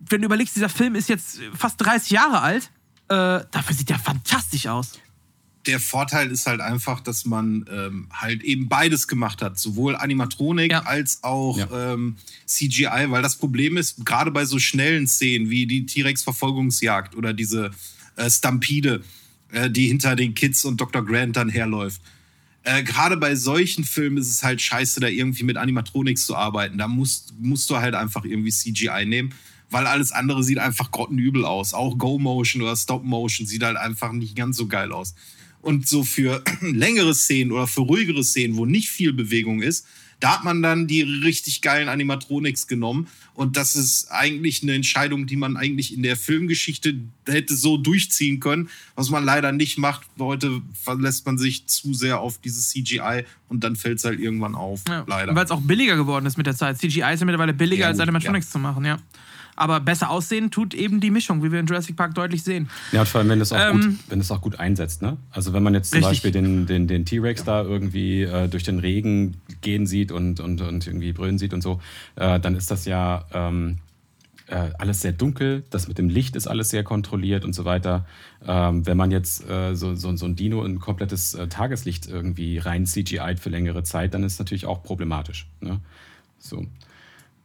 [0.00, 2.70] wenn du überlegst, dieser Film ist jetzt fast 30 Jahre alt,
[3.08, 4.92] äh, dafür sieht der fantastisch aus.
[5.66, 10.72] der Vorteil ist halt einfach, dass man ähm, halt eben beides gemacht hat, sowohl Animatronik
[10.72, 10.82] Ja.
[10.82, 11.94] als auch Ja.
[11.94, 12.16] ähm,
[12.46, 17.70] CGI, weil das Problem ist, gerade bei so schnellen Szenen wie die T-Rex-Verfolgungsjagd oder diese
[18.16, 19.02] äh, Stampede,
[19.52, 21.02] äh, die hinter den Kids und Dr.
[21.04, 22.02] Grant dann herläuft.
[22.64, 26.78] Äh, gerade bei solchen Filmen ist es halt scheiße, da irgendwie mit Animatronics zu arbeiten.
[26.78, 29.34] Da musst, musst du halt einfach irgendwie CGI nehmen,
[29.70, 31.74] weil alles andere sieht einfach grottenübel aus.
[31.74, 35.14] Auch Go-Motion oder Stop-Motion sieht halt einfach nicht ganz so geil aus.
[35.60, 39.86] Und so für längere Szenen oder für ruhigere Szenen, wo nicht viel Bewegung ist,
[40.20, 43.08] da hat man dann die richtig geilen Animatronics genommen.
[43.34, 46.94] Und das ist eigentlich eine Entscheidung, die man eigentlich in der Filmgeschichte
[47.26, 50.06] hätte so durchziehen können, was man leider nicht macht.
[50.18, 54.54] Heute verlässt man sich zu sehr auf dieses CGI und dann fällt es halt irgendwann
[54.54, 54.82] auf.
[54.88, 55.04] Ja.
[55.06, 55.34] Leider.
[55.34, 56.78] Weil es auch billiger geworden ist mit der Zeit.
[56.78, 58.98] CGI ist ja mittlerweile billiger Ja, als Animatronics zu machen, ja.
[59.56, 62.68] Aber besser aussehen tut eben die Mischung, wie wir in Jurassic Park deutlich sehen.
[62.92, 63.98] Ja, und vor allem, wenn es auch, Ähm,
[64.30, 65.02] auch gut einsetzt.
[65.02, 65.16] Ne?
[65.30, 66.22] Also wenn man jetzt zum Richtig.
[66.22, 70.60] Beispiel den, den, den T-Rex da irgendwie äh, durch den Regen gehen sieht und, und,
[70.60, 71.80] und irgendwie brüllen sieht und so,
[72.16, 73.78] äh, dann ist das ja ähm,
[74.46, 75.64] äh, alles sehr dunkel.
[75.70, 78.06] Das mit dem Licht ist alles sehr kontrolliert und so weiter.
[78.46, 82.58] Ähm, wenn man jetzt äh, so, so, so ein Dino in komplettes äh, Tageslicht irgendwie
[82.58, 85.46] rein CGI für längere Zeit, dann ist es natürlich auch problematisch.
[85.60, 85.80] Ne?
[86.38, 86.66] So.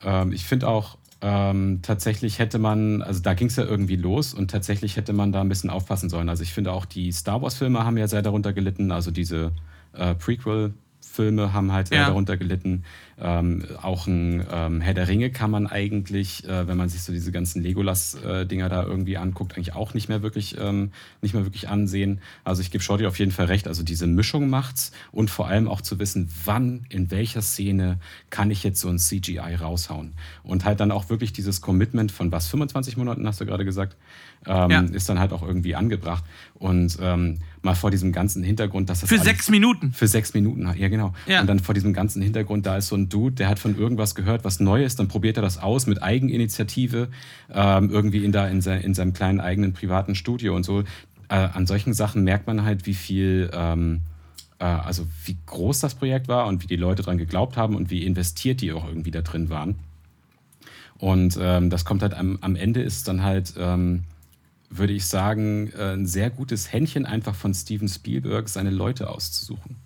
[0.04, 4.34] Ähm, ich finde auch, ähm, tatsächlich hätte man, also da ging es ja irgendwie los
[4.34, 6.30] und tatsächlich hätte man da ein bisschen aufpassen sollen.
[6.30, 9.52] Also ich finde auch, die Star Wars-Filme haben ja sehr darunter gelitten, also diese
[9.94, 10.74] äh, Prequel-Filme
[11.18, 12.08] haben halt Ja.
[12.08, 12.84] darunter gelitten.
[13.22, 17.12] Ähm, auch ein ähm, Herr der Ringe kann man eigentlich, äh, wenn man sich so
[17.12, 20.92] diese ganzen Legolas-Dinger da irgendwie anguckt, eigentlich auch nicht mehr wirklich, ähm,
[21.22, 22.22] nicht mehr wirklich ansehen.
[22.46, 23.68] Also ich gebe Shorty auf jeden Fall recht.
[23.68, 28.00] Also diese Mischung macht's und vor allem auch zu wissen, wann, in welcher Szene
[28.30, 30.14] kann ich jetzt so ein CGI raushauen.
[30.44, 33.98] Und halt dann auch wirklich dieses Commitment von was, 25 Monaten hast du gerade gesagt,
[34.46, 34.80] ähm, Ja.
[34.82, 36.24] ist dann halt auch irgendwie angebracht.
[36.54, 39.92] Und ähm, mal vor diesem ganzen Hintergrund, dass das Für alles- sechs Minuten.
[39.92, 41.14] für sechs Minuten, ja genau.
[41.28, 41.42] Ja.
[41.42, 44.16] Und dann vor diesem ganzen Hintergrund, da ist so ein Dude, der hat von irgendwas
[44.16, 47.10] gehört, was Neues, dann probiert er das aus mit Eigeninitiative,
[47.54, 50.82] ähm, irgendwie in, da, in, sein, in seinem kleinen eigenen privaten Studio und so.
[51.28, 54.02] Äh, an solchen Sachen merkt man halt, wie viel, ähm,
[54.60, 57.90] äh, also wie groß das Projekt war und wie die Leute dran geglaubt haben und
[57.90, 59.76] wie investiert die auch irgendwie da drin waren.
[60.98, 64.04] Und ähm, das kommt halt am, am Ende ist dann halt, ähm,
[64.70, 69.78] würde ich sagen, äh, ein sehr gutes Händchen einfach von Steven Spielberg, seine Leute auszusuchen.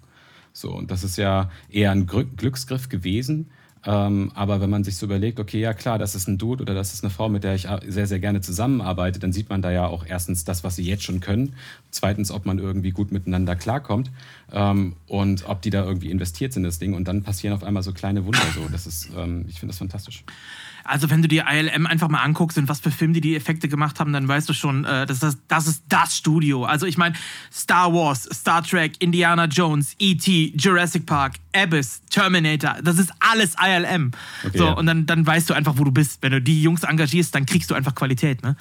[0.51, 3.49] So, und das ist ja eher ein Glück- Glücksgriff gewesen.
[3.85, 6.73] Ähm, aber wenn man sich so überlegt, okay, ja klar, das ist ein Dude oder
[6.73, 9.71] das ist eine Frau, mit der ich sehr, sehr gerne zusammenarbeite, dann sieht man da
[9.71, 11.55] ja auch erstens das, was sie jetzt schon können.
[11.91, 14.09] Zweitens, ob man irgendwie gut miteinander klarkommt
[14.53, 16.93] ähm, und ob die da irgendwie investiert sind in das Ding.
[16.93, 18.39] Und dann passieren auf einmal so kleine Wunder.
[18.55, 20.23] So, das ist, ähm, ich finde das fantastisch.
[20.83, 23.67] Also wenn du dir ILM einfach mal anguckst und was für Filme die die Effekte
[23.67, 26.65] gemacht haben, dann weißt du schon, äh, das, das, das ist das Studio.
[26.65, 27.15] Also ich meine,
[27.51, 34.11] Star Wars, Star Trek, Indiana Jones, E.T., Jurassic Park, Abyss, Terminator, das ist alles ILM.
[34.45, 34.73] Okay, so, ja.
[34.73, 36.21] und dann, dann weißt du einfach, wo du bist.
[36.21, 38.55] Wenn du die Jungs engagierst, dann kriegst du einfach Qualität, ne?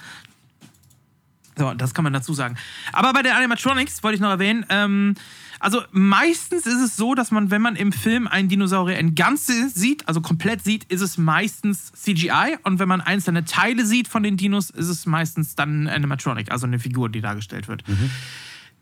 [1.57, 2.57] So, das kann man dazu sagen.
[2.91, 5.15] Aber bei den Animatronics wollte ich noch erwähnen, ähm,
[5.59, 9.69] also meistens ist es so, dass man, wenn man im Film einen Dinosaurier in Ganze
[9.69, 12.57] sieht, also komplett sieht, ist es meistens CGI.
[12.63, 16.67] Und wenn man einzelne Teile sieht von den Dinos, ist es meistens dann Animatronic, also
[16.67, 17.83] eine Figur, die dargestellt wird.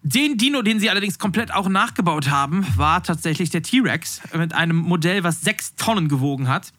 [0.04, 4.78] Den Dino, den sie allerdings komplett auch nachgebaut haben, war tatsächlich der T-Rex mit einem
[4.78, 6.74] Modell, was sechs Tonnen gewogen hat.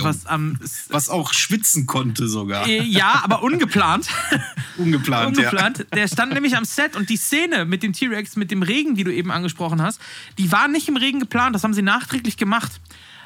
[0.00, 2.66] Was am Was auch schwitzen konnte sogar.
[2.66, 4.08] äh, ja, aber ungeplant.
[4.76, 5.86] Ungeplant, Ungeplant.
[5.94, 9.04] Der stand nämlich am Set und die Szene mit dem T-Rex, mit dem Regen, die
[9.04, 10.00] du eben angesprochen hast,
[10.38, 12.80] die war nicht im Regen geplant, das haben sie nachträglich gemacht.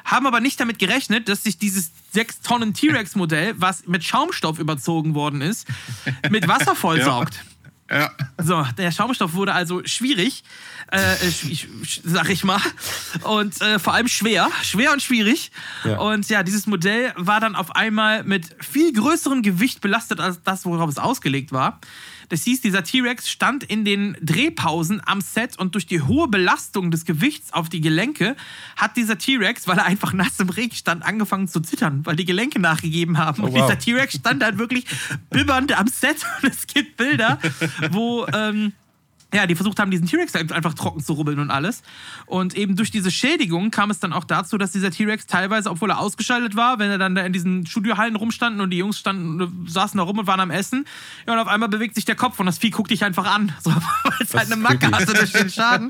[0.05, 5.13] Haben aber nicht damit gerechnet, dass sich dieses 6 Tonnen T-Rex-Modell, was mit Schaumstoff überzogen
[5.15, 5.67] worden ist,
[6.29, 7.35] mit Wasser vollsaugt.
[7.35, 7.41] Ja.
[7.89, 8.11] Ja.
[8.41, 10.43] So, der Schaumstoff wurde also schwierig,
[10.93, 11.15] äh,
[12.03, 12.61] sag ich mal.
[13.23, 14.49] Und äh, vor allem schwer.
[14.61, 15.51] Schwer und schwierig.
[15.83, 15.97] Ja.
[15.97, 20.65] Und ja, dieses Modell war dann auf einmal mit viel größerem Gewicht belastet als das,
[20.65, 21.79] worauf es ausgelegt war.
[22.29, 26.89] Das hieß, dieser T-Rex stand in den Drehpausen am Set und durch die hohe Belastung
[26.89, 28.35] des Gewichts auf die Gelenke
[28.75, 32.25] hat dieser T-Rex, weil er einfach nass im Regen stand, angefangen zu zittern, weil die
[32.25, 33.43] Gelenke nachgegeben haben.
[33.43, 33.67] Oh, und wow.
[33.67, 34.85] dieser T-Rex stand halt wirklich
[35.29, 37.39] bibbernd am Set und es gibt Bilder,
[37.91, 38.73] wo ähm,
[39.33, 41.81] ja, die versucht haben, diesen T-Rex einfach trocken zu rubbeln und alles.
[42.25, 45.89] Und eben durch diese Schädigung kam es dann auch dazu, dass dieser T-Rex teilweise, obwohl
[45.89, 49.65] er ausgeschaltet war, wenn er dann da in diesen Studiohallen rumstanden und die Jungs standen,
[49.67, 50.85] saßen da rum und waren am Essen,
[51.27, 53.51] ja, und auf einmal bewegt sich der Kopf und das Vieh guckt dich einfach an,
[53.63, 55.89] so, weil es halt eine Macke hatte durch den Schaden.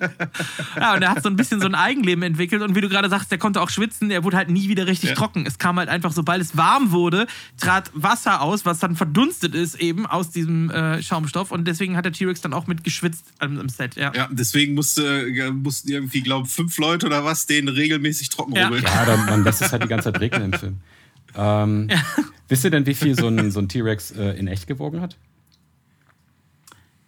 [0.80, 3.10] Ja, und er hat so ein bisschen so ein Eigenleben entwickelt und wie du gerade
[3.10, 5.16] sagst, der konnte auch schwitzen, er wurde halt nie wieder richtig Ja.
[5.16, 5.46] trocken.
[5.46, 7.28] Es kam halt einfach, sobald es warm wurde,
[7.60, 12.06] trat Wasser aus, was dann verdunstet ist eben aus diesem äh, Schaumstoff und deswegen hat
[12.06, 14.12] der T-Rex dann auch mit geschwitzt am, am Set, ja.
[14.16, 18.66] Ja, deswegen musste, äh, mussten irgendwie, glaube fünf Leute oder was, den regelmäßig trocken Ja.
[18.66, 18.84] rubbeln.
[18.84, 20.80] Ja, dann, man lässt es halt die ganze Zeit regnen im Film.
[21.36, 21.90] Ähm,
[22.48, 25.18] Wisst ihr denn, wie viel so ein, so ein T-Rex äh, in echt gewogen hat?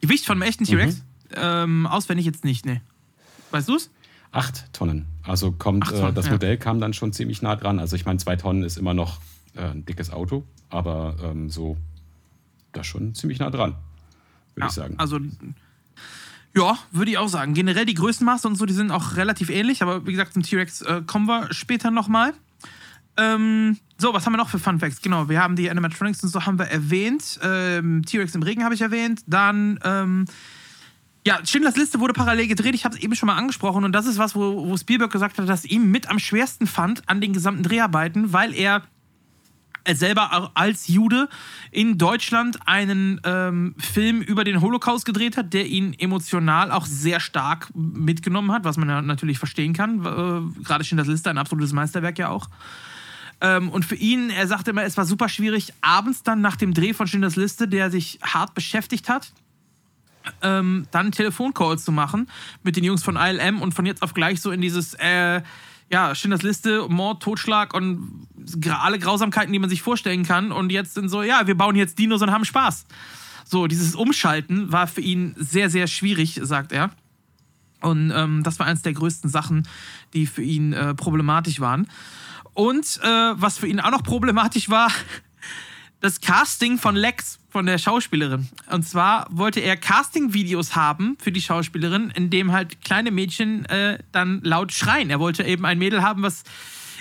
[0.01, 1.03] Gewicht von einem echten T-Rex?
[1.35, 2.81] Ähm, auswendig jetzt nicht, ne.
[3.51, 3.89] Weißt du's?
[4.31, 5.05] Acht Tonnen.
[5.23, 6.33] Also kommt, äh, Tonnen, das ja.
[6.33, 7.79] Modell kam dann schon ziemlich nah dran.
[7.79, 9.19] Also ich meine, zwei Tonnen ist immer noch
[9.55, 11.77] äh, ein dickes Auto, aber ähm, so,
[12.73, 13.75] da schon ziemlich nah dran,
[14.53, 14.95] würde Ja, ich sagen.
[14.97, 15.19] Also,
[16.55, 17.53] Ja, würde ich auch sagen.
[17.53, 20.81] Generell die Größenmaße und so, die sind auch relativ ähnlich, aber wie gesagt, zum T-Rex
[20.81, 22.33] äh, kommen wir später nochmal.
[23.17, 25.01] Ähm, so, was haben wir noch für Fun Facts?
[25.01, 27.39] Genau, wir haben die Animatronics und so haben wir erwähnt.
[27.43, 29.21] Ähm, T-Rex im Regen habe ich erwähnt.
[29.27, 30.25] Dann, ähm,
[31.27, 32.75] ja, Schindlers Liste wurde parallel gedreht.
[32.75, 35.37] Ich habe es eben schon mal angesprochen und das ist was, wo, wo Spielberg gesagt
[35.37, 38.83] hat, dass ihm mit am schwersten fand an den gesamten Dreharbeiten, weil er er
[39.93, 41.29] selber als Jude
[41.71, 47.19] in Deutschland einen ähm, Film über den Holocaust gedreht hat, der ihn emotional auch sehr
[47.19, 49.99] stark mitgenommen hat, was man ja natürlich verstehen kann.
[49.99, 52.49] Äh, Gerade Schindlers Liste, ein absolutes Meisterwerk ja auch.
[53.41, 56.73] Ähm, und für ihn, er sagte immer, es war super schwierig, abends dann nach dem
[56.73, 59.33] Dreh von Schindlers Liste, der sich hart beschäftigt hat,
[60.41, 62.27] ähm, dann Telefoncalls zu machen
[62.63, 65.41] mit den Jungs von ILM und von jetzt auf gleich so in dieses, äh,
[65.91, 68.27] ja, Schindlers Liste, Mord, Totschlag und
[68.69, 70.51] alle Grausamkeiten, die man sich vorstellen kann.
[70.51, 72.85] Und jetzt sind so, ja, wir bauen jetzt Dinos und haben Spaß.
[73.45, 76.89] So, dieses Umschalten war für ihn sehr, sehr schwierig, sagt er.
[77.81, 79.67] Und ähm, das war eines der größten Sachen,
[80.13, 81.87] die für ihn äh, problematisch waren.
[82.53, 84.91] Und äh, was für ihn auch noch problematisch war,
[85.99, 88.49] das Casting von Lex, von der Schauspielerin.
[88.69, 93.97] Und zwar wollte er Casting-Videos haben für die Schauspielerin, in dem halt kleine Mädchen äh,
[94.11, 95.09] dann laut schreien.
[95.09, 96.43] Er wollte eben ein Mädel haben, was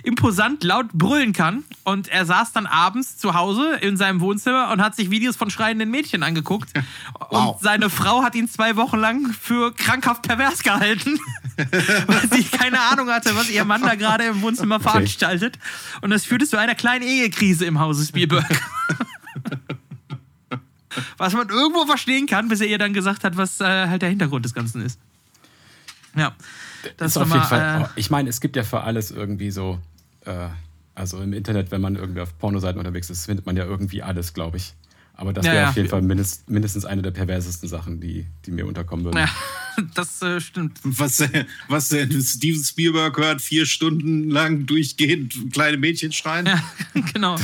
[0.04, 1.64] imposant laut brüllen kann.
[1.82, 5.50] Und er saß dann abends zu Hause in seinem Wohnzimmer und hat sich Videos von
[5.50, 6.70] schreienden Mädchen angeguckt.
[7.18, 7.56] Wow.
[7.56, 11.18] Und seine Frau hat ihn zwei Wochen lang für krankhaft pervers gehalten,
[11.56, 14.84] weil sie keine Ahnung hatte, was ihr Mann da gerade im Wohnzimmer okay.
[14.84, 15.58] veranstaltet.
[16.00, 18.46] Und das führte zu einer kleinen Ehekrise im Hause Spielberg.
[21.16, 24.08] was man irgendwo verstehen kann, bis er ihr dann gesagt hat, was äh, halt der
[24.08, 24.98] Hintergrund des Ganzen ist.
[26.16, 26.34] Ja.
[26.96, 27.82] Das ist auf jeden Fall.
[27.82, 29.78] Äh, ich meine, es gibt ja für alles irgendwie so.
[30.24, 30.48] Äh,
[30.94, 34.32] also im Internet, wenn man irgendwie auf Pornoseiten unterwegs ist, findet man ja irgendwie alles,
[34.32, 34.74] glaube ich.
[35.16, 38.50] Aber das wäre ja, auf jeden Fall mindest, mindestens eine der perversesten Sachen, die, die
[38.50, 39.18] mir unterkommen würden.
[39.18, 39.28] Ja,
[39.94, 40.80] das äh, stimmt.
[40.82, 46.46] Was, äh, was äh, Steven Spielberg hört, vier Stunden lang durchgehend kleine Mädchen schreien.
[46.46, 46.62] Ja,
[47.12, 47.36] genau.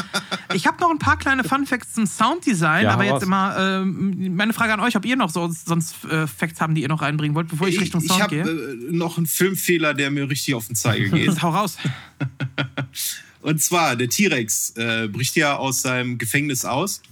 [0.54, 3.84] ich habe noch ein paar kleine Fun Facts zum Sounddesign, ja, aber jetzt immer äh,
[3.84, 7.02] meine Frage an euch, ob ihr noch so, sonst äh, Facts haben, die ihr noch
[7.02, 8.42] reinbringen wollt, bevor ich, ich Richtung Sound ich hab, gehe.
[8.42, 11.42] Ich habe äh, noch einen Filmfehler, der mir richtig auf den Zeiger geht.
[11.42, 11.76] Hau raus.
[13.42, 17.02] Und zwar, der T-Rex äh, bricht ja aus seinem Gefängnis aus.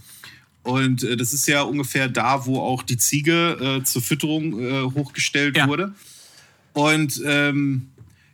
[0.62, 4.82] Und äh, das ist ja ungefähr da, wo auch die Ziege äh, zur Fütterung äh,
[4.94, 5.66] hochgestellt ja.
[5.66, 5.92] wurde.
[6.72, 7.88] Und ähm,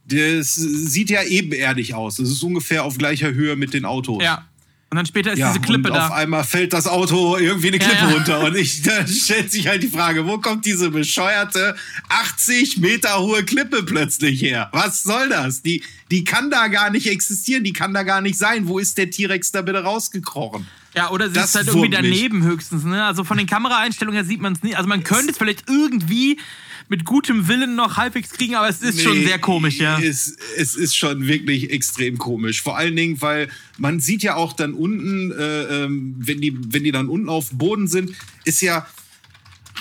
[0.05, 2.17] das sieht ja ebenerdig aus.
[2.17, 4.23] Das ist ungefähr auf gleicher Höhe mit den Autos.
[4.23, 4.47] Ja.
[4.89, 6.06] Und dann später ist ja, diese Klippe und da.
[6.06, 8.15] Auf einmal fällt das Auto irgendwie eine Klippe ja, ja.
[8.15, 8.40] runter.
[8.40, 11.74] Und ich, da stellt sich halt die Frage, wo kommt diese bescheuerte
[12.08, 14.68] 80 Meter hohe Klippe plötzlich her?
[14.73, 15.62] Was soll das?
[15.62, 15.82] Die,
[16.12, 18.68] die kann da gar nicht existieren, die kann da gar nicht sein.
[18.68, 20.68] Wo ist der T-Rex da bitte rausgekrochen?
[20.94, 22.48] Ja, oder sie das ist halt irgendwie daneben mich.
[22.48, 22.84] höchstens.
[22.84, 23.05] Ne?
[23.05, 24.76] Also von den Kameraeinstellungen her sieht man es nicht.
[24.76, 26.39] Also man könnte es vielleicht irgendwie
[26.89, 29.98] mit gutem Willen noch halbwegs kriegen, aber es ist nee, schon sehr komisch, ja.
[30.00, 32.62] Es, es ist schon wirklich extrem komisch.
[32.62, 33.48] Vor allen Dingen, weil
[33.78, 37.48] man sieht ja auch dann unten, äh, ähm, wenn, die, wenn die dann unten auf
[37.48, 38.12] dem Boden sind,
[38.44, 38.86] ist ja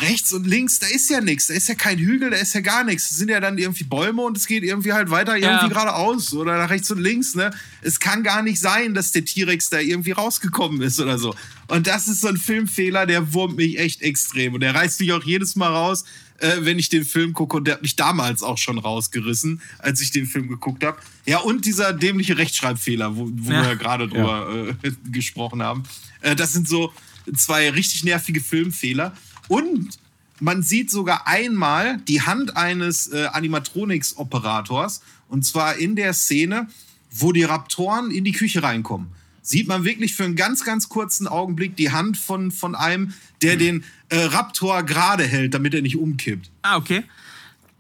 [0.01, 1.47] rechts und links, da ist ja nichts.
[1.47, 3.11] Da ist ja kein Hügel, da ist ja gar nichts.
[3.11, 5.51] Es sind ja dann irgendwie Bäume und es geht irgendwie halt weiter ja.
[5.51, 7.35] irgendwie geradeaus oder nach rechts und links.
[7.35, 7.51] Ne?
[7.81, 11.35] Es kann gar nicht sein, dass der T-Rex da irgendwie rausgekommen ist oder so.
[11.67, 14.53] Und das ist so ein Filmfehler, der wurmt mich echt extrem.
[14.53, 16.03] Und der reißt mich auch jedes Mal raus,
[16.39, 17.57] äh, wenn ich den Film gucke.
[17.57, 20.97] Und der hat mich damals auch schon rausgerissen, als ich den Film geguckt habe.
[21.25, 23.67] Ja, und dieser dämliche Rechtschreibfehler, wo, wo ja.
[23.67, 24.89] wir gerade drüber ja.
[24.89, 25.83] äh, gesprochen haben.
[26.21, 26.93] Äh, das sind so
[27.35, 29.13] zwei richtig nervige Filmfehler.
[29.47, 29.97] Und
[30.39, 35.01] man sieht sogar einmal die Hand eines äh, Animatronics-Operators.
[35.29, 36.67] Und zwar in der Szene,
[37.11, 39.15] wo die Raptoren in die Küche reinkommen
[39.45, 43.13] sieht man wirklich für einen ganz, ganz kurzen Augenblick die Hand von, von einem,
[43.45, 46.49] der den äh, Raptor gerade hält, damit er nicht umkippt.
[46.61, 47.03] Ah, okay.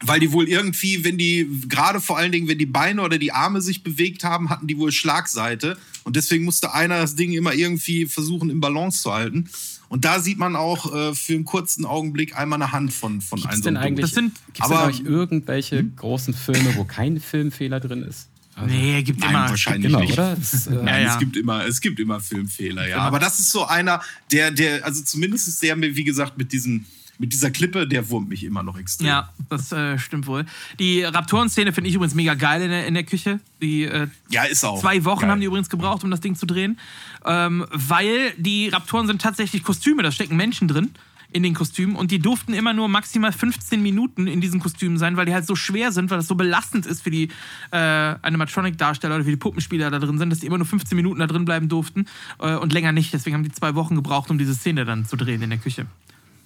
[0.01, 3.31] Weil die wohl irgendwie, wenn die, gerade vor allen Dingen, wenn die Beine oder die
[3.31, 5.77] Arme sich bewegt haben, hatten die wohl Schlagseite.
[6.03, 9.49] Und deswegen musste einer das Ding immer irgendwie versuchen, im Balance zu halten.
[9.87, 13.45] Und da sieht man auch äh, für einen kurzen Augenblick einmal eine Hand von, von
[13.45, 13.61] einem.
[13.61, 15.95] Denn eigentlich, das sind, gibt's aber, denn irgendwelche hm?
[15.95, 18.27] großen Filme, wo kein Filmfehler drin ist?
[18.55, 19.49] Also, nee, gibt nein, immer.
[19.49, 20.13] Wahrscheinlich gibt nicht.
[20.13, 20.35] Oder?
[20.35, 21.13] Das, äh, nein, ja, ja.
[21.13, 22.99] es gibt immer, es gibt immer Filmfehler, ja.
[22.99, 24.01] Aber das ist so einer,
[24.31, 26.85] der, der, also zumindest ist der, wie gesagt, mit diesen
[27.17, 29.07] mit dieser Klippe, der wurmt mich immer noch extrem.
[29.07, 30.45] Ja, das äh, stimmt wohl.
[30.79, 33.39] Die Raptoren-Szene finde ich übrigens mega geil in der, in der Küche.
[33.61, 34.81] Die, äh, ja, ist auch.
[34.81, 35.29] Zwei Wochen geil.
[35.31, 36.77] haben die übrigens gebraucht, um das Ding zu drehen.
[37.25, 40.91] Ähm, weil die Raptoren sind tatsächlich Kostüme, da stecken Menschen drin
[41.31, 45.17] in den Kostümen und die durften immer nur maximal 15 Minuten in diesen Kostümen sein,
[45.17, 47.29] weil die halt so schwer sind, weil das so belastend ist für die
[47.71, 51.19] äh, Animatronic-Darsteller oder für die Puppenspieler da drin sind, dass die immer nur 15 Minuten
[51.19, 52.05] da drin bleiben durften
[52.39, 53.13] äh, und länger nicht.
[53.13, 55.85] Deswegen haben die zwei Wochen gebraucht, um diese Szene dann zu drehen in der Küche.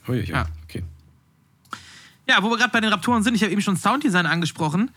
[0.08, 0.46] Oh ja, ja.
[0.64, 0.84] okay.
[2.28, 4.92] Ja, wo wir gerade bei den Raptoren sind, ich habe eben schon Sounddesign angesprochen.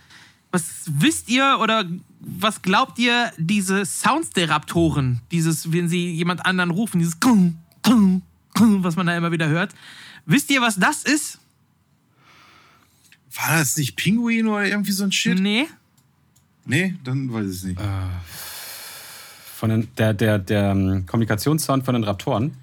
[0.50, 1.86] Was wisst ihr oder
[2.20, 7.56] was glaubt ihr, diese Sounds der Raptoren, dieses, wenn sie jemand anderen rufen, dieses Kung,
[7.82, 8.20] Kung,
[8.58, 9.74] was man da immer wieder hört,
[10.26, 11.38] wisst ihr, was das ist?
[13.34, 15.38] War das nicht Pinguin oder irgendwie so ein Shit?
[15.40, 15.66] Nee.
[16.64, 17.80] Nee, dann weiß ich es nicht.
[19.56, 22.54] Von den, der, der, der ähm, Kommunikationssound von den Raptoren.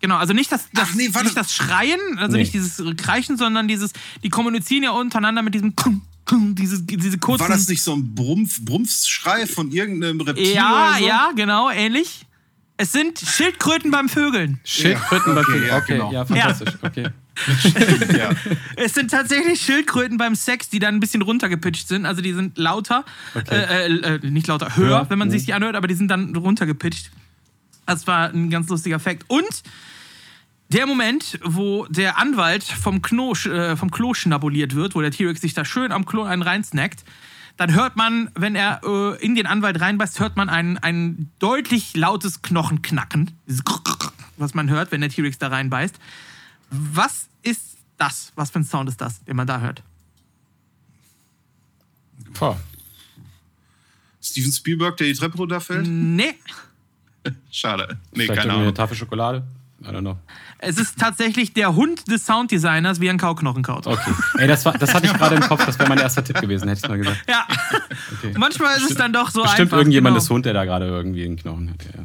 [0.00, 2.42] Genau, also nicht das, das, Ach nee, nicht das Schreien, also Nee.
[2.42, 3.92] nicht dieses Kreischen, sondern dieses,
[4.22, 7.40] die kommunizieren ja untereinander mit diesem Kung, Kung, diese, diese kurzen.
[7.42, 11.06] War das nicht so ein Brumpf, Brumpfschrei von irgendeinem Reptil Ja, oder so?
[11.06, 12.24] ja, genau, ähnlich.
[12.80, 14.60] Es sind Schildkröten beim Vögeln.
[14.64, 15.66] Schildkröten Ja, beim okay, Film.
[15.66, 16.12] ja, Okay, genau.
[16.12, 16.74] ja, fantastisch.
[16.80, 17.08] Okay.
[18.16, 18.30] Ja.
[18.76, 22.06] Es sind tatsächlich Schildkröten beim Sex, die dann ein bisschen runtergepitcht sind.
[22.06, 23.54] Also die sind lauter, Okay.
[23.54, 25.32] äh, äh, äh, nicht lauter, höher, Höher, wenn man mhm.
[25.32, 27.10] sich die anhört, aber die sind dann runtergepitcht.
[27.86, 29.24] Das war ein ganz lustiger Fakt.
[29.28, 29.62] Und
[30.70, 35.40] der Moment, wo der Anwalt vom, Kno, äh, vom Klo schnabuliert wird, wo der T-Rex
[35.40, 37.04] sich da schön am Klo einen reinsnackt,
[37.58, 41.94] dann hört man, wenn er äh, in den Anwalt reinbeißt, hört man ein, ein deutlich
[41.96, 43.32] lautes Knochenknacken.
[43.46, 43.62] Dieses
[44.38, 45.98] was man hört, wenn der T-Rex da reinbeißt.
[46.70, 48.32] Was ist das?
[48.36, 49.82] Was für ein Sound ist das, den man da hört?
[52.38, 52.58] Boah.
[54.22, 55.86] Steven Spielberg, der die Treppe runterfällt?
[55.86, 56.34] Nee,
[57.50, 57.98] Schade.
[58.12, 58.74] Nee, Vielleicht keine irgendwie eine Ahnung.
[58.74, 59.44] Tafel Schokolade?
[59.80, 60.16] I don't know.
[60.58, 63.86] es ist tatsächlich der Hund des Sounddesigners, wie einen Kauknochen kaut.
[63.86, 64.10] Okay.
[64.38, 65.64] Ey, das, war, das hatte ich gerade im Kopf.
[65.64, 67.18] Das wäre mein erster Tipp gewesen, hätte ich mal gesagt.
[67.28, 67.46] Ja,
[68.18, 68.34] Okay.
[68.36, 69.78] manchmal ist es dann doch so Bestimmt einfach.
[69.78, 70.34] irgendjemandes genau.
[70.36, 71.84] Hund, der da gerade irgendwie einen Knochen hat.
[71.84, 72.04] Ja.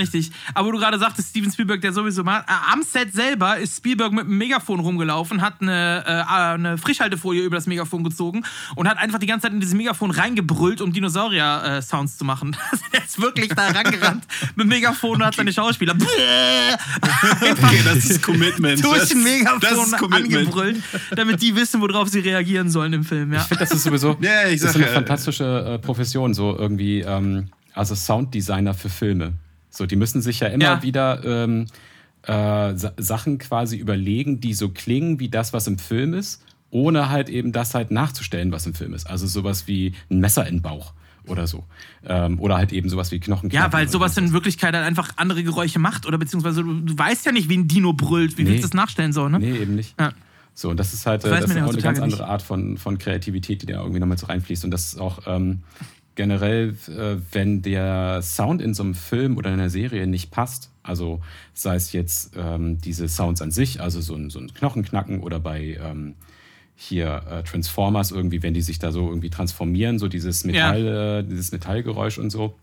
[0.00, 0.30] Richtig.
[0.54, 2.40] Aber wo du gerade sagtest, Steven Spielberg, der sowieso mal.
[2.40, 7.42] Äh, am Set selber ist Spielberg mit einem Megafon rumgelaufen, hat eine, äh, eine Frischhaltefolie
[7.42, 8.44] über das Megafon gezogen
[8.76, 12.56] und hat einfach die ganze Zeit in dieses Megafon reingebrüllt, um Dinosaurier-Sounds zu machen.
[12.94, 14.24] der ist wirklich da rangerannt
[14.56, 15.94] mit dem Megafon und hat seine Schauspieler
[17.42, 18.82] Okay, das ist Commitment.
[18.84, 20.82] durch das, den Megafon das angebrüllt,
[21.14, 23.34] damit die wissen, worauf sie reagieren sollen im Film.
[23.34, 23.40] Ja.
[23.40, 26.56] Ich finde, das ist sowieso Ja, ich das sag ist eine fantastische äh, Profession, so
[26.56, 29.34] irgendwie, ähm, also Sounddesigner für Filme.
[29.70, 30.82] So, die müssen sich ja immer Ja.
[30.82, 31.66] wieder ähm,
[32.22, 37.08] äh, Sa Sachen quasi überlegen, die so klingen wie das, was im Film ist, ohne
[37.08, 39.06] halt eben das halt nachzustellen, was im Film ist.
[39.08, 40.92] Also sowas wie ein Messer in den Bauch
[41.26, 41.64] oder so.
[42.04, 43.50] Ähm, oder halt eben sowas wie Knochen.
[43.50, 47.24] Ja, weil sowas in Wirklichkeit halt einfach andere Geräusche macht oder beziehungsweise du, du weißt
[47.26, 48.50] ja nicht, wie ein Dino brüllt, wie Nee.
[48.50, 49.38] willst du das nachstellen sollen, ne?
[49.38, 49.94] Nee, eben nicht.
[50.00, 50.12] Ja.
[50.54, 52.76] So, und das ist halt Das äh, das ist auch eine ganz andere Art von,
[52.76, 54.64] von Kreativität, die da irgendwie nochmal so reinfließt.
[54.64, 55.60] Und das ist auch ähm,
[56.14, 60.70] generell, äh, wenn der Sound in so einem Film oder in einer Serie nicht passt,
[60.82, 61.20] also
[61.54, 65.40] sei es jetzt ähm, diese Sounds an sich, also so ein, so ein Knochenknacken oder
[65.40, 66.14] bei ähm,
[66.76, 71.28] hier äh, Transformers irgendwie, wenn die sich da so irgendwie transformieren, so dieses Metall, äh,
[71.28, 72.54] dieses Metallgeräusch und so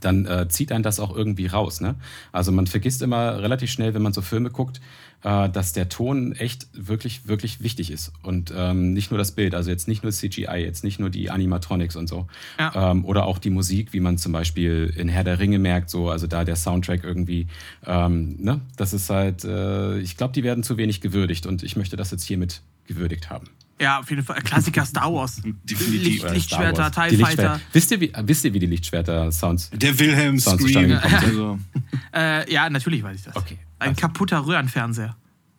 [0.00, 1.80] dann äh, zieht einen das auch irgendwie raus.
[1.80, 1.94] Ne?
[2.32, 4.80] Also man vergisst immer relativ schnell, wenn man so Filme guckt,
[5.24, 8.12] äh, dass der Ton echt wirklich, wirklich wichtig ist.
[8.22, 11.30] Und ähm, nicht nur das Bild, also jetzt nicht nur CGI, jetzt nicht nur die
[11.30, 12.26] Animatronics und so.
[12.58, 12.90] Ja.
[12.92, 16.10] Ähm, oder auch die Musik, wie man zum Beispiel in Herr der Ringe merkt, so,
[16.10, 17.48] also da der Soundtrack irgendwie,
[17.86, 18.60] ähm, ne?
[18.76, 22.10] das ist halt, äh, ich glaube, die werden zu wenig gewürdigt und ich möchte das
[22.10, 23.48] jetzt hiermit gewürdigt haben.
[23.78, 24.40] Ja, auf jeden Fall.
[24.42, 25.36] Klassiker Star Wars.
[25.64, 26.22] Definitiv.
[26.22, 27.10] Licht, Lichtschwerter, Wars.
[27.10, 27.60] TIE Fighter.
[27.72, 29.70] Wisst ihr, wie, wisst ihr, wie die Lichtschwerter-Sounds?
[29.74, 30.98] Der Wilhelm Sounds Scream.
[31.02, 31.58] Also,
[32.14, 33.36] Äh, ja, natürlich weiß ich das.
[33.36, 33.58] Okay.
[33.78, 35.16] Ein Also- kaputter Röhrenfernseher.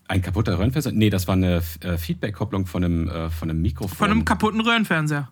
[0.08, 0.94] Ein kaputter Röhrenfernseher?
[0.94, 3.98] Nee, das war eine äh, Feedback-Kopplung von einem, äh, von einem Mikrofon.
[3.98, 5.30] Von einem kaputten Röhrenfernseher.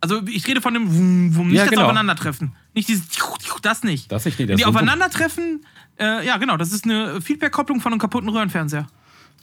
[0.00, 1.84] Also ich rede von dem Wum, Wum, nicht Ja, das genau.
[1.84, 2.52] Aufeinandertreffen.
[2.74, 3.04] Nicht dieses
[3.62, 4.10] das nicht.
[4.10, 4.64] Das nicht, nee, das die.
[4.64, 5.64] Aufeinandertreffen,
[5.98, 8.86] äh, ja genau, das ist eine Feedback-Kopplung von einem kaputten Röhrenfernseher.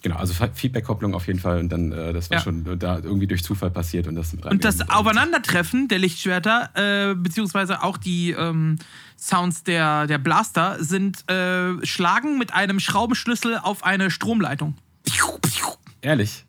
[0.02, 1.60] Genau, also Fe- Feedback-Kopplung auf jeden Fall.
[1.60, 2.44] Und dann, äh, das war Ja.
[2.44, 4.08] schon äh, da irgendwie durch Zufall passiert.
[4.08, 4.90] Und das, Und das.
[4.90, 6.70] Aufeinandertreffen der Lichtschwerter,
[7.12, 8.78] äh, beziehungsweise auch die ähm,
[9.18, 14.76] Sounds der, der Blaster, sind äh, Schlagen mit einem Schraubenschlüssel auf eine Stromleitung.
[16.02, 16.46] Ehrlich?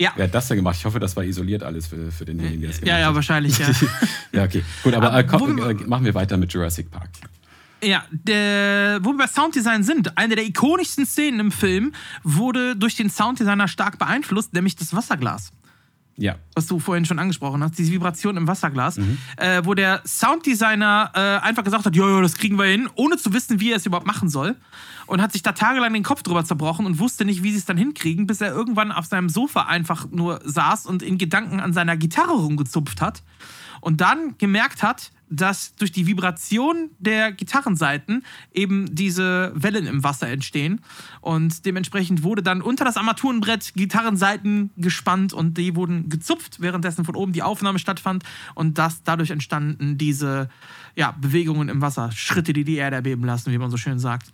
[0.00, 0.12] Ja.
[0.16, 0.76] Wer hat das denn gemacht?
[0.78, 3.14] Ich hoffe, das war isoliert alles für, für denjenigen, der das gemacht Ja, ja, hat.
[3.16, 3.68] wahrscheinlich, ja.
[4.32, 4.62] Ja, okay.
[4.82, 7.08] Gut, aber, Aber äh, komm, wir- äh, machen wir weiter mit Jurassic Park.
[7.82, 11.92] Ja, der, wo wir bei Sounddesign sind, eine der ikonischsten Szenen im Film
[12.24, 15.52] wurde durch den Sounddesigner stark beeinflusst, nämlich das Wasserglas.
[16.20, 16.34] Ja.
[16.56, 18.98] was du vorhin schon angesprochen hast, diese Vibration im Wasserglas,
[19.36, 23.16] äh, wo der Sounddesigner äh, einfach gesagt hat, ja, ja, das kriegen wir hin, ohne
[23.18, 24.56] zu wissen, wie er es überhaupt machen soll.
[25.06, 27.66] Und hat sich da tagelang den Kopf drüber zerbrochen und wusste nicht, wie sie es
[27.66, 31.72] dann hinkriegen, bis er irgendwann auf seinem Sofa einfach nur saß und in Gedanken an
[31.72, 33.22] seiner Gitarre rumgezupft hat.
[33.80, 40.28] Und dann gemerkt hat, dass durch die Vibration der Gitarrenseiten eben diese Wellen im Wasser
[40.28, 40.80] entstehen.
[41.20, 47.16] Und dementsprechend wurde dann unter das Armaturenbrett Gitarrenseiten gespannt und die wurden gezupft, währenddessen von
[47.16, 48.24] oben die Aufnahme stattfand.
[48.54, 50.48] Und das, dadurch entstanden diese
[50.96, 54.32] ja, Bewegungen im Wasser, Schritte, die die Erde erbeben lassen, wie man so schön sagt.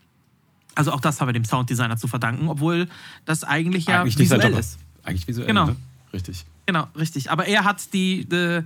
[0.75, 2.89] Also auch das haben wir dem Sounddesigner zu verdanken, obwohl
[3.25, 4.79] das eigentlich ja eigentlich visuell ist.
[5.05, 5.67] Eigentlich visuell, Genau.
[5.67, 5.77] ne?
[6.13, 6.45] Richtig.
[6.67, 7.31] Genau, richtig.
[7.31, 8.63] Aber er hat die, die,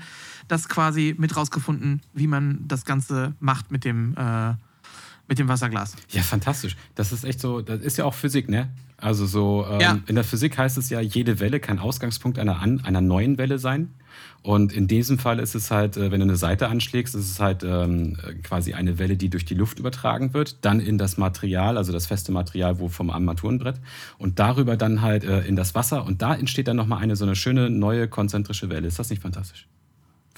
[0.48, 4.54] das quasi mit rausgefunden, wie man das Ganze macht mit dem, äh,
[5.28, 5.94] mit dem Wasserglas.
[6.10, 6.76] Ja, fantastisch.
[6.94, 8.70] Das ist echt so, das ist ja auch Physik, ne?
[8.96, 9.98] Also so, ähm, Ja.
[10.06, 13.58] in der Physik heißt es ja, jede Welle kann Ausgangspunkt einer, an, einer neuen Welle
[13.58, 13.94] sein.
[14.42, 17.38] Und in diesem Fall ist es halt, äh, wenn du eine Seite anschlägst, ist es
[17.40, 21.18] halt ähm, äh, quasi eine Welle, die durch die Luft übertragen wird, dann in das
[21.18, 23.80] Material, also das feste Material wo vom Armaturenbrett
[24.16, 27.24] und darüber dann halt äh, in das Wasser und da entsteht dann nochmal eine so
[27.24, 28.88] eine schöne neue konzentrische Welle.
[28.88, 29.68] Ist das nicht fantastisch?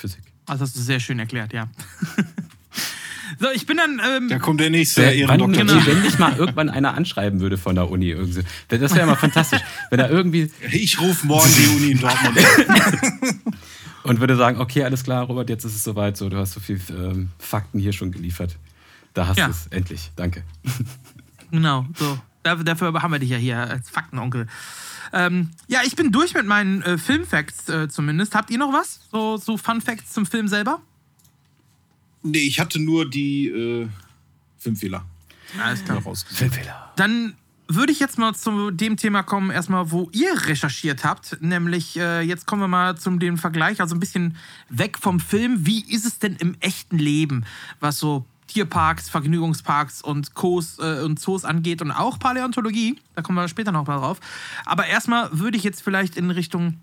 [0.01, 0.23] Physik.
[0.47, 1.69] Also hast du sehr schön erklärt, ja.
[3.39, 4.01] so, ich bin dann.
[4.05, 5.65] Ähm, Da kommt der nächste wann, Ehrendoktor.
[5.65, 5.87] Genau.
[5.87, 8.43] Wenn dich mal irgendwann einer anschreiben würde von der Uni, irgendwie.
[8.69, 9.61] das wäre ja mal fantastisch.
[9.91, 12.39] Wenn er irgendwie Ich rufe morgen die Uni in Dortmund
[12.69, 13.41] an.
[14.05, 16.61] und würde sagen, okay, alles klar, Robert, jetzt ist es soweit, so, du hast so
[16.61, 18.57] viel ähm, Fakten hier schon geliefert.
[19.15, 19.47] Da hast Ja.
[19.47, 20.43] du es, endlich, danke.
[21.51, 22.19] Genau, so.
[22.43, 24.47] Da- Dafür haben wir dich ja hier als Faktenonkel.
[25.13, 28.35] Ähm, ja, ich bin durch mit meinen äh, Filmfacts äh, zumindest.
[28.35, 29.01] Habt ihr noch was?
[29.11, 30.81] So, so Fun Facts zum Film selber?
[32.23, 33.89] Nee, ich hatte nur die äh,
[34.59, 35.05] fünf Fehler
[35.63, 36.03] Alles klar.
[36.03, 36.93] Filmfehler.
[36.97, 37.35] Dann
[37.67, 41.41] würde ich jetzt mal zu dem Thema kommen, erstmal, wo ihr recherchiert habt.
[41.41, 44.37] Nämlich, äh, jetzt kommen wir mal zum dem Vergleich, also ein bisschen
[44.69, 45.67] weg vom Film.
[45.67, 47.45] Wie ist es denn im echten Leben,
[47.79, 52.99] was so Tierparks, Vergnügungsparks und Co's äh, und Zoos angeht und auch Paläontologie?
[53.15, 54.19] Da kommen wir später noch mal drauf.
[54.67, 56.75] Aber erstmal würde ich jetzt vielleicht in Richtung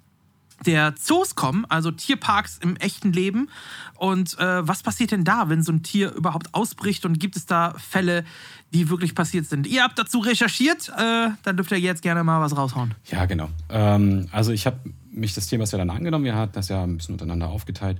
[0.65, 3.49] der Zoos kommen, also Tierparks im echten Leben.
[3.95, 7.05] Und äh, was passiert denn da, wenn so ein Tier überhaupt ausbricht?
[7.05, 8.23] Und gibt es da Fälle,
[8.73, 9.67] die wirklich passiert sind?
[9.67, 12.95] Ihr habt dazu recherchiert, äh, dann dürft ihr jetzt gerne mal was raushauen.
[13.11, 13.49] Ja, genau.
[13.69, 14.77] Ähm, also ich habe
[15.11, 17.99] mich des Themas ja dann angenommen, wir hatten das ja ein bisschen untereinander aufgeteilt.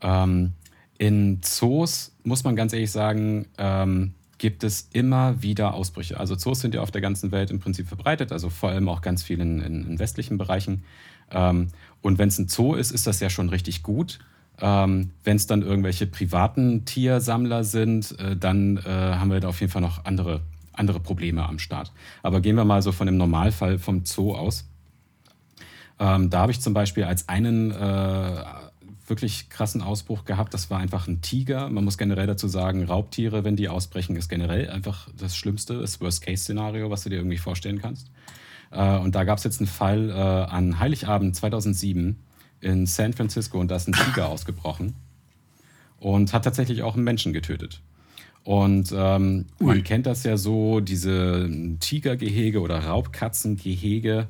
[0.00, 0.52] Ähm,
[0.98, 6.18] in Zoos muss man ganz ehrlich sagen, ähm, gibt es immer wieder Ausbrüche.
[6.18, 9.00] Also Zoos sind ja auf der ganzen Welt im Prinzip verbreitet, also vor allem auch
[9.00, 10.84] ganz viel in, in, in westlichen Bereichen.
[11.30, 11.68] Ähm,
[12.02, 14.18] und wenn es ein Zoo ist, ist das ja schon richtig gut.
[14.60, 19.60] Ähm, wenn es dann irgendwelche privaten Tiersammler sind, äh, dann äh, haben wir da auf
[19.60, 20.40] jeden Fall noch andere,
[20.72, 21.92] andere Probleme am Start.
[22.22, 24.68] Aber gehen wir mal so von dem Normalfall vom Zoo aus.
[26.00, 28.44] Ähm, da habe ich zum Beispiel als einen äh,
[29.08, 30.54] wirklich krassen Ausbruch gehabt.
[30.54, 31.68] Das war einfach ein Tiger.
[31.68, 36.00] Man muss generell dazu sagen, Raubtiere, wenn die ausbrechen, ist generell einfach das Schlimmste, das
[36.00, 38.10] Worst-Case-Szenario, was du dir irgendwie vorstellen kannst.
[38.70, 42.16] Äh, und da gab es jetzt einen Fall äh, an Heiligabend 2007
[42.60, 44.94] in San Francisco und da ist ein Tiger ausgebrochen
[46.00, 47.80] und hat tatsächlich auch einen Menschen getötet.
[48.44, 54.28] Und ähm, man kennt das ja so, diese Tigergehege oder Raubkatzengehege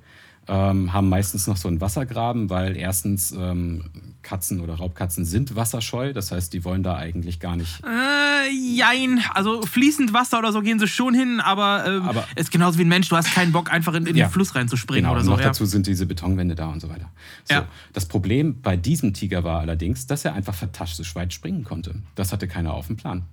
[0.48, 3.84] ähm, haben meistens noch so einen Wassergraben, weil erstens ähm,
[4.22, 7.82] Katzen oder Raubkatzen sind wasserscheu, das heißt, die wollen da eigentlich gar nicht.
[7.84, 9.20] Äh, jein.
[9.34, 12.82] Also fließend Wasser oder so gehen sie schon hin, aber, ähm, Aber- ist genauso wie
[12.84, 13.08] ein Mensch.
[13.08, 14.26] Du hast keinen Bock, einfach in, in Ja.
[14.26, 15.30] den Fluss reinzuspringen Genau, oder so.
[15.30, 15.46] noch ja.
[15.46, 17.10] dazu sind diese Betonwände da und so weiter.
[17.44, 17.66] So, Ja.
[17.92, 21.94] Das Problem bei diesem Tiger war allerdings, dass er einfach fantastisch weit springen konnte.
[22.14, 23.24] Das hatte keiner auf dem Plan.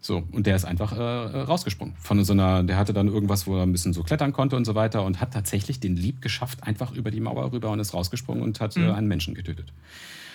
[0.00, 1.94] So, und der ist einfach äh, rausgesprungen.
[1.98, 4.64] Von so einer, der hatte dann irgendwas, wo er ein bisschen so klettern konnte und
[4.64, 7.94] so weiter und hat tatsächlich den Lieb geschafft, einfach über die Mauer rüber und ist
[7.94, 9.72] rausgesprungen und hat äh, einen Menschen getötet.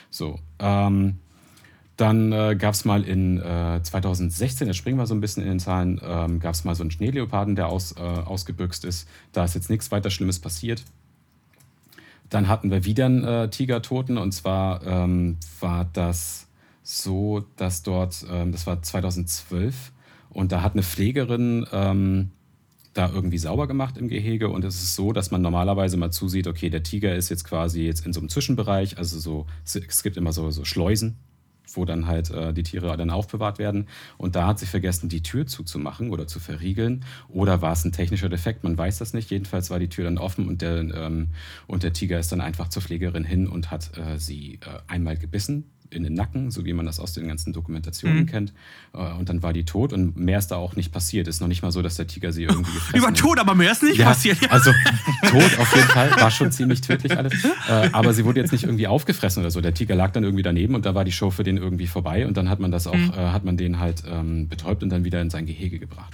[0.10, 1.20] So, ähm,
[1.96, 5.50] dann äh, gab es mal in äh, 2016, jetzt springen wir so ein bisschen in
[5.50, 9.08] den Zahlen, ähm, gab es mal so einen Schneeleoparden, der aus, äh, ausgebüxt ist.
[9.32, 10.84] Da ist jetzt nichts weiter Schlimmes passiert.
[12.30, 16.48] Dann hatten wir wieder einen äh, Tigertoten und zwar ähm, war das
[16.84, 19.92] so, dass dort, ähm, das war 2012
[20.30, 22.32] und da hat eine Pflegerin ähm,
[22.94, 26.46] da irgendwie sauber gemacht im Gehege und es ist so, dass man normalerweise mal zusieht,
[26.46, 30.18] okay, der Tiger ist jetzt quasi jetzt in so einem Zwischenbereich, also so, es gibt
[30.18, 31.18] immer so, so Schleusen,
[31.74, 33.88] wo dann halt äh, die Tiere dann aufbewahrt werden.
[34.18, 37.04] Und da hat sie vergessen, die Tür zuzumachen oder zu verriegeln.
[37.30, 38.64] Oder war es ein technischer Defekt?
[38.64, 39.32] Man weiß das nicht.
[39.32, 41.30] Jedenfalls war die Tür dann offen und der, ähm,
[41.66, 45.18] und der Tiger ist dann einfach zur Pflegerin hin und hat äh, sie äh, einmal
[45.18, 48.26] gebissen in den Nacken, so wie man das aus den ganzen Dokumentationen Mhm.
[48.26, 48.54] kennt.
[48.94, 51.28] Äh, und dann war die tot und mehr ist da auch nicht passiert.
[51.28, 53.14] Ist noch nicht mal so, dass der Tiger sie irgendwie gefressen Über.
[53.14, 54.42] Tod, aber mehr ist nicht Ja, passiert.
[54.42, 54.48] Ja.
[54.52, 54.72] also
[55.28, 57.34] tot auf jeden Fall, war schon ziemlich tödlich alles.
[57.70, 59.62] Äh, aber sie wurde jetzt nicht irgendwie aufgefressen oder so.
[59.62, 62.26] Der Tiger lag dann irgendwie daneben und da war die Show für den irgendwie vorbei
[62.28, 63.12] und dann hat man das auch, Mhm.
[63.16, 66.12] äh, hat man den halt ähm, betäubt und dann wieder in sein Gehege gebracht.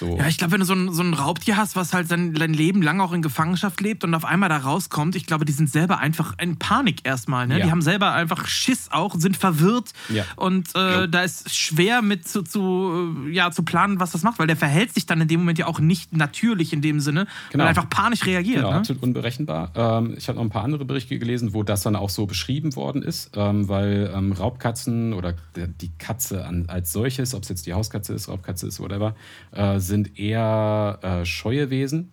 [0.00, 0.16] So.
[0.18, 2.54] Ja, ich glaube, wenn du so ein, so ein Raubtier hast, was halt sein, sein
[2.54, 5.68] Leben lang auch in Gefangenschaft lebt und auf einmal da rauskommt, ich glaube, die sind
[5.70, 7.46] selber einfach in Panik erstmal.
[7.46, 7.58] Ne?
[7.58, 7.66] Ja.
[7.66, 10.24] Die haben selber einfach Schiss auch, sind verwirrt Ja.
[10.36, 14.38] und äh, da ist schwer mit zu, zu, äh, ja, zu planen, was das macht,
[14.38, 17.26] weil der verhält sich dann in dem Moment ja auch nicht natürlich in dem Sinne,
[17.52, 17.62] Genau.
[17.62, 18.56] weil er einfach panisch reagiert.
[18.60, 18.76] Genau, ne?
[18.78, 19.70] absolut unberechenbar.
[19.74, 22.74] Ähm, ich habe noch ein paar andere Berichte gelesen, wo das dann auch so beschrieben
[22.74, 27.50] worden ist, ähm, weil ähm, Raubkatzen oder der, die Katze an, als solches, ob es
[27.50, 29.14] jetzt die Hauskatze ist, Raubkatze ist, whatever,
[29.52, 32.10] äh, sind eher äh, scheue Wesen.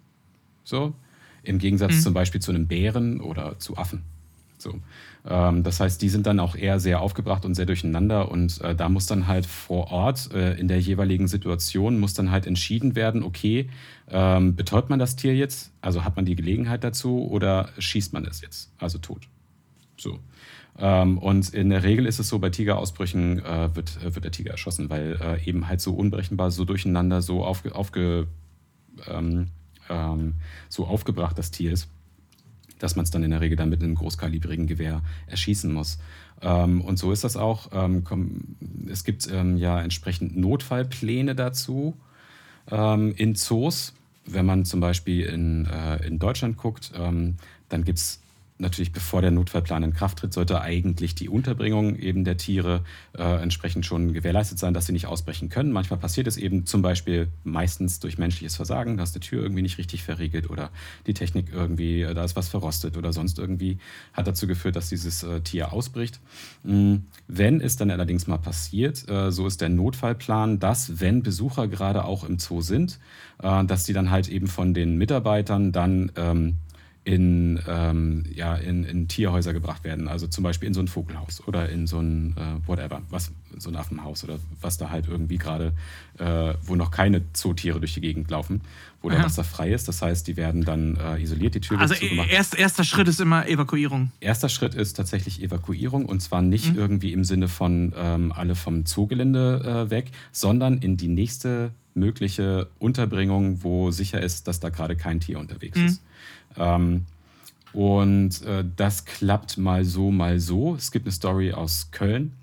[0.65, 0.93] So.
[1.43, 4.03] Im Gegensatz zum Beispiel zu einem Bären oder zu Affen.
[4.57, 4.81] So.
[5.25, 8.75] Ähm, das heißt, die sind dann auch eher sehr aufgebracht und sehr durcheinander und äh,
[8.75, 12.95] da muss dann halt vor Ort äh, in der jeweiligen Situation muss dann halt entschieden
[12.95, 13.69] werden, okay,
[14.09, 18.25] ähm, betäubt man das Tier jetzt, also hat man die Gelegenheit dazu oder schießt man
[18.25, 19.27] es jetzt, also tot.
[19.97, 20.19] So.
[20.79, 24.31] Ähm, und in der Regel ist es so, bei Tigerausbrüchen äh, wird, äh, wird der
[24.31, 28.27] Tiger erschossen, weil äh, eben halt so unberechenbar, so durcheinander, so, aufge, aufge,
[29.07, 29.47] ähm,
[29.89, 30.35] ähm,
[30.69, 31.89] so aufgebracht das Tier ist
[32.79, 35.97] dass man es dann in der Regel dann mit einem großkalibrigen Gewehr erschießen muss.
[36.41, 37.69] Ähm, und so ist das auch.
[37.73, 38.55] Ähm, komm,
[38.87, 41.95] es gibt ähm, ja entsprechend Notfallpläne dazu
[42.69, 43.93] in Zoos.
[44.25, 47.37] Wenn man zum Beispiel in, äh, in Deutschland guckt, dann
[47.85, 48.19] gibt es
[48.59, 52.83] natürlich, bevor der Notfallplan in Kraft tritt, sollte eigentlich die Unterbringung eben der Tiere
[53.17, 55.71] äh, entsprechend schon gewährleistet sein, dass sie nicht ausbrechen können.
[55.71, 59.77] Manchmal passiert es eben zum Beispiel meistens durch menschliches Versagen, dass die Tür irgendwie nicht
[59.77, 60.71] richtig verriegelt oder
[61.05, 63.77] die Technik irgendwie, äh, da ist was verrostet oder sonst irgendwie
[64.13, 66.19] hat dazu geführt, dass dieses äh, Tier ausbricht.
[66.63, 67.05] Mhm.
[67.27, 72.05] Wenn es dann allerdings mal passiert, äh, so ist der Notfallplan, dass wenn Besucher gerade
[72.05, 72.99] auch im Zoo sind,
[73.41, 76.57] äh, dass die dann halt eben von den Mitarbeitern dann ähm,
[77.07, 80.09] in, ähm, ja, in, in Tierhäuser gebracht werden.
[80.09, 83.69] Also zum Beispiel in so ein Vogelhaus oder in so ein äh, whatever, was, so
[83.69, 85.71] ein Affenhaus oder was da halt irgendwie gerade,
[86.17, 88.59] äh, wo noch keine Zootiere durch die Gegend laufen,
[89.01, 89.23] wo der.
[89.23, 89.87] Wasser frei ist.
[89.87, 93.47] Das heißt, die werden dann äh, isoliert, die Tür Also erst, erster Schritt ist immer
[93.47, 94.11] Evakuierung.
[94.19, 98.85] Erster Schritt ist tatsächlich Evakuierung und zwar nicht irgendwie im Sinne von ähm, alle vom
[98.85, 104.97] Zoogelände äh, weg, sondern in die nächste mögliche Unterbringung, wo sicher ist, dass da gerade
[104.97, 106.01] kein Tier unterwegs ist.
[106.55, 107.05] Ähm,
[107.73, 110.75] und äh, das klappt mal so, mal so.
[110.75, 112.33] Es gibt eine Story aus Köln.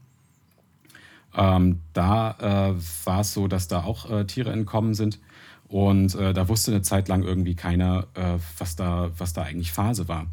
[1.36, 2.74] Ähm, da äh,
[3.04, 5.18] war es so, dass da auch äh, Tiere entkommen sind.
[5.68, 9.72] Und äh, da wusste eine Zeit lang irgendwie keiner, äh, was, da, was da eigentlich
[9.72, 10.26] Phase war.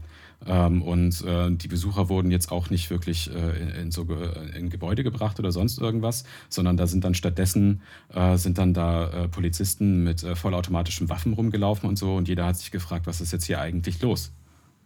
[0.45, 4.69] Ähm, und äh, die Besucher wurden jetzt auch nicht wirklich äh, in, so Ge in
[4.69, 7.81] Gebäude gebracht oder sonst irgendwas, sondern da sind dann stattdessen
[8.13, 12.15] äh, sind dann da äh, Polizisten mit äh, vollautomatischen Waffen rumgelaufen und so.
[12.15, 14.31] Und jeder hat sich gefragt, was ist jetzt hier eigentlich los?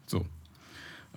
[0.05, 0.25] So.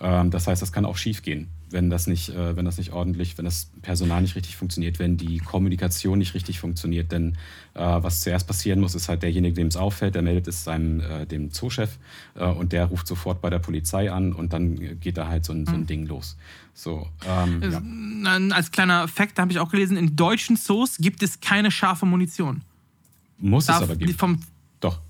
[0.00, 2.92] Ähm, das heißt, das kann auch schief gehen, wenn das nicht, äh, wenn das nicht
[2.92, 7.12] ordentlich, wenn das Personal nicht richtig funktioniert, wenn die Kommunikation nicht richtig funktioniert.
[7.12, 7.36] Denn
[7.74, 11.00] äh, was zuerst passieren muss, ist halt derjenige, dem es auffällt, der meldet es seinem
[11.00, 11.98] äh, dem Zoochef
[12.34, 15.52] äh, und der ruft sofort bei der Polizei an und dann geht da halt so
[15.52, 16.36] ein, so ein Ding los.
[16.74, 17.70] So, ähm, ja.
[17.70, 21.70] Dann Als kleiner Fakt, da habe ich auch gelesen, in deutschen Zoos gibt es keine
[21.70, 22.62] scharfe Munition.
[23.38, 24.14] Muss es Darf aber geben.
[24.14, 24.40] vom.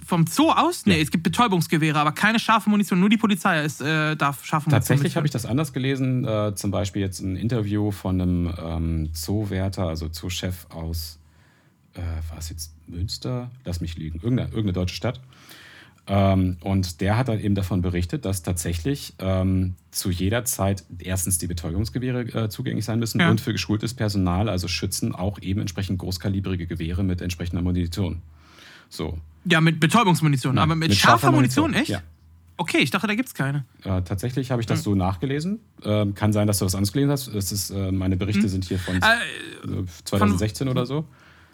[0.08, 0.86] Vom Zoo aus?
[0.86, 1.02] Nee, Ja.
[1.02, 2.98] es gibt Betäubungsgewehre, aber keine scharfe Munition.
[3.00, 4.80] Nur die Polizei ist, äh, darf scharfe Munition.
[4.80, 6.24] Tatsächlich habe ich das anders gelesen.
[6.24, 11.18] Äh, zum Beispiel jetzt ein Interview von einem ähm, Zoowärter, also Zoochef aus,
[11.94, 13.50] äh, war es jetzt Münster?
[13.64, 15.20] Lass mich liegen, irgendeine, irgendeine deutsche Stadt.
[16.10, 21.36] Ähm, und der hat dann eben davon berichtet, dass tatsächlich ähm, zu jeder Zeit erstens
[21.36, 23.30] die Betäubungsgewehre äh, zugänglich sein müssen Ja.
[23.30, 28.22] und für geschultes Personal, also Schützen, auch eben entsprechend großkalibrige Gewehre mit entsprechender Munition.
[28.88, 29.18] So.
[29.50, 30.54] Ja, mit Betäubungsmunition.
[30.56, 32.02] Nein, aber mit, mit scharfer scharfer Munition, Munition, echt?
[32.04, 32.08] ja.
[32.60, 33.64] Okay, ich dachte, da gibt's keine.
[33.84, 34.74] Äh, tatsächlich habe ich Hm.
[34.74, 35.60] das so nachgelesen.
[35.84, 37.28] Ähm, kann sein, dass du das anders gelesen hast.
[37.28, 38.48] Es ist, äh, meine Berichte Hm.
[38.48, 38.98] sind hier von Äh,
[39.80, 41.04] äh, 2016 oder so.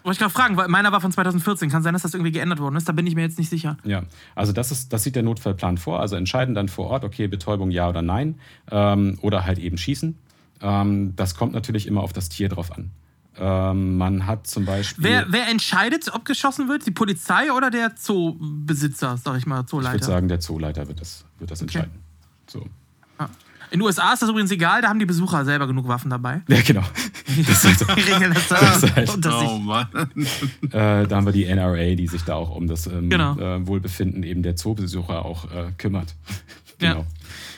[0.03, 1.69] wollte ich gerade fragen, weil meiner war von 2014.
[1.69, 2.87] Kann sein, dass das irgendwie geändert worden ist.
[2.89, 3.77] Da bin ich mir jetzt nicht sicher.
[3.83, 4.03] Ja,
[4.35, 5.99] also das, ist, das sieht der Notfallplan vor.
[5.99, 8.39] Also entscheiden dann vor Ort, okay, Betäubung ja oder nein.
[8.71, 10.17] Ähm, oder halt eben schießen.
[10.61, 12.89] Ähm, das kommt natürlich immer auf das Tier drauf an.
[13.37, 15.03] Ähm, man hat zum Beispiel.
[15.03, 16.85] Wer, wer entscheidet, ob geschossen wird?
[16.85, 20.05] Die Polizei oder der Zoobesitzer, sag ich mal, ich würde Zooleiter?
[20.05, 21.91] sagen, der Zooleiter wird das, wird das entscheiden.
[22.47, 22.65] So.
[23.71, 26.43] In den USA ist das übrigens egal, da haben die Besucher selber genug Waffen dabei.
[26.47, 26.83] Ja, genau.
[27.47, 29.33] Das ist halt, Die regeln das, Das halt- sich.
[29.33, 29.87] Oh Mann.
[30.71, 33.35] äh, da haben wir die NRA, die sich da auch um das ähm, Genau.
[33.37, 36.15] äh, Wohlbefinden eben der Zoobesucher auch äh, kümmert.
[36.79, 36.93] Ja.
[36.93, 37.05] genau.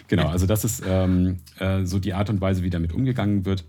[0.08, 3.66] Genau, also das ist ähm, äh, so die Art und Weise, wie damit umgegangen wird.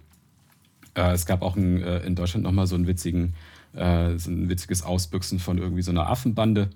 [0.98, 3.34] Äh, es gab auch ein, äh, in Deutschland nochmal so einen witzigen,
[3.74, 6.70] äh, so ein witziges Ausbüchsen von irgendwie so einer Affenbande.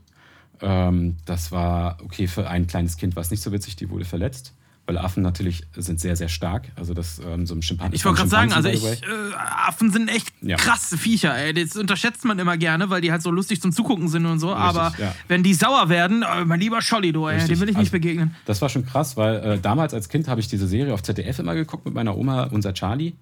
[0.60, 4.04] Ähm, das war okay für ein kleines Kind, war es nicht so witzig, die wurde
[4.04, 4.52] verletzt.
[4.84, 6.64] Weil Affen natürlich sind sehr, sehr stark.
[6.74, 7.94] Also das ähm, so ein Schimpansen.
[7.94, 9.06] Ich wollte gerade sagen, also ich, äh,
[9.38, 10.56] Affen sind echt Ja.
[10.56, 11.54] krasse Viecher, ey.
[11.54, 14.52] Das unterschätzt man immer gerne, weil die halt so lustig zum Zugucken sind und so.
[14.52, 15.14] aber ja.
[15.28, 17.50] wenn die sauer werden, äh, mein lieber Scholli, du, ey, Richtig.
[17.50, 18.34] dem will ich nicht Also, begegnen.
[18.44, 21.38] Das war schon krass, weil äh, damals als Kind habe ich diese Serie auf ZDF
[21.38, 23.12] immer geguckt mit meiner Oma, unser Charlie.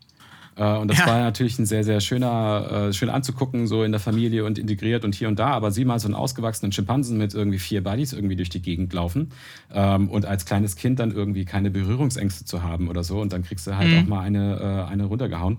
[0.60, 1.06] Äh, und das Ja.
[1.06, 5.06] war natürlich ein sehr, sehr schöner, äh, schön anzugucken, so in der Familie und integriert
[5.06, 5.48] und hier und da.
[5.48, 8.92] Aber sieh mal so einen ausgewachsenen Schimpansen mit irgendwie vier Buddies irgendwie durch die Gegend
[8.92, 9.30] laufen.
[9.72, 13.20] Ähm, und als kleines Kind dann irgendwie keine Berührungsängste zu haben oder so.
[13.20, 15.58] Und dann kriegst du halt auch mal eine, äh, eine runtergehauen.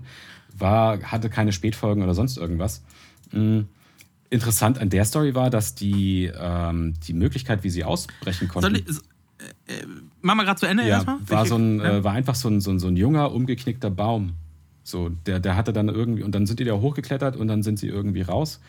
[0.56, 2.84] War, hatte keine Spätfolgen oder sonst irgendwas.
[3.32, 3.62] Mm
[4.30, 8.76] interessant an der Story war, dass die, ähm, die Möglichkeit, wie sie ausbrechen konnten.
[8.76, 8.96] Soll ich,
[9.66, 9.84] äh,
[10.22, 11.18] machen wir gerade zu Ende ja, erstmal?
[11.26, 14.32] war, so ein, äh, war einfach so ein, so, ein, so ein junger, umgeknickter Baum.
[14.84, 17.78] So, der, der hatte dann irgendwie, und dann sind die da hochgeklettert und dann sind
[17.78, 18.60] sie irgendwie raus.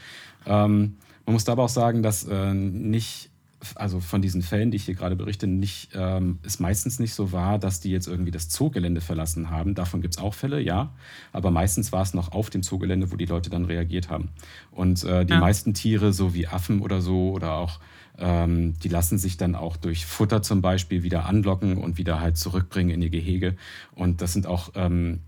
[0.45, 3.30] Ähm, man muss aber auch sagen, dass äh, nicht,
[3.75, 7.32] also von diesen Fällen, die ich hier gerade berichte, nicht, ähm, es meistens nicht so
[7.32, 9.74] war, dass die jetzt irgendwie das Zoogelände verlassen haben.
[9.74, 10.93] Davon gibt es auch Fälle, ja.
[11.32, 14.30] Aber meistens war es noch auf dem Zoogelände, wo die Leute dann reagiert haben.
[14.72, 15.40] Und äh, die Ja.
[15.40, 17.80] meisten Tiere, so wie Affen oder so, oder auch
[18.19, 22.38] ähm, die lassen sich dann auch durch Futter zum Beispiel wieder anlocken und wieder halt
[22.38, 23.56] zurückbringen in ihr Gehege.
[23.95, 25.22] Und das sind auch ähm,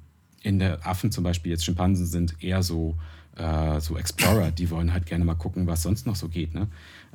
[0.46, 2.96] in der Affen zum Beispiel, jetzt Schimpansen sind eher so,
[3.36, 6.68] äh, so Explorer, die wollen halt gerne mal gucken, was sonst noch so geht, ne?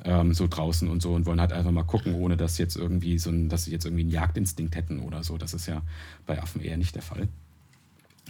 [0.03, 3.17] Ähm, so draußen und so und wollen halt einfach mal gucken, ohne dass jetzt irgendwie
[3.19, 5.37] so ein, dass sie jetzt irgendwie einen Jagdinstinkt hätten oder so.
[5.37, 5.81] Das ist ja
[6.25, 7.29] bei Affen eher nicht der Fall.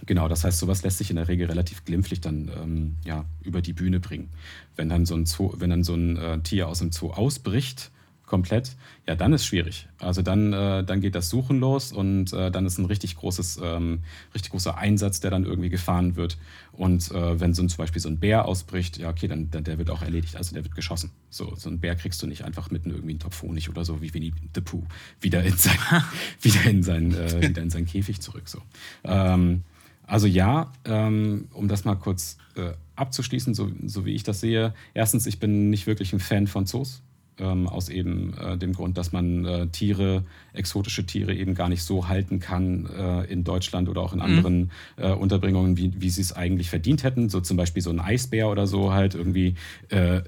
[0.05, 3.63] Genau, das heißt, sowas lässt sich in der Regel relativ glimpflich dann ähm, ja, über
[3.63, 4.29] die Bühne bringen.
[4.75, 7.89] Wenn dann so ein, Zoo, wenn dann so ein äh, Tier aus dem Zoo ausbricht,
[8.31, 8.77] komplett,
[9.07, 9.89] ja, dann ist schwierig.
[9.99, 13.59] Also dann, äh, dann geht das Suchen los und äh, dann ist ein richtig großes,
[13.61, 14.03] ähm,
[14.33, 16.37] richtig großer Einsatz, der dann irgendwie gefahren wird.
[16.71, 19.65] Und äh, wenn so ein, zum Beispiel so ein Bär ausbricht, ja, okay, dann, dann
[19.65, 21.11] der wird auch erledigt, also der wird geschossen.
[21.29, 24.01] So, so ein Bär kriegst du nicht einfach mitten irgendwie einen Topf Honig oder so,
[24.01, 24.83] wie Winnie the Pooh,
[25.19, 25.77] wieder in sein,
[26.41, 28.47] wieder in sein, äh, wieder in seinen Käfig zurück.
[28.47, 28.61] So.
[29.03, 29.63] Ähm,
[30.07, 34.73] also ja, ähm, um das mal kurz äh, abzuschließen, so, so wie ich das sehe.
[34.93, 37.01] Erstens, ich bin nicht wirklich ein Fan von Zoos.
[37.39, 41.81] Ähm, aus eben äh, dem Grund, dass man äh, Tiere, exotische Tiere eben gar nicht
[41.81, 46.21] so halten kann äh, in Deutschland oder auch in anderen äh, Unterbringungen, wie, wie sie
[46.21, 47.29] es eigentlich verdient hätten.
[47.29, 49.55] So zum Beispiel so ein Eisbär oder so halt irgendwie
[49.89, 50.21] äh,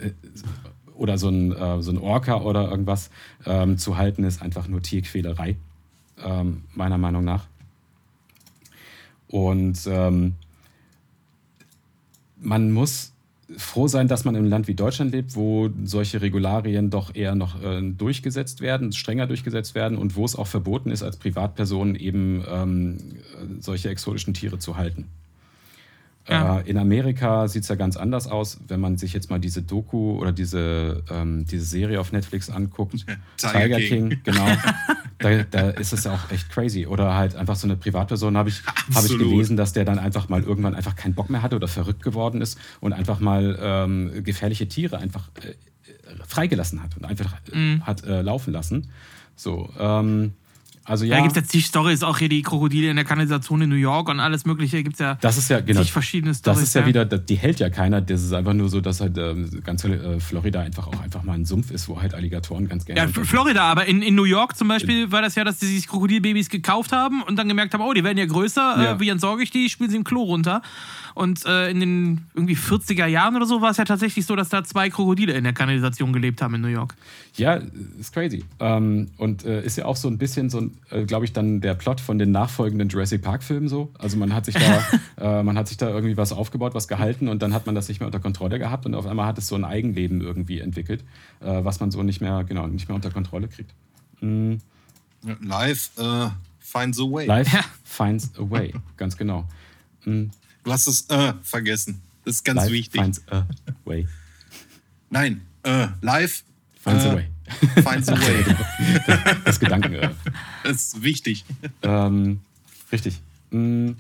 [0.96, 3.10] oder so ein, äh, so ein Orca oder irgendwas
[3.46, 5.58] ähm, zu halten, ist einfach nur Tierquälerei,
[6.24, 7.48] ähm, meiner Meinung nach.
[9.28, 10.36] Und ähm,
[12.40, 13.13] man muss
[13.58, 17.36] froh sein, dass man in einem Land wie Deutschland lebt, wo solche Regularien doch eher
[17.36, 21.96] noch äh, durchgesetzt werden, strenger durchgesetzt werden und wo es auch verboten ist, als Privatperson
[21.96, 22.98] eben ähm,
[23.60, 25.10] solche exotischen Tiere zu halten.
[26.28, 26.60] Ja.
[26.60, 29.62] Äh, in Amerika sieht es ja ganz anders aus, wenn man sich jetzt mal diese
[29.62, 33.06] Doku oder diese, ähm, diese Serie auf Netflix anguckt.
[33.38, 34.22] Tiger King.
[34.24, 34.46] genau.
[35.20, 36.86] da, da ist es ja auch echt crazy.
[36.86, 38.62] Oder halt einfach so eine Privatperson habe ich,
[38.94, 41.68] hab ich gelesen, dass der dann einfach mal irgendwann einfach keinen Bock mehr hatte oder
[41.68, 45.54] verrückt geworden ist und einfach mal ähm, gefährliche Tiere einfach äh,
[46.26, 48.90] freigelassen hat und einfach äh, hat äh, laufen lassen.
[49.36, 50.34] So, ähm,
[50.86, 51.18] also Ja, ja.
[51.18, 53.76] da gibt es jetzt die Stories, auch hier die Krokodile in der Kanalisation in New
[53.76, 54.84] York und alles Mögliche.
[54.84, 55.82] Gibt es ja Das ist ja genau.
[55.82, 56.62] zig verschiedene Das Stories.
[56.64, 58.02] ist ja wieder, das- die hält ja keiner.
[58.02, 61.34] Das ist einfach nur so, dass halt ähm, ganz äh, Florida einfach auch einfach mal
[61.34, 63.00] ein Sumpf ist, wo halt Alligatoren ganz gerne.
[63.02, 65.88] Ja, Florida, aber in, in New York zum Beispiel war das ja, dass die sich
[65.88, 68.92] Krokodilbabys gekauft haben und dann gemerkt haben, oh, die werden ja größer, Ja.
[68.94, 69.70] äh, wie entsorge ich die?
[69.70, 70.62] Spielen sie im Klo runter.
[71.16, 74.50] Und äh, in den irgendwie 40er Jahren oder so war es ja tatsächlich so, dass
[74.50, 76.96] da zwei Krokodile in der Kanalisation gelebt haben in New York.
[77.36, 77.60] Ja,
[78.00, 78.46] ist crazy.
[78.60, 81.74] Ähm, und äh, ist ja auch so ein bisschen so, äh, glaube ich, dann der
[81.74, 83.92] Plot von den nachfolgenden Jurassic Park-Filmen so.
[83.98, 84.84] Also man hat sich da,
[85.40, 87.88] äh, man hat sich da irgendwie was aufgebaut, was gehalten und dann hat man das
[87.88, 91.04] nicht mehr unter Kontrolle gehabt und auf einmal hat es so ein Eigenleben irgendwie entwickelt,
[91.40, 93.74] äh, was man so nicht mehr, genau, nicht mehr unter Kontrolle kriegt.
[94.22, 96.30] Live äh,
[96.60, 97.26] finds a way.
[97.26, 97.64] Life Ja.
[97.84, 99.46] finds a way, ganz genau.
[100.06, 100.26] Mm,
[100.64, 102.02] Du hast das äh vergessen.
[102.24, 103.02] Das ist ganz Life wichtig.
[103.02, 103.46] finds a
[103.86, 104.08] way.
[105.10, 106.44] Nein, äh, live
[106.84, 107.26] Finds äh, a way.
[107.82, 108.46] finds a way.
[109.46, 109.94] Das Gedanken.
[109.94, 110.10] Äh,
[110.64, 111.46] Das ist wichtig.
[111.82, 112.42] Ähm,
[112.92, 113.22] richtig.
[113.52, 113.92] Mm,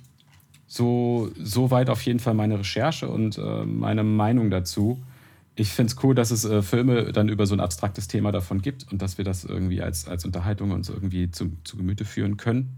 [0.67, 5.01] So, so weit auf jeden Fall meine Recherche und äh, meine Meinung dazu.
[5.55, 8.61] Ich finde es cool, dass es äh, Filme dann über so ein abstraktes Thema davon
[8.63, 12.37] gibt und dass wir das irgendwie als, als Unterhaltung uns irgendwie zu, zu Gemüte führen
[12.37, 12.75] können.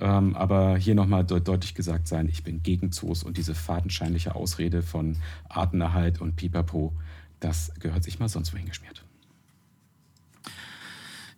[0.00, 4.34] Ähm, aber hier nochmal de deutlich gesagt sein, ich bin gegen Zoos und diese fadenscheinliche
[4.34, 5.16] Ausrede von
[5.48, 6.92] Artenerhalt und Pipapo,
[7.38, 9.04] das gehört sich mal sonst wohin geschmiert.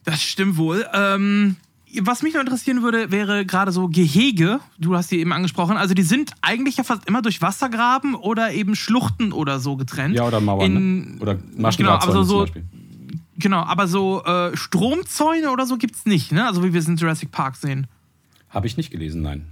[0.05, 0.87] Das stimmt wohl.
[0.93, 1.57] Ähm,
[2.01, 4.61] was mich noch interessieren würde, wäre gerade so Gehege.
[4.79, 5.77] Du hast die eben angesprochen.
[5.77, 10.15] Also die sind eigentlich ja fast immer durch Wassergraben oder eben Schluchten oder so getrennt.
[10.17, 10.65] Ja, oder Mauern.
[10.77, 11.21] In- ne?
[11.21, 12.65] Oder Genau, Maschendrahtzäune aber so, zum Beispiel.
[13.39, 16.47] genau, aber so äh, Stromzäune oder so gibt es nicht, ne?
[16.47, 17.87] Also wie wir es in Jurassic Park sehen.
[18.49, 19.47] Habe ich nicht gelesen, nein.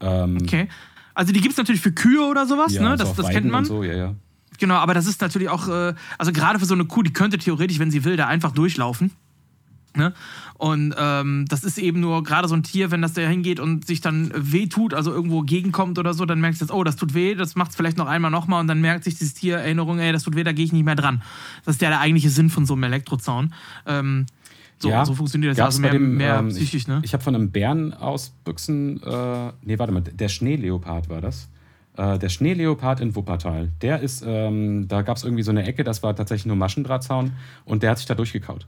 [0.00, 0.68] Ähm, Okay.
[1.14, 2.96] Also die gibt es natürlich für Kühe oder sowas, Ja, ne?
[2.96, 3.64] Das, das kennt man.
[3.66, 4.14] So, ja, ja.
[4.60, 7.38] Genau, aber das ist natürlich auch, äh, also gerade für so eine Kuh, die könnte
[7.38, 9.10] theoretisch, wenn sie will, da einfach durchlaufen.
[9.96, 10.12] Ne?
[10.54, 13.86] Und ähm, das ist eben nur gerade so ein Tier, wenn das da hingeht und
[13.86, 17.14] sich dann wehtut, also irgendwo gegenkommt oder so, dann merkst du jetzt, oh, das tut
[17.14, 19.98] weh, das macht es vielleicht noch einmal nochmal und dann merkt sich dieses Tier Erinnerung,
[19.98, 21.22] ey, das tut weh, da gehe ich nicht mehr dran.
[21.64, 23.52] Das ist ja der eigentliche Sinn von so einem Elektrozaun.
[23.86, 24.26] Ähm,
[24.78, 27.00] so, ja, so funktioniert das also mehr, dem, mehr ähm, psychisch, ich, ne?
[27.02, 31.48] Ich habe von einem Bären ausbüchsen, äh, nee, warte mal, der Schneeleopard war das.
[31.96, 33.70] Äh, der Schneeleopard in Wuppertal.
[33.82, 37.32] Der ist, ähm, da gab es irgendwie so eine Ecke, das war tatsächlich nur Maschendrahtzaun
[37.64, 38.66] und der hat sich da durchgekaut.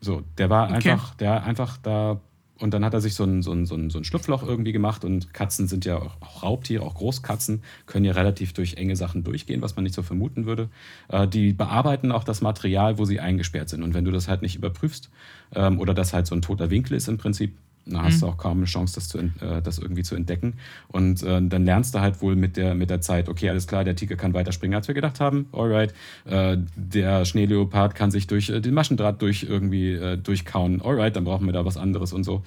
[0.00, 0.90] So, der war Okay.
[0.92, 2.20] einfach, der einfach da.
[2.58, 4.72] Und dann hat er sich so ein, so, ein, so, ein, so ein Schlupfloch irgendwie
[4.72, 5.02] gemacht.
[5.04, 9.24] Und Katzen sind ja auch auch Raubtiere, auch Großkatzen, können ja relativ durch enge Sachen
[9.24, 10.68] durchgehen, was man nicht so vermuten würde.
[11.08, 13.82] Äh, die bearbeiten auch das Material, wo sie eingesperrt sind.
[13.82, 15.10] Und wenn du das halt nicht überprüfst
[15.54, 17.56] ähm, oder das halt so ein toter Winkel ist im Prinzip,
[17.90, 20.54] dann hast du auch kaum eine Chance, das, zu, äh, das irgendwie zu entdecken.
[20.88, 23.84] Und äh, dann lernst du halt wohl mit der, mit der Zeit, okay, alles klar,
[23.84, 25.46] der Tiger kann weiter springen, als wir gedacht haben.
[25.52, 25.94] Alright.
[26.24, 30.82] Äh, der Schneeleopard kann sich durch äh, den Maschendraht durch irgendwie äh, durchkauen.
[30.82, 32.42] Alright, dann brauchen wir da was anderes und so.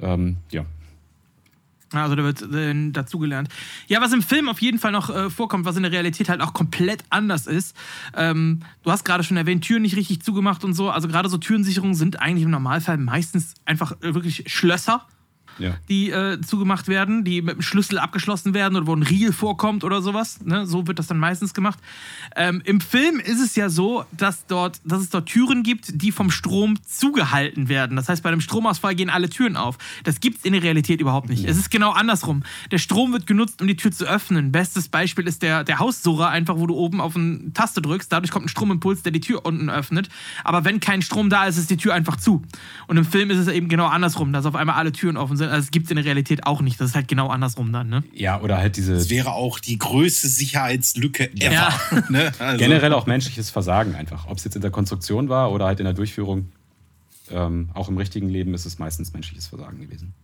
[0.00, 0.64] Ähm, ja.
[1.92, 3.48] Also da wird äh, dazugelernt.
[3.86, 6.40] Ja, was im Film auf jeden Fall noch äh, vorkommt, was in der Realität halt
[6.40, 7.76] auch komplett anders ist.
[8.14, 10.90] Ähm, du hast gerade schon erwähnt, Türen nicht richtig zugemacht und so.
[10.90, 15.06] Also gerade so Türensicherungen sind eigentlich im Normalfall meistens einfach äh, wirklich Schlösser,
[15.58, 15.76] Ja.
[15.88, 19.84] die äh, zugemacht werden, die mit dem Schlüssel abgeschlossen werden oder wo ein Riegel vorkommt
[19.84, 20.44] oder sowas.
[20.44, 20.66] Ne?
[20.66, 21.78] So wird das dann meistens gemacht.
[22.34, 26.12] Ähm, Im Film ist es ja so, dass, dort, dass es dort Türen gibt, die
[26.12, 27.96] vom Strom zugehalten werden.
[27.96, 29.78] Das heißt, bei einem Stromausfall gehen alle Türen auf.
[30.04, 31.44] Das gibt es in der Realität überhaupt nicht.
[31.44, 32.42] Es ist genau andersrum.
[32.70, 34.52] Der Strom wird genutzt, um die Tür zu öffnen.
[34.52, 38.12] Bestes Beispiel ist der, der Haussucher, einfach wo du oben auf eine Taste drückst.
[38.12, 40.08] Dadurch kommt ein Stromimpuls, der die Tür unten öffnet.
[40.44, 42.42] Aber wenn kein Strom da ist, ist die Tür einfach zu.
[42.86, 45.45] Und im Film ist es eben genau andersrum, dass auf einmal alle Türen offen sind.
[45.48, 46.80] Also es gibt es in der Realität auch nicht.
[46.80, 47.88] Das ist halt genau andersrum dann.
[47.88, 48.04] Ne?
[48.12, 51.52] ja, oder halt diese Das wäre auch die größte Sicherheitslücke ever.
[51.52, 51.80] Ja.
[52.08, 52.32] Ne?
[52.38, 54.26] Also, generell auch menschliches Versagen einfach.
[54.26, 56.52] Ob es jetzt in der Konstruktion war oder halt in der Durchführung.
[57.30, 60.14] Ähm, auch im richtigen Leben ist es meistens menschliches Versagen gewesen.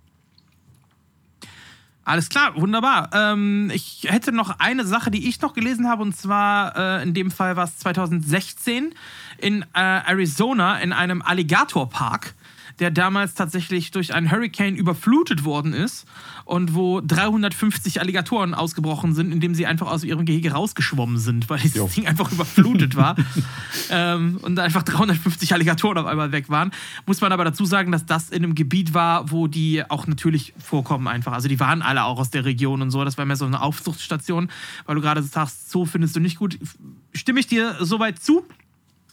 [2.04, 3.10] Alles klar, wunderbar.
[3.12, 7.14] Ähm, ich hätte noch eine Sache, die ich noch gelesen habe, und zwar äh, in
[7.14, 8.94] dem Fall war es 2016
[9.38, 12.34] in äh, Arizona in einem Alligatorpark,
[12.78, 16.06] der damals tatsächlich durch einen Hurricane überflutet worden ist
[16.44, 21.58] und wo 350 Alligatoren ausgebrochen sind, indem sie einfach aus ihrem Gehege rausgeschwommen sind, weil
[21.58, 21.88] dieses Jo.
[21.88, 23.16] Ding einfach überflutet war
[23.90, 26.70] ähm, und einfach 350 Alligatoren auf einmal weg waren.
[27.06, 30.54] Muss man aber dazu sagen, dass das in einem Gebiet war, wo die auch natürlich
[30.58, 31.32] vorkommen einfach.
[31.32, 33.04] Also die waren alle auch aus der Region und so.
[33.04, 34.48] Das war mehr so eine Aufzuchtstation,
[34.86, 36.58] weil du gerade sagst, so findest du nicht gut.
[37.14, 38.44] Stimme ich dir soweit zu?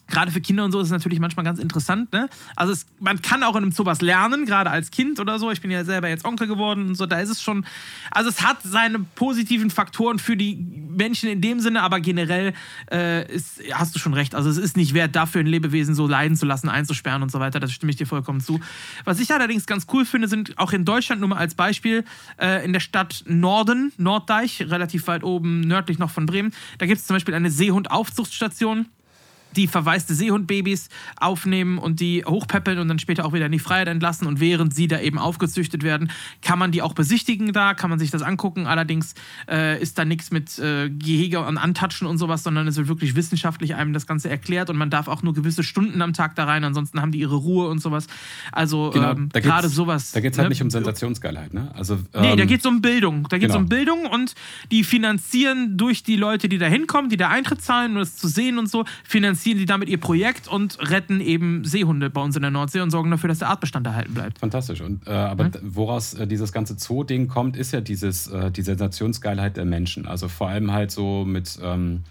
[0.09, 2.11] Gerade für Kinder und so ist es natürlich manchmal ganz interessant.
[2.13, 2.29] Ne?
[2.55, 5.51] Also es, man kann auch in einem Zoo was lernen, gerade als Kind oder so.
[5.51, 7.05] Ich bin ja selber jetzt Onkel geworden und so.
[7.05, 7.65] Da ist es schon.
[8.11, 12.53] Also es hat seine positiven Faktoren für die Menschen in dem Sinne, aber generell
[12.91, 14.35] äh, ist, hast du schon recht.
[14.35, 17.39] Also es ist nicht wert, dafür ein Lebewesen so leiden zu lassen, einzusperren und so
[17.39, 17.59] weiter.
[17.59, 18.59] Das stimme ich dir vollkommen zu.
[19.05, 22.03] Was ich allerdings ganz cool finde, sind auch in Deutschland nur mal als Beispiel
[22.37, 26.53] äh, in der Stadt Norden, Norddeich, relativ weit oben nördlich noch von Bremen.
[26.77, 28.87] Da gibt es zum Beispiel eine Seehund-Aufzuchtstation
[29.55, 33.87] die verwaiste Seehundbabys aufnehmen und die hochpäppeln und dann später auch wieder in die Freiheit
[33.87, 34.27] entlassen.
[34.27, 36.11] Und während sie da eben aufgezüchtet werden,
[36.41, 38.67] kann man die auch besichtigen da, kann man sich das angucken.
[38.67, 39.15] Allerdings
[39.49, 43.15] äh, ist da nichts mit äh, Gehege und Antatschen und sowas, sondern es wird wirklich
[43.15, 46.45] wissenschaftlich einem das Ganze erklärt und man darf auch nur gewisse Stunden am Tag da
[46.45, 48.07] rein, ansonsten haben die ihre Ruhe und sowas.
[48.51, 50.11] Also ähm, da geht's- gerade sowas.
[50.11, 50.49] Da geht es halt ne?
[50.49, 51.71] nicht um Sensationsgeilheit, ne?
[51.75, 53.27] Also, Nee, da ähm, geht es um Bildung.
[53.29, 53.63] Da geht es genau.
[53.63, 54.35] um Bildung und
[54.71, 58.27] die finanzieren durch die Leute, die da hinkommen, die da Eintritt zahlen, um das zu
[58.27, 62.41] sehen und so, finanzieren die damit ihr Projekt und retten eben Seehunde bei uns in
[62.41, 64.39] der Nordsee und sorgen dafür, dass der Artbestand erhalten bleibt.
[64.39, 64.81] Fantastisch.
[64.81, 65.51] Und, äh, aber Hm?
[65.51, 70.07] d- woraus äh, dieses ganze Zoo-Ding kommt, ist ja dieses, äh, die Sensationsgeilheit der Menschen.
[70.07, 72.01] Also vor allem halt so mit, ähm,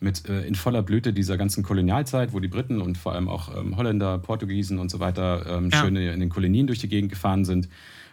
[0.00, 3.56] mit äh, in voller Blüte dieser ganzen Kolonialzeit, wo die Briten und vor allem auch
[3.56, 5.80] ähm, Holländer, Portugiesen und so weiter ähm, Ja.
[5.80, 7.68] schön in den Kolonien durch die Gegend gefahren sind,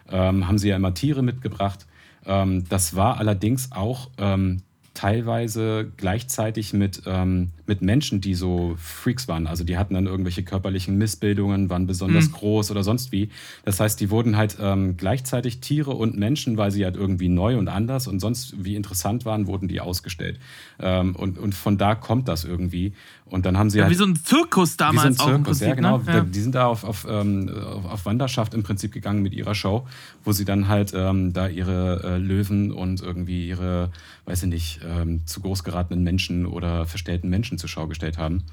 [0.09, 1.85] ähm, haben sie ja immer Tiere mitgebracht.
[2.25, 4.61] Ähm, das war allerdings auch ähm,
[4.95, 9.45] teilweise gleichzeitig mit, ähm, mit Menschen, die so Freaks waren.
[9.45, 13.29] Also die hatten dann irgendwelche körperlichen Missbildungen, waren besonders groß oder sonst wie.
[13.65, 17.57] Das heißt, die wurden halt ähm, gleichzeitig Tiere und Menschen, weil sie halt irgendwie neu
[17.57, 20.39] und anders und sonst wie interessant waren, wurden die ausgestellt.
[20.79, 22.93] Ähm, und, und von da kommt das irgendwie.
[23.25, 25.43] Und dann haben sie Ja, halt wie so ein Zirkus damals wie so ein Zirkus,
[25.59, 25.67] Prinzip.
[25.67, 25.97] ja genau.
[25.97, 26.03] Ne?
[26.07, 26.21] Ja.
[26.21, 29.87] Die sind da auf, auf, ähm, auf, auf Wanderschaft im Prinzip gegangen mit ihrer Show,
[30.25, 33.91] wo sie dann halt ähm, da ihre äh, Löwen und irgendwie ihre,
[34.25, 38.43] weiß ich nicht, ähm, zu groß geratenen Menschen oder verstellten Menschen zur Schau gestellt haben.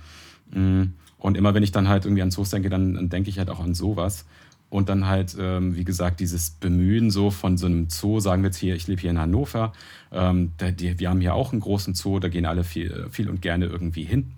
[0.50, 0.94] Mm.
[1.18, 3.48] Und immer wenn ich dann halt irgendwie an Zoos denke, dann, dann denke ich halt
[3.48, 4.26] auch an sowas.
[4.70, 8.48] Und dann halt, ähm, wie gesagt, dieses Bemühen so von so einem Zoo, sagen wir
[8.48, 9.72] jetzt hier, ich lebe hier in Hannover,
[10.10, 13.28] ähm, da, die, wir haben hier auch einen großen Zoo, da gehen alle viel, viel
[13.28, 14.32] und gerne irgendwie hin.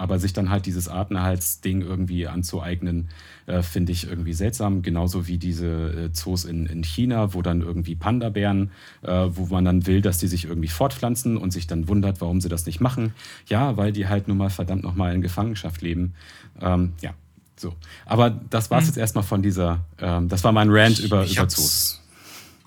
[0.00, 3.08] Aber sich dann halt dieses Artenerhaltsding irgendwie anzueignen,
[3.46, 4.80] äh, finde ich irgendwie seltsam.
[4.80, 5.66] Genauso wie diese
[6.06, 8.70] äh, Zoos in, in China, wo dann irgendwie Panda-Bären,
[9.02, 12.40] äh, wo man dann will, dass die sich irgendwie fortpflanzen und sich dann wundert, warum
[12.40, 13.12] sie das nicht machen.
[13.46, 16.14] Ja, weil die halt nun mal verdammt nochmal in Gefangenschaft leben.
[16.62, 17.12] Ähm, ja,
[17.56, 17.74] so.
[18.06, 21.32] Aber das war es jetzt erstmal von dieser, ähm, das war mein Rant über, ich
[21.32, 21.99] über hab's-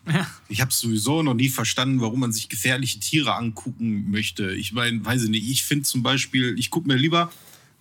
[0.05, 0.25] Zoos.
[0.49, 4.51] Ich habe sowieso noch nie verstanden, warum man sich gefährliche Tiere angucken möchte.
[4.53, 7.31] Ich meine, weiß ich nicht, ich finde zum Beispiel, ich gucke mir lieber,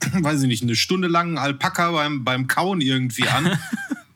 [0.12, 3.47] weiß ich nicht, eine Stunde lang einen Alpaka beim, beim Kauen irgendwie an,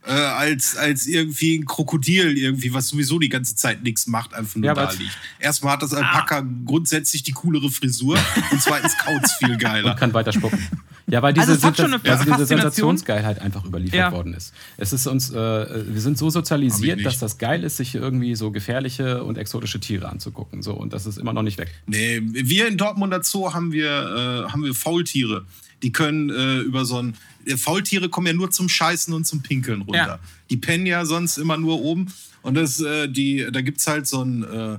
[0.06, 4.56] äh, als, als irgendwie ein Krokodil irgendwie, was sowieso die ganze Zeit nichts macht, einfach
[4.56, 5.18] nur Ja, da liegt.
[5.38, 8.18] Erstmal hat das Alpaka grundsätzlich die coolere Frisur
[8.50, 9.92] und zweitens kaut's viel geiler.
[9.92, 10.58] und kann weiter spucken.
[11.08, 12.46] Ja, weil diese, Also eine also diese.
[12.46, 14.12] Sensationsgeilheit einfach überliefert Ja.
[14.12, 14.52] worden ist.
[14.76, 18.50] Es ist uns, äh, wir sind so sozialisiert, dass das geil ist, sich irgendwie so
[18.50, 20.62] gefährliche und exotische Tiere anzugucken.
[20.62, 21.72] So, und das ist immer noch nicht weg.
[21.86, 23.86] Nee, wir in Dortmunder Zoo haben wir,
[24.48, 25.44] äh, haben wir Faultiere.
[25.82, 27.14] Die können äh, über so ein.
[27.46, 30.06] äh, Faultiere kommen ja nur zum Scheißen und zum Pinkeln runter.
[30.06, 30.18] Ja.
[30.50, 32.06] Die pennen ja sonst immer nur oben.
[32.42, 34.78] Und das, äh, die, da gibt es halt so einen, äh,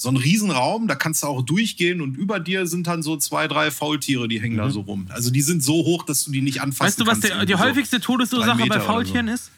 [0.00, 3.48] so einen Riesenraum, da kannst du auch durchgehen und über dir sind dann so zwei,
[3.48, 5.06] drei Faultiere, die hängen da so rum.
[5.10, 7.28] Also die sind so hoch, dass du die nicht anfassen Weißt du, was kannst.
[7.30, 7.58] der, die so.
[7.58, 8.86] häufigste Todesursache bei oder so.
[8.86, 9.50] Faultieren ist?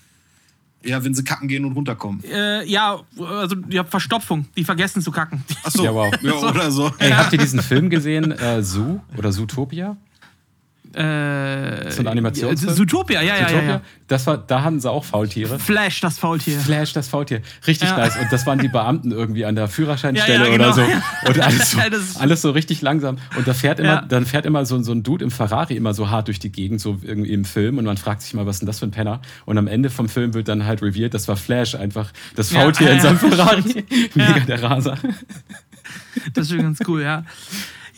[0.83, 2.25] Ja, wenn sie kacken gehen und runterkommen.
[2.25, 5.45] Äh, ja, also die Verstopfung, die vergessen zu kacken.
[5.63, 6.11] Achso, Ja, wow.
[6.23, 6.91] ja, oder so.
[6.99, 9.99] Ey, habt ihr diesen Film gesehen, äh, Zoo oder Zootopia?
[10.95, 12.75] Äh, So ein Animationsfilm?
[12.75, 13.69] Zootopia, ja, ja, ja, Zootopia?
[13.71, 13.81] ja.
[14.09, 15.59] Das war, da hatten sie auch Faultiere.
[15.61, 16.59] Flash, das Faultier.
[16.59, 17.43] Flash, das Faultier.
[17.67, 17.97] Richtig Ja.
[17.97, 18.17] nice.
[18.17, 20.65] Und das waren die Beamten irgendwie an der Führerscheinstelle Ja, ja, genau.
[20.65, 21.29] oder so.
[21.29, 21.85] Und alles so, Ja,
[22.19, 23.19] alles so richtig langsam.
[23.37, 24.01] Und da fährt immer, Ja.
[24.03, 26.81] dann fährt immer so, so ein Dude im Ferrari immer so hart durch die Gegend,
[26.81, 27.79] so irgendwie im Film.
[27.79, 29.21] Und man fragt sich mal, was ist denn das für ein Penner?
[29.47, 32.11] Und am Ende vom Film wird dann halt revealed, das war Flash einfach.
[32.35, 33.29] Das Ja, Faultier ja, in seinem ja.
[33.29, 33.85] Ferrari.
[34.15, 34.99] Mega der Raser.
[36.35, 37.25] Das ist schon ganz cool, ja.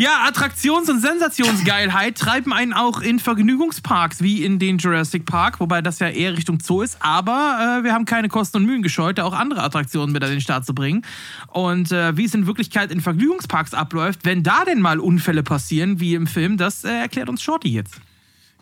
[0.02, 5.80] Ja, Attraktions- und Sensationsgeilheit treiben einen auch in Vergnügungsparks wie in den Jurassic Park, wobei
[5.80, 6.96] das ja eher Richtung Zoo ist.
[6.98, 10.30] Aber äh, wir haben keine Kosten und Mühen gescheut, da auch andere Attraktionen mit an
[10.30, 11.06] den Start zu bringen.
[11.52, 16.00] Und äh, wie es in Wirklichkeit in Vergnügungsparks abläuft, wenn da denn mal Unfälle passieren,
[16.00, 17.94] wie im Film, das äh, erklärt uns Shorty jetzt.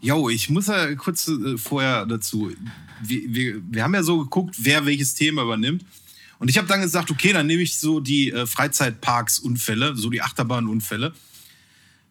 [0.02, 2.52] Jo, ich muss ja kurz äh, vorher dazu.
[3.00, 5.86] Wir, wir, wir haben ja so geguckt, wer welches Thema übernimmt.
[6.38, 10.20] Und ich habe dann gesagt, okay, dann nehme ich so die äh, Freizeitparks-Unfälle, so die
[10.20, 11.14] Achterbahn-Unfälle.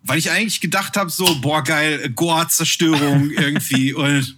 [0.03, 3.93] Weil ich eigentlich gedacht habe, so, boah, geil, Goa-Zerstörung irgendwie.
[3.93, 4.35] Und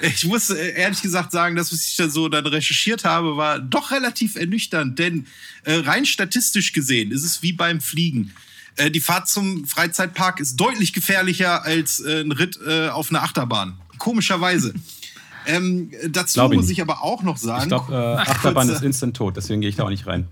[0.00, 3.58] ich muss äh, ehrlich gesagt sagen, das, was ich da so dann recherchiert habe, war
[3.58, 4.98] doch relativ ernüchternd.
[4.98, 5.26] Denn
[5.64, 8.32] äh, rein statistisch gesehen ist es wie beim Fliegen.
[8.76, 13.74] Äh, die Fahrt zum Freizeitpark ist deutlich gefährlicher als äh, ein Ritt auf einer Achterbahn.
[13.98, 14.74] Komischerweise.
[15.46, 16.78] ähm, dazu ich muss nicht.
[16.78, 17.62] ich aber auch noch sagen.
[17.62, 17.96] Ich glaube, äh,
[18.30, 20.26] Achterbahn ist instant tot, deswegen gehe ich da auch nicht rein.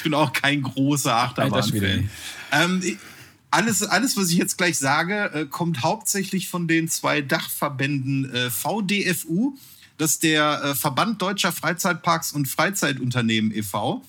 [0.00, 1.14] Ich bin auch kein großer.
[1.14, 2.08] Achterbahn-Fan.
[2.52, 2.98] Ähm,
[3.50, 8.50] alles, alles, was ich jetzt gleich sage, äh, kommt hauptsächlich von den zwei Dachverbänden äh,
[8.50, 9.58] VDFU,
[9.98, 14.02] das ist der äh, Verband Deutscher Freizeitparks und Freizeitunternehmen e.V.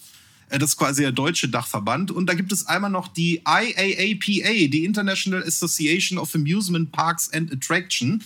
[0.48, 2.12] Äh, das ist quasi der deutsche Dachverband.
[2.12, 7.52] Und da gibt es einmal noch die IAAPA, die International Association of Amusement Parks and
[7.52, 8.24] Attraction.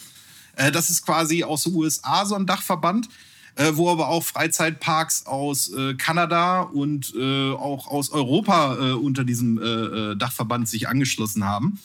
[0.55, 3.09] Äh, das ist quasi aus den USA so ein Dachverband,
[3.55, 9.23] äh, wo aber auch Freizeitparks aus äh, Kanada und äh, auch aus Europa äh, unter
[9.23, 11.79] diesem äh, äh, Dachverband sich angeschlossen haben.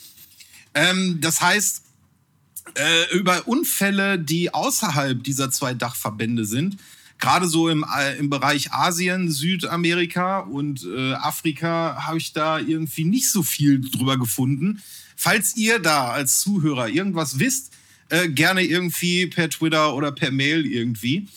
[0.75, 1.83] Ähm, das heißt,
[3.13, 6.77] über Unfälle, die außerhalb dieser zwei Dachverbände sind,
[7.19, 7.85] gerade so im,
[8.17, 14.81] im Bereich Asien, Südamerika und Afrika, habe ich da irgendwie nicht so viel drüber gefunden.
[15.17, 17.73] Falls ihr da als Zuhörer irgendwas wisst,
[18.11, 21.29] äh, gerne irgendwie per Twitter oder per Mail irgendwie.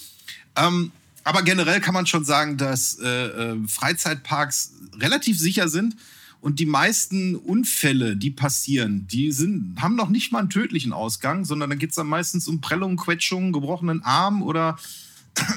[0.56, 0.92] Ähm,
[1.24, 5.96] aber generell kann man schon sagen, dass äh, äh, Freizeitparks relativ sicher sind
[6.42, 11.46] und die meisten Unfälle, die passieren, die sind, haben noch nicht mal einen tödlichen Ausgang,
[11.46, 14.78] sondern dann geht es dann meistens um Prellungen, Quetschungen, gebrochenen Arm oder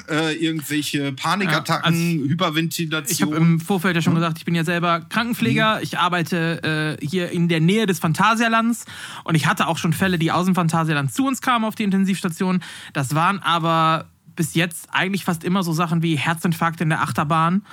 [0.09, 3.29] äh, irgendwelche Panikattacken, Ja, also Ich Hyperventilation.
[3.29, 5.81] habe im Vorfeld ja schon gesagt, ich bin ja selber Krankenpfleger.
[5.83, 8.85] Ich arbeite äh, hier in der Nähe des Phantasialands
[9.25, 11.83] und ich hatte auch schon Fälle, die aus dem Phantasialand zu uns kamen auf die
[11.83, 12.63] Intensivstation.
[12.93, 17.63] Das waren aber bis jetzt eigentlich fast immer so Sachen wie Herzinfarkt in der Achterbahn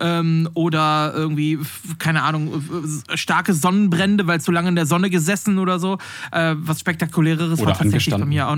[0.00, 1.60] ähm, oder irgendwie,
[1.98, 2.64] keine Ahnung,
[3.14, 5.98] starke Sonnenbrände, weil zu lange in der Sonne gesessen oder so.
[6.32, 8.56] Äh, was spektakuläres Oder war tatsächlich bei mir auch.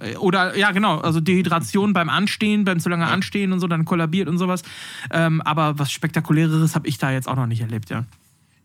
[0.00, 3.84] äh, Oder ja, genau, also Dehydration beim Anstehen, beim zu lange Anstehen und so, dann
[3.84, 4.62] kollabiert und sowas.
[5.10, 8.04] Ähm, aber was spektakuläres habe ich da jetzt auch noch nicht erlebt, ja.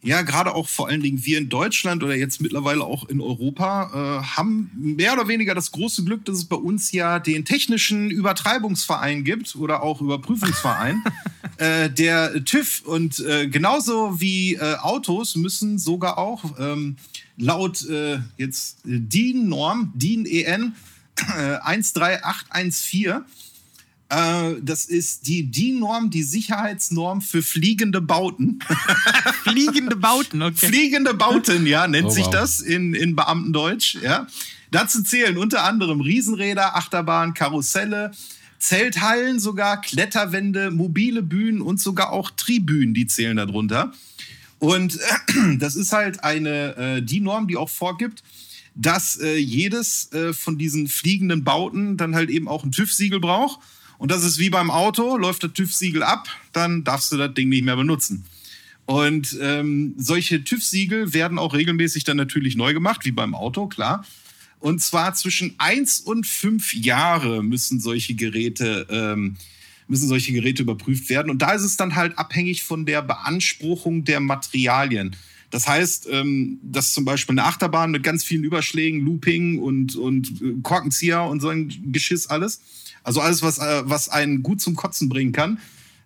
[0.06, 4.22] Ja, gerade auch vor allen Dingen wir in Deutschland oder jetzt mittlerweile auch in Europa
[4.22, 8.12] äh, haben mehr oder weniger das große Glück, dass es bei uns ja den technischen
[8.12, 11.02] Übertreibungsverein gibt oder auch Überprüfungsverein,
[11.58, 16.98] äh, der TÜV und äh, genauso wie äh, Autos müssen sogar auch ähm,
[17.38, 20.76] laut äh, jetzt DIN-Norm, DIN-EN
[21.36, 23.22] äh, 13814 äh,
[24.08, 28.60] das ist die DIN-Norm, die Sicherheitsnorm für fliegende Bauten.
[29.44, 30.68] Fliegende Bauten, okay.
[30.68, 32.34] Fliegende Bauten, ja, nennt Oh, sich wow.
[32.34, 34.28] das in, in Beamtendeutsch, ja.
[34.72, 38.12] Dazu zählen unter anderem Riesenräder, Achterbahn, Karusselle,
[38.60, 43.94] Zelthallen sogar, Kletterwände, mobile Bühnen und sogar auch Tribünen, die zählen darunter.
[44.60, 48.24] Und äh, das ist halt eine, äh, die Norm, die auch vorgibt,
[48.76, 53.60] dass äh, jedes äh, von diesen fliegenden Bauten dann halt eben auch ein TÜV-Siegel braucht.
[53.98, 57.50] Und das ist wie beim Auto, läuft der TÜV-Siegel ab, dann darfst du das Ding
[57.50, 58.26] nicht mehr benutzen.
[58.86, 64.06] Und ähm, solche TÜV-Siegel werden auch regelmäßig dann natürlich neu gemacht, wie beim Auto, klar.
[64.60, 69.38] Und zwar zwischen eins und fünf Jahre müssen solche Geräte, ähm,
[69.88, 71.30] müssen solche Geräte überprüft werden.
[71.30, 75.16] Und da ist es dann halt abhängig von der Beanspruchung der Materialien.
[75.52, 80.42] Das heißt, ähm, dass zum Beispiel eine Achterbahn mit ganz vielen Überschlägen, Looping und, und
[80.42, 82.62] äh, Korkenzieher und so ein Geschiss alles,
[83.06, 85.60] also alles, was, äh, was einen gut zum Kotzen bringen kann,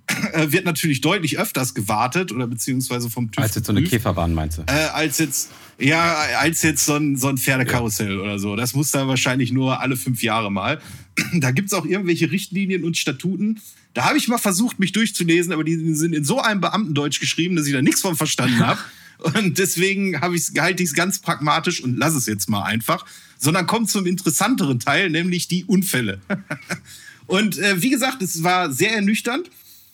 [0.33, 3.43] äh, wird natürlich deutlich öfters gewartet oder beziehungsweise vom TÜV.
[3.43, 4.63] Als jetzt so eine Käferbahn meinst du?
[4.63, 8.21] Äh, als jetzt, ja, als jetzt so ein, so ein Pferdekarussell ja.
[8.21, 8.55] oder so.
[8.55, 10.79] Das muss dann wahrscheinlich nur alle fünf Jahre mal.
[11.33, 13.59] Da gibt es auch irgendwelche Richtlinien und Statuten.
[13.93, 17.55] Da habe ich mal versucht, mich durchzulesen, aber die sind in so einem Beamtendeutsch geschrieben,
[17.55, 18.79] dass ich da nichts von verstanden habe.
[19.19, 23.05] Und deswegen habe ich halte ich es ganz pragmatisch und lass es jetzt mal einfach.
[23.37, 26.19] Sondern kommt zum interessanteren Teil, nämlich die Unfälle.
[27.27, 29.49] und äh, wie gesagt, es war sehr ernüchternd.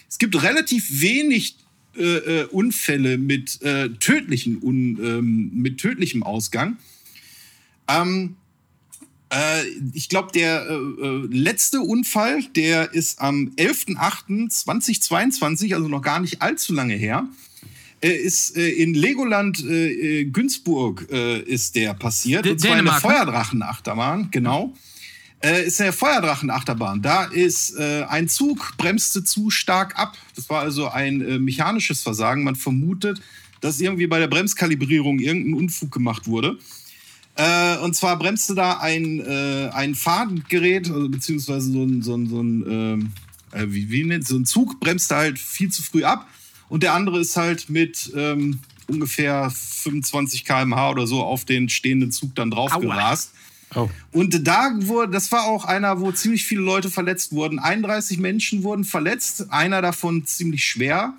[0.07, 1.57] Es gibt relativ wenig
[1.95, 6.77] äh, äh Unfälle mit, äh, tödlichen, un, ähm, mit tödlichem Ausgang.
[7.87, 8.35] Ähm,
[9.29, 9.63] äh,
[9.93, 16.41] ich glaube, der äh, äh, letzte Unfall, der ist am 11.08.2022, also noch gar nicht
[16.41, 17.29] allzu lange her
[18.05, 22.45] äh, ist äh, in Legoland äh, äh Günzburg äh, ist der passiert.
[22.45, 23.15] D und zwar Dänemark, in der ne?
[23.17, 24.75] Feuerdrachenachterbahn, genau.
[25.39, 27.01] Äh, ist eine Feuerdrachenachterbahn.
[27.01, 30.17] Da ist ein Zug, bremste zu stark ab.
[30.35, 32.43] Das war also ein mechanisches Versagen.
[32.43, 33.21] Man vermutet,
[33.61, 36.57] dass irgendwie bei der Bremskalibrierung irgendein Unfug gemacht wurde.
[37.83, 39.21] und zwar bremste da ein,
[39.71, 43.11] ein Fahrgerät, also beziehungsweise so ein, so ein, so ein,
[43.53, 46.27] ähm, wie, wie nennt so ein Zug bremste halt viel zu früh ab
[46.69, 52.11] und der andere ist halt mit ähm, ungefähr 25 km/h oder so auf den stehenden
[52.11, 53.31] Zug dann draufgerast.
[53.75, 53.89] Oh.
[54.11, 57.59] Und da wurde, das war auch einer, wo ziemlich viele Leute verletzt wurden.
[57.59, 61.13] 31 Menschen wurden verletzt, einer davon ziemlich schwer.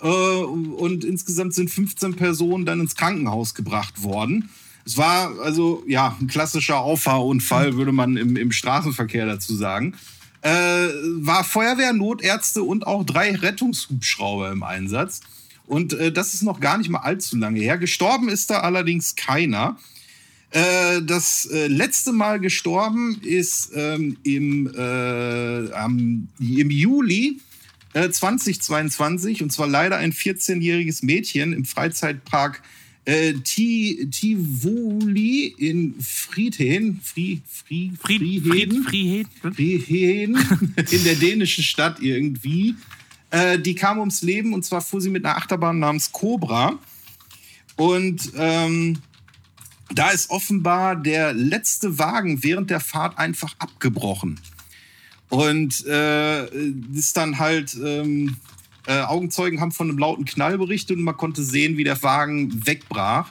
[0.00, 4.50] Äh, und insgesamt sind 15 Personen dann ins Krankenhaus gebracht worden.
[4.84, 9.94] Es war also ja ein klassischer Auffahrunfall, würde man im, im Straßenverkehr dazu sagen
[10.42, 15.20] äh, war Feuerwehr, Notärzte und auch drei Rettungshubschrauber im Einsatz.
[15.66, 17.78] Und äh, das ist noch gar nicht mal allzu lange her.
[17.78, 19.78] Gestorben ist da allerdings keiner.
[20.50, 27.40] Äh, das äh, letzte Mal gestorben ist ähm, im, äh, am, im Juli
[27.92, 32.62] 2022 äh, und zwar leider ein 14-jähriges Mädchen im Freizeitpark
[33.08, 34.04] äh, Tivoli
[35.56, 40.36] in Friedhen, Fri, Fri, Frieden, Frieden, Frieden,
[40.90, 42.74] in der dänischen Stadt irgendwie.
[43.30, 46.78] Äh, die kam ums Leben und zwar fuhr sie mit einer Achterbahn namens Cobra.
[47.76, 48.98] Und ähm,
[49.90, 54.38] da ist offenbar der letzte Wagen während der Fahrt einfach abgebrochen.
[55.30, 56.44] Und äh,
[56.92, 58.36] ist dann halt ähm,
[58.88, 62.66] äh, Augenzeugen haben von einem lauten Knall berichtet und man konnte sehen, wie der Wagen
[62.66, 63.30] wegbrach.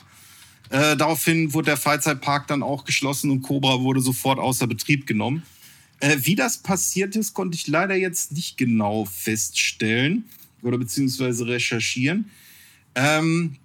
[0.70, 5.42] Äh, daraufhin wurde der Freizeitpark dann auch geschlossen und Cobra wurde sofort außer Betrieb genommen.
[6.00, 10.26] Äh, wie das passiert ist, konnte ich leider jetzt nicht genau feststellen
[10.62, 12.30] oder beziehungsweise recherchieren.
[12.94, 13.56] Ähm,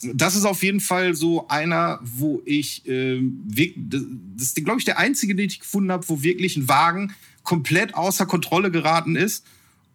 [0.00, 4.02] das ist auf jeden Fall so einer, wo ich, äh, das
[4.38, 8.26] ist, glaube ich, der einzige, den ich gefunden habe, wo wirklich ein Wagen komplett außer
[8.26, 9.44] Kontrolle geraten ist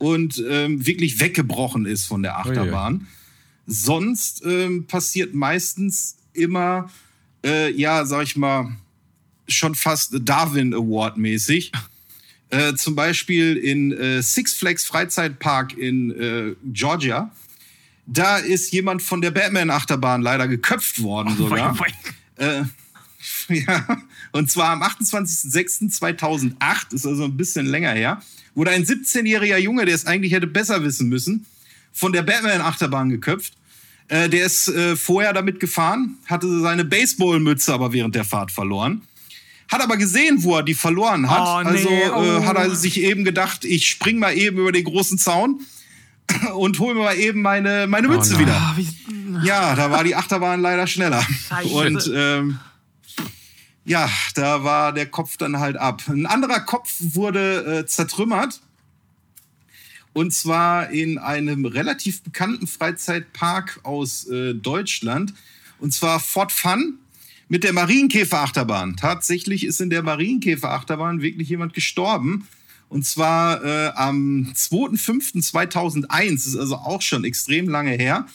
[0.02, 3.02] und ähm, wirklich weggebrochen ist von der Achterbahn.
[3.02, 3.06] Oh.
[3.68, 6.90] Sonst ähm, passiert meistens immer,
[7.46, 8.76] äh, ja, sag ich mal,
[9.48, 11.72] schon fast Darwin Award mäßig.
[12.54, 17.32] Äh, zum Beispiel in äh, Six Flags Freizeitpark in äh, Georgia.
[18.06, 21.78] Da ist jemand von der Batman-Achterbahn leider geköpft worden oh, sogar.
[22.36, 22.64] Äh,
[23.48, 24.02] ja,
[24.34, 28.22] und zwar am 28.06.2008, ist also ein bisschen länger her
[28.56, 31.46] wurde ein 17-jähriger Junge, der es eigentlich hätte besser wissen müssen,
[31.94, 33.54] von der Batman-Achterbahn geköpft.
[34.08, 39.04] Äh, der ist äh, vorher damit gefahren, hatte seine Baseballmütze aber während der Fahrt verloren.
[39.72, 41.66] Hat aber gesehen, wo er die verloren hat.
[41.66, 41.78] Oh, nee.
[41.78, 42.46] Also äh, oh.
[42.46, 45.62] hat er sich eben gedacht, ich spring mal eben über den großen Zaun
[46.56, 48.54] und hol mir mal eben meine, meine oh Mütze oh, wieder.
[48.54, 48.76] Ah,
[49.46, 51.26] ja, da war die Achterbahn leider schneller.
[51.48, 51.70] Scheiße.
[51.70, 52.60] Und ähm,
[53.86, 56.04] ja, da war der Kopf dann halt ab.
[56.08, 58.62] Ein anderer Kopf wurde äh, zertrümmert.
[60.14, 65.34] Und zwar in einem relativ bekannten Freizeitpark aus äh, Deutschland.
[65.80, 67.00] Und zwar Fort Fun
[67.48, 68.98] mit der Marienkäferachterbahn.
[68.98, 72.48] Tatsächlich ist in der Marienkäferachterbahn wirklich jemand gestorben.
[72.90, 78.28] Und zwar äh, am 2.5.2001, ist also auch schon extrem lange her.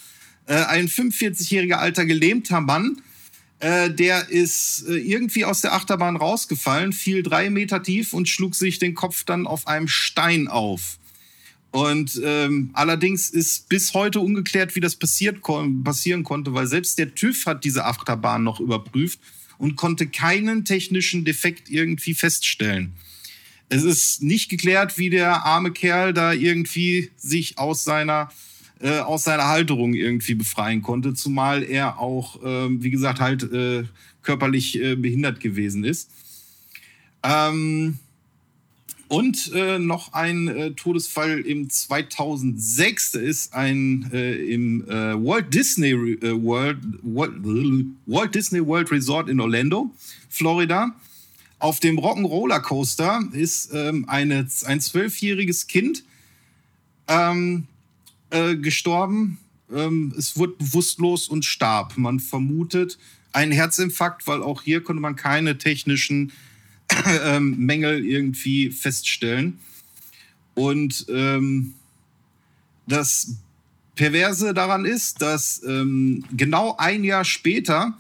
[0.47, 3.03] Äh, ein 45-jähriger alter gelähmter Mann,
[3.61, 8.55] äh, der ist äh, irgendwie aus der Achterbahn rausgefallen, fiel drei Meter tief und schlug
[8.55, 10.99] sich den Kopf dann auf einem Stein auf.
[11.71, 15.43] Und ähm, allerdings ist bis heute ungeklärt, wie das passiert,
[15.85, 19.19] passieren konnte, weil selbst der TÜV hat diese Achterbahn noch überprüft
[19.59, 22.93] und konnte keinen technischen Defekt irgendwie feststellen.
[23.69, 28.31] Es ist nicht geklärt, wie der arme Kerl da irgendwie sich aus seiner
[28.81, 33.85] äh, aus seiner Halterung irgendwie befreien konnte, zumal er auch, äh, wie gesagt, halt äh,
[34.23, 36.11] körperlich äh, behindert gewesen ist.
[37.23, 37.99] Ähm,
[39.09, 48.35] und äh, noch ein Todesfall im 2006, da ist ein im Walt Disney World Walt
[48.35, 49.93] Disney World Resort in Orlando,
[50.29, 50.93] Florida.
[51.61, 56.03] Auf dem Rock'n'Roller Coaster ist ähm, eine, ein zwölfjähriges Kind
[57.07, 57.69] ähm,
[58.31, 59.39] äh, gestorben.
[59.73, 61.97] Ähm, es wurde bewusstlos und starb.
[61.97, 62.99] Man vermutet
[63.33, 66.33] einen Herzinfarkt, weil auch hier konnte man keine technischen
[67.25, 69.59] ähm, Mängel irgendwie feststellen.
[70.55, 71.75] Und ähm,
[72.87, 73.37] das
[73.95, 77.99] Perverse daran ist, dass ähm, genau ein Jahr später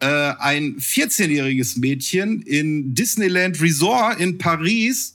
[0.00, 5.14] äh, ein 14-jähriges Mädchen in Disneyland Resort in Paris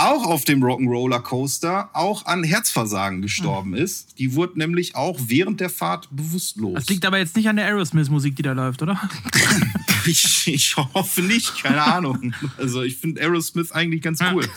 [0.00, 4.18] auch auf dem Rock'n'Roller Coaster auch an Herzversagen gestorben ist.
[4.18, 6.74] Die wurde nämlich auch während der Fahrt bewusstlos.
[6.74, 9.00] Das liegt aber jetzt nicht an der Aerosmith-Musik, die da läuft, oder?
[10.06, 12.34] ich, ich hoffe nicht, keine Ahnung.
[12.56, 14.48] Also ich finde Aerosmith eigentlich ganz cool.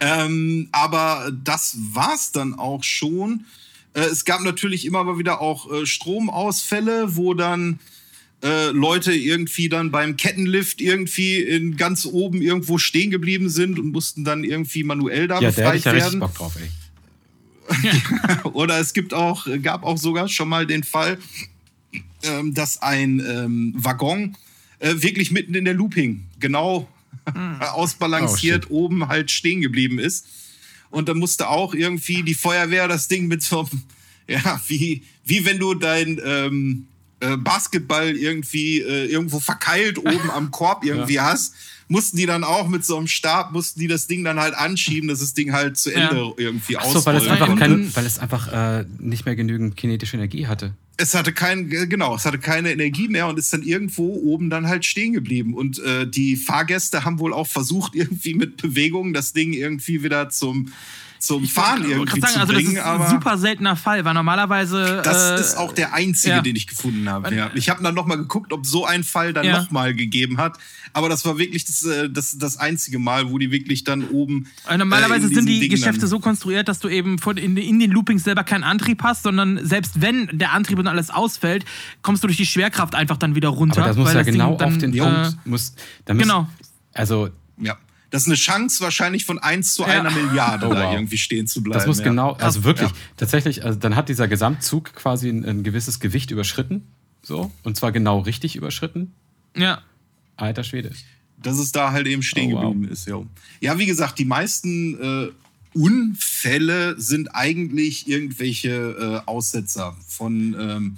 [0.00, 3.44] Ähm, aber das war's dann auch schon.
[3.94, 7.78] Äh, es gab natürlich immer mal wieder auch äh, Stromausfälle, wo dann
[8.42, 13.92] äh, Leute irgendwie dann beim Kettenlift irgendwie in ganz oben irgendwo stehen geblieben sind und
[13.92, 16.20] mussten dann irgendwie manuell da Ja, befreit ich ja richtig werden.
[16.20, 16.68] Bock drauf, ey.
[18.52, 21.18] Oder es gibt auch, gab auch sogar schon mal den Fall,
[22.24, 24.36] ähm, dass ein ähm, Waggon
[24.80, 26.24] äh, wirklich mitten in der Loop hing.
[26.40, 26.88] Genau
[27.60, 30.26] ausbalanciert Oh, oben halt stehen geblieben ist.
[30.90, 33.82] Und dann musste auch irgendwie die Feuerwehr das Ding mit so einem,
[34.28, 36.86] ja, wie, wie wenn du dein ähm,
[37.22, 41.54] äh, Basketball irgendwie äh, irgendwo verkeilt oben am Korb irgendwie hast,
[41.88, 45.08] mussten die dann auch mit so einem Stab, mussten die das Ding dann halt anschieben,
[45.08, 46.32] dass das Ding halt zu Ende Ja.
[46.36, 50.16] irgendwie Ach so, weil es einfach, kein, weil es einfach äh, nicht mehr genügend kinetische
[50.16, 50.74] Energie hatte.
[50.96, 54.68] es hatte kein, genau, es hatte keine Energie mehr und ist dann irgendwo oben dann
[54.68, 55.54] halt stehen geblieben.
[55.54, 60.28] Und äh, die Fahrgäste haben wohl auch versucht, irgendwie mit Bewegungen das Ding irgendwie wieder
[60.30, 60.72] zum,
[61.22, 62.76] zum Fahren Ich wollte irgendwie gerade sagen, zu also das bringen.
[62.76, 65.02] ist ein aber super seltener Fall, weil normalerweise.
[65.04, 66.40] das äh, ist auch der einzige, ja.
[66.42, 67.32] den ich gefunden habe.
[67.32, 67.50] Ja.
[67.54, 69.60] Ich habe dann nochmal geguckt, ob so ein Fall dann Ja.
[69.60, 70.58] nochmal gegeben hat.
[70.94, 74.48] Aber das war wirklich das, äh, das, das einzige Mal, wo die wirklich dann oben.
[74.64, 77.56] Weil Normalerweise äh, in sind die Dingen Geschäfte so konstruiert, dass du eben von in,
[77.56, 81.64] in den Loopings selber keinen Antrieb hast, sondern selbst wenn der Antrieb und alles ausfällt,
[82.02, 83.78] kommst du durch die Schwerkraft einfach dann wieder runter.
[83.82, 85.46] Aber das muss weil ja Ding genau dann, auf den äh, Punkt.
[85.46, 86.48] Muss, da müssen- genau.
[86.92, 87.28] Also,
[87.58, 87.76] Ja.
[88.12, 89.88] Das ist eine Chance wahrscheinlich von 1 zu Ja.
[89.88, 90.92] einer Milliarde, Oh, da wow.
[90.94, 91.78] irgendwie stehen zu bleiben.
[91.78, 92.04] das muss ja.
[92.04, 92.96] genau, also wirklich, Ja.
[93.16, 96.86] tatsächlich, also dann hat dieser Gesamtzug quasi ein, ein gewisses Gewicht überschritten.
[97.22, 97.50] So.
[97.64, 99.12] Und zwar genau richtig überschritten.
[99.56, 99.82] Ja.
[100.36, 100.92] Alter Schwede.
[101.42, 102.72] dass es da halt eben stehen Oh, wow.
[102.72, 103.08] geblieben ist.
[103.08, 103.20] Ja.
[103.60, 105.28] ja, wie gesagt, die meisten äh,
[105.74, 110.96] Unfälle sind eigentlich irgendwelche äh, Aussetzer von, ähm,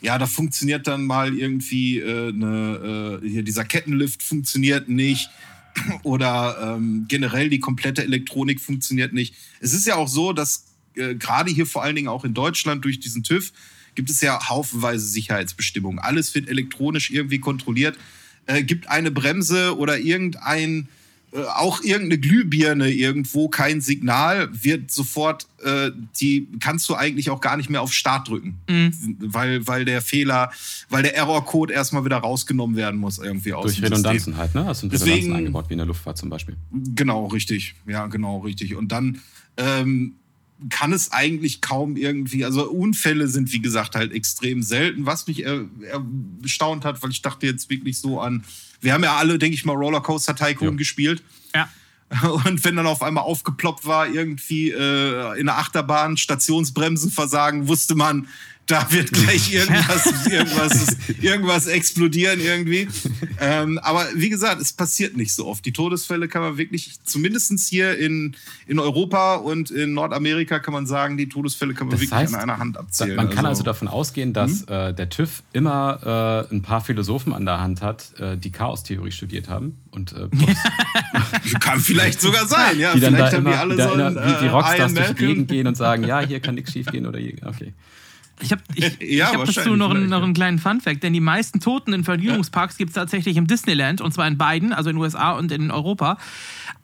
[0.00, 5.28] ja, da funktioniert dann mal irgendwie äh, eine, äh, hier dieser Kettenlift funktioniert nicht
[6.02, 9.34] oder ähm, generell die komplette Elektronik funktioniert nicht.
[9.60, 12.84] Es ist ja auch so, dass äh, gerade hier vor allen Dingen auch in Deutschland
[12.84, 13.52] durch diesen TÜV
[13.94, 15.98] gibt es ja haufenweise Sicherheitsbestimmungen.
[15.98, 17.98] Alles wird elektronisch irgendwie kontrolliert.
[18.46, 20.88] Äh, gibt eine Bremse oder irgendein
[21.56, 25.90] auch irgendeine Glühbirne irgendwo kein Signal, wird sofort, äh,
[26.20, 28.58] die kannst du eigentlich auch gar nicht mehr auf Start drücken,
[29.20, 30.50] weil, weil der Fehler,
[30.88, 33.92] weil der Errorcode erstmal wieder rausgenommen werden muss irgendwie aus Durch System.
[33.92, 34.64] Redundanzen halt, ne?
[34.64, 36.56] Hast du Deswegen- Redundanzen eingebaut, wie in der Luftfahrt zum Beispiel.
[36.94, 37.74] Genau, richtig.
[37.86, 38.74] Ja, genau, richtig.
[38.74, 39.20] Und dann
[39.56, 40.14] ähm,
[40.70, 45.44] kann es eigentlich kaum irgendwie, also Unfälle sind wie gesagt halt extrem selten, was mich
[45.44, 45.60] äh,
[46.42, 48.42] erstaunt hat, weil ich dachte jetzt wirklich so an,
[48.86, 50.76] wir haben ja alle, denke ich mal, Rollercoaster Tycoon Ja.
[50.76, 51.22] gespielt.
[51.54, 51.68] Ja.
[52.46, 57.96] Und wenn dann auf einmal aufgeploppt war, irgendwie äh, in der Achterbahn Stationsbremsen versagen, wusste
[57.96, 58.28] man,
[58.66, 62.88] da wird gleich irgendwas, irgendwas, irgendwas explodieren irgendwie.
[63.40, 65.64] Ähm, aber wie gesagt, es passiert nicht so oft.
[65.64, 68.36] Die Todesfälle kann man wirklich, zumindest hier in,
[68.66, 72.34] in Europa und in Nordamerika kann man sagen, die Todesfälle kann man Das wirklich heißt,
[72.34, 73.16] an einer Hand abzählen.
[73.16, 74.68] Man kann also davon ausgehen, dass Hm?
[74.68, 79.12] äh, der TÜV immer äh, ein paar Philosophen an der Hand hat, äh, die Chaostheorie
[79.12, 79.78] studiert haben.
[79.90, 80.28] Und äh,
[81.60, 82.94] kann vielleicht sogar sein, ja.
[82.94, 84.94] die dann da vielleicht haben immer, die alle die da so wie, wie äh, Rockstars
[84.94, 85.14] durch die.
[85.14, 87.72] Gegend gehen und sagen, ja, hier kann nichts schief gehen oder hier, okay.
[88.40, 90.24] Ich habe ich, Ja, ich hab dazu noch, einen, noch ja.
[90.24, 94.12] einen kleinen Funfact, denn die meisten Toten in Vergnügungsparks gibt es tatsächlich im Disneyland, und
[94.12, 96.18] zwar in beiden, also in den USA und in Europa.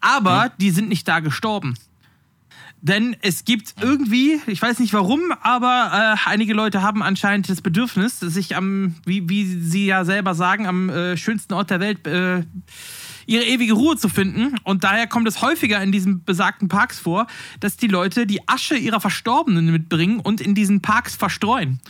[0.01, 0.51] Aber Hm.
[0.61, 1.75] die sind nicht da gestorben.
[2.85, 7.61] Denn es gibt irgendwie, ich weiß nicht warum, aber äh, einige Leute haben anscheinend das
[7.61, 12.05] Bedürfnis, sich am, wie, wie sie ja selber sagen, am äh, schönsten Ort der Welt
[12.09, 12.43] äh,
[13.26, 14.57] ihre ewige Ruhe zu finden.
[14.65, 17.26] Und daher kommt es häufiger in diesen besagten Parks vor,
[17.60, 21.81] dass die Leute die Asche ihrer Verstorbenen mitbringen und in diesen Parks verstreuen.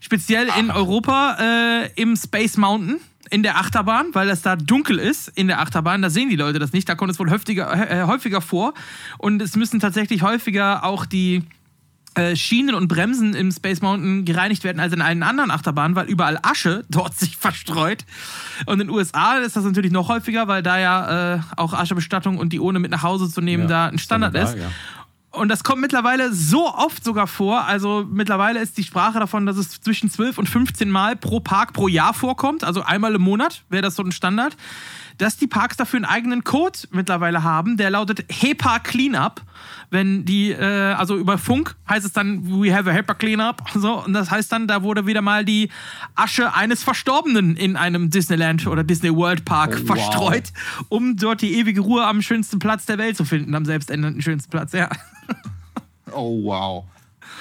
[0.00, 3.00] Speziell in Europa äh, im Space Mountain.
[3.30, 6.58] In der Achterbahn, weil es da dunkel ist in der Achterbahn, da sehen die Leute
[6.58, 8.74] das nicht, da kommt es wohl häufiger, äh, häufiger vor.
[9.18, 11.44] Und es müssen tatsächlich häufiger auch die
[12.14, 16.08] äh, Schienen und Bremsen im Space Mountain gereinigt werden als in allen anderen Achterbahnen, weil
[16.08, 18.04] überall Asche dort sich verstreut.
[18.66, 22.38] Und in den USA ist das natürlich noch häufiger, weil da ja äh, auch Aschebestattung
[22.38, 24.56] und die ohne mit nach Hause zu nehmen Ja, da ein Standard ist.
[24.56, 24.70] ja.
[25.32, 27.64] Und das kommt mittlerweile so oft sogar vor.
[27.64, 31.72] Also mittlerweile ist die Sprache davon, dass es zwischen 12 und 15 Mal pro Park
[31.72, 32.64] pro Jahr vorkommt.
[32.64, 34.56] Also einmal im Monat wäre das so ein Standard.
[35.20, 39.42] Dass die Parks dafür einen eigenen Code mittlerweile haben, der lautet HEPA Cleanup.
[39.90, 43.62] Wenn die, äh, also über Funk heißt es dann, we have a HEPA Cleanup.
[43.74, 45.68] So, und das heißt dann, da wurde wieder mal die
[46.14, 49.86] Asche eines Verstorbenen in einem Disneyland oder Disney World Park Oh, wow.
[49.96, 50.52] verstreut,
[50.88, 54.50] um dort die ewige Ruhe am schönsten Platz der Welt zu finden, am selbstendenden schönsten
[54.50, 54.88] Platz, ja.
[56.12, 56.84] Oh, wow.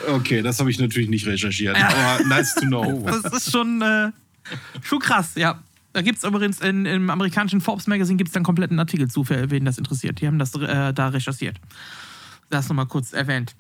[0.07, 3.05] Okay, das habe ich natürlich nicht recherchiert, aber nice to know.
[3.23, 4.11] Das ist schon, äh,
[4.81, 5.59] schon krass, ja.
[5.93, 9.23] Da gibt es übrigens in, im amerikanischen Forbes Magazine gibt's dann einen kompletten Artikel zu,
[9.23, 10.21] für wen das interessiert.
[10.21, 11.57] Die haben das äh, da recherchiert.
[12.49, 13.55] Das nochmal kurz erwähnt.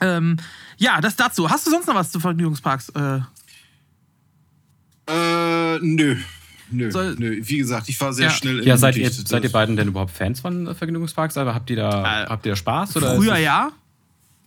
[0.00, 0.36] Ähm,
[0.78, 1.50] ja, das dazu.
[1.50, 2.88] Hast du sonst noch was zu Vergnügungsparks?
[2.90, 3.20] Äh,
[5.08, 6.16] Äh, nö.
[6.70, 7.38] Nö, Soll- nö.
[7.42, 8.32] Wie gesagt, ich war sehr Ja.
[8.32, 11.36] schnell Ja, seid ihr, seid ihr beiden denn überhaupt Fans von äh, Vergnügungsparks?
[11.36, 12.96] Aber habt ihr da, Äh, habt ihr da Spaß?
[12.96, 13.70] Oder früher ja.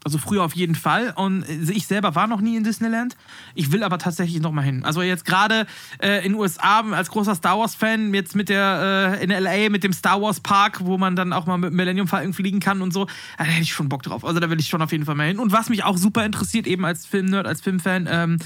[0.04, 1.14] Also früher auf jeden Fall.
[1.16, 3.18] Und äh, ich selber war noch nie in Disneyland.
[3.54, 4.86] Ich will aber tatsächlich noch mal hin.
[4.86, 5.68] Also jetzt gerade
[6.02, 9.84] äh, in den USA als großer Star Wars-Fan, jetzt mit der äh, in LA mit
[9.84, 12.94] dem Star Wars Park, wo man dann auch mal mit Millennium Falcon fliegen kann und
[12.94, 14.24] so, da hätte ich schon Bock drauf.
[14.24, 15.40] Also da will ich schon auf jeden Fall mal hin.
[15.40, 18.38] Und was mich auch super interessiert, eben als Filmnerd, als Filmfan, ähm,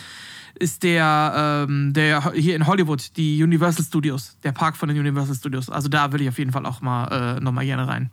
[0.55, 5.35] ist der, ähm, der hier in Hollywood, die Universal Studios, der Park von den Universal
[5.35, 5.69] Studios.
[5.69, 8.11] Also da will ich auf jeden Fall auch mal äh, noch mal gerne rein.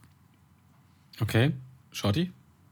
[1.21, 1.53] Okay.
[1.93, 2.31] Shorty?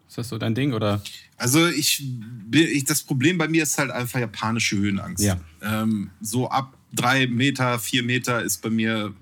[0.08, 0.72] Ist das so dein Ding?
[0.72, 1.02] Oder?
[1.36, 5.22] Also ich, bin- ich, das Problem bei mir ist halt einfach japanische Höhenangst.
[5.22, 5.38] Ja.
[5.62, 9.12] Ähm, so ab drei Meter, vier Meter ist bei mir,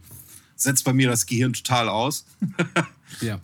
[0.55, 2.25] setzt bei mir das Gehirn total aus.
[3.21, 3.41] Ja.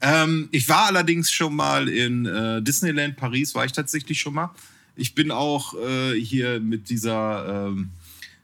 [0.00, 4.50] Ähm, ich war allerdings schon mal in äh, Disneyland Paris, war ich tatsächlich schon mal.
[4.96, 7.90] Ich bin auch äh, hier mit dieser ähm,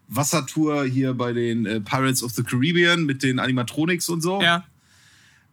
[0.09, 4.43] Wassertour hier bei den äh, Pirates of the Caribbean mit den Animatronics und so.
[4.43, 4.65] Ja.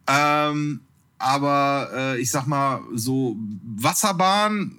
[0.06, 0.80] Ähm,
[1.20, 3.36] aber äh, ich sag mal, so
[3.76, 4.72] Wasserbahn,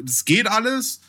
[0.00, 1.00] äh, das geht alles.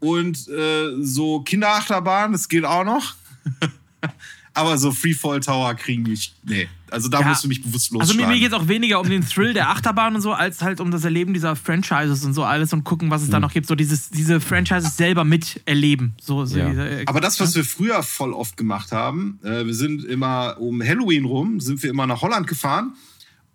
[0.00, 3.14] Und äh, so Kinderachterbahn, das geht auch noch.
[4.54, 6.34] aber so Freefall Tower kriegen mich.
[6.44, 6.68] Nee.
[6.90, 7.28] Also da Ja.
[7.28, 8.20] musst du mich bewusst Also losschlagen.
[8.28, 10.78] mir, mir geht es auch weniger um den Thrill der Achterbahn und so, als halt
[10.80, 13.66] um das Erleben dieser Franchises und so alles und gucken, was es da noch gibt.
[13.66, 16.14] So dieses, diese Franchises selber miterleben.
[16.20, 16.68] So, so Ja.
[16.68, 20.56] diese, äh, Aber das, was wir früher voll oft gemacht haben, äh, wir sind immer
[20.58, 22.92] um Halloween rum, sind wir immer nach Holland gefahren,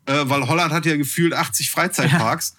[0.08, 2.56] äh, weil Holland hat ja gefühlt 80 Freizeitparks.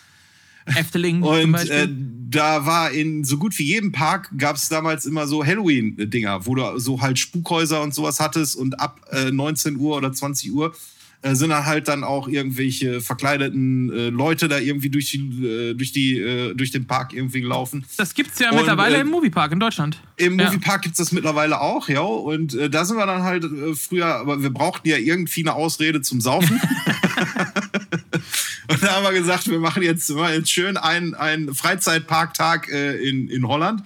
[0.77, 1.75] Efteling zum Und Beispiel.
[1.77, 1.89] äh,
[2.31, 6.55] da war in so gut wie jedem Park gab es damals immer so Halloween-Dinger, wo
[6.55, 10.75] du so halt Spukhäuser und sowas hattest und ab äh, 19 Uhr oder 20 Uhr
[11.23, 15.75] äh, sind dann halt dann auch irgendwelche verkleideten äh, Leute da irgendwie durch, die, äh,
[15.75, 17.85] durch, die, äh, durch den Park irgendwie gelaufen.
[17.97, 20.01] das gibt's ja und, mittlerweile im Moviepark in Deutschland.
[20.17, 20.47] Im Ja.
[20.47, 22.01] Moviepark gibt's das mittlerweile auch, ja.
[22.01, 23.45] Und da sind wir dann halt
[23.77, 26.61] früher, aber wir brauchten ja irgendwie eine Ausrede zum Saufen.
[28.69, 32.97] und da haben wir gesagt, wir machen jetzt mal jetzt schön einen, einen Freizeitparktag äh,
[32.97, 33.83] in, in Holland.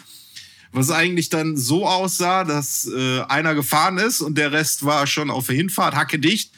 [0.74, 5.30] Was eigentlich dann so aussah, dass äh, einer gefahren ist und der Rest war schon
[5.30, 6.51] auf der Hinfahrt, hacke dicht.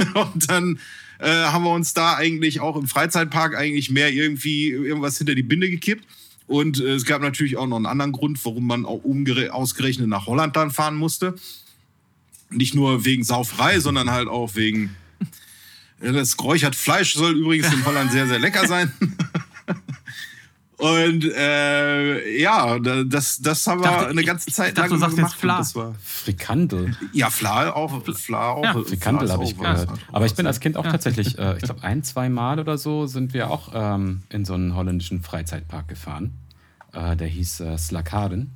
[0.14, 0.78] und dann
[1.18, 5.42] äh, haben wir uns da eigentlich auch im Freizeitpark eigentlich mehr irgendwie irgendwas hinter die
[5.42, 6.06] Binde gekippt.
[6.46, 9.02] Und äh, es gab natürlich auch noch einen anderen Grund, warum man auch
[9.50, 11.34] ausgerechnet nach Holland dann fahren musste.
[12.50, 14.96] Nicht nur wegen Sauferei, sondern halt auch wegen.
[16.02, 18.92] Ja, Das geräuchert Fleisch soll übrigens in Holland sehr, sehr lecker sein.
[20.80, 24.88] Und äh, ja, da- das, das haben wir dachte- eine ich- ganze ich Zeit dachte,
[24.90, 25.32] du lang sagst gemacht.
[25.32, 25.58] jetzt Fla.
[25.58, 26.96] Das war, Frikandel.
[27.12, 28.02] ja, Fla auch.
[28.14, 28.64] Fla auch.
[28.64, 29.82] Ja, Frikandel habe ich was.
[29.86, 30.00] gehört.
[30.12, 33.06] Aber ich bin als Kind auch tatsächlich, äh, ich glaube, ein, zwei Mal oder so
[33.06, 36.32] sind wir auch ähm, in so einen holländischen Freizeitpark gefahren.
[36.92, 38.52] Äh, der hieß äh, Slakaden.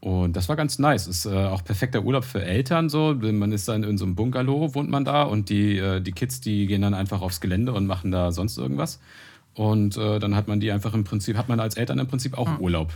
[0.00, 1.06] Und das war ganz nice.
[1.06, 3.14] Ist äh, auch perfekter Urlaub für Eltern so.
[3.14, 6.42] Man ist dann in so einem Bungalow, wohnt man da und die, äh, die Kids,
[6.42, 9.00] die gehen dann einfach aufs Gelände und machen da sonst irgendwas.
[9.54, 12.36] Und äh, dann hat man die einfach im Prinzip, hat man als Eltern im Prinzip
[12.36, 12.92] auch Urlaub.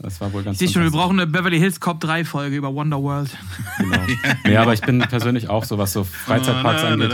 [0.00, 2.74] Das war wohl ganz sehe schon, wir brauchen eine Beverly Hills Cop 3 Folge über
[2.74, 3.30] Wonderworld.
[3.78, 3.96] Genau.
[4.50, 7.10] Ja, aber ich bin persönlich auch so, was so Freizeitparks angeht,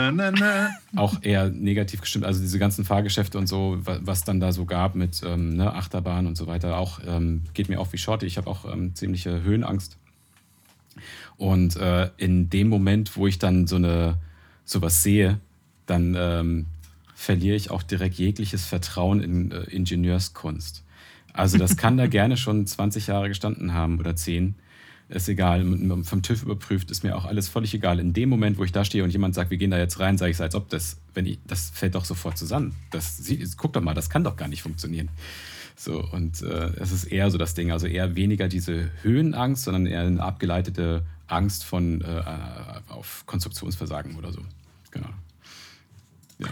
[0.97, 2.25] auch eher negativ gestimmt.
[2.25, 5.73] Also diese ganzen Fahrgeschäfte und so, wa- was dann da so gab mit ähm, ne,
[5.75, 8.25] Achterbahn und so weiter, auch ähm, geht mir auch wie Shorty.
[8.27, 9.99] Ich habe auch ähm, ziemliche Höhenangst.
[11.37, 14.17] Und äh, in dem Moment, wo ich dann so eine
[14.65, 15.39] sowas sehe,
[15.87, 16.67] dann ähm,
[17.21, 20.83] verliere ich auch direkt jegliches Vertrauen in äh, Ingenieurskunst.
[21.35, 24.55] Also das kann da gerne schon 20 Jahre gestanden haben oder 10.
[25.11, 25.65] Ist egal,
[26.05, 27.99] vom TÜV überprüft, ist mir auch alles völlig egal.
[27.99, 30.17] In dem Moment, wo ich da stehe und jemand sagt, wir gehen da jetzt rein,
[30.17, 32.75] sage ich es, als ob das, wenn ich, das fällt doch sofort zusammen.
[32.91, 35.09] Das, sie- guck doch mal, das kann doch gar nicht funktionieren.
[35.77, 39.85] So, und äh, es ist eher so das Ding, also eher weniger diese Höhenangst, sondern
[39.87, 42.23] eher eine abgeleitete Angst von äh,
[42.89, 44.41] auf Konstruktionsversagen oder so.
[44.91, 45.09] Genau.
[46.39, 46.49] Ja,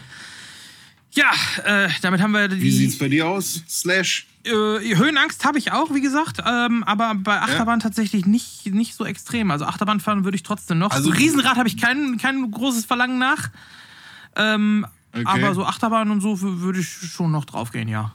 [1.64, 2.60] äh, damit haben wir die.
[2.60, 3.62] Wie sieht's bei dir aus?
[3.68, 4.26] Slash?
[4.44, 9.04] äh, Höhenangst habe ich auch, wie gesagt, ähm, aber bei Achterbahn tatsächlich nicht, nicht so
[9.04, 9.50] extrem.
[9.50, 10.90] Also Achterbahn fahren würde ich trotzdem noch.
[10.90, 13.50] Also- Riesenrad habe ich kein, kein großes Verlangen nach.
[14.36, 15.24] Ähm, Okay.
[15.24, 18.12] Aber so Achterbahn und so wür- würde ich schon noch draufgehen, ja.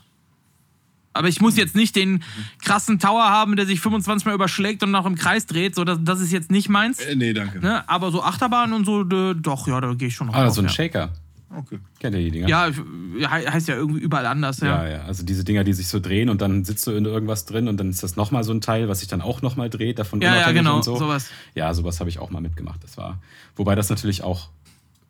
[1.11, 2.23] Aber ich muss jetzt nicht den
[2.63, 5.73] krassen Tower haben, der sich 25 Mal überschlägt und noch im Kreis dreht.
[5.73, 6.99] So, das, das ist jetzt nicht meins.
[6.99, 7.59] Äh, nee, danke.
[7.59, 7.83] Ne?
[7.89, 10.61] Aber so Achterbahn und so, doch, ja, da gehe ich schon noch Ah, drauf, so
[10.61, 10.71] ein ja.
[10.71, 11.09] Shaker.
[11.55, 11.79] Okay.
[11.99, 12.47] Kennt ihr die Dinger?
[12.47, 14.83] Ja, he- heißt ja irgendwie überall anders, ja.
[14.83, 17.45] Ja, ja, also diese Dinger, die sich so drehen und dann sitzt du in irgendwas
[17.45, 19.99] drin und dann ist das nochmal so ein Teil, was sich dann auch nochmal dreht,
[19.99, 20.95] davon Ja, ja, unabhängig genau, und so.
[20.97, 21.29] sowas.
[21.53, 22.83] Ja, sowas habe ich auch mal mitgemacht.
[22.83, 23.19] Das war,
[23.55, 24.49] wobei das natürlich auch,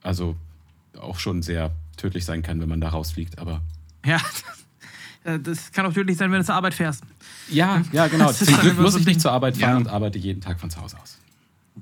[0.02, 0.36] also
[1.00, 3.62] auch schon sehr tödlich sein kann, wenn man da rausfliegt, aber
[4.06, 4.18] Ja,
[5.44, 7.04] das kann auch tödlich sein, wenn du zur Arbeit fährst.
[7.50, 8.32] ja, ja, genau.
[8.32, 9.78] Zum Glück muss so ich nicht zur Arbeit fahren Ja.
[9.78, 11.18] und arbeite jeden Tag von zu Hause aus.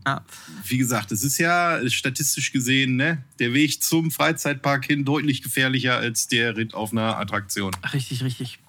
[0.05, 0.23] Ja.
[0.65, 5.97] Wie gesagt, es ist ja statistisch gesehen, ne, der Weg zum Freizeitpark hin deutlich gefährlicher
[5.97, 7.71] als der Ritt auf einer Attraktion.
[7.93, 8.59] Richtig, richtig.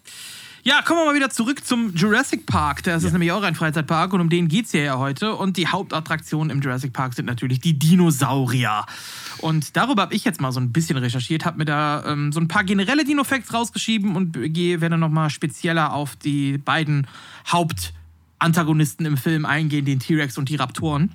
[0.65, 2.84] Ja, kommen wir mal wieder zurück zum Jurassic Park.
[2.84, 5.34] Das ist nämlich auch ein Freizeitpark und um den geht es ja heute.
[5.34, 8.86] Und die Hauptattraktionen im Jurassic Park sind natürlich die Dinosaurier.
[9.39, 12.39] Und darüber habe ich jetzt mal so ein bisschen recherchiert, habe mir da ähm, so
[12.39, 17.09] ein paar generelle Dino-Facts rausgeschrieben und gehe, werde nochmal spezieller auf die beiden
[18.43, 21.12] Hauptantagonisten im Film eingehen, den T-Rex und die Raptoren.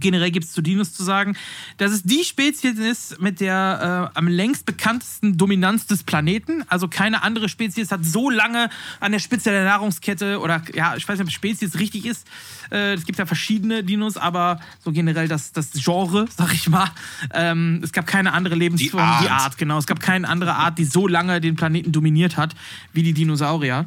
[0.00, 1.36] Generell gibt es zu Dinos zu sagen,
[1.76, 6.64] dass es die Spezies ist mit der äh, am längst bekanntesten Dominanz des Planeten.
[6.68, 11.06] Also keine andere Spezies hat so lange an der Spitze der Nahrungskette oder ja, ich
[11.06, 12.26] weiß nicht, ob Spezies richtig ist.
[12.70, 16.90] Äh, es gibt ja verschiedene Dinos, aber so generell das, das Genre, sag ich mal.
[17.34, 19.42] Ähm, es gab keine andere Lebensform, Die die Art.
[19.42, 19.78] Art, genau.
[19.78, 22.54] Es gab keine andere Art, die so lange den Planeten dominiert hat
[22.94, 23.84] wie die Dinosaurier.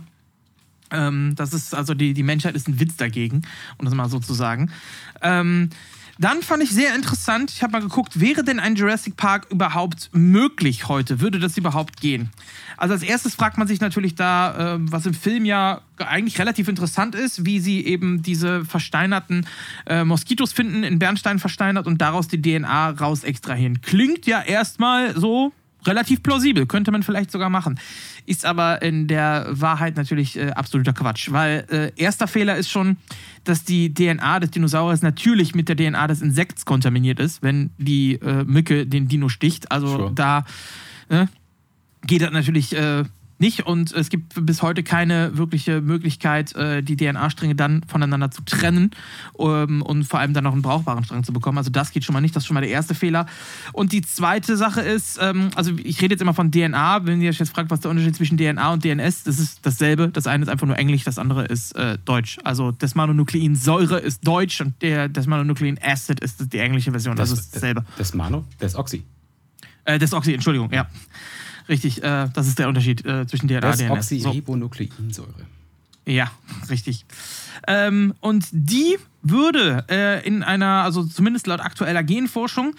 [0.91, 3.41] Ähm, das ist also die, die Menschheit ist ein Witz dagegen,
[3.77, 4.71] um das mal so zu sagen.
[5.21, 5.69] Ähm,
[6.17, 10.09] dann fand ich sehr interessant, ich habe mal geguckt, wäre denn ein Jurassic Park überhaupt
[10.13, 11.19] möglich heute?
[11.19, 12.29] Würde das überhaupt gehen?
[12.77, 16.69] Also als erstes fragt man sich natürlich da, äh, was im Film ja eigentlich relativ
[16.69, 19.45] interessant ist, wie sie eben diese versteinerten
[19.87, 23.81] äh, Moskitos finden, in Bernstein versteinert und daraus die DNA raus extrahieren.
[23.81, 25.51] Klingt ja erstmal so
[25.85, 27.79] relativ plausibel, könnte man vielleicht sogar machen.
[28.25, 32.97] Ist aber in der Wahrheit natürlich äh, absoluter Quatsch, weil äh, erster Fehler ist schon,
[33.43, 38.15] dass die DNA des Dinosauriers natürlich mit der DNA des Insekts kontaminiert ist, wenn die
[38.15, 39.71] äh, Mücke den Dino sticht.
[39.71, 40.11] Also Sure.
[40.15, 40.45] da
[41.09, 41.27] äh,
[42.07, 43.03] geht das natürlich äh,
[43.37, 48.43] nicht und es gibt bis heute keine wirkliche Möglichkeit, äh, die DNA-Stränge dann voneinander zu
[48.43, 48.91] trennen
[49.37, 51.57] ähm, und vor allem dann noch einen brauchbaren Strang zu bekommen.
[51.57, 53.25] Also das geht schon mal nicht, das ist schon mal der erste Fehler.
[53.73, 57.29] Und die zweite Sache ist, ähm, also ich rede jetzt immer von DNA, wenn ihr
[57.29, 60.09] euch jetzt fragt, was der Unterschied zwischen DNA und DNS, das ist dasselbe.
[60.09, 62.37] Das eine ist einfach nur Englisch, das andere ist äh, Deutsch.
[62.43, 67.15] Also Desmononukleinsäure ist Deutsch und der Desmononuklein-Acid ist die englische Version.
[67.15, 67.85] Das, ist dasselbe.
[67.97, 68.45] Das Mano?
[68.59, 69.03] Das Oxy.
[69.85, 70.87] Äh, Desoxy, Entschuldigung, ja.
[71.67, 74.09] Richtig, äh, das ist der Unterschied äh, zwischen DNA und DNS.
[74.09, 74.15] So.
[74.15, 75.45] Desoxyribonukleinsäure.
[76.05, 76.31] Ja,
[76.69, 77.05] richtig.
[77.67, 82.75] Ähm, und die würde äh, in einer, also zumindest laut aktueller Genforschung,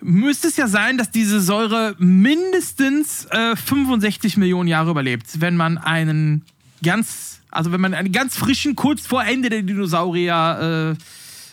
[0.00, 5.78] müsste es ja sein, dass diese Säure mindestens äh, 65 Millionen Jahre überlebt, wenn man
[5.78, 6.42] einen
[6.82, 10.96] ganz, also wenn man einen ganz frischen, kurz vor Ende der Dinosaurier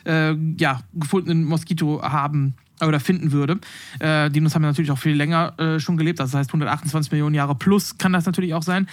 [0.05, 2.55] äh, äh, ja, gefundenen Moskito haben,
[2.87, 3.59] oder finden würde.
[3.99, 7.35] Äh, Dinos haben ja natürlich auch viel länger äh, schon gelebt, das heißt 128 Millionen
[7.35, 8.87] Jahre plus kann das natürlich auch sein.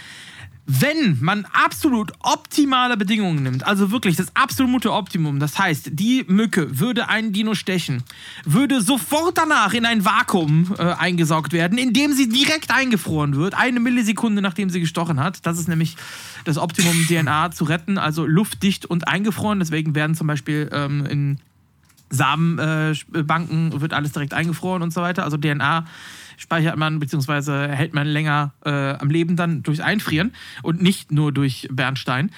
[0.73, 6.79] Wenn man absolut optimale Bedingungen nimmt, also wirklich das absolute Optimum, das heißt, die Mücke
[6.79, 8.05] würde einen Dino stechen,
[8.45, 13.81] würde sofort danach in ein Vakuum äh, eingesaugt werden, indem sie direkt eingefroren wird, eine
[13.81, 15.45] Millisekunde nachdem sie gestochen hat.
[15.45, 15.97] Das ist nämlich
[16.45, 19.59] das Optimum, DNA zu retten, also luftdicht und eingefroren.
[19.59, 21.39] Deswegen werden zum Beispiel ähm, in
[22.11, 25.25] Samenbanken äh, wird alles direkt eingefroren und so weiter.
[25.25, 25.87] Also DNA
[26.37, 27.69] speichert man bzw.
[27.69, 30.33] hält man länger äh, am Leben dann durch Einfrieren
[30.63, 32.31] und nicht nur durch Bernstein.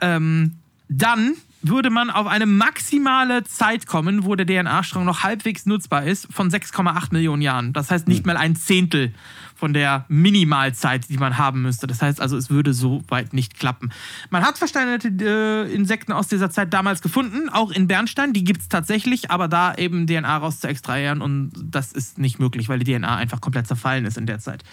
[0.00, 0.56] Ähm,
[0.88, 6.28] dann würde man auf eine maximale Zeit kommen, wo der DNA-Strang noch halbwegs nutzbar ist,
[6.30, 7.72] von 6,8 Millionen Jahren.
[7.72, 9.14] Das heißt nicht mal ein Zehntel
[9.54, 11.86] von der Minimalzeit, die man haben müsste.
[11.86, 13.90] Das heißt also, es würde so weit nicht klappen.
[14.30, 18.32] Man hat versteinerte äh, Insekten aus dieser Zeit damals gefunden, auch in Bernstein.
[18.32, 22.38] Die gibt es tatsächlich, aber da eben DNA raus zu extrahieren und das ist nicht
[22.38, 24.64] möglich, weil die DNA einfach komplett zerfallen ist in der Zeit.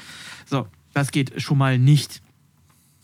[0.45, 2.22] So, das geht schon mal nicht.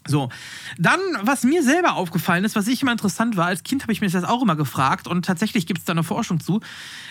[0.08, 0.30] So,
[0.78, 4.02] dann, was mir selber aufgefallen ist, was ich immer interessant war, als Kind habe ich
[4.02, 6.60] mir das auch immer gefragt und tatsächlich gibt es da eine Forschung zu.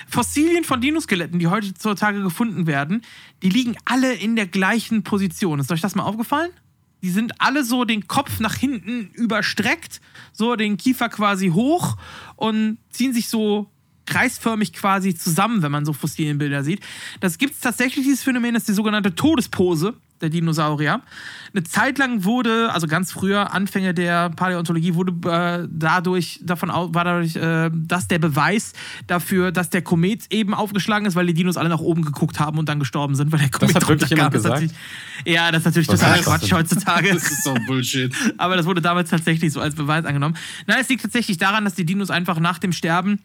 [0.08, 3.02] Fossilien von Dinoskeletten, die heutzutage gefunden werden,
[3.42, 5.60] die liegen alle in der gleichen Position.
[5.60, 6.50] Ist euch das mal aufgefallen?
[7.02, 10.00] Die sind alle so den Kopf nach hinten überstreckt,
[10.33, 11.97] so den Kiefer quasi hoch
[12.36, 13.70] und ziehen sich so
[14.07, 16.81] kreisförmig quasi zusammen, wenn man so Fossilienbilder sieht.
[17.20, 21.01] Das gibt es tatsächlich, dieses Phänomen, das ist die sogenannte Todespose der Dinosaurier.
[21.53, 26.95] Eine Zeit lang wurde, also ganz früher, Anfänge der Paläontologie, wurde äh, dadurch davon aus,
[26.95, 28.73] war dadurch, äh, dass der Beweis
[29.07, 32.59] dafür, dass der Komet eben aufgeschlagen ist, weil die Dinos alle nach oben geguckt haben
[32.59, 34.70] und dann gestorben sind, weil der Komet das hat wirklich jemand gesagt?
[35.25, 37.15] Ja, das ist natürlich Was total Quatsch heutzutage.
[37.15, 38.15] Das ist so Bullshit.
[38.39, 40.36] Aber das wurde damals tatsächlich so als Beweis angenommen.
[40.67, 43.20] Nein, es liegt tatsächlich daran, dass die Dinos einfach nach dem Sterben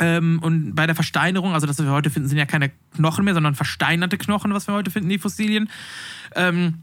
[0.00, 3.24] ähm, und bei der Versteinerung, also das, was wir heute finden, sind ja keine Knochen
[3.24, 5.70] mehr, sondern versteinerte Knochen, was wir heute finden, die Fossilien.
[6.34, 6.82] Ähm,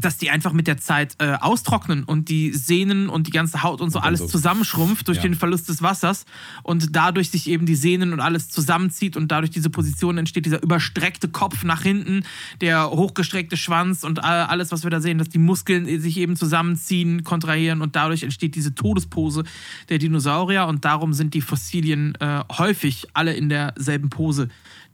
[0.00, 3.80] dass die einfach mit der Zeit äh, austrocknen und die Sehnen und die ganze Haut
[3.80, 4.26] und so und alles so.
[4.26, 5.22] zusammenschrumpft durch ja.
[5.22, 6.26] den Verlust des Wassers
[6.62, 10.62] und dadurch sich eben die Sehnen und alles zusammenzieht und dadurch diese Position entsteht, dieser
[10.62, 12.24] überstreckte Kopf nach hinten,
[12.60, 17.24] der hochgestreckte Schwanz und alles, was wir da sehen, dass die Muskeln sich eben zusammenziehen,
[17.24, 19.44] kontrahieren und dadurch entsteht diese Todespose
[19.88, 24.48] der Dinosaurier und darum sind die Fossilien äh, häufig alle in derselben Pose,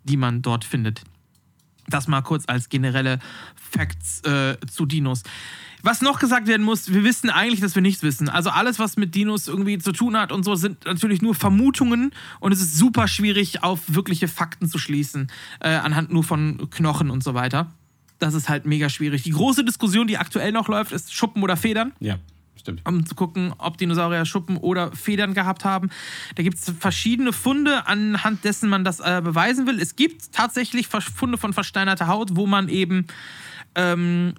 [0.04, 1.02] die man dort findet.
[1.88, 3.18] Das mal kurz als generelle
[3.72, 5.22] Facts äh, zu Dinos.
[5.84, 8.28] Was noch gesagt werden muss, wir wissen eigentlich, dass wir nichts wissen.
[8.28, 12.12] Also alles, was mit Dinos irgendwie zu tun hat und so, sind natürlich nur Vermutungen
[12.38, 17.10] und es ist super schwierig, auf wirkliche Fakten zu schließen, äh, anhand nur von Knochen
[17.10, 17.72] und so weiter.
[18.20, 19.24] Das ist halt mega schwierig.
[19.24, 21.92] Die große Diskussion, die aktuell noch läuft, ist Schuppen oder Federn.
[21.98, 22.18] Ja.
[22.54, 22.82] Stimmt.
[22.86, 25.90] Um zu gucken, ob Dinosaurier Schuppen oder Federn gehabt haben.
[26.36, 29.80] Da gibt es verschiedene Funde, anhand dessen man das äh, beweisen will.
[29.80, 33.08] Es gibt tatsächlich Funde von versteinerter Haut, wo man eben
[33.74, 34.34] ähm,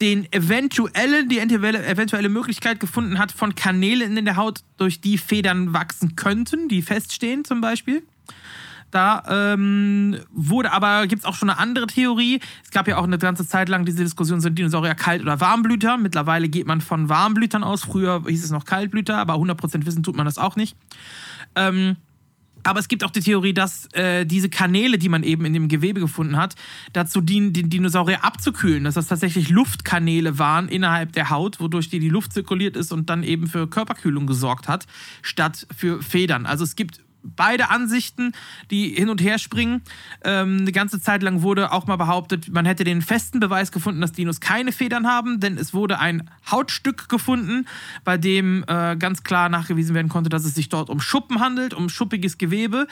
[0.00, 5.72] den eventuellen, die eventuelle Möglichkeit gefunden hat von Kanälen in der Haut, durch die Federn
[5.72, 8.02] wachsen könnten, die feststehen zum Beispiel.
[8.92, 9.22] Da
[9.54, 12.40] ähm, wurde aber, gibt es auch schon eine andere Theorie.
[12.62, 15.96] Es gab ja auch eine ganze Zeit lang diese Diskussion, sind Dinosaurier Kalt- oder Warmblüter.
[15.96, 17.84] Mittlerweile geht man von Warmblütern aus.
[17.84, 20.76] Früher hieß es noch Kaltblüter, aber 100% wissen tut man das auch nicht.
[21.56, 21.96] Ähm,
[22.62, 25.68] aber es gibt auch die Theorie, dass äh, diese Kanäle, die man eben in dem
[25.68, 26.54] Gewebe gefunden hat,
[26.92, 28.84] dazu dienen, den Dinosaurier abzukühlen.
[28.84, 33.10] Dass das tatsächlich Luftkanäle waren innerhalb der Haut, wodurch die, die Luft zirkuliert ist und
[33.10, 34.86] dann eben für Körperkühlung gesorgt hat,
[35.22, 36.46] statt für Federn.
[36.46, 38.32] Also es gibt beide Ansichten,
[38.70, 39.82] die hin und her springen.
[40.24, 44.00] Ähm, eine ganze Zeit lang wurde auch mal behauptet, man hätte den festen Beweis gefunden,
[44.00, 47.66] dass Dinos keine Federn haben, denn es wurde ein Hautstück gefunden,
[48.04, 51.74] bei dem äh, ganz klar nachgewiesen werden konnte, dass es sich dort um Schuppen handelt,
[51.74, 52.86] um schuppiges Gewebe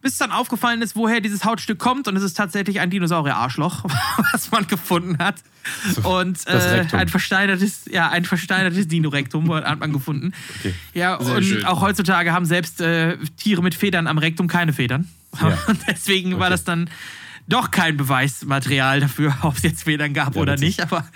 [0.00, 2.08] bis dann aufgefallen ist, woher dieses Hautstück kommt.
[2.08, 3.84] Und es ist tatsächlich ein Dinosaurier-Arschloch,
[4.32, 5.36] was man gefunden hat.
[6.04, 10.32] Und äh, ein versteinertes, ja, ein versteinertes Dinorektum hat man gefunden.
[10.58, 10.74] Okay.
[10.94, 11.64] Ja, Sehr und schön.
[11.64, 15.08] auch heutzutage haben selbst äh, Tiere mit Federn am Rektum keine Federn.
[15.40, 15.58] Ja.
[15.66, 16.40] Und deswegen okay.
[16.40, 16.88] war das dann
[17.48, 20.80] doch kein Beweismaterial dafür, ob es jetzt Federn gab ja, oder nicht.
[20.80, 21.06] Aber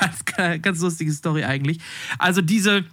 [0.00, 1.78] ganz, ganz lustige Story eigentlich.
[2.18, 2.84] Also diese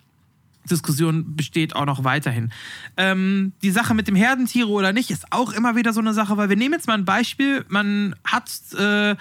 [0.70, 2.52] Diskussion besteht auch noch weiterhin.
[2.98, 6.38] Ähm, die Sache mit dem Herdentiere oder nicht ist auch immer wieder so eine Sache,
[6.38, 7.66] weil wir nehmen jetzt mal ein Beispiel.
[7.68, 9.16] Man hat äh,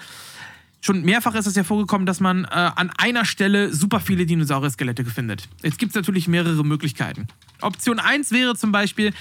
[0.81, 5.05] schon mehrfach ist es ja vorgekommen, dass man äh, an einer Stelle super viele Dinosaurier-Skelette
[5.05, 5.47] findet.
[5.63, 7.27] Jetzt gibt es natürlich mehrere Möglichkeiten.
[7.61, 9.13] Option 1 wäre zum Beispiel,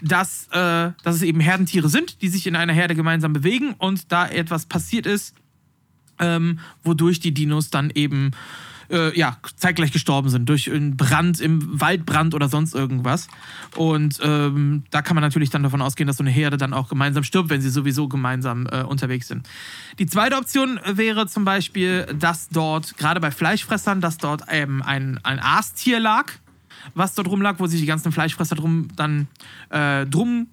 [0.00, 4.10] dass, äh, dass es eben Herdentiere sind, die sich in einer Herde gemeinsam bewegen und
[4.12, 5.34] da etwas passiert ist,
[6.18, 8.32] ähm, wodurch die Dinos dann eben
[8.90, 13.28] äh, ja, zeitgleich gestorben sind durch einen Brand im Waldbrand oder sonst irgendwas.
[13.76, 16.88] Und ähm, da kann man natürlich dann davon ausgehen, dass so eine Herde dann auch
[16.88, 19.48] gemeinsam stirbt, wenn sie sowieso gemeinsam äh, unterwegs sind.
[19.98, 25.18] Die zweite Option wäre zum Beispiel, dass dort, gerade bei Fleischfressern, dass dort ähm, ein,
[25.22, 26.32] ein Aastier lag,
[26.94, 29.28] was dort rumlag, wo sich die ganzen Fleischfresser drum dann
[29.70, 30.48] äh, drum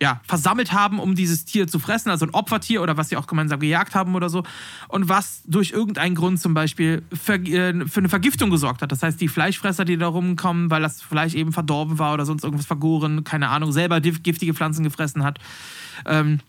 [0.00, 3.26] ja, versammelt haben, um dieses Tier zu fressen, also ein Opfertier oder was sie auch
[3.26, 4.42] gemeinsam gejagt haben oder so.
[4.88, 8.92] Und was durch irgendeinen Grund zum Beispiel für, äh, für eine Vergiftung gesorgt hat.
[8.92, 12.44] Das heißt, die Fleischfresser, die da rumkommen, weil das Fleisch eben verdorben war oder sonst
[12.44, 15.38] irgendwas vergoren, keine Ahnung, selber giftige Pflanzen gefressen hat.
[16.04, 16.40] Ähm,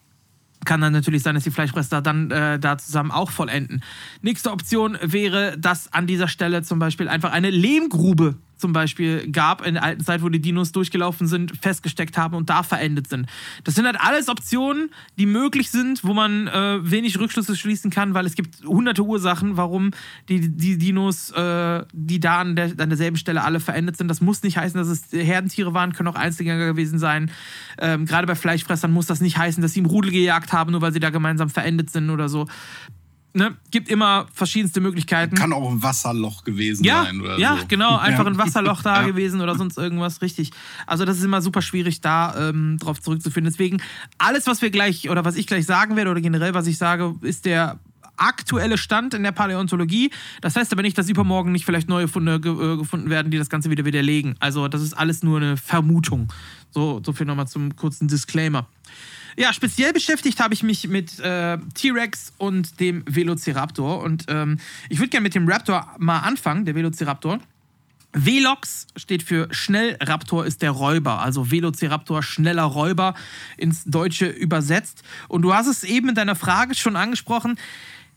[0.66, 3.84] kann dann natürlich sein, dass die Fleischfresser dann äh, da zusammen auch vollenden.
[4.22, 9.65] Nächste Option wäre, dass an dieser Stelle zum Beispiel einfach eine Lehmgrube zum Beispiel gab
[9.65, 13.27] in der alten Zeit, wo die Dinos durchgelaufen sind, festgesteckt haben und da verendet sind.
[13.63, 18.13] Das sind halt alles Optionen, die möglich sind, wo man äh, wenig Rückschlüsse schließen kann,
[18.13, 19.91] weil es gibt hunderte Ursachen, warum
[20.29, 24.07] die, die Dinos, äh, die da an, der, an derselben Stelle alle verendet sind.
[24.07, 27.31] Das muss nicht heißen, dass es Herdentiere waren, können auch Einzelgänger gewesen sein.
[27.77, 30.81] Ähm, Gerade bei Fleischfressern muss das nicht heißen, dass sie im Rudel gejagt haben, nur
[30.81, 32.47] weil sie da gemeinsam verendet sind oder so
[33.38, 35.35] ne, gibt immer verschiedenste Möglichkeiten.
[35.35, 37.66] Kann auch ein Wasserloch gewesen ja, sein oder ja, so.
[37.67, 38.32] genau, einfach Ja.
[38.32, 39.07] ein Wasserloch da Ja.
[39.07, 40.51] gewesen oder sonst irgendwas, richtig.
[40.85, 43.45] Also das ist immer super schwierig, da ähm, drauf zurückzuführen.
[43.45, 43.82] Deswegen,
[44.17, 47.16] alles, was wir gleich oder was ich gleich sagen werde oder generell, was ich sage,
[47.22, 47.80] ist der
[48.19, 50.09] aktuelle Stand in der Paläontologie.
[50.41, 53.38] Das heißt aber nicht, dass übermorgen nicht vielleicht neue Funde ge äh, gefunden werden, die
[53.38, 54.35] das Ganze wieder widerlegen.
[54.40, 56.33] Also das ist alles nur eine Vermutung.
[56.72, 58.67] So, so viel nochmal zum kurzen Disclaimer.
[59.40, 64.01] Ja, speziell beschäftigt habe ich mich mit äh, T-Rex und dem Velociraptor.
[64.01, 64.57] Und ähm,
[64.90, 67.40] ich würde gerne mit dem Raptor mal anfangen, der Velociraptor.
[68.14, 73.14] Velox steht für Schnellraptor ist der Räuber, also Velociraptor schneller Räuber
[73.57, 75.03] ins Deutsche übersetzt.
[75.27, 77.59] Und du hast es eben in deiner Frage schon angesprochen.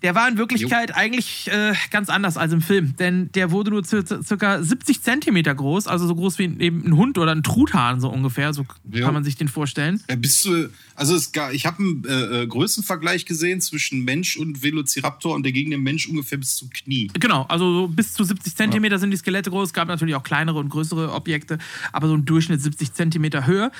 [0.02, 3.82] Der war in Wirklichkeit eigentlich äh, ganz anders als im Film, denn der wurde nur
[3.82, 8.00] cir- circa 70 Zentimeter groß, also so groß wie eben ein Hund oder ein Truthahn
[8.00, 9.04] so ungefähr, so Ja.
[9.04, 10.02] kann man sich den vorstellen.
[10.08, 14.62] Ja, bist du, also es ich habe einen äh, äh, Größenvergleich gesehen zwischen Mensch und
[14.62, 17.10] Velociraptor und der ging dem Mensch ungefähr bis zum Knie.
[17.20, 19.68] Genau, also so bis zu 70 Zentimeter sind die Skelette groß.
[19.68, 21.58] Es gab natürlich auch kleinere und größere Objekte,
[21.92, 23.70] aber so im Durchschnitt 70 Zentimeter Höhe.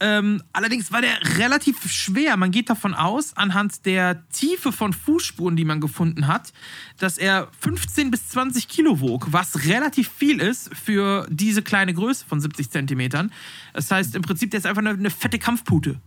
[0.00, 2.36] Ähm, allerdings war der relativ schwer.
[2.36, 6.52] Man geht davon aus, anhand der Tiefe von Fußspuren, die man gefunden hat,
[6.98, 12.24] dass er 15 bis 20 Kilo wog, was relativ viel ist für diese kleine Größe
[12.26, 13.30] von 70 Zentimetern.
[13.74, 16.00] Das heißt, im Prinzip, der ist einfach eine, eine fette Kampfpute.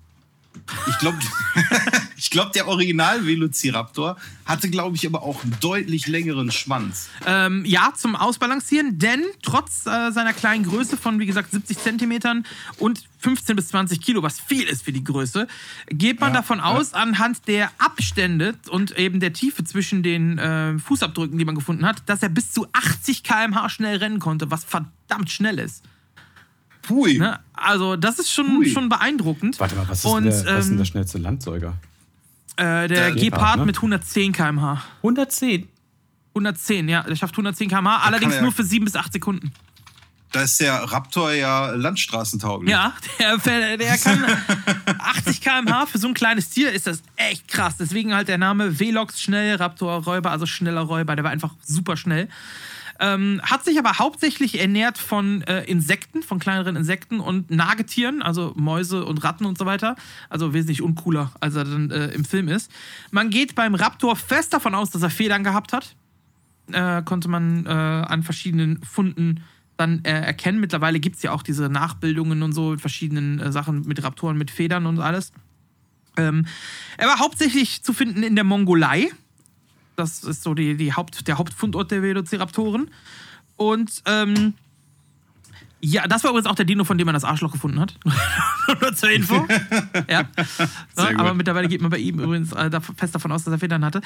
[0.88, 1.18] Ich glaube,
[2.18, 7.10] ich glaub, der Original-Velociraptor hatte, glaube ich, aber auch einen deutlich längeren Schwanz.
[7.26, 12.46] Ähm, ja, zum Ausbalancieren, denn trotz äh, seiner kleinen Größe von, wie gesagt, 70 Zentimetern
[12.78, 15.48] und 15 bis 20 Kilo, was viel ist für die Größe,
[15.88, 16.66] geht man Ja, davon ja.
[16.66, 21.86] aus, anhand der Abstände und eben der Tiefe zwischen den äh, Fußabdrücken, die man gefunden
[21.86, 25.84] hat, dass er bis zu 80 km/h schnell rennen konnte, was verdammt schnell ist.
[26.84, 27.18] Pui.
[27.18, 27.40] Ne?
[27.54, 28.70] Also, das ist schon, Hui.
[28.70, 29.60] schon beeindruckend.
[29.60, 31.74] Warte mal, was ist, und, denn, der, was ist denn ähm, der schnellste Landsäuger?
[32.58, 33.66] äh, der Der Gepard, Gepard, ne?
[33.66, 34.84] mit 110 km/h.
[34.98, 35.68] 110.
[36.36, 39.52] 110, ja, der schafft 110 km/h, allerdings er- nur für 7 bis 8 Sekunden.
[40.32, 42.72] Da ist der Raptor ja landstraßentauglich.
[42.72, 44.26] Ja, der, der der kann
[44.98, 47.76] 80 km/h für so ein kleines Tier ist das echt krass.
[47.78, 51.16] Deswegen halt der Name Velox schnell, Raptor Räuber, also schneller Räuber.
[51.16, 52.30] Der war einfach super schnell.
[53.00, 58.54] Ähm, hat sich aber hauptsächlich ernährt von äh, Insekten, von kleineren Insekten und Nagetieren, also
[58.56, 59.96] Mäuse und Ratten und so weiter.
[60.30, 62.72] Also wesentlich uncooler, als er dann äh, im Film ist.
[63.12, 65.96] Man geht beim Raptor fest davon aus, dass er Federn gehabt hat.
[66.72, 69.44] Äh, konnte man äh, an verschiedenen Funden
[69.78, 70.60] dann äh, erkennen.
[70.60, 74.38] Mittlerweile gibt es ja auch diese Nachbildungen und so mit verschiedenen äh, Sachen mit Raptoren,
[74.38, 75.32] mit Federn und alles.
[76.16, 76.46] Ähm,
[76.98, 79.10] er war hauptsächlich zu finden in der Mongolei.
[79.96, 82.90] Das ist so die, die Haupt, der Hauptfundort der Velociraptoren.
[83.56, 84.54] Und ähm,
[85.86, 87.94] ja, das war übrigens auch der Dino, von dem man das Arschloch gefunden hat.
[88.82, 89.46] Nur zur Info.
[90.10, 90.30] ja.
[90.96, 93.84] So, aber mittlerweile geht man bei ihm übrigens äh, fest davon aus, dass er Federn
[93.84, 94.00] hatte.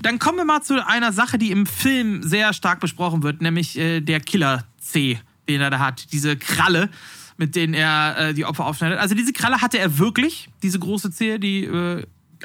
[0.00, 3.76] Dann kommen wir mal zu einer Sache, die im Film sehr stark besprochen wird, nämlich
[3.76, 6.12] äh, der Killer C, den er da hat.
[6.12, 6.88] Diese Kralle,
[7.36, 9.00] mit denen er äh, die Opfer aufschneidet.
[9.00, 11.64] Also diese Kralle hatte er wirklich, diese große Zehe, die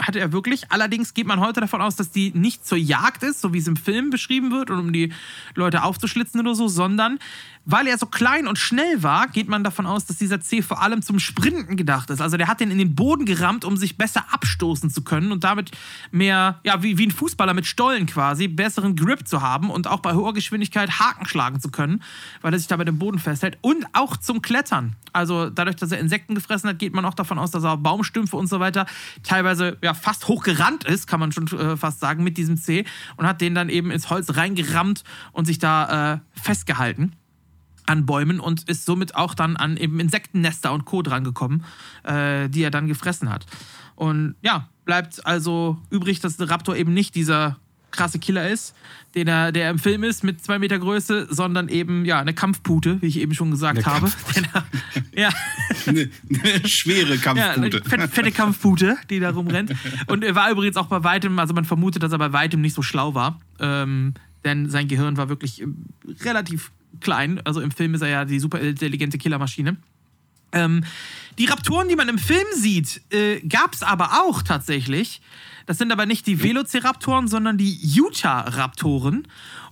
[0.02, 0.72] hatte er wirklich.
[0.72, 3.68] Allerdings geht man heute davon aus, dass die nicht zur Jagd ist, so wie es
[3.68, 5.14] im Film beschrieben wird, und um die
[5.56, 7.20] Leute aufzuschlitzen oder so, sondern
[7.72, 10.82] weil er so klein und schnell war, geht man davon aus, dass dieser C vor
[10.82, 12.20] allem zum Sprinten gedacht ist.
[12.20, 15.44] Also der hat den in den Boden gerammt, um sich besser abstoßen zu können und
[15.44, 15.70] damit
[16.10, 20.00] mehr, ja, wie, wie ein Fußballer mit Stollen quasi, besseren Grip zu haben und auch
[20.00, 22.02] bei hoher Geschwindigkeit Haken schlagen zu können,
[22.42, 23.60] weil er sich dabei den Boden festhält.
[23.62, 24.96] Und auch zum Klettern.
[25.14, 27.78] Also dadurch, dass er Insekten gefressen hat, geht man auch davon aus, dass er auch
[27.78, 28.88] Baumstümpfe und so weiter
[29.22, 32.86] teilweise ja, fast hochgerannt ist, kann man schon äh, fast sagen, mit diesem Zeh
[33.18, 37.14] und hat den dann eben ins Holz reingerammt und sich da äh, festgehalten
[37.90, 41.02] an Bäumen und ist somit auch dann an eben Insektennester und Co.
[41.02, 41.64] drangekommen,
[42.04, 43.46] äh, die er dann gefressen hat.
[43.96, 47.58] Und ja, bleibt also übrig, dass der Raptor eben nicht dieser
[47.92, 48.76] krasse Killer ist,
[49.16, 53.02] den er, der im Film ist mit zwei Meter Größe, sondern eben ja eine Kampfpute,
[53.02, 54.12] wie ich eben schon gesagt Eine habe.
[55.16, 55.30] ja,
[55.88, 56.10] Eine,
[56.44, 57.90] eine schwere ja, eine Kampfpute.
[57.90, 59.74] fette, fette Kampfpute, die da rumrennt.
[60.08, 62.76] Und er war übrigens auch bei weitem, also man vermutet, dass er bei weitem nicht
[62.76, 64.14] so schlau war, ähm,
[64.46, 65.86] denn sein Gehirn war wirklich ähm,
[66.24, 67.42] relativ klein.
[67.46, 69.78] Also im Film ist er ja die super intelligente Killermaschine.
[70.52, 70.84] Ähm,
[71.38, 75.22] die Raptoren, die man im Film sieht, äh, gab es aber auch tatsächlich.
[75.66, 79.28] Das sind aber nicht die Velociraptoren, sondern die Utah-Raptoren.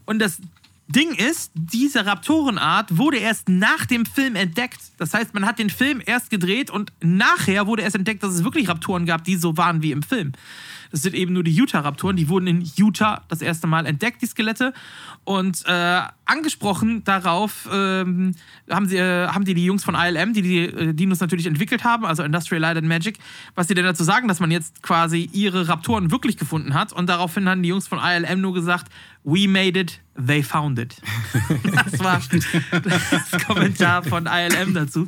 [0.06, 0.40] Und das
[0.88, 4.80] Ding ist, diese Raptorenart wurde erst nach dem Film entdeckt.
[4.98, 8.44] Das heißt, man hat den Film erst gedreht und nachher wurde erst entdeckt, dass es
[8.44, 10.32] wirklich Raptoren gab, die so waren wie im Film.
[10.92, 12.16] Das sind eben nur die Utah-Raptoren.
[12.16, 14.74] Die wurden in Utah das erste Mal entdeckt, die Skelette.
[15.24, 18.36] Und äh, angesprochen darauf ähm,
[18.70, 21.84] haben, sie, äh, haben die die Jungs von ILM, die die äh, Dinos natürlich entwickelt
[21.84, 23.18] haben, also Industrial Light and Magic,
[23.56, 26.94] was sie denn dazu sagen, dass man jetzt quasi ihre Raptoren wirklich gefunden hat.
[26.94, 28.92] Und daraufhin haben die Jungs von ILM nur gesagt,
[29.24, 30.96] we made it, they found it.
[31.92, 35.08] das war das Kommentar von ILM dazu.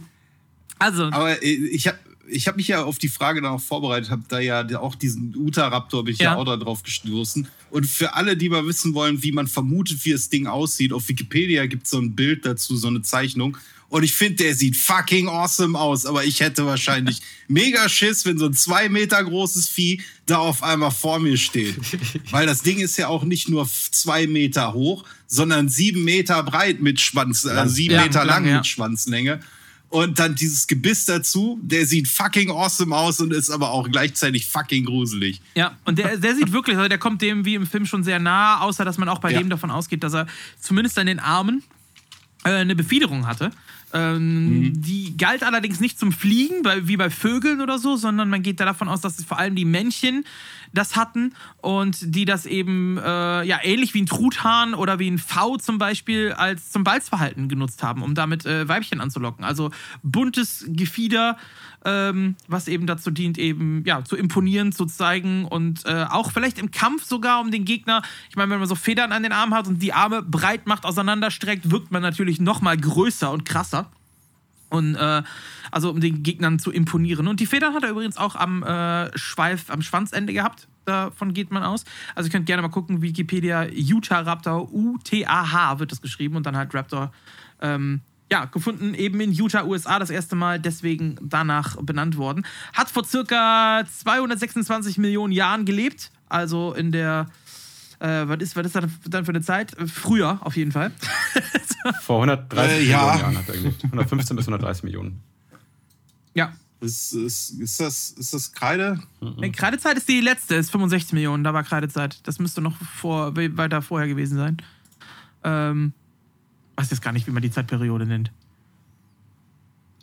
[0.80, 1.98] Also, Aber äh, ich habe
[2.32, 5.36] ich hab mich ja auf die Frage dann auch vorbereitet, habe da ja auch diesen
[5.36, 6.34] Uta-Raptor, bin ich ja.
[6.34, 6.38] Ja.
[6.38, 7.48] auch da drauf gestoßen.
[7.72, 11.08] Und für alle, die mal wissen wollen, wie man vermutet, wie das Ding aussieht, auf
[11.08, 13.58] Wikipedia gibt es so ein Bild dazu, so eine Zeichnung.
[13.90, 16.06] Und ich finde, der sieht fucking awesome aus.
[16.06, 20.62] Aber ich hätte wahrscheinlich mega Schiss, wenn so ein zwei Meter großes Vieh da auf
[20.62, 21.76] einmal vor mir steht.
[22.32, 26.82] Weil das Ding ist ja auch nicht nur zwei Meter hoch, sondern sieben Meter breit
[26.82, 28.58] mit Schwanz, äh, sieben Ja, Meter lang lang, ja.
[28.58, 29.40] mit Schwanzlänge.
[29.90, 34.46] Und dann dieses Gebiss dazu, der sieht fucking awesome aus und ist aber auch gleichzeitig
[34.48, 35.42] fucking gruselig.
[35.56, 38.20] Ja, und der, der sieht wirklich, also der kommt dem wie im Film schon sehr
[38.20, 39.40] nah, außer dass man auch bei Ja.
[39.40, 40.28] dem davon ausgeht, dass er
[40.60, 41.64] zumindest an den Armen
[42.46, 43.50] äh, eine Befiederung hatte.
[43.92, 48.44] Ähm, Die galt allerdings nicht zum Fliegen, bei, wie bei Vögeln oder so, sondern man
[48.44, 50.24] geht da davon aus, dass es vor allem die Männchen
[50.74, 55.18] das hatten und die das eben äh, ja ähnlich wie ein Truthahn oder wie ein
[55.18, 59.44] V zum Beispiel als zum Balzverhalten genutzt haben, um damit äh, Weibchen anzulocken.
[59.44, 59.72] Also
[60.04, 61.38] buntes Gefieder,
[61.86, 66.60] ähm, was eben dazu dient, eben ja zu imponieren, zu zeigen und äh, auch vielleicht
[66.60, 68.02] im Kampf sogar um den Gegner.
[68.30, 70.86] Ich meine, wenn man so Federn an den Armen hat und die Arme breit macht,
[70.86, 73.90] auseinanderstreckt, wirkt man natürlich noch mal größer und krasser.
[74.70, 75.24] Und äh,
[75.72, 77.28] also um den Gegnern zu imponieren.
[77.28, 80.68] Und die Federn hat er übrigens auch am äh, Schweif, am Schwanzende gehabt.
[80.86, 81.86] Davon geht man aus.
[82.16, 86.56] Also ihr könnt gerne mal gucken, Wikipedia Utah Raptor, U-T-A-H wird das geschrieben und dann
[86.56, 87.12] halt Raptor.
[87.62, 92.46] Ähm, ja, gefunden eben in Utah, USA das erste Mal, deswegen danach benannt worden.
[92.74, 97.28] Hat vor circa 226 Millionen Jahren gelebt, also in der,
[98.00, 99.76] äh, was ist, was ist das dann für eine Zeit?
[99.88, 100.92] Früher auf jeden Fall.
[102.02, 102.98] Vor 130 Äh, ja.
[103.00, 103.84] Millionen Jahren hat er gelebt.
[103.86, 105.22] 115 bis 130 Millionen.
[106.34, 109.00] Ja, Ist, ist, ist, das, ist das Kreide?
[109.38, 112.20] Nee, Kreidezeit ist die letzte, ist 65 Millionen, da war Kreidezeit.
[112.28, 114.58] Das müsste noch vor, we- weiter vorher gewesen sein.
[115.44, 115.94] Ähm,
[116.76, 118.32] weiß jetzt gar nicht, wie man die Zeitperiode nennt.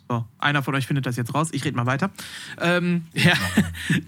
[0.09, 1.49] So, einer von euch findet das jetzt raus.
[1.51, 2.11] Ich rede mal weiter.
[2.61, 3.33] Ähm, ja,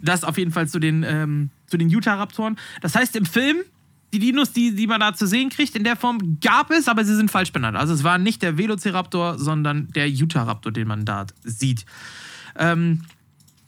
[0.01, 2.58] das auf jeden Fall zu den, ähm, zu den Utah-Raptoren.
[2.82, 3.58] Das heißt, im Film,
[4.14, 7.06] die Dinos, die, die man da zu sehen kriegt, in der Form gab es, aber
[7.06, 7.78] sie sind falsch benannt.
[7.78, 11.86] Also es war nicht der Velociraptor, sondern der Utah-Raptor, den man da sieht.
[12.58, 13.04] Ähm,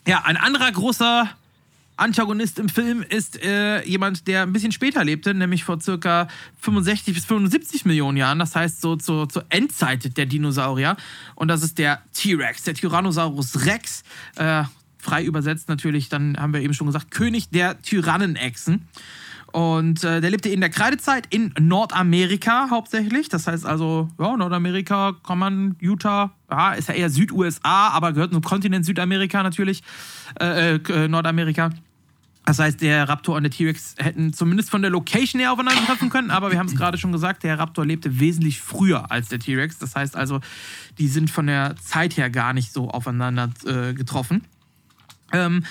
[0.07, 1.29] ja, ein anderer großer
[1.97, 6.27] Antagonist im Film ist äh, jemand, der ein bisschen später lebte, nämlich vor circa
[6.61, 8.39] 65 bis 75 Millionen Jahren.
[8.39, 10.97] Das heißt so zur, zur Endzeit der Dinosaurier.
[11.35, 14.03] Und das ist der T-Rex, der Tyrannosaurus Rex.
[14.35, 14.63] Äh,
[14.97, 18.87] frei übersetzt natürlich, dann haben wir eben schon gesagt, König der Tyrannenechsen.
[19.51, 23.27] Und äh, der lebte in der Kreidezeit in Nordamerika hauptsächlich.
[23.29, 28.33] Das heißt also, ja, Nordamerika kann man, Utah, ja, ist ja eher Süd-USA, aber gehört
[28.33, 29.83] zum Kontinent Südamerika natürlich,
[30.39, 31.71] äh, äh, Nordamerika.
[32.45, 36.31] Das heißt, der Raptor und der T-Rex hätten zumindest von der Location her aufeinandertreffen können,
[36.31, 39.77] aber wir haben es gerade schon gesagt, der Raptor lebte wesentlich früher als der T-Rex.
[39.77, 40.39] Das heißt also,
[40.97, 44.43] die sind von der Zeit her gar nicht so aufeinander äh, getroffen.
[45.31, 45.63] Ähm,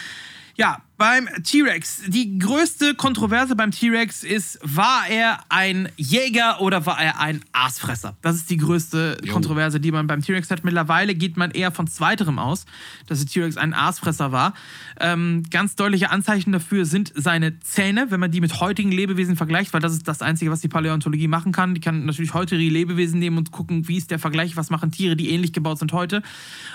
[0.57, 2.03] ja, beim T-Rex.
[2.09, 8.19] Die größte Kontroverse beim T-Rex ist, war er ein Jäger oder war er ein Aasfresser?
[8.21, 10.63] Das ist die größte Kontroverse, die man beim T-Rex hat.
[10.63, 12.67] Mittlerweile geht man eher von zweiterem aus,
[13.07, 14.53] dass der T-Rex ein Aasfresser war.
[15.01, 19.73] Ähm, ganz deutliche Anzeichen dafür sind seine Zähne, wenn man die mit heutigen Lebewesen vergleicht,
[19.73, 21.75] weil das ist das Einzige, was die Paläontologie machen kann.
[21.75, 25.17] Die kann natürlich heutige Lebewesen nehmen und gucken, wie ist der Vergleich, was machen Tiere,
[25.17, 26.23] die ähnlich gebaut sind heute.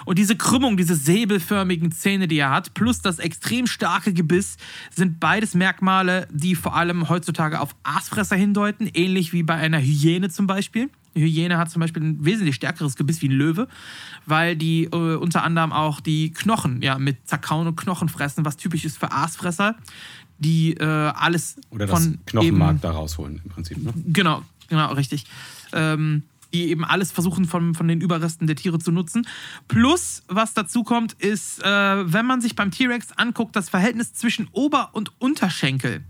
[0.03, 4.57] Und diese Krümmung, diese säbelförmigen Zähne, die er hat, plus das extrem starke Gebiss
[4.91, 10.29] sind beides Merkmale, die vor allem heutzutage auf Aasfresser hindeuten, ähnlich wie bei einer Hyäne
[10.29, 10.89] zum Beispiel.
[11.15, 13.67] Eine Hyäne hat zum Beispiel ein wesentlich stärkeres Gebiss wie ein Löwe,
[14.25, 18.57] weil die äh, unter anderem auch die Knochen ja, mit zerkauen und Knochen fressen, was
[18.57, 19.75] typisch ist für Aasfresser,
[20.39, 23.77] die äh, alles Oder das von Knochenmark eben, da rausholen im Prinzip.
[23.77, 23.93] Ne?
[24.07, 25.25] Genau, genau, richtig.
[25.71, 26.23] Ähm,
[26.55, 29.27] die eben alles versuchen von, von den Überresten der Tiere zu nutzen.
[29.67, 31.65] Plus, was dazu kommt, ist, äh,
[32.13, 36.03] wenn man sich beim T-Rex anguckt, das Verhältnis zwischen Ober- und Unterschenkel,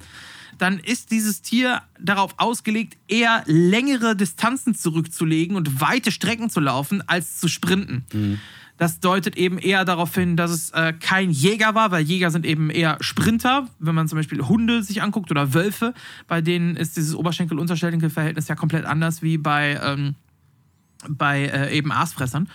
[0.57, 7.03] dann ist dieses Tier darauf ausgelegt, eher längere Distanzen zurückzulegen und weite Strecken zu laufen,
[7.07, 8.05] als zu sprinten.
[8.77, 12.45] Das deutet eben eher darauf hin, dass es äh, kein Jäger war, weil Jäger sind
[12.45, 13.69] eben eher Sprinter.
[13.79, 15.93] Wenn man zum Beispiel Hunde sich anguckt oder Wölfe,
[16.27, 20.15] bei denen ist dieses Oberschenkel-Unterschenkel-Verhältnis ja komplett anders wie bei, ähm,
[21.09, 22.49] bei äh, eben Aasfressern.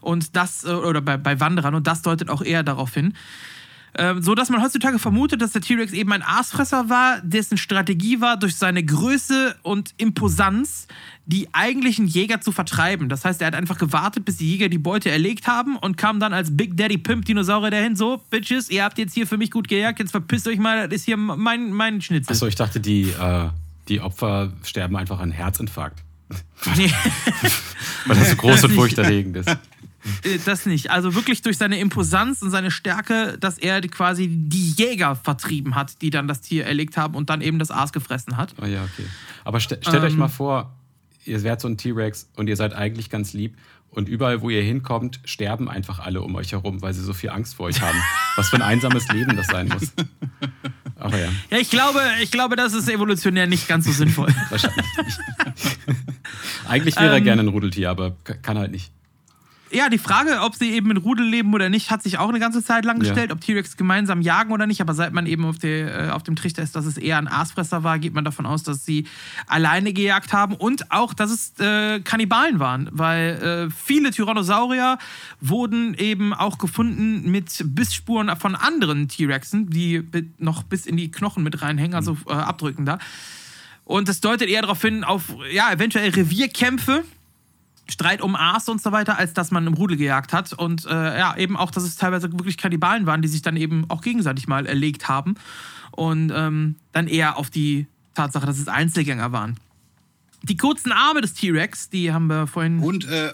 [0.00, 3.14] Und das, äh, oder bei, bei Wanderern, und das deutet auch eher darauf hin.
[3.94, 8.22] Ähm, so dass man heutzutage vermutet, dass der T-Rex eben ein Aasfresser war, dessen Strategie
[8.22, 10.86] war, durch seine Größe und Imposanz
[11.26, 13.10] die eigentlichen Jäger zu vertreiben.
[13.10, 16.20] Das heißt, er hat einfach gewartet, bis die Jäger die Beute erlegt haben und kam
[16.20, 17.94] dann als Big Daddy Pimp Dinosaurier dahin.
[17.94, 21.00] So, Bitches, ihr habt jetzt hier für mich gut gejagt, jetzt verpisst euch mal, das
[21.00, 22.32] ist hier mein, mein Schnitzel.
[22.32, 23.48] Achso, ich dachte, die, äh,
[23.88, 26.02] die Opfer sterben einfach an Herzinfarkt.
[28.06, 29.48] Weil das so groß und furchterregend ist.
[29.48, 30.90] Äh, Das nicht.
[30.90, 36.02] Also wirklich durch seine Imposanz und seine Stärke, dass er quasi die Jäger vertrieben hat,
[36.02, 38.54] die dann das Tier erlegt haben und dann eben das Aas gefressen hat.
[38.60, 39.06] Oh ja, okay.
[39.44, 40.18] Aber ste stellt euch Ähm.
[40.18, 40.74] mal vor,
[41.24, 43.56] ihr wärt so ein T-Rex und ihr seid eigentlich ganz lieb
[43.90, 47.30] und überall, wo ihr hinkommt, sterben einfach alle um euch herum, weil sie so viel
[47.30, 47.98] Angst vor euch haben.
[48.36, 49.92] Was für ein einsames Leben das sein muss.
[51.02, 54.32] Aber ja, Ja, ich glaube, ich glaube, das ist evolutionär nicht ganz so sinnvoll.
[54.50, 55.18] wahrscheinlich nicht.
[56.68, 57.24] Eigentlich wäre er Ähm.
[57.24, 58.92] gerne ein Rudeltier, aber kann halt nicht.
[59.74, 62.38] Ja, die Frage, ob sie eben in Rudel leben oder nicht, hat sich auch eine
[62.38, 63.04] ganze Zeit lang Ja.
[63.08, 64.80] gestellt, ob T-Rex gemeinsam jagen oder nicht.
[64.82, 67.26] Aber seit man eben auf, der, äh, auf dem Trichter ist, dass es eher ein
[67.26, 69.06] Aasfresser war, geht man davon aus, dass sie
[69.46, 72.88] alleine gejagt haben und auch, dass es äh, Kannibalen waren.
[72.92, 74.98] Weil äh, viele Tyrannosaurier
[75.40, 80.02] wurden eben auch gefunden mit Bissspuren von anderen T-Rexen, die
[80.38, 82.98] noch bis in die Knochen mit reinhängen, also äh, Abdrücken da.
[83.84, 87.04] Und das deutet eher darauf hin, auf ja, eventuell Revierkämpfe.
[87.88, 90.52] Streit um Aas und so weiter, als dass man im Rudel gejagt hat.
[90.52, 93.84] Und äh, ja, eben auch, dass es teilweise wirklich Kannibalen waren, die sich dann eben
[93.88, 95.34] auch gegenseitig mal erlegt haben.
[95.90, 99.56] Und ähm, dann eher auf die Tatsache, dass es Einzelgänger waren.
[100.42, 102.80] Die kurzen Arme des T-Rex, die haben wir vorhin.
[102.80, 103.32] Und äh,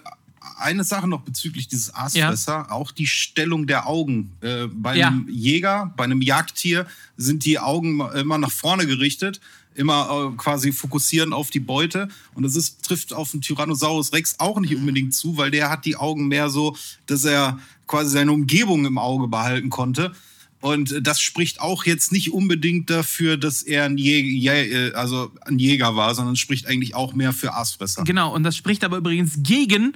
[0.58, 4.32] eine Sache noch bezüglich dieses Aasfresser, auch die Stellung der Augen.
[4.40, 5.08] Äh, bei Ja.
[5.08, 6.86] einem Jäger, bei einem Jagdtier
[7.16, 9.40] sind die Augen immer nach vorne gerichtet,
[9.78, 12.08] immer äh, quasi fokussieren auf die Beute.
[12.34, 15.84] Und das ist, trifft auf den Tyrannosaurus Rex auch nicht unbedingt zu, weil der hat
[15.84, 16.76] die Augen mehr so,
[17.06, 20.12] dass er quasi seine Umgebung im Auge behalten konnte.
[20.60, 24.92] Und äh, das spricht auch jetzt nicht unbedingt dafür, dass er ein, Jä Jä äh,
[24.94, 28.04] also ein Jäger war, sondern spricht eigentlich auch mehr für Aasfresser.
[28.04, 29.94] Genau, und das spricht aber übrigens gegen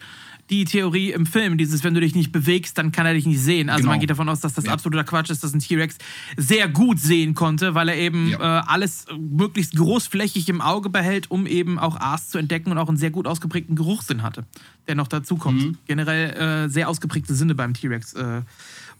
[0.52, 3.40] die Theorie im Film, dieses, wenn du dich nicht bewegst, dann kann er dich nicht
[3.40, 3.68] sehen.
[3.70, 3.92] Also Genau.
[3.92, 4.72] man geht davon aus, dass das Ja.
[4.72, 5.96] absoluter Quatsch ist, dass ein T-Rex
[6.36, 8.60] sehr gut sehen konnte, weil er eben Ja.
[8.60, 12.88] äh, alles möglichst großflächig im Auge behält, um eben auch Aas zu entdecken und auch
[12.88, 14.44] einen sehr gut ausgeprägten Geruchssinn hatte,
[14.86, 15.62] der noch dazu kommt.
[15.64, 15.78] Mhm.
[15.86, 18.42] Generell äh, sehr ausgeprägte Sinne beim T-Rex äh,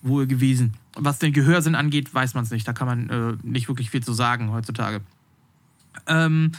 [0.01, 0.75] wohl gewesen.
[0.97, 2.67] Was den Gehörsinn angeht, weiß man es nicht.
[2.67, 5.01] Da kann man äh, nicht wirklich viel zu sagen heutzutage.
[6.07, 6.53] Ähm,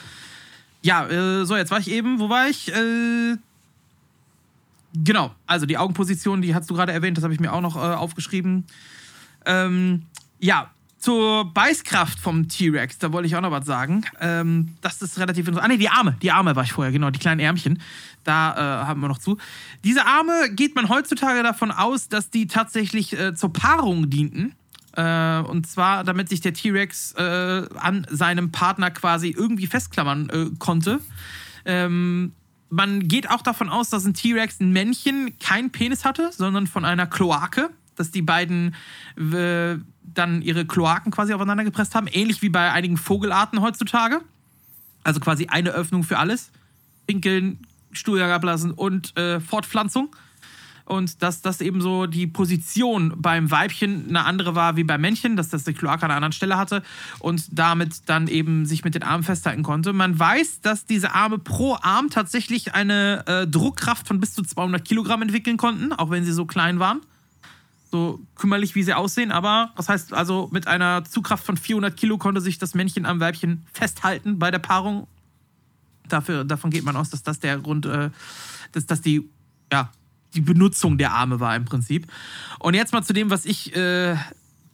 [0.82, 2.72] ja, äh, so, jetzt war ich eben, wo war ich?
[2.74, 3.38] Äh,
[4.94, 7.76] genau, also die Augenposition, die hast du gerade erwähnt, das habe ich mir auch noch
[7.76, 8.66] äh, aufgeschrieben.
[9.46, 10.04] Ähm,
[10.40, 10.72] ja,
[11.04, 14.06] zur Beißkraft vom T-Rex, da wollte ich auch noch was sagen.
[14.22, 15.66] Ähm, das ist relativ interessant.
[15.66, 16.16] Ah, nee, die Arme.
[16.22, 17.82] Die Arme war ich vorher, genau, die kleinen Ärmchen.
[18.24, 19.38] Da äh, haben wir noch zu.
[19.84, 24.56] Diese Arme geht man heutzutage davon aus, dass die tatsächlich äh, zur Paarung dienten.
[24.96, 30.46] Äh, und zwar, damit sich der T-Rex äh, an seinem Partner quasi irgendwie festklammern äh,
[30.58, 31.02] konnte.
[31.66, 32.32] Ähm,
[32.74, 36.86] man geht auch davon aus, dass ein T-Rex ein Männchen keinen Penis hatte, sondern von
[36.86, 38.74] einer Kloake, dass die beiden
[39.16, 44.22] äh, dann ihre Kloaken quasi aufeinander gepresst haben, ähnlich wie bei einigen Vogelarten heutzutage.
[45.04, 46.50] Also quasi eine Öffnung für alles.
[47.06, 47.60] Pinkeln,
[47.92, 50.16] Stuhlgang ablassen und äh, Fortpflanzung.
[50.86, 55.38] Und dass das eben so die Position beim Weibchen eine andere war wie beim Männchen,
[55.38, 56.84] dass das die Kloake an einer anderen Stelle hatte
[57.20, 59.94] und damit dann eben sich mit den Armen festhalten konnte.
[59.94, 64.84] Man weiß, dass diese Arme pro Arm tatsächlich eine äh, Druckkraft von bis zu 200
[64.84, 67.00] Kilogramm entwickeln konnten, auch wenn sie so klein waren.
[67.90, 69.32] So kümmerlich, wie sie aussehen.
[69.32, 73.22] Aber das heißt also, mit einer Zugkraft von 400 Kilo konnte sich das Männchen am
[73.22, 75.08] Weibchen festhalten bei der Paarung.
[76.10, 78.10] Dafür, davon geht man aus, dass das der Grund, äh,
[78.74, 79.30] dass das die,
[79.72, 79.90] ja,
[80.36, 82.08] die Benutzung der Arme war im Prinzip.
[82.60, 84.16] Und jetzt mal zu dem, was ich äh,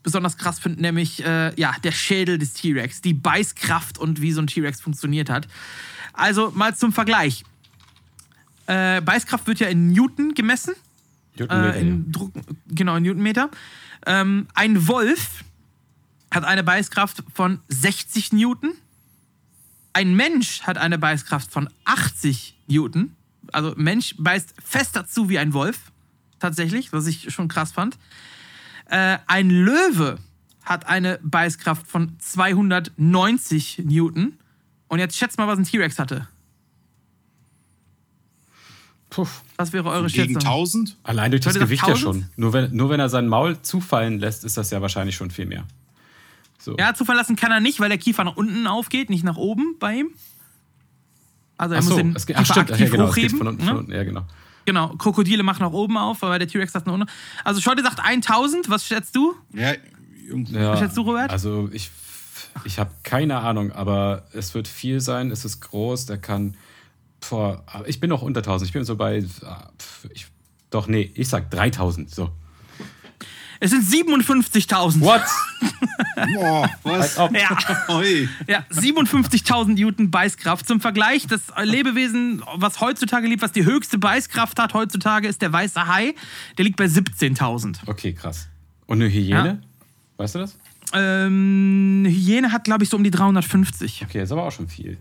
[0.02, 4.40] besonders krass finde, nämlich äh, ja, der Schädel des T-Rex, die Beißkraft und wie so
[4.40, 5.48] ein T-Rex funktioniert hat.
[6.12, 7.44] Also mal zum Vergleich.
[8.66, 10.74] Äh, Beißkraft wird ja in Newton gemessen.
[11.36, 12.32] Newtonmeter, Äh, in Druck,
[12.68, 13.50] genau, in Newtonmeter.
[14.06, 15.44] Ähm, ein Wolf
[16.30, 18.72] hat eine Beißkraft von 60 Newton.
[19.92, 23.16] Ein Mensch hat eine Beißkraft von 80 Newton.
[23.52, 25.90] Also Mensch beißt fester zu wie ein Wolf.
[26.38, 27.98] Tatsächlich, was ich schon krass fand.
[28.86, 30.18] Äh, ein Löwe
[30.64, 34.38] hat eine Beißkraft von 290 Newton.
[34.88, 36.28] Und jetzt schätzt mal, was ein T-Rex hatte.
[39.10, 39.42] Puff.
[39.56, 40.50] Was wäre eure Gegen Schätzung?
[40.50, 40.96] 1000?
[41.02, 42.02] Allein durch das Gewicht ja 1000?
[42.02, 42.30] schon.
[42.36, 45.46] Nur wenn, nur wenn er sein Maul zufallen lässt, ist das ja wahrscheinlich schon viel
[45.46, 45.64] mehr.
[46.58, 46.76] So.
[46.78, 49.76] Ja, zu verlassen kann er nicht, weil der Kiefer nach unten aufgeht, nicht nach oben
[49.78, 50.10] bei ihm.
[51.60, 53.36] Also er Ach muss so, den es ach stimmt, aktiv ja, genau, hochheben.
[53.36, 53.68] von unten, ne?
[53.68, 54.22] von unten, ja genau.
[54.64, 57.08] Genau, Krokodile machen nach oben auf, aber der T-Rex sagt nach unten.
[57.44, 59.34] Also Schotte sagt 1000, was schätzt du?
[59.52, 59.72] Ja,
[60.26, 60.54] irgendwie.
[60.54, 61.30] Ja, Was schätzt du, Robert?
[61.30, 61.90] Also ich,
[62.64, 66.56] ich habe keine Ahnung, aber es wird viel sein, es ist groß, der kann,
[67.28, 69.68] boah, aber ich bin noch unter 1000, ich bin so bei, ah,
[70.14, 70.28] ich,
[70.70, 72.30] doch nee, ich sag 3000, so.
[73.62, 75.00] Es sind 57.000.
[75.00, 75.22] What?
[76.34, 77.18] Boah, was?
[77.18, 77.32] Ob.
[77.34, 77.58] Ja,
[78.48, 80.66] ja 57.000 Newton Beißkraft.
[80.66, 85.52] Zum Vergleich, das Lebewesen, was heutzutage lebt, was die höchste Beißkraft hat heutzutage, ist der
[85.52, 86.14] weiße Hai.
[86.56, 87.80] Der liegt bei 17.000.
[87.86, 88.48] Okay, krass.
[88.86, 89.60] Und eine Hyäne?
[89.62, 89.68] Ja.
[90.16, 90.56] Weißt du das?
[90.94, 94.04] Ähm, Hyäne hat, glaube ich, so um die 350.
[94.08, 94.96] Okay, ist aber auch schon viel.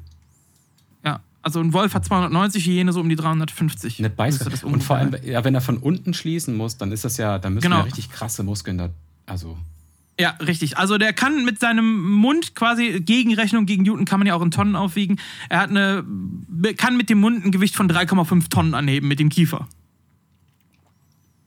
[1.50, 3.98] Also ein Wolf hat 290, Hyäne so um die 350.
[3.98, 6.92] Eine Beiß Müsste das Und vor allem, ja, wenn er von unten schließen muss, dann
[6.92, 7.78] ist das ja, dann müssen Genau.
[7.78, 8.92] ja richtig krasse Muskeln da,
[9.26, 9.58] also.
[10.20, 10.78] Ja, richtig.
[10.78, 14.52] Also der kann mit seinem Mund quasi Gegenrechnung gegen Newton kann man ja auch in
[14.52, 15.20] Tonnen aufwiegen.
[15.50, 16.06] Er hat eine
[16.78, 19.68] kann mit dem Mund ein Gewicht von 3,5 Tonnen anheben mit dem Kiefer.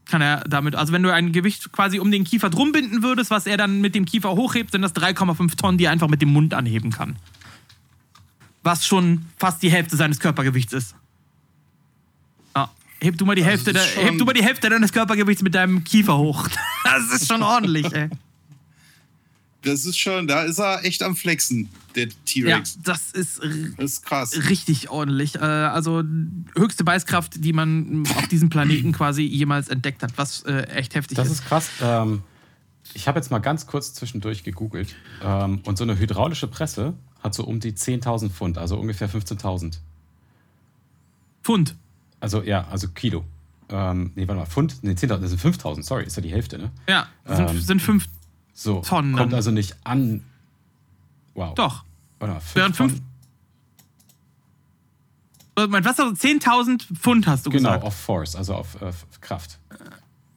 [0.07, 3.31] Kann er damit, also wenn du ein Gewicht quasi um den Kiefer drum binden würdest,
[3.31, 6.21] was er dann mit dem Kiefer hochhebt, sind das 3,5 Tonnen, die er einfach mit
[6.23, 7.15] dem Mund anheben kann.
[8.63, 10.95] Was schon fast die Hälfte seines Körpergewichts ist.
[12.55, 12.71] Ja.
[13.01, 15.55] Heb du mal die Hälfte, das de, heb du mal die Hälfte deines Körpergewichts mit
[15.55, 16.49] deinem Kiefer hoch.
[16.85, 18.11] Das ist schon ordentlich, ey.
[19.63, 22.79] Das ist schon, da ist er echt am Flexen, der Ja, T-Rex.
[22.83, 23.39] das ist
[23.79, 24.37] Das ist krass.
[24.51, 25.37] richtig ordentlich.
[25.37, 26.03] Äh, also
[26.57, 31.17] höchste Beißkraft, die man auf diesem Planeten quasi jemals entdeckt hat, was äh, echt heftig
[31.17, 31.35] Das ist.
[31.35, 31.69] ist krass.
[31.81, 32.23] Ähm,
[32.95, 34.95] ich habe jetzt mal ganz kurz zwischendurch gegoogelt.
[35.23, 39.79] Ähm, und so eine hydraulische Presse hat so um die 10.000 Pfund, also ungefähr 15.000.
[41.43, 41.77] Pfund.
[42.21, 43.25] Also ja, also Kilo.
[43.69, 44.83] Ähm, nee, warte mal, Pfund?
[44.83, 46.71] Nee, 10.000, das sind 5.000, sorry, ist ja die Hälfte, ne?
[46.89, 48.07] Ja, sind, Ähm, sind fünf.
[48.55, 50.23] So, Tonnen kommt also nicht an.
[51.35, 51.55] Wow.
[51.55, 51.85] Doch.
[52.19, 53.07] Warte mal, fünf Wären fünf- Tonnen?
[55.57, 55.99] Äh, Mein was?
[55.99, 57.85] Also 10.000 Pfund hast du Genau, gesagt.
[57.85, 59.59] auf Force, also auf äh, Kraft.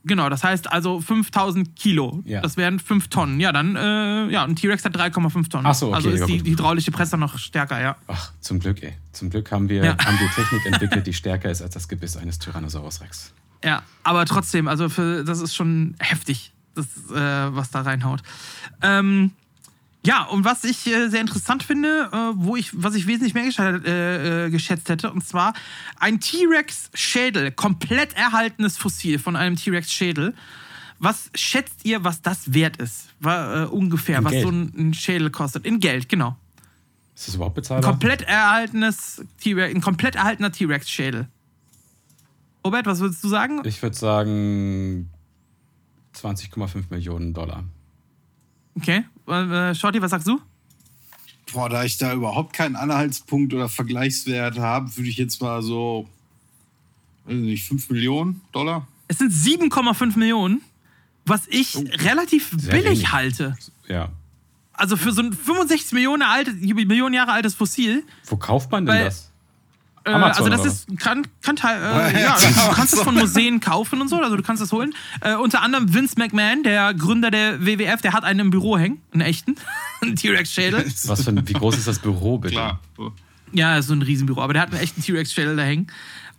[0.07, 2.21] Genau, das heißt also 5.000 Kilo.
[2.25, 2.41] Ja.
[2.41, 3.39] Das wären 5 Tonnen.
[3.39, 5.65] Ja, dann, äh, ja, ein T-Rex hat 3,5 Tonnen.
[5.65, 7.95] Ach so, okay, Also ist ja, die, die hydraulische Presse noch stärker, ja.
[8.07, 8.93] Ach, zum Glück, ey.
[9.13, 9.97] Zum Glück haben wir, Ja.
[9.97, 13.33] haben wir Technik entwickelt, die stärker ist als das Gebiss eines Tyrannosaurus Rex.
[13.63, 18.21] Ja, aber trotzdem, also für, das ist schon heftig, das, äh, was da reinhaut.
[18.83, 19.31] Ähm,
[20.05, 23.45] ja, und was ich äh, sehr interessant finde, äh, wo ich, was ich wesentlich mehr
[23.45, 25.53] geschätzt, äh, äh, geschätzt hätte, und zwar
[25.99, 30.33] ein T-Rex-Schädel, komplett erhaltenes Fossil von einem T-Rex-Schädel.
[30.99, 33.09] Was schätzt ihr, was das wert ist?
[33.19, 34.43] War, äh, ungefähr, In was Geld.
[34.43, 35.65] so ein, ein Schädel kostet?
[35.65, 36.37] In Geld, genau.
[37.15, 37.91] Ist das überhaupt Ein bezahlbar?
[37.91, 41.27] komplett erhaltenes T-Rex, ein komplett erhaltener T-Rex-Schädel.
[42.65, 43.61] Robert, was würdest du sagen?
[43.65, 45.09] Ich würde sagen
[46.15, 47.63] 20,5 Millionen Dollar.
[48.75, 49.03] Okay.
[49.27, 50.39] Äh, Shorty, was sagst du?
[51.53, 56.09] Boah, da ich da überhaupt keinen Anhaltspunkt oder Vergleichswert habe, würde ich jetzt mal so,
[57.25, 58.87] weiß nicht, 5 Millionen Dollar?
[59.07, 60.61] Es sind 7,5 Millionen,
[61.25, 63.11] was ich relativ Sehr billig wenig.
[63.11, 63.57] halte.
[63.87, 64.09] Ja.
[64.73, 68.03] Also für so ein 65 Millionen, alte, Millionen Jahre altes Fossil.
[68.25, 69.31] Wo kauft man denn Weil- das?
[70.05, 73.15] Äh, Amazon also das oder ist, kann, kann teil, äh, ja, du kannst es von
[73.15, 74.93] Museen kaufen und so, also du kannst es holen.
[75.21, 79.01] Äh, unter anderem Vince McMahon, der Gründer der WWF, der hat einen im Büro hängen,
[79.13, 79.55] einen echten,
[80.01, 80.85] einen T-Rex-Schädel.
[81.05, 82.53] Was für ein, wie groß ist das Büro bitte?
[82.53, 82.79] Klar.
[83.51, 85.87] Ja, so ein Riesenbüro, aber der hat einen echten T-Rex-Schädel da hängen.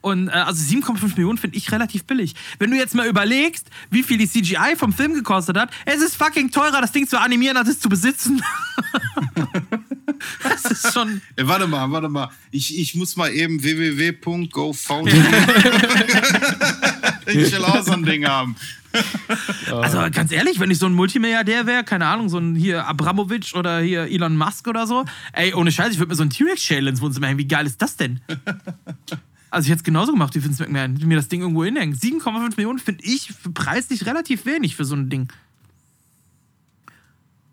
[0.06, 2.36] Und äh, also 7,5 Millionen finde ich relativ billig.
[2.60, 6.14] Wenn du jetzt mal überlegst, wie viel die CGI vom Film gekostet hat, es ist
[6.14, 8.40] fucking teurer, das Ding zu animieren, als es zu besitzen.
[10.44, 11.22] das ist schon.
[11.36, 12.30] Ja, warte mal, warte mal.
[12.52, 15.08] Ich, ich muss mal eben www.gofound.
[17.26, 18.54] ich will auch so ein Ding haben.
[19.72, 23.56] Also ganz ehrlich, wenn ich so ein Multimilliardär wäre, keine Ahnung, so ein hier Abramowitsch
[23.56, 26.86] oder hier Elon Musk oder so, ey, ohne Scheiß, ich würde mir so ein T-Rex-Schädel
[26.86, 27.40] ins Wohnzimmer hängen.
[27.40, 28.20] Wie geil ist das denn?
[29.50, 30.98] Also ich hätte es genauso gemacht wie Vince McMahon.
[31.06, 31.96] Mir das Ding irgendwo hinhängen.
[31.96, 35.28] 7,5 Millionen finde ich preislich relativ wenig für so ein Ding.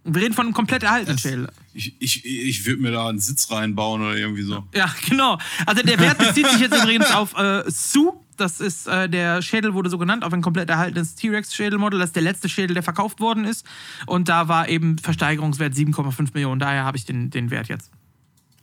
[0.06, 1.50] Wir reden von einem komplett erhaltenen Schädel.
[1.74, 4.66] Ich, ich, ich würde mir da einen Sitz reinbauen oder irgendwie so.
[4.76, 5.40] Ja, genau.
[5.66, 8.14] Also der Wert bezieht sich jetzt übrigens auf äh, Sue.
[8.36, 12.00] Das ist äh, der Schädel, wurde so genannt, auf ein komplett erhaltenes T-Rex-Schädelmodell.
[12.00, 13.66] Das ist der letzte Schädel, der verkauft worden ist.
[14.06, 16.60] Und da war eben Versteigerungswert 7,5 Millionen.
[16.60, 17.92] Daher habe ich den, den Wert jetzt.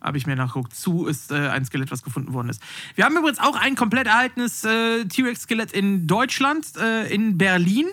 [0.00, 0.74] Habe ich mir nachgeguckt.
[0.74, 2.62] Zu ist äh, ein Skelett, was gefunden worden ist.
[2.94, 7.86] Wir haben übrigens auch ein komplett erhaltenes äh, T-Rex-Skelett in Deutschland, äh, in Berlin.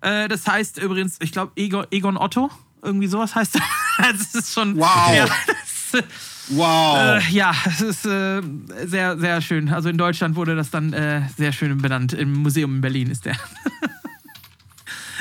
[0.00, 2.50] Äh, das heißt übrigens, ich glaube, Egon, Egon Otto.
[2.82, 3.62] Irgendwie sowas heißt das.
[3.98, 4.76] das ist schon.
[4.76, 4.88] Wow.
[5.14, 6.02] Ja, das,
[6.52, 6.96] Wow.
[6.98, 8.42] äh, ja, es ist äh,
[8.84, 9.68] sehr, sehr schön.
[9.68, 12.12] Also in Deutschland wurde das dann äh, sehr schön benannt.
[12.12, 13.36] Im Museum in Berlin ist der.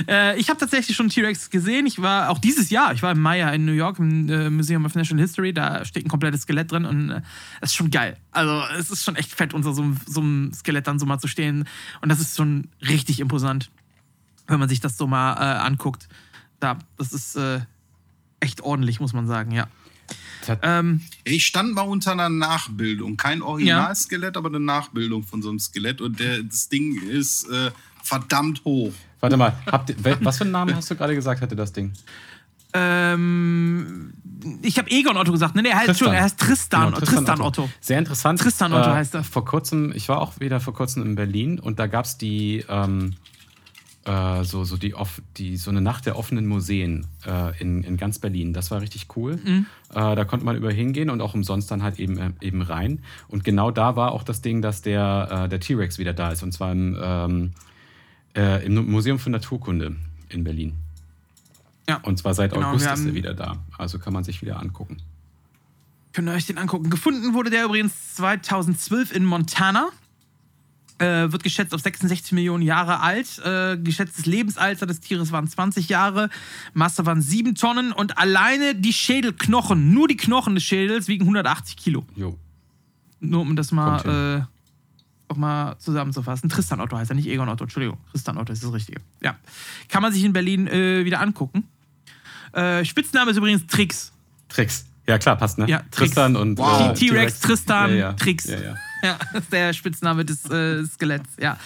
[0.07, 1.85] äh, ich habe tatsächlich schon T-Rex gesehen.
[1.85, 4.49] Ich war auch dieses Jahr, ich war im Mai ja in New York im äh,
[4.49, 5.53] Museum of National History.
[5.53, 7.21] Da steht ein komplettes Skelett drin und äh,
[7.61, 8.17] es ist schon geil.
[8.31, 11.19] Also es ist schon echt fett, unter so, einem- so einem Skelett dann so mal
[11.19, 11.67] zu stehen.
[12.01, 13.69] Und das ist schon richtig imposant,
[14.47, 16.07] wenn man sich das so mal äh, anguckt.
[16.59, 17.59] Da, das ist äh,
[18.39, 19.67] echt ordentlich, muss man sagen, ja.
[20.63, 23.17] Ähm, Ich stand mal unter einer Nachbildung.
[23.17, 26.01] Kein Originalskelett, aber eine Nachbildung von so einem Skelett.
[26.01, 27.69] Und der, das Ding ist äh,
[28.03, 28.93] verdammt hoch.
[29.19, 31.93] Warte mal, habt was für einen Namen hast du gerade gesagt, hatte das Ding?
[32.73, 34.13] Ähm,
[34.61, 35.55] ich habe Egon Otto gesagt.
[35.55, 37.69] Nee, nee, er heißt, Entschuldigung, er heißt Tristan, Genau, Tristan, Otto.
[37.81, 38.39] Sehr interessant.
[38.39, 39.23] Tristan Otto heißt er.
[39.23, 42.63] Vor kurzem, ich war auch wieder vor kurzem in Berlin und da gab es die,
[42.69, 43.15] ähm,
[44.05, 47.97] äh, so, so, die, off, die, so eine Nacht der offenen Museen äh, in, in
[47.97, 48.53] ganz Berlin.
[48.53, 49.39] Das war richtig cool.
[49.43, 49.65] Mhm.
[49.89, 53.01] Äh, da konnte man über hingehen und auch umsonst dann halt eben, äh, eben rein.
[53.27, 56.43] Und genau da war auch das Ding, dass der, äh, der T-Rex wieder da ist.
[56.43, 57.51] Und zwar im, ähm,
[58.35, 59.95] äh, im Museum für Naturkunde
[60.29, 60.75] in Berlin.
[61.87, 61.97] Ja.
[62.03, 63.57] Und zwar seit Genau, August ist er wieder da.
[63.77, 64.97] Also kann man sich wieder angucken.
[66.13, 66.89] Könnt ihr euch den angucken.
[66.89, 69.89] Gefunden wurde der übrigens 2012 in Montana.
[70.99, 73.39] Äh, wird geschätzt auf 66 Millionen Jahre alt.
[73.39, 76.29] Äh, geschätztes Lebensalter des Tieres waren 20 Jahre.
[76.73, 77.91] Masse waren 7 Tonnen.
[77.91, 82.05] Und alleine die Schädelknochen, nur die Knochen des Schädels, wiegen 180 Kilo.
[82.15, 82.37] Jo.
[83.21, 84.47] Nur um das mal,
[85.29, 86.49] auch mal zusammenzufassen.
[86.49, 87.97] Tristan Otto heißt er, nicht Egon Otto, Entschuldigung.
[88.11, 89.01] Tristan Otto ist das Richtige.
[89.21, 89.35] Ja.
[89.87, 91.67] Kann man sich in Berlin äh, wieder angucken.
[92.53, 94.11] Äh, Spitzname ist übrigens Trix.
[94.49, 94.85] Tricks.
[95.07, 95.67] Ja, klar, passt, ne?
[95.67, 95.95] Ja, Tricks.
[95.97, 96.91] Tristan und Wow.
[96.91, 98.13] äh, T-Rex, Tristan, ja, ja.
[98.13, 98.45] Tricks.
[98.45, 98.75] Ja, ja.
[99.01, 101.57] Ja, das ist der Spitzname des äh, Skeletts, ja.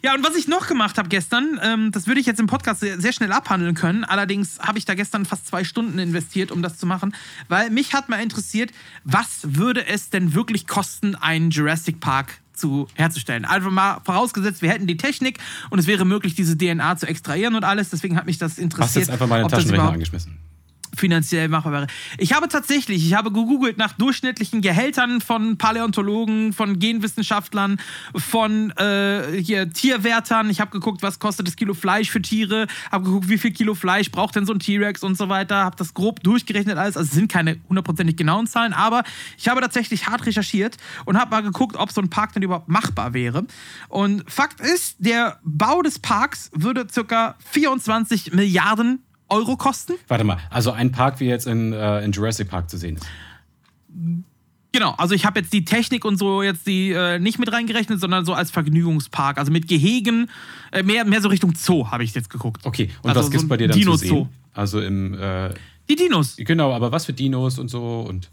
[0.00, 2.80] Ja, und was ich noch gemacht habe gestern, ähm, das würde ich jetzt im Podcast
[2.80, 4.04] sehr, sehr schnell abhandeln können.
[4.04, 7.16] Allerdings habe ich da gestern fast zwei Stunden investiert, um das zu machen,
[7.48, 8.70] weil mich hat mal interessiert,
[9.02, 13.44] was würde es denn wirklich kosten, einen Jurassic Park zu herzustellen.
[13.44, 15.38] Einfach mal vorausgesetzt, wir hätten die Technik
[15.70, 17.90] und es wäre möglich, diese DNA zu extrahieren und alles.
[17.90, 18.88] Deswegen hat mich das interessiert.
[18.88, 20.47] Hast jetzt einfach mal den Taschenrechner angeschmissen.
[20.98, 21.86] Finanziell machbar wäre.
[22.18, 27.80] Ich habe tatsächlich, ich habe gegoogelt nach durchschnittlichen Gehältern von Paläontologen, von Genwissenschaftlern,
[28.14, 30.50] von äh, hier Tierwärtern.
[30.50, 33.74] Ich habe geguckt, was kostet das Kilo Fleisch für Tiere, habe geguckt, wie viel Kilo
[33.74, 36.96] Fleisch braucht denn so ein T-Rex und so weiter, habe das grob durchgerechnet alles.
[36.96, 39.04] Also es sind keine hundertprozentig genauen Zahlen, aber
[39.36, 42.68] ich habe tatsächlich hart recherchiert und habe mal geguckt, ob so ein Park denn überhaupt
[42.68, 43.46] machbar wäre.
[43.88, 49.94] Und Fakt ist, der Bau des Parks würde circa 24 Milliarden Euro kosten.
[50.08, 53.06] Warte mal, also ein Park wie jetzt in, äh, in Jurassic Park zu sehen ist.
[54.72, 58.00] Genau, also ich habe jetzt die Technik und so jetzt die äh, nicht mit reingerechnet,
[58.00, 60.30] sondern so als Vergnügungspark, also mit Gehegen,
[60.72, 62.64] äh, mehr, mehr so Richtung Zoo habe ich jetzt geguckt.
[62.66, 63.98] Okay, und Also was so gibt's ein bei dir dann zu Dino-Zoo.
[64.06, 64.28] sehen?
[64.52, 65.54] Also im, äh,
[65.88, 66.36] Die Dinos.
[66.36, 68.30] genau, aber was für Dinos und so und.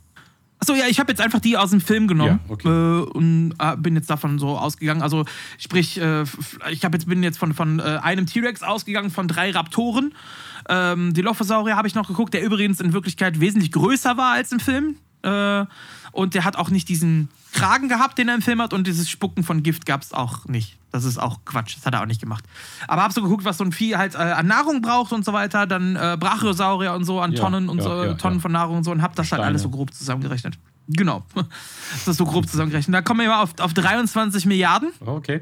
[0.59, 2.67] Achso, ja, ich habe jetzt einfach die aus dem Film genommen Ja, okay.
[2.67, 5.01] äh, und äh, bin jetzt davon so ausgegangen.
[5.01, 5.25] Also
[5.57, 6.23] sprich, äh,
[6.71, 10.13] ich hab jetzt, bin jetzt von, von äh, einem T-Rex ausgegangen, von drei Raptoren.
[10.69, 14.51] Ähm, die Dilophosaurier habe ich noch geguckt, der übrigens in Wirklichkeit wesentlich größer war als
[14.51, 14.95] im Film.
[16.15, 18.71] Und der hat auch nicht diesen Kragen gehabt, den er im Film hat.
[18.73, 20.77] Und dieses Spucken von Gift gab es auch nicht.
[20.91, 21.75] Das ist auch Quatsch.
[21.75, 22.45] Das hat er auch nicht gemacht.
[22.87, 25.33] Aber habe so geguckt, was so ein Vieh halt äh, an Nahrung braucht und so
[25.33, 25.67] weiter.
[25.67, 28.77] Dann äh, Brachiosaurier und so an Ja, Tonnen und ja, so, ja, Tonnen von Nahrung
[28.77, 29.45] und so und habe das halt Steine.
[29.47, 30.57] alles so grob zusammengerechnet.
[30.87, 31.23] Genau.
[31.91, 32.95] Das ist so grob zusammengerechnet.
[32.95, 34.91] Da kommen wir mal auf, auf 23 Milliarden.
[35.05, 35.41] Okay.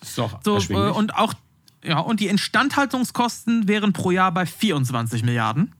[0.00, 1.34] Ist doch So, äh, und auch,
[1.82, 5.72] ja, und die Instandhaltungskosten wären pro Jahr bei 24 Milliarden.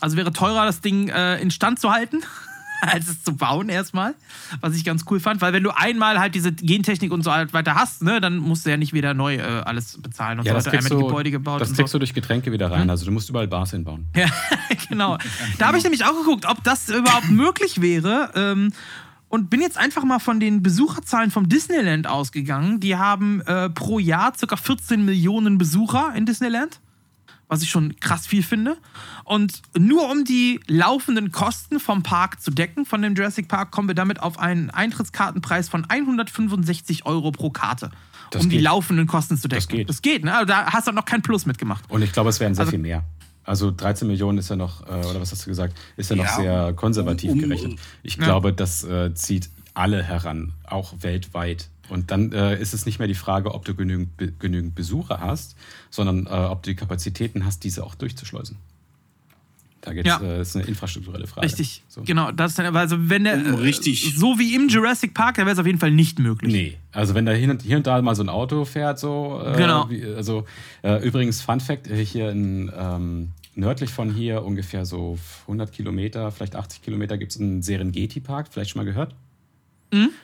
[0.00, 2.22] Also wäre teurer, das Ding äh, instand zu halten,
[2.92, 4.14] als es zu bauen erstmal.
[4.60, 7.52] Was ich ganz cool fand, weil wenn du einmal halt diese Gentechnik und so halt
[7.52, 10.52] weiter hast, ne, dann musst du ja nicht wieder neu äh, alles bezahlen und ja,
[10.52, 10.76] so das weiter.
[10.78, 11.98] kriegst, Einmal du, Gebäude gebaut das kriegst so.
[11.98, 12.90] du durch Getränke wieder rein.
[12.90, 14.06] Also du musst überall Bars hinbauen.
[14.14, 14.26] Ja,
[14.88, 15.18] genau.
[15.58, 18.30] Da habe ich nämlich auch geguckt, ob das überhaupt möglich wäre.
[18.34, 18.72] Ähm,
[19.28, 22.80] und bin jetzt einfach mal von den Besucherzahlen vom Disneyland ausgegangen.
[22.80, 24.56] Die haben äh, pro Jahr ca.
[24.56, 26.80] 14 Millionen Besucher in Disneyland.
[27.52, 28.76] Was ich schon krass viel finde.
[29.24, 33.88] Und nur um die laufenden Kosten vom Park zu decken, von dem Jurassic Park, kommen
[33.88, 37.90] wir damit auf einen Eintrittskartenpreis von 165 Euro pro Karte.
[38.30, 38.64] Das um die geht.
[38.64, 39.58] laufenden Kosten zu decken.
[39.60, 39.88] Das geht.
[39.88, 40.32] Das geht, ne?
[40.32, 41.84] Also da hast du noch kein Plus mitgemacht.
[41.90, 43.04] Und ich glaube, es wären sehr Also- viel mehr.
[43.42, 46.24] Also 13 Millionen ist ja noch, äh, oder was hast du gesagt, ist ja noch
[46.24, 47.80] Ja, sehr konservativ um- gerechnet.
[48.04, 48.24] Ich Ja.
[48.24, 51.68] glaube, das äh, zieht alle heran, auch weltweit.
[51.88, 55.18] Und dann äh, ist es nicht mehr die Frage, ob du genügend, Be genügend Besucher
[55.20, 55.56] hast,
[55.90, 58.56] sondern äh, ob du die Kapazitäten hast, diese auch durchzuschleusen.
[59.82, 60.20] Da geht es, Ja.
[60.20, 61.46] äh, ist eine infrastrukturelle Frage.
[61.46, 62.02] Richtig, So.
[62.02, 62.32] genau.
[62.32, 65.54] Das ist dann, also wenn der äh, richtig- so wie im Jurassic Park, dann wäre
[65.54, 66.52] es auf jeden Fall nicht möglich.
[66.52, 69.40] Nee, also wenn da hier und, hier und da mal so ein Auto fährt, so.
[69.42, 69.88] Äh, Genau.
[69.88, 70.44] Wie, also
[70.82, 76.30] äh, übrigens, Fun Fact: äh, hier in, ähm, nördlich von hier, ungefähr so 100 Kilometer,
[76.30, 79.14] vielleicht 80 Kilometer, gibt es einen Serengeti-Park, vielleicht schon mal gehört?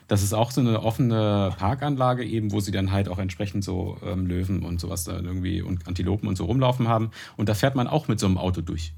[0.08, 3.98] Das ist auch so eine offene Parkanlage, eben, wo sie dann halt auch entsprechend so
[4.04, 7.10] ähm, Löwen und sowas da irgendwie und Antilopen und so rumlaufen haben.
[7.36, 8.92] Und da fährt man auch mit so einem Auto durch.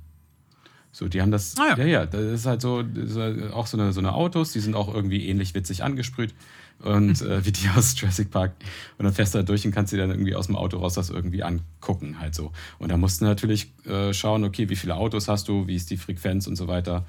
[0.92, 1.54] So, die haben das.
[1.58, 1.78] Ah, ja.
[1.78, 4.60] ja, ja, das ist halt so, ist halt auch so eine, so eine Autos, die
[4.60, 6.34] sind auch irgendwie ähnlich witzig angesprüht.
[6.80, 8.52] Und äh, wie die aus Jurassic Park.
[8.98, 10.94] Und dann fährst du da durch und kannst dir dann irgendwie aus dem Auto raus
[10.94, 12.52] das irgendwie angucken, halt so.
[12.78, 15.90] Und da musst du natürlich äh, schauen, okay, wie viele Autos hast du, wie ist
[15.90, 17.04] die Frequenz und so weiter.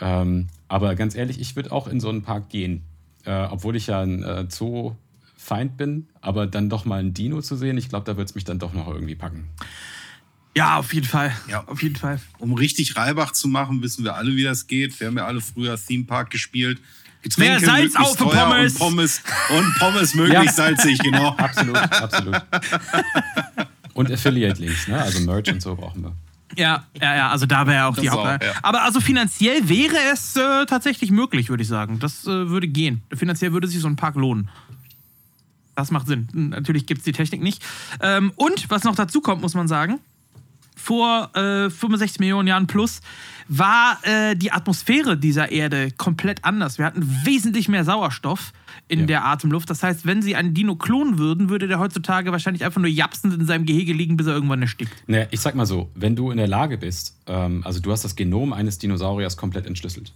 [0.00, 2.82] Ähm, aber ganz ehrlich, ich würde auch in so einen Park gehen.
[3.28, 7.56] Äh, obwohl ich ja ein äh, Zoo-Feind bin, aber dann doch mal ein Dino zu
[7.56, 9.48] sehen, ich glaube, da wird es mich dann doch noch irgendwie packen.
[10.56, 11.36] Ja, auf jeden Fall.
[11.46, 11.62] Ja.
[11.66, 12.20] Auf jeden Fall.
[12.38, 14.98] Um richtig Reibach zu machen, wissen wir alle, wie das geht.
[14.98, 16.80] Wir haben ja alle früher Theme Park gespielt.
[17.36, 18.72] Mehr Salz auf Pommes.
[18.72, 20.64] Und Pommes, und Pommes möglichst Ja.
[20.64, 21.28] salzig, genau.
[21.36, 22.40] Absolut, absolut.
[23.94, 25.02] Und Affiliate-Links, ne?
[25.02, 26.12] Also Merch und so brauchen wir.
[26.58, 28.42] Ja, ja, ja, also da wäre auch die Das auch, Haupt.
[28.42, 28.52] ja.
[28.62, 32.00] Aber also finanziell wäre es äh, tatsächlich möglich, würde ich sagen.
[32.00, 33.02] Das äh, würde gehen.
[33.14, 34.50] Finanziell würde sich so ein Park lohnen.
[35.76, 36.26] Das macht Sinn.
[36.32, 37.64] Natürlich gibt es die Technik nicht.
[38.00, 40.00] Ähm, und was noch dazu kommt, muss man sagen,
[40.74, 43.00] vor äh, 65 Millionen Jahren plus
[43.46, 46.78] war äh, die Atmosphäre dieser Erde komplett anders.
[46.78, 48.52] Wir hatten wesentlich mehr Sauerstoff
[48.88, 49.06] in Ja.
[49.06, 49.68] der Atemluft.
[49.70, 53.34] Das heißt, wenn sie einen Dino klonen würden, würde der heutzutage wahrscheinlich einfach nur japsend
[53.34, 54.92] in seinem Gehege liegen, bis er irgendwann erstickt.
[55.06, 58.04] Naja, ich sag mal so, wenn du in der Lage bist, ähm, also du hast
[58.04, 60.12] das Genom eines Dinosauriers komplett entschlüsselt,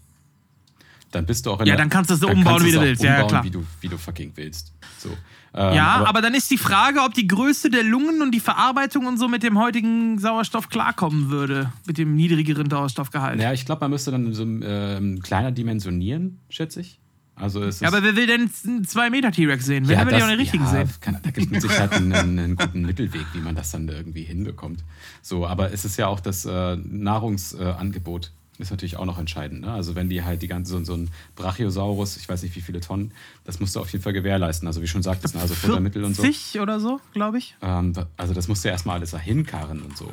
[1.11, 2.81] dann bist du auch in Ja, der, dann kannst du es so umbauen, wie du
[2.81, 3.03] willst.
[3.03, 3.45] Ja, ja, umbauen, klar.
[3.45, 4.73] Wie du, wie du fucking willst.
[4.99, 5.11] So.
[5.55, 9.05] Ähm, Ja, aber, dann ist die Frage, ob die Größe der Lungen und die Verarbeitung
[9.05, 11.71] und so mit dem heutigen Sauerstoff klarkommen würde.
[11.87, 13.39] Mit dem niedrigeren Sauerstoffgehalt.
[13.39, 16.99] Ja, ich glaube, man müsste dann so ähm, kleiner dimensionieren, schätze ich.
[17.35, 19.89] Also es Ja, aber wer will denn einen 2 Meter T-Rex sehen?
[19.89, 20.91] Wer will ja auch den richtigen ja, sehen?
[21.01, 24.23] Kann, da gibt es mit Sicherheit einen, einen guten Mittelweg, wie man das dann irgendwie
[24.23, 24.85] hinbekommt.
[25.23, 29.63] So, aber es ist ja auch das äh, Nahrungsangebot ist natürlich auch noch entscheidend.
[29.63, 29.73] Ne?
[29.73, 32.81] Also wenn die halt die ganze so, so ein Brachiosaurus, ich weiß nicht wie viele
[32.81, 33.13] Tonnen,
[33.45, 34.69] das musst du auf jeden Fall gewährleisten.
[34.69, 35.41] Also wie schon sagtest, ne?
[35.41, 36.23] also Futtermittel und so.
[36.23, 37.57] 40 oder so, glaube ich.
[37.63, 40.11] Ähm, also das musst du ja erstmal alles dahin karren und so.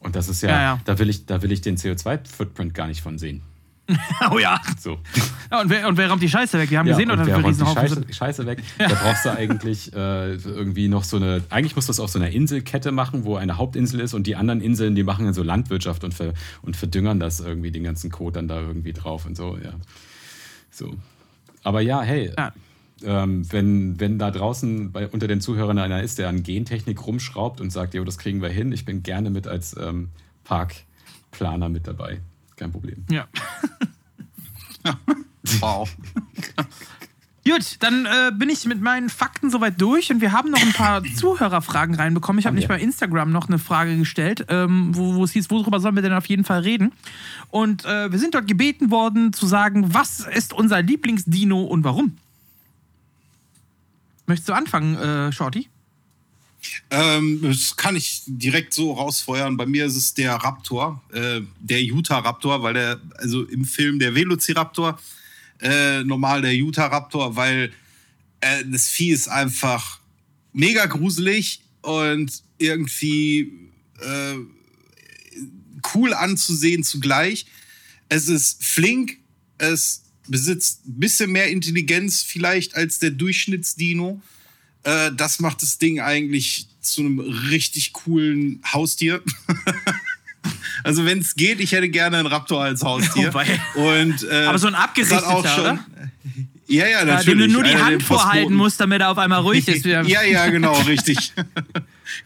[0.00, 0.80] Und das ist ja, Ja, ja.
[0.84, 3.42] Da, will ich, da will ich den CO2-Footprint gar nicht von sehen.
[4.32, 4.60] Oh ja.
[4.80, 4.98] So.
[5.50, 6.70] ja und, wer, und wer räumt die Scheiße weg?
[6.70, 8.14] Wir haben Ja, gesehen, und oder wer wir räumt die Scheiße, sind.
[8.14, 8.62] Scheiße weg?
[8.78, 11.42] Da brauchst du eigentlich äh, irgendwie noch so eine.
[11.50, 14.36] Eigentlich musst du das auf so einer Inselkette machen, wo eine Hauptinsel ist und die
[14.36, 16.32] anderen Inseln, die machen dann so Landwirtschaft und, ver,
[16.62, 19.72] und verdüngern das irgendwie, den ganzen Code dann da irgendwie drauf und so, ja.
[20.70, 20.94] So.
[21.62, 22.52] Aber ja, hey, Ja.
[23.04, 27.60] ähm, wenn, wenn da draußen bei, unter den Zuhörern einer ist, der an Gentechnik rumschraubt
[27.60, 30.08] und sagt, jo, das kriegen wir hin, ich bin gerne mit als ähm,
[30.44, 32.20] Parkplaner mit dabei.
[32.56, 33.04] Kein Problem.
[33.10, 33.26] Ja.
[35.60, 35.94] Wow.
[37.46, 40.72] Gut, dann äh, bin ich mit meinen Fakten soweit durch und wir haben noch ein
[40.72, 42.38] paar Zuhörerfragen reinbekommen.
[42.38, 42.76] Ich habe Haben nicht wir.
[42.76, 46.14] bei Instagram noch eine Frage gestellt, ähm, wo, wo es hieß, worüber sollen wir denn
[46.14, 46.92] auf jeden Fall reden?
[47.50, 52.16] Und äh, wir sind dort gebeten worden zu sagen, was ist unser Lieblingsdino und warum?
[54.26, 55.68] Möchtest du anfangen, äh, Shorty?
[56.90, 59.56] Ähm, das kann ich direkt so rausfeuern.
[59.56, 63.98] Bei mir ist es der Raptor, äh, der Utah Raptor, weil der, also im Film
[63.98, 64.98] der Velociraptor,
[65.60, 67.72] äh, normal der Utah Raptor, weil
[68.40, 70.00] äh, das Vieh ist einfach
[70.52, 73.70] mega gruselig und irgendwie
[74.00, 74.36] äh,
[75.94, 77.46] cool anzusehen zugleich.
[78.08, 79.18] Es ist flink,
[79.58, 84.22] es besitzt ein bisschen mehr Intelligenz vielleicht als der Durchschnittsdino.
[84.84, 89.22] Äh, das macht das Ding eigentlich zu einem richtig coolen Haustier.
[90.84, 93.32] also wenn es geht, ich hätte gerne einen Raptor als Haustier.
[93.76, 93.88] Oh.
[93.88, 95.86] Und, äh, Aber so ein abgerichteter, auch schon, oder?
[96.66, 97.26] Ja, ja, Ja, natürlich.
[97.26, 99.84] dem du nur die Hand vorhalten musst, damit er auf einmal ruhig ist.
[99.84, 101.32] Ja, ja, genau, richtig.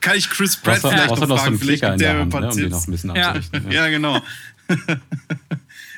[0.01, 1.49] Kann ich Chris Pratt vielleicht noch du noch so fragen?
[1.49, 3.35] einen Vielleicht Flicker in gibt der der Hand, ne, um den noch ein bisschen Ja.
[3.71, 4.23] Ja, genau.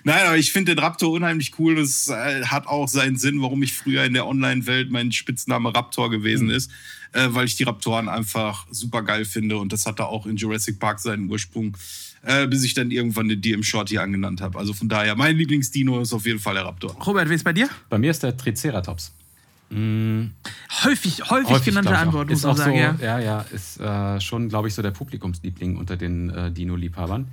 [0.04, 1.76] Nein, aber ich finde den Raptor unheimlich cool.
[1.76, 6.10] Das äh, hat auch seinen Sinn, warum ich früher in der Online-Welt mein Spitzname Raptor
[6.10, 6.54] gewesen Mhm.
[6.54, 6.70] ist,
[7.12, 10.78] äh, weil ich die Raptoren einfach super geil finde und das hatte auch in Jurassic
[10.78, 11.76] Park seinen Ursprung,
[12.22, 14.58] äh, bis ich dann irgendwann den DM Shorty angenannt habe.
[14.58, 16.92] Also von daher, mein Lieblingsdino ist auf jeden Fall der Raptor.
[17.04, 17.68] Robert, wie ist bei dir?
[17.88, 19.12] Bei mir ist der Triceratops.
[19.72, 22.06] Häufig, häufig, genannte glaub ich, auch.
[22.06, 23.18] Antwort, muss ist man auch sagen, so, ja.
[23.18, 27.28] ja, ja, ist äh, schon, glaube ich, so der Publikumsliebling unter den äh, Dino-Liebhabern.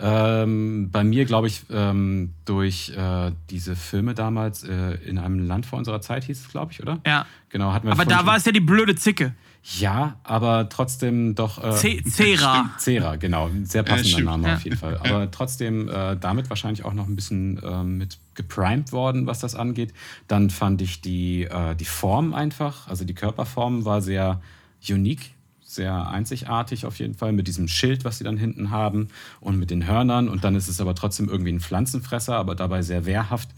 [0.00, 5.66] Ähm, bei mir, glaube ich, ähm, durch äh, diese Filme damals äh, in einem Land
[5.66, 6.98] vor unserer Zeit hieß es, glaube ich, oder?
[7.06, 7.26] Ja.
[7.50, 9.34] Genau, hatten wir Aber da war es ja die blöde Zicke.
[9.78, 11.62] Ja, aber trotzdem doch.
[11.62, 12.00] Äh.
[12.02, 13.48] Cera, genau.
[13.62, 14.26] Sehr passender stimmt.
[14.26, 14.54] Name Ja.
[14.54, 14.98] auf jeden Fall.
[14.98, 19.54] Aber trotzdem äh, damit wahrscheinlich auch noch ein bisschen ähm, mit geprimed worden, was das
[19.54, 19.94] angeht.
[20.26, 24.40] Dann fand ich die, äh, die Form einfach, also die Körperform war sehr
[24.88, 25.30] unique,
[25.74, 29.08] sehr einzigartig auf jeden Fall, mit diesem Schild, was sie dann hinten haben
[29.40, 30.28] und mit den Hörnern.
[30.28, 33.48] Und dann ist es aber trotzdem irgendwie ein Pflanzenfresser, aber dabei sehr wehrhaft.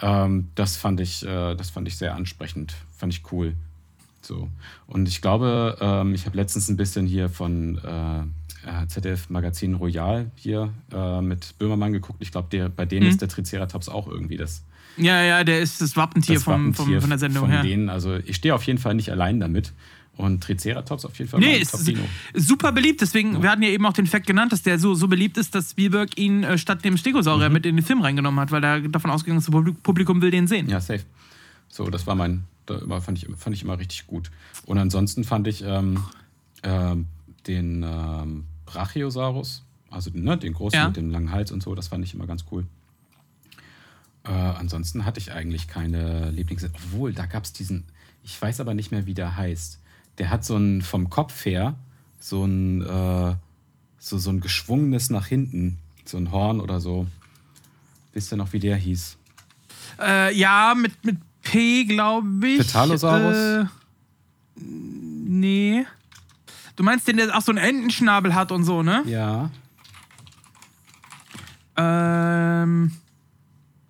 [0.00, 3.54] Ähm, das, fand ich, äh, das fand ich sehr ansprechend, fand ich cool.
[4.22, 4.48] So.
[4.86, 8.20] Und ich glaube, ähm, ich habe letztens ein bisschen hier von äh,
[8.64, 12.18] äh, ZDF Magazin Royal hier äh, mit Böhmermann geguckt.
[12.22, 13.10] Ich glaube, der- bei denen Mhm.
[13.10, 14.62] ist der Triceratops auch irgendwie das,
[14.96, 17.62] Ja, ja, der ist das Wappentier, das vom, vom, Wappentier von der Sendung von her.
[17.62, 17.88] denen.
[17.88, 19.72] Also ich stehe auf jeden Fall nicht allein damit.
[20.16, 21.74] Und Triceratops auf jeden Fall Nee, ist
[22.34, 23.00] super beliebt.
[23.00, 25.54] Deswegen, wir hatten ja eben auch den Fakt genannt, dass der so, so beliebt ist,
[25.54, 27.52] dass Spielberg ihn äh, statt dem Stegosaurier Mhm.
[27.54, 30.30] mit in den Film reingenommen hat, weil er davon ausgegangen ist, das Publik- Publikum will
[30.30, 30.68] den sehen.
[30.68, 31.02] Ja, safe.
[31.68, 34.30] So, das war mein, da immer, fand, ich, fand ich immer richtig gut.
[34.66, 36.04] Und ansonsten fand ich ähm,
[36.62, 37.06] ähm,
[37.46, 40.86] den ähm, Brachiosaurus, also den, ne, den großen Ja.
[40.88, 42.66] mit dem langen Hals und so, das fand ich immer ganz cool.
[44.24, 46.64] Äh, ansonsten hatte ich eigentlich keine Lieblings...
[46.64, 47.84] Obwohl, da gab es diesen,
[48.22, 49.80] ich weiß aber nicht mehr, wie der heißt.
[50.18, 51.74] Der hat so ein, vom Kopf her,
[52.18, 53.34] so ein, äh,
[53.98, 57.06] so, so ein geschwungenes nach hinten, so ein Horn oder so.
[58.12, 59.16] Wisst ihr noch, wie der hieß?
[60.00, 62.58] Äh, ja, mit, mit P, glaube ich.
[62.58, 63.36] Petalosaurus?
[63.36, 63.64] Äh,
[64.56, 65.86] nee.
[66.76, 69.02] Du meinst den, der auch so einen Entenschnabel hat und so, ne?
[69.06, 69.50] Ja.
[71.76, 72.92] Ähm.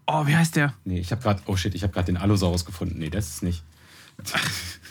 [0.07, 0.75] Oh, wie heißt der?
[0.84, 2.99] Nee, ich habe gerade, oh shit, ich habe gerade den Allosaurus gefunden.
[2.99, 3.62] Nee, das ist nicht.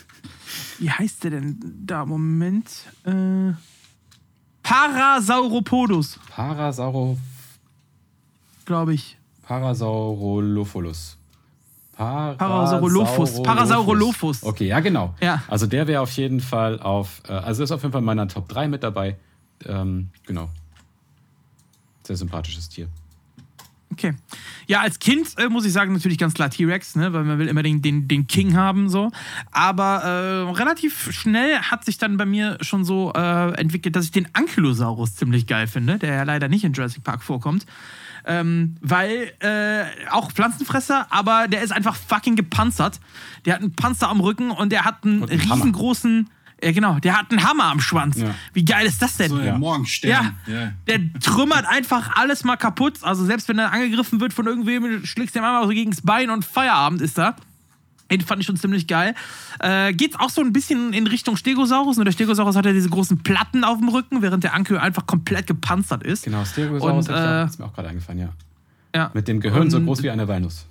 [0.82, 2.04] Wie heißt der denn da?
[2.04, 2.68] Moment.
[3.04, 3.52] Äh.
[4.64, 7.18] Parasauropodus, Parasauro,
[8.64, 9.16] glaube ich.
[9.42, 11.18] Parasaurolophus.
[11.96, 13.42] Parasaurolophus.
[13.44, 14.42] Parasaurolophus.
[14.42, 15.14] Okay, ja, genau.
[15.20, 15.44] Ja.
[15.46, 18.26] Also der wäre auf jeden Fall auf, äh, also ist auf jeden Fall in meiner
[18.26, 19.16] Top 3 mit dabei.
[19.64, 20.48] Ähm, genau.
[22.02, 22.88] Sehr sympathisches Tier.
[23.92, 24.14] Okay.
[24.66, 27.12] Ja, als Kind äh, muss ich sagen, natürlich ganz klar T-Rex, ne?
[27.12, 29.10] weil man will immer den, den, den King haben, so.
[29.50, 34.10] Aber äh, relativ schnell hat sich dann bei mir schon so äh, entwickelt, dass ich
[34.10, 37.66] den Ankylosaurus ziemlich geil finde, der ja leider nicht in Jurassic Park vorkommt.
[38.24, 43.00] Ähm, weil äh, auch Pflanzenfresser, aber der ist einfach fucking gepanzert.
[43.44, 45.64] Der hat einen Panzer am Rücken und der hat einen Und einen Hammer.
[46.62, 48.18] Ja genau, der hat einen Hammer am Schwanz.
[48.18, 48.34] Ja.
[48.52, 49.30] Wie geil ist das denn?
[49.30, 49.44] So, Ja.
[49.46, 49.58] ja.
[49.58, 50.36] Morgenstern.
[50.46, 52.98] Ja, der trümmert einfach alles mal kaputt.
[53.02, 56.00] Also selbst wenn er angegriffen wird von irgendwem, schlägst du ihm einmal so gegen das
[56.02, 57.34] Bein und Feierabend ist da.
[58.10, 59.14] Den fand ich schon ziemlich geil.
[59.58, 61.96] Äh, geht auch so ein bisschen in Richtung Stegosaurus.
[61.96, 65.06] Nur der Stegosaurus hat ja diese großen Platten auf dem Rücken, während der Ankylo einfach
[65.06, 66.24] komplett gepanzert ist.
[66.24, 68.28] Genau, Stegosaurus Und, ich auch- äh, ist mir auch gerade eingefallen, ja.
[68.94, 69.10] Ja.
[69.14, 70.66] Mit dem Gehirn so Und- groß wie eine Walnuss.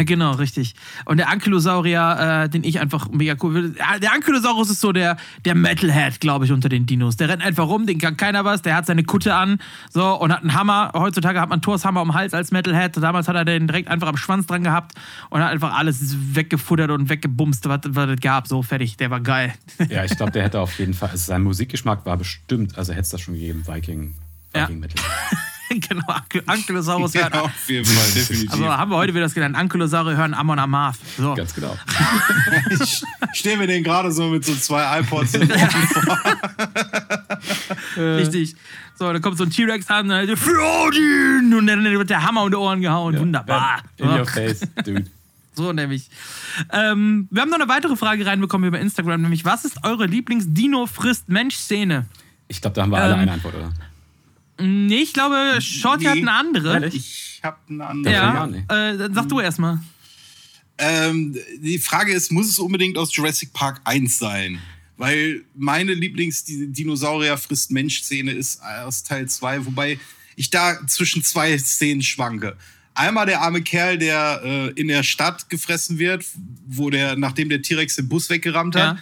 [0.00, 0.74] Genau, richtig.
[1.06, 3.78] Und der Ankylosaurier, äh, den ich einfach mega cool finde.
[3.78, 7.16] Ja, Der Ankylosaurus ist so der, der Metalhead, glaube ich, unter den Dinos.
[7.16, 9.58] Der rennt einfach rum, den kann keiner was, der hat seine Kutte an
[9.90, 10.92] so und hat einen Hammer.
[10.94, 12.96] Heutzutage hat man Thors Hammer am Hals als Metalhead.
[12.96, 14.92] Damals hat er den direkt einfach am Schwanz dran gehabt
[15.30, 18.46] und hat einfach alles weggefuttert und weggebumst, was, was es gab.
[18.46, 19.52] So fertig, der war geil.
[19.88, 23.02] Ja, ich glaube, der hätte auf jeden Fall, also sein Musikgeschmack war bestimmt, also hätte
[23.02, 24.14] es das schon gegeben, Viking,
[24.54, 24.62] Ja.
[24.68, 25.02] Viking Metal.
[25.88, 27.34] genau, Anky- Ankylosaurus Ja, hört.
[27.36, 28.52] auf jeden Fall, definitiv.
[28.52, 29.56] Also haben wir heute wieder das genannt.
[29.56, 30.98] Ankylosaurier hören Amon Amarth.
[31.16, 31.34] So.
[31.34, 31.76] Ganz genau.
[32.70, 36.18] ich stehe mir den gerade so mit so zwei iPods im vor.
[37.96, 38.54] Richtig.
[38.98, 41.54] So, dann kommt so ein T-Rex an, dann Frodin!
[41.56, 43.16] Und dann wird der Hammer um die Ohren gehauen.
[43.18, 43.82] Wunderbar.
[43.96, 44.14] In So.
[44.16, 45.04] your face, dude.
[45.54, 46.08] So nämlich.
[46.72, 52.06] Ähm, wir haben noch eine weitere Frage reinbekommen über Instagram, nämlich was ist eure Lieblings-Dino-Frisst-Mensch-Szene?
[52.48, 53.72] Ich glaube, da haben wir alle Ähm, eine Antwort, oder?
[54.60, 56.86] Nee, ich glaube, Shorty hat eine andere.
[56.88, 58.14] Ich habe eine andere.
[58.14, 58.64] Ja, Ja, nee.
[58.68, 59.80] äh, sag du erstmal.
[60.78, 64.58] Ähm, die Frage ist, muss es unbedingt aus Jurassic Park 1 sein?
[64.96, 69.98] Weil meine Lieblings-Dinosaurier-Frisst-Mensch-Szene ist aus Teil 2, wobei
[70.36, 72.56] ich da zwischen zwei Szenen schwanke.
[72.94, 76.24] Einmal der arme Kerl, der äh, in der Stadt gefressen wird,
[76.66, 79.00] wo der, nachdem der T-Rex den Bus weggerammt hat, äh,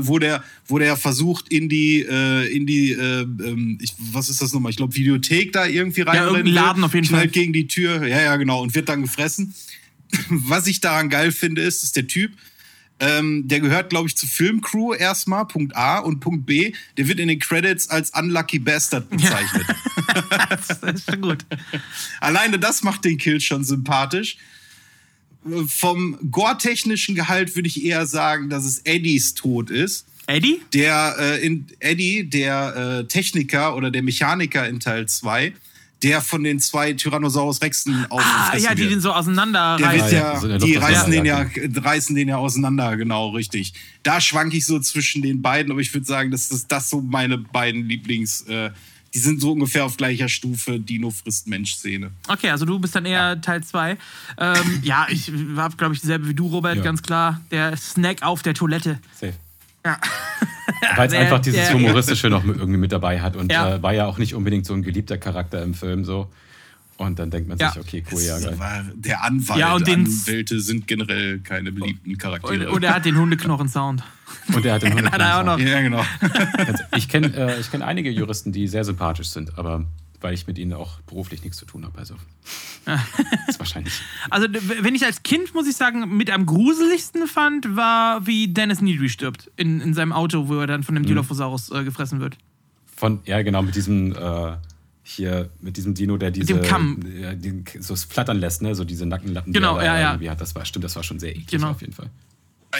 [0.00, 4.42] wo der, wo der versucht in die, äh, in die, äh, ähm, ich, was ist
[4.42, 4.70] das nochmal?
[4.70, 6.22] Ich glaube Videothek da irgendwie rein.
[6.22, 7.28] irgendein Laden auf jeden Fall.
[7.28, 9.54] Gegen die Tür, ja, ja, genau, und wird dann gefressen.
[10.28, 12.32] Was ich daran geil finde, ist, dass der Typ,
[13.00, 15.98] ähm, der gehört, glaube ich, zur Filmcrew erstmal, Punkt A.
[15.98, 19.66] Und Punkt B, der wird in den Credits als Unlucky Bastard bezeichnet.
[20.50, 21.44] Das ist schon gut.
[22.20, 24.38] Alleine das macht den Kill schon sympathisch.
[25.66, 30.06] Vom gore-technischen Gehalt würde ich eher sagen, dass es Eddies Tod ist.
[30.26, 30.60] Eddie?
[30.74, 35.54] Der äh, in Eddie, der äh, Techniker oder der Mechaniker in Teil 2,
[36.02, 38.92] der von den zwei Tyrannosaurus Rexen Ah, ja, die wird.
[38.92, 40.18] den so auseinander Der wird reißen.
[40.18, 41.84] ja, ja, die reißen den, ja, auseinanderjagt.
[41.84, 43.72] reißen den ja auseinander, genau, richtig.
[44.02, 47.00] Da schwank ich so zwischen den beiden, aber ich würde sagen, das ist das so
[47.00, 48.42] meine beiden Lieblings.
[48.42, 48.70] Äh,
[49.14, 52.10] die sind so ungefähr auf gleicher Stufe Dino frisst Mensch-Szene.
[52.28, 53.96] Okay, also du bist dann eher Teil 2.
[54.38, 56.82] Ähm, ja, ich habe, glaube ich, dieselbe wie du, Robert, Ja.
[56.82, 57.40] ganz klar.
[57.50, 58.98] Der Snack auf der Toilette.
[59.14, 59.34] Safe.
[59.84, 59.98] Ja.
[60.96, 63.76] Weil es einfach dieses der- Humoristische noch irgendwie mit dabei hat und Ja.
[63.76, 66.28] äh, war ja auch nicht unbedingt so ein geliebter Charakter im Film so.
[66.98, 67.70] Und dann denkt man Ja.
[67.72, 68.58] sich, okay, cool, ja, Das geil.
[68.58, 69.58] war der Anwalt.
[69.60, 72.70] Ja, und den- Anwälte sind generell keine beliebten Und, Charaktere.
[72.70, 74.02] und er hat den Hundeknochen-Sound.
[74.54, 74.94] Und er hat den
[75.44, 75.58] noch.
[75.58, 76.04] ja, genau.
[76.58, 79.86] Also, ich kenne äh, ich kenn einige Juristen, die sehr sympathisch sind, aber
[80.20, 81.96] weil ich mit ihnen auch beruflich nichts zu tun habe.
[81.98, 82.14] Also,
[83.48, 83.94] ist wahrscheinlich.
[84.30, 84.48] Also,
[84.82, 89.08] wenn ich als Kind, muss ich sagen, mit am gruseligsten fand, war, wie Dennis Needry
[89.08, 89.50] stirbt.
[89.56, 91.00] In, in seinem Auto, wo er dann von Mhm.
[91.04, 92.36] dem Dilophosaurus äh, gefressen wird.
[92.96, 94.56] Von, ja, genau, mit diesem, äh,
[95.08, 96.54] hier, mit diesem Dino, der diese.
[96.54, 97.00] dem Kamm.
[97.20, 98.74] Ja, den, so flattern lässt, ne?
[98.74, 99.52] So diese Nackenlappen.
[99.52, 100.10] Genau, die er ja, ja.
[100.12, 100.40] irgendwie Hat.
[100.40, 101.70] Das war, stimmt, das war schon sehr eklig Genau.
[101.70, 102.10] auf jeden Fall.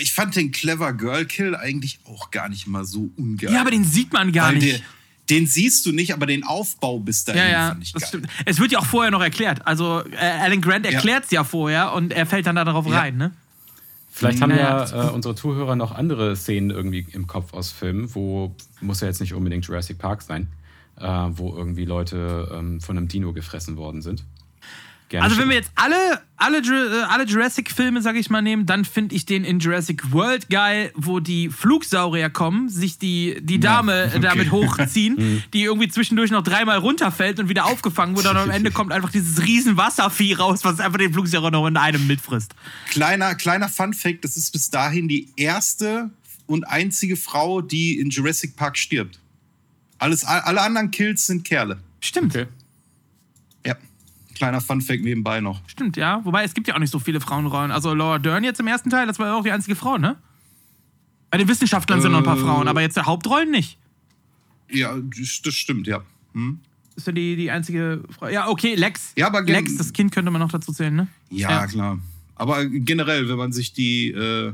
[0.00, 3.50] Ich fand den Clever Girl Kill eigentlich auch gar nicht mal so ungeil.
[3.52, 4.78] Ja, aber den sieht man gar Weil nicht.
[4.78, 4.80] Der,
[5.30, 8.08] den siehst du nicht, aber den Aufbau bis dahin ja, ja, fand ich das geil.
[8.08, 8.28] stimmt.
[8.44, 9.66] Es wird ja auch vorher noch erklärt.
[9.66, 11.44] Also, äh, Alan Grant erklärt es ja.
[11.44, 12.98] vorher und er fällt dann da darauf Ja.
[12.98, 13.32] rein, ne?
[14.10, 18.14] Vielleicht haben Ja, ja, äh, unsere Zuhörer noch andere Szenen irgendwie im Kopf aus Filmen,
[18.14, 20.48] wo, muss ja jetzt nicht unbedingt Jurassic Park sein,
[21.00, 24.24] äh, wo irgendwie Leute ähm, von einem Dino gefressen worden sind.
[25.08, 28.84] Gerne Also wenn wir jetzt alle, alle, äh, alle Jurassic-Filme, sag ich mal, nehmen, dann
[28.84, 34.08] finde ich den in Jurassic World geil, wo die Flugsaurier kommen, sich die, die Dame
[34.08, 34.20] okay.
[34.20, 38.70] damit hochziehen, die irgendwie zwischendurch noch dreimal runterfällt und wieder aufgefangen wird und am Ende
[38.72, 42.54] kommt einfach dieses riesen Wasservieh raus, was einfach den Flugsaurier noch in einem mitfrisst.
[42.90, 46.10] Kleiner, kleiner Fun Fact: Das ist bis dahin die erste
[46.46, 49.18] und einzige Frau, die in Jurassic Park stirbt.
[49.98, 51.78] Alles, alle anderen Kills sind Kerle.
[52.00, 52.46] Stimmt, Okay.
[53.66, 53.74] Ja.
[54.34, 55.60] Kleiner Fun Fact nebenbei noch.
[55.68, 56.24] stimmt, ja.
[56.24, 57.72] Wobei es gibt ja auch nicht so viele Frauenrollen.
[57.72, 60.16] Also Laura Dern jetzt im ersten Teil, das war ja auch die einzige Frau, ne?
[61.30, 62.40] Bei den Wissenschaftlern sind noch ein paar Äh.
[62.42, 63.78] Frauen, aber jetzt der Hauptrollen nicht.
[64.70, 66.02] Ja, das, stimmt, ja.
[66.34, 66.60] Hm?
[66.94, 68.28] Ist ja die, die einzige Frau.
[68.28, 69.12] Ja, okay, Lex.
[69.16, 71.08] Ja, aber Lex, das Kind könnte man noch dazu zählen, ne?
[71.30, 71.66] Ja, Ja.
[71.66, 71.98] klar.
[72.36, 74.52] Aber generell, wenn man sich die, äh,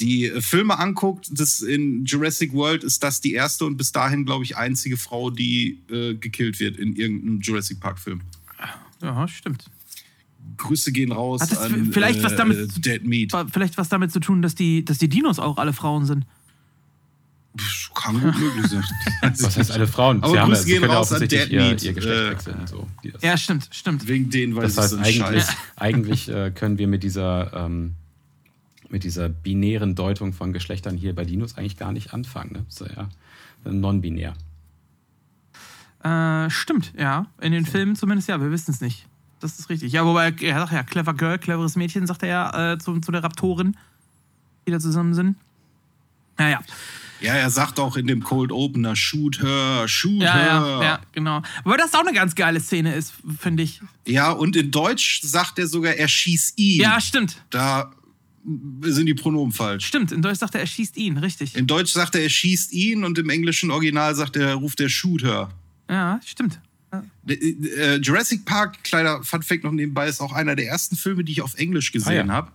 [0.00, 4.24] die äh, Filme anguckt, das in Jurassic World ist das die erste und bis dahin,
[4.24, 8.20] glaube ich, einzige Frau, die äh, gekillt wird in irgendeinem Jurassic Park-Film.
[9.02, 9.64] Ja, stimmt.
[10.56, 13.32] Grüße gehen raus Hat das an vielleicht was damit äh, zu- Dead Meat.
[13.52, 16.24] Vielleicht was damit zu tun, dass die, dass die Dinos auch alle Frauen sind.
[17.56, 18.84] Pff, Kann gut möglich sein.
[19.40, 20.22] Was heißt alle Frauen?
[20.22, 21.82] Aber sie haben ja, Grüße sie gehen ja raus an offensichtlich Dead ihr, Meat.
[21.82, 22.66] ihr Geschlecht Äh, wechseln.
[22.66, 22.86] So.
[23.20, 24.06] Ja, stimmt, stimmt.
[24.06, 25.44] Wegen denen, weil Das heißt, eigentlich,
[25.76, 27.94] eigentlich äh, können wir mit dieser, ähm,
[28.90, 32.52] mit dieser binären Deutung von Geschlechtern hier bei Dinos eigentlich gar nicht anfangen.
[32.52, 32.64] Ne?
[32.68, 33.08] Ist ja
[33.64, 34.34] non-binär.
[36.02, 37.26] Äh, stimmt, ja.
[37.40, 39.06] In den Filmen zumindest, ja, wir wissen es nicht.
[39.40, 39.92] Das ist richtig.
[39.92, 43.12] Ja, wobei, er sagt ja, clever Girl, cleveres Mädchen, sagt er ja äh, zu, zu
[43.12, 43.76] der Raptorin,
[44.66, 45.36] die da zusammen sind.
[46.38, 46.60] Naja.
[47.20, 50.44] Ja, er sagt auch in dem Cold Opener, shoot her, shoot Ja, her.
[50.44, 51.42] ja, ja, genau.
[51.64, 53.80] Aber das auch eine ganz geile Szene ist, finde ich.
[54.06, 56.80] Ja, und in Deutsch sagt er sogar, er schießt ihn.
[56.80, 57.42] Ja, stimmt.
[57.50, 57.90] Da
[58.82, 59.86] sind die Pronomen falsch.
[59.86, 60.12] Stimmt.
[60.12, 61.54] In Deutsch sagt er, er schießt ihn, richtig.
[61.56, 64.88] In Deutsch sagt er, er schießt ihn und im englischen Original sagt er, ruft er
[64.88, 65.50] Shoot her.
[65.90, 66.60] Ja, stimmt.
[67.26, 71.32] Äh, äh, Jurassic Park, kleiner Funfact noch nebenbei, ist auch einer der ersten Filme, die
[71.32, 72.32] ich auf Englisch gesehen Ah, ja.
[72.32, 72.52] habe.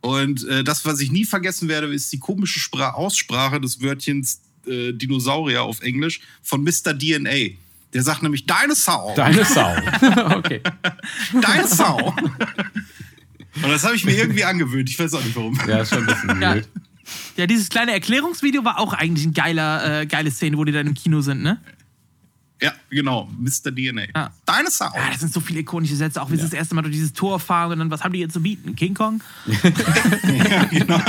[0.00, 4.40] Und äh, das, was ich nie vergessen werde, ist die komische Spra Aussprache des Wörtchens
[4.66, 6.96] äh, Dinosaurier auf Englisch von Mr.
[6.98, 7.56] DNA.
[7.92, 9.14] Der sagt nämlich Dinosaur.
[9.14, 9.76] Deine Sau.
[10.36, 10.62] okay.
[11.32, 12.16] Dinosaur.
[13.56, 14.88] Und das habe ich mir irgendwie angewöhnt.
[14.88, 15.58] Ich weiß auch nicht warum.
[15.66, 16.56] Ja, ist schon ein bisschen Ja.
[17.36, 20.86] Ja, dieses kleine Erklärungsvideo war auch eigentlich ein geiler, äh, geile Szene, wo die dann
[20.86, 21.60] im Kino sind, ne?
[22.62, 23.28] Ja, genau.
[23.38, 23.74] Mr.
[23.74, 24.02] DNA.
[24.14, 24.30] Ja.
[24.48, 24.92] Dinosaur.
[24.94, 27.12] Ja, das sind so viele ikonische Sätze, auch wie sie das erste Mal durch dieses
[27.12, 28.76] Tor fahren und dann, was haben die jetzt zu bieten?
[28.76, 29.20] King Kong?
[30.48, 31.00] Ja, genau.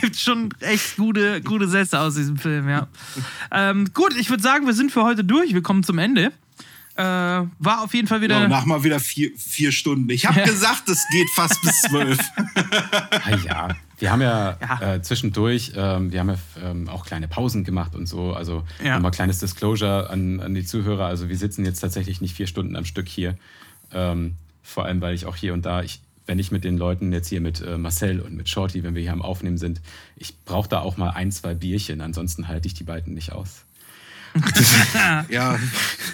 [0.00, 2.86] Gibt schon echt gute, gute Sätze aus diesem Film, ja.
[3.50, 5.52] ähm, gut, ich würde sagen, wir sind für heute durch.
[5.52, 6.32] Wir kommen zum Ende.
[6.96, 8.40] Äh, war auf jeden Fall wieder.
[8.40, 10.08] Ja, nach mal wieder vier, vier Stunden.
[10.10, 12.18] Ich habe gesagt, es geht fast bis zwölf.
[13.10, 13.68] Ah, ja,
[13.98, 14.94] wir haben ja, Ja.
[14.94, 18.32] Äh, zwischendurch, ähm, wir haben ja ähm, auch kleine Pausen gemacht und so.
[18.32, 18.94] Also Ja.
[18.94, 21.06] nochmal kleines Disclosure an, an die Zuhörer.
[21.06, 23.36] Also wir sitzen jetzt tatsächlich nicht vier Stunden am Stück hier.
[23.92, 27.12] Ähm, vor allem, weil ich auch hier und da, ich, wenn ich mit den Leuten
[27.12, 29.80] jetzt hier mit äh, Marcel und mit Shorty, wenn wir hier am Aufnehmen sind,
[30.16, 32.00] ich brauche da auch mal ein, zwei Bierchen.
[32.00, 33.65] Ansonsten halte ich die beiden nicht aus.
[35.28, 35.58] ja,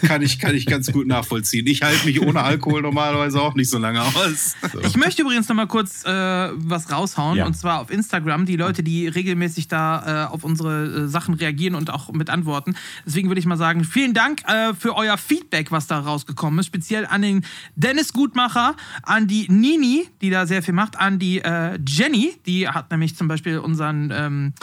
[0.05, 1.65] kann ich, kann ich ganz gut nachvollziehen.
[1.67, 4.55] Ich halte mich ohne Alkohol normalerweise auch nicht so lange aus.
[4.83, 7.45] Ich möchte übrigens noch mal kurz äh, was raushauen Ja.
[7.45, 8.45] und zwar auf Instagram.
[8.45, 12.75] Die Leute, die regelmäßig da äh, auf unsere äh, Sachen reagieren und auch mit antworten.
[13.05, 16.67] Deswegen würde ich mal sagen, vielen Dank äh, für euer Feedback, was da rausgekommen ist.
[16.67, 17.45] Speziell an den
[17.75, 22.67] Dennis Gutmacher, an die Nini, die da sehr viel macht, an die äh, Jenny, die
[22.67, 24.53] hat nämlich zum Beispiel unseren ähm,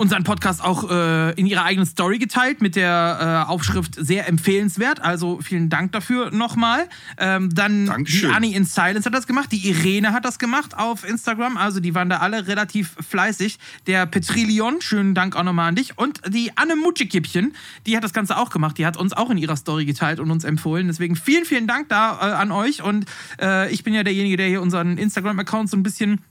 [0.00, 5.02] unseren Podcast auch äh, in ihrer eigenen Story geteilt mit der äh, Aufschrift sehr empfehlenswert.
[5.02, 6.88] Also vielen Dank dafür nochmal.
[7.18, 8.30] Ähm, dann Dankeschön.
[8.30, 11.58] die Annie in Silence hat das gemacht, die Irene hat das gemacht auf Instagram.
[11.58, 13.58] Also die waren da alle relativ fleißig.
[13.86, 15.98] Der Petrillion, schönen Dank auch nochmal an dich.
[15.98, 17.54] Und die Anne Mutschekippchen,
[17.86, 18.78] die hat das Ganze auch gemacht.
[18.78, 20.86] Die hat uns auch in ihrer Story geteilt und uns empfohlen.
[20.86, 22.82] Deswegen vielen, vielen Dank da äh, an euch.
[22.82, 23.04] Und
[23.38, 26.22] äh, ich bin ja derjenige, der hier unseren Instagram-Account so ein bisschen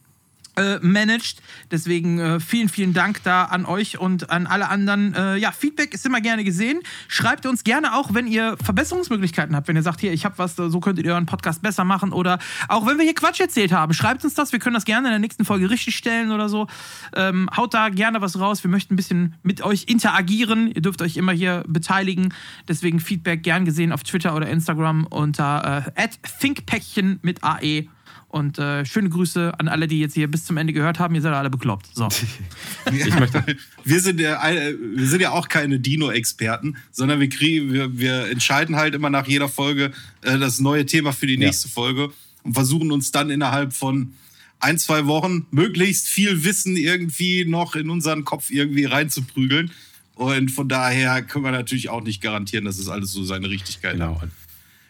[0.59, 1.41] äh, managt.
[1.71, 5.13] Deswegen äh, vielen, vielen Dank da an euch und an alle anderen.
[5.13, 6.79] Äh, ja, Feedback ist immer gerne gesehen.
[7.07, 9.67] Schreibt uns gerne auch, wenn ihr Verbesserungsmöglichkeiten habt.
[9.67, 12.11] Wenn ihr sagt, hier, ich habe was, so könntet ihr euren Podcast besser machen.
[12.11, 14.51] Oder auch wenn wir hier Quatsch erzählt haben, schreibt uns das.
[14.51, 16.67] Wir können das gerne in der nächsten Folge richtig stellen oder so.
[17.15, 18.63] Ähm, haut da gerne was raus.
[18.63, 20.71] Wir möchten ein bisschen mit euch interagieren.
[20.71, 22.33] Ihr dürft euch immer hier beteiligen.
[22.67, 26.07] Deswegen Feedback gern gesehen auf Twitter oder Instagram unter äh,
[26.39, 27.88] @thinkpäckchen mit AE.
[28.30, 31.16] Und äh, schöne Grüße an alle, die jetzt hier bis zum Ende gehört haben.
[31.16, 31.90] Ihr seid alle bekloppt.
[31.95, 32.08] So.
[32.93, 33.43] Ich möchte,
[33.83, 38.30] Wir sind ja, äh, wir sind ja auch keine Dino-Experten, sondern wir, kriegen, wir, wir
[38.30, 39.91] entscheiden halt immer nach jeder Folge
[40.22, 41.48] äh, das neue Thema für die Ja.
[41.48, 42.11] nächste Folge
[42.43, 44.14] und versuchen uns dann innerhalb von
[44.59, 49.72] ein, zwei Wochen möglichst viel Wissen irgendwie noch in unseren Kopf irgendwie reinzuprügeln.
[50.16, 53.93] Und von daher können wir natürlich auch nicht garantieren, dass es alles so seine Richtigkeit
[53.99, 53.99] hat.
[53.99, 54.22] genau.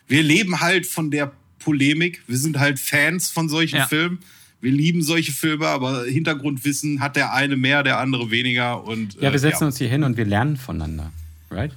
[0.08, 2.24] Wir leben halt von der Polemik.
[2.28, 3.88] Wir sind halt Fans von solchen Ja.
[3.88, 4.20] Filmen.
[4.62, 8.84] Wir lieben solche Filme, aber Hintergrundwissen hat der eine mehr, der andere weniger.
[8.84, 11.12] Und, Ja, äh, wir setzen uns hier hin und wir lernen voneinander.
[11.50, 11.72] Right?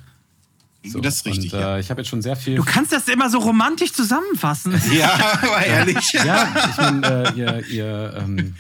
[0.85, 1.77] So, Das ist richtig, Und, ja.
[1.77, 2.57] äh, ich habe jetzt schon sehr viel.
[2.57, 4.75] Du kannst das immer so romantisch zusammenfassen.
[4.93, 6.13] Ja, aber ehrlich.
[6.13, 8.55] ja, ich meine, äh, ihr, ihr, ähm,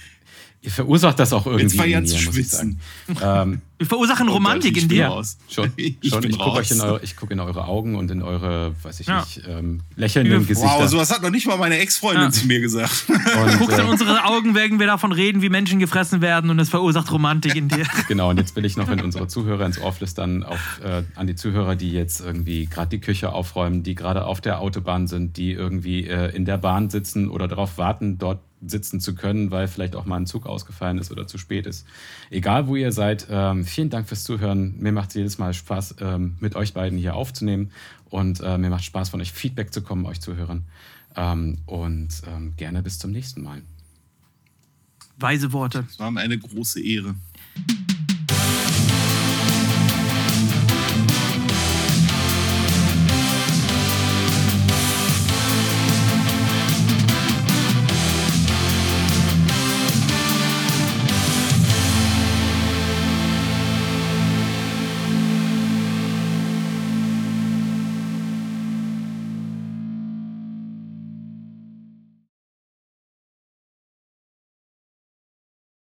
[0.63, 1.65] ihr verursacht das auch irgendwie.
[1.65, 2.81] Jetzt war in ich schwitzen.
[3.09, 3.53] sagen.
[3.53, 5.07] Ähm, Wir verursachen Romantik ich in dir.
[5.09, 5.37] raus.
[5.51, 6.23] schon, Ich schon.
[6.23, 9.09] Ich gucke euch in eure, ich guck in eure Augen und in eure, weiß ich
[9.09, 9.21] Ja.
[9.21, 10.79] nicht, ähm, lächelnden Wow, Gesichter.
[10.79, 12.31] Wow, sowas hat noch nicht mal meine Ex-Freundin Ja.
[12.31, 13.07] zu mir gesagt.
[13.09, 16.59] und, Guckst in äh, unsere Augen, werden wir davon reden, wie Menschen gefressen werden und
[16.61, 17.85] es verursacht Romantik in dir.
[18.09, 21.27] Genau, und jetzt will ich noch in unsere Zuhörer ins Ohr flüstern, auf, äh, an
[21.27, 25.37] die Zuhörer, die jetzt irgendwie gerade die Küche aufräumen, die gerade auf der Autobahn sind,
[25.37, 29.69] die irgendwie äh, in der Bahn sitzen oder darauf warten, dort sitzen zu können, weil
[29.69, 31.87] vielleicht auch mal ein Zug ausgefallen ist oder zu spät ist.
[32.31, 34.79] Egal, wo ihr seid, ähm, vielen Dank fürs Zuhören.
[34.79, 37.73] Mir macht es jedes Mal Spaß, ähm, mit euch beiden hier aufzunehmen
[38.11, 40.65] und äh, mir macht Spaß, von euch Feedback zu kommen, euch Zuhörern.
[41.17, 43.63] Ähm, und ähm, gerne bis zum nächsten Mal.
[45.17, 45.85] Weise Worte.
[45.87, 47.15] Das war mir eine große Ehre.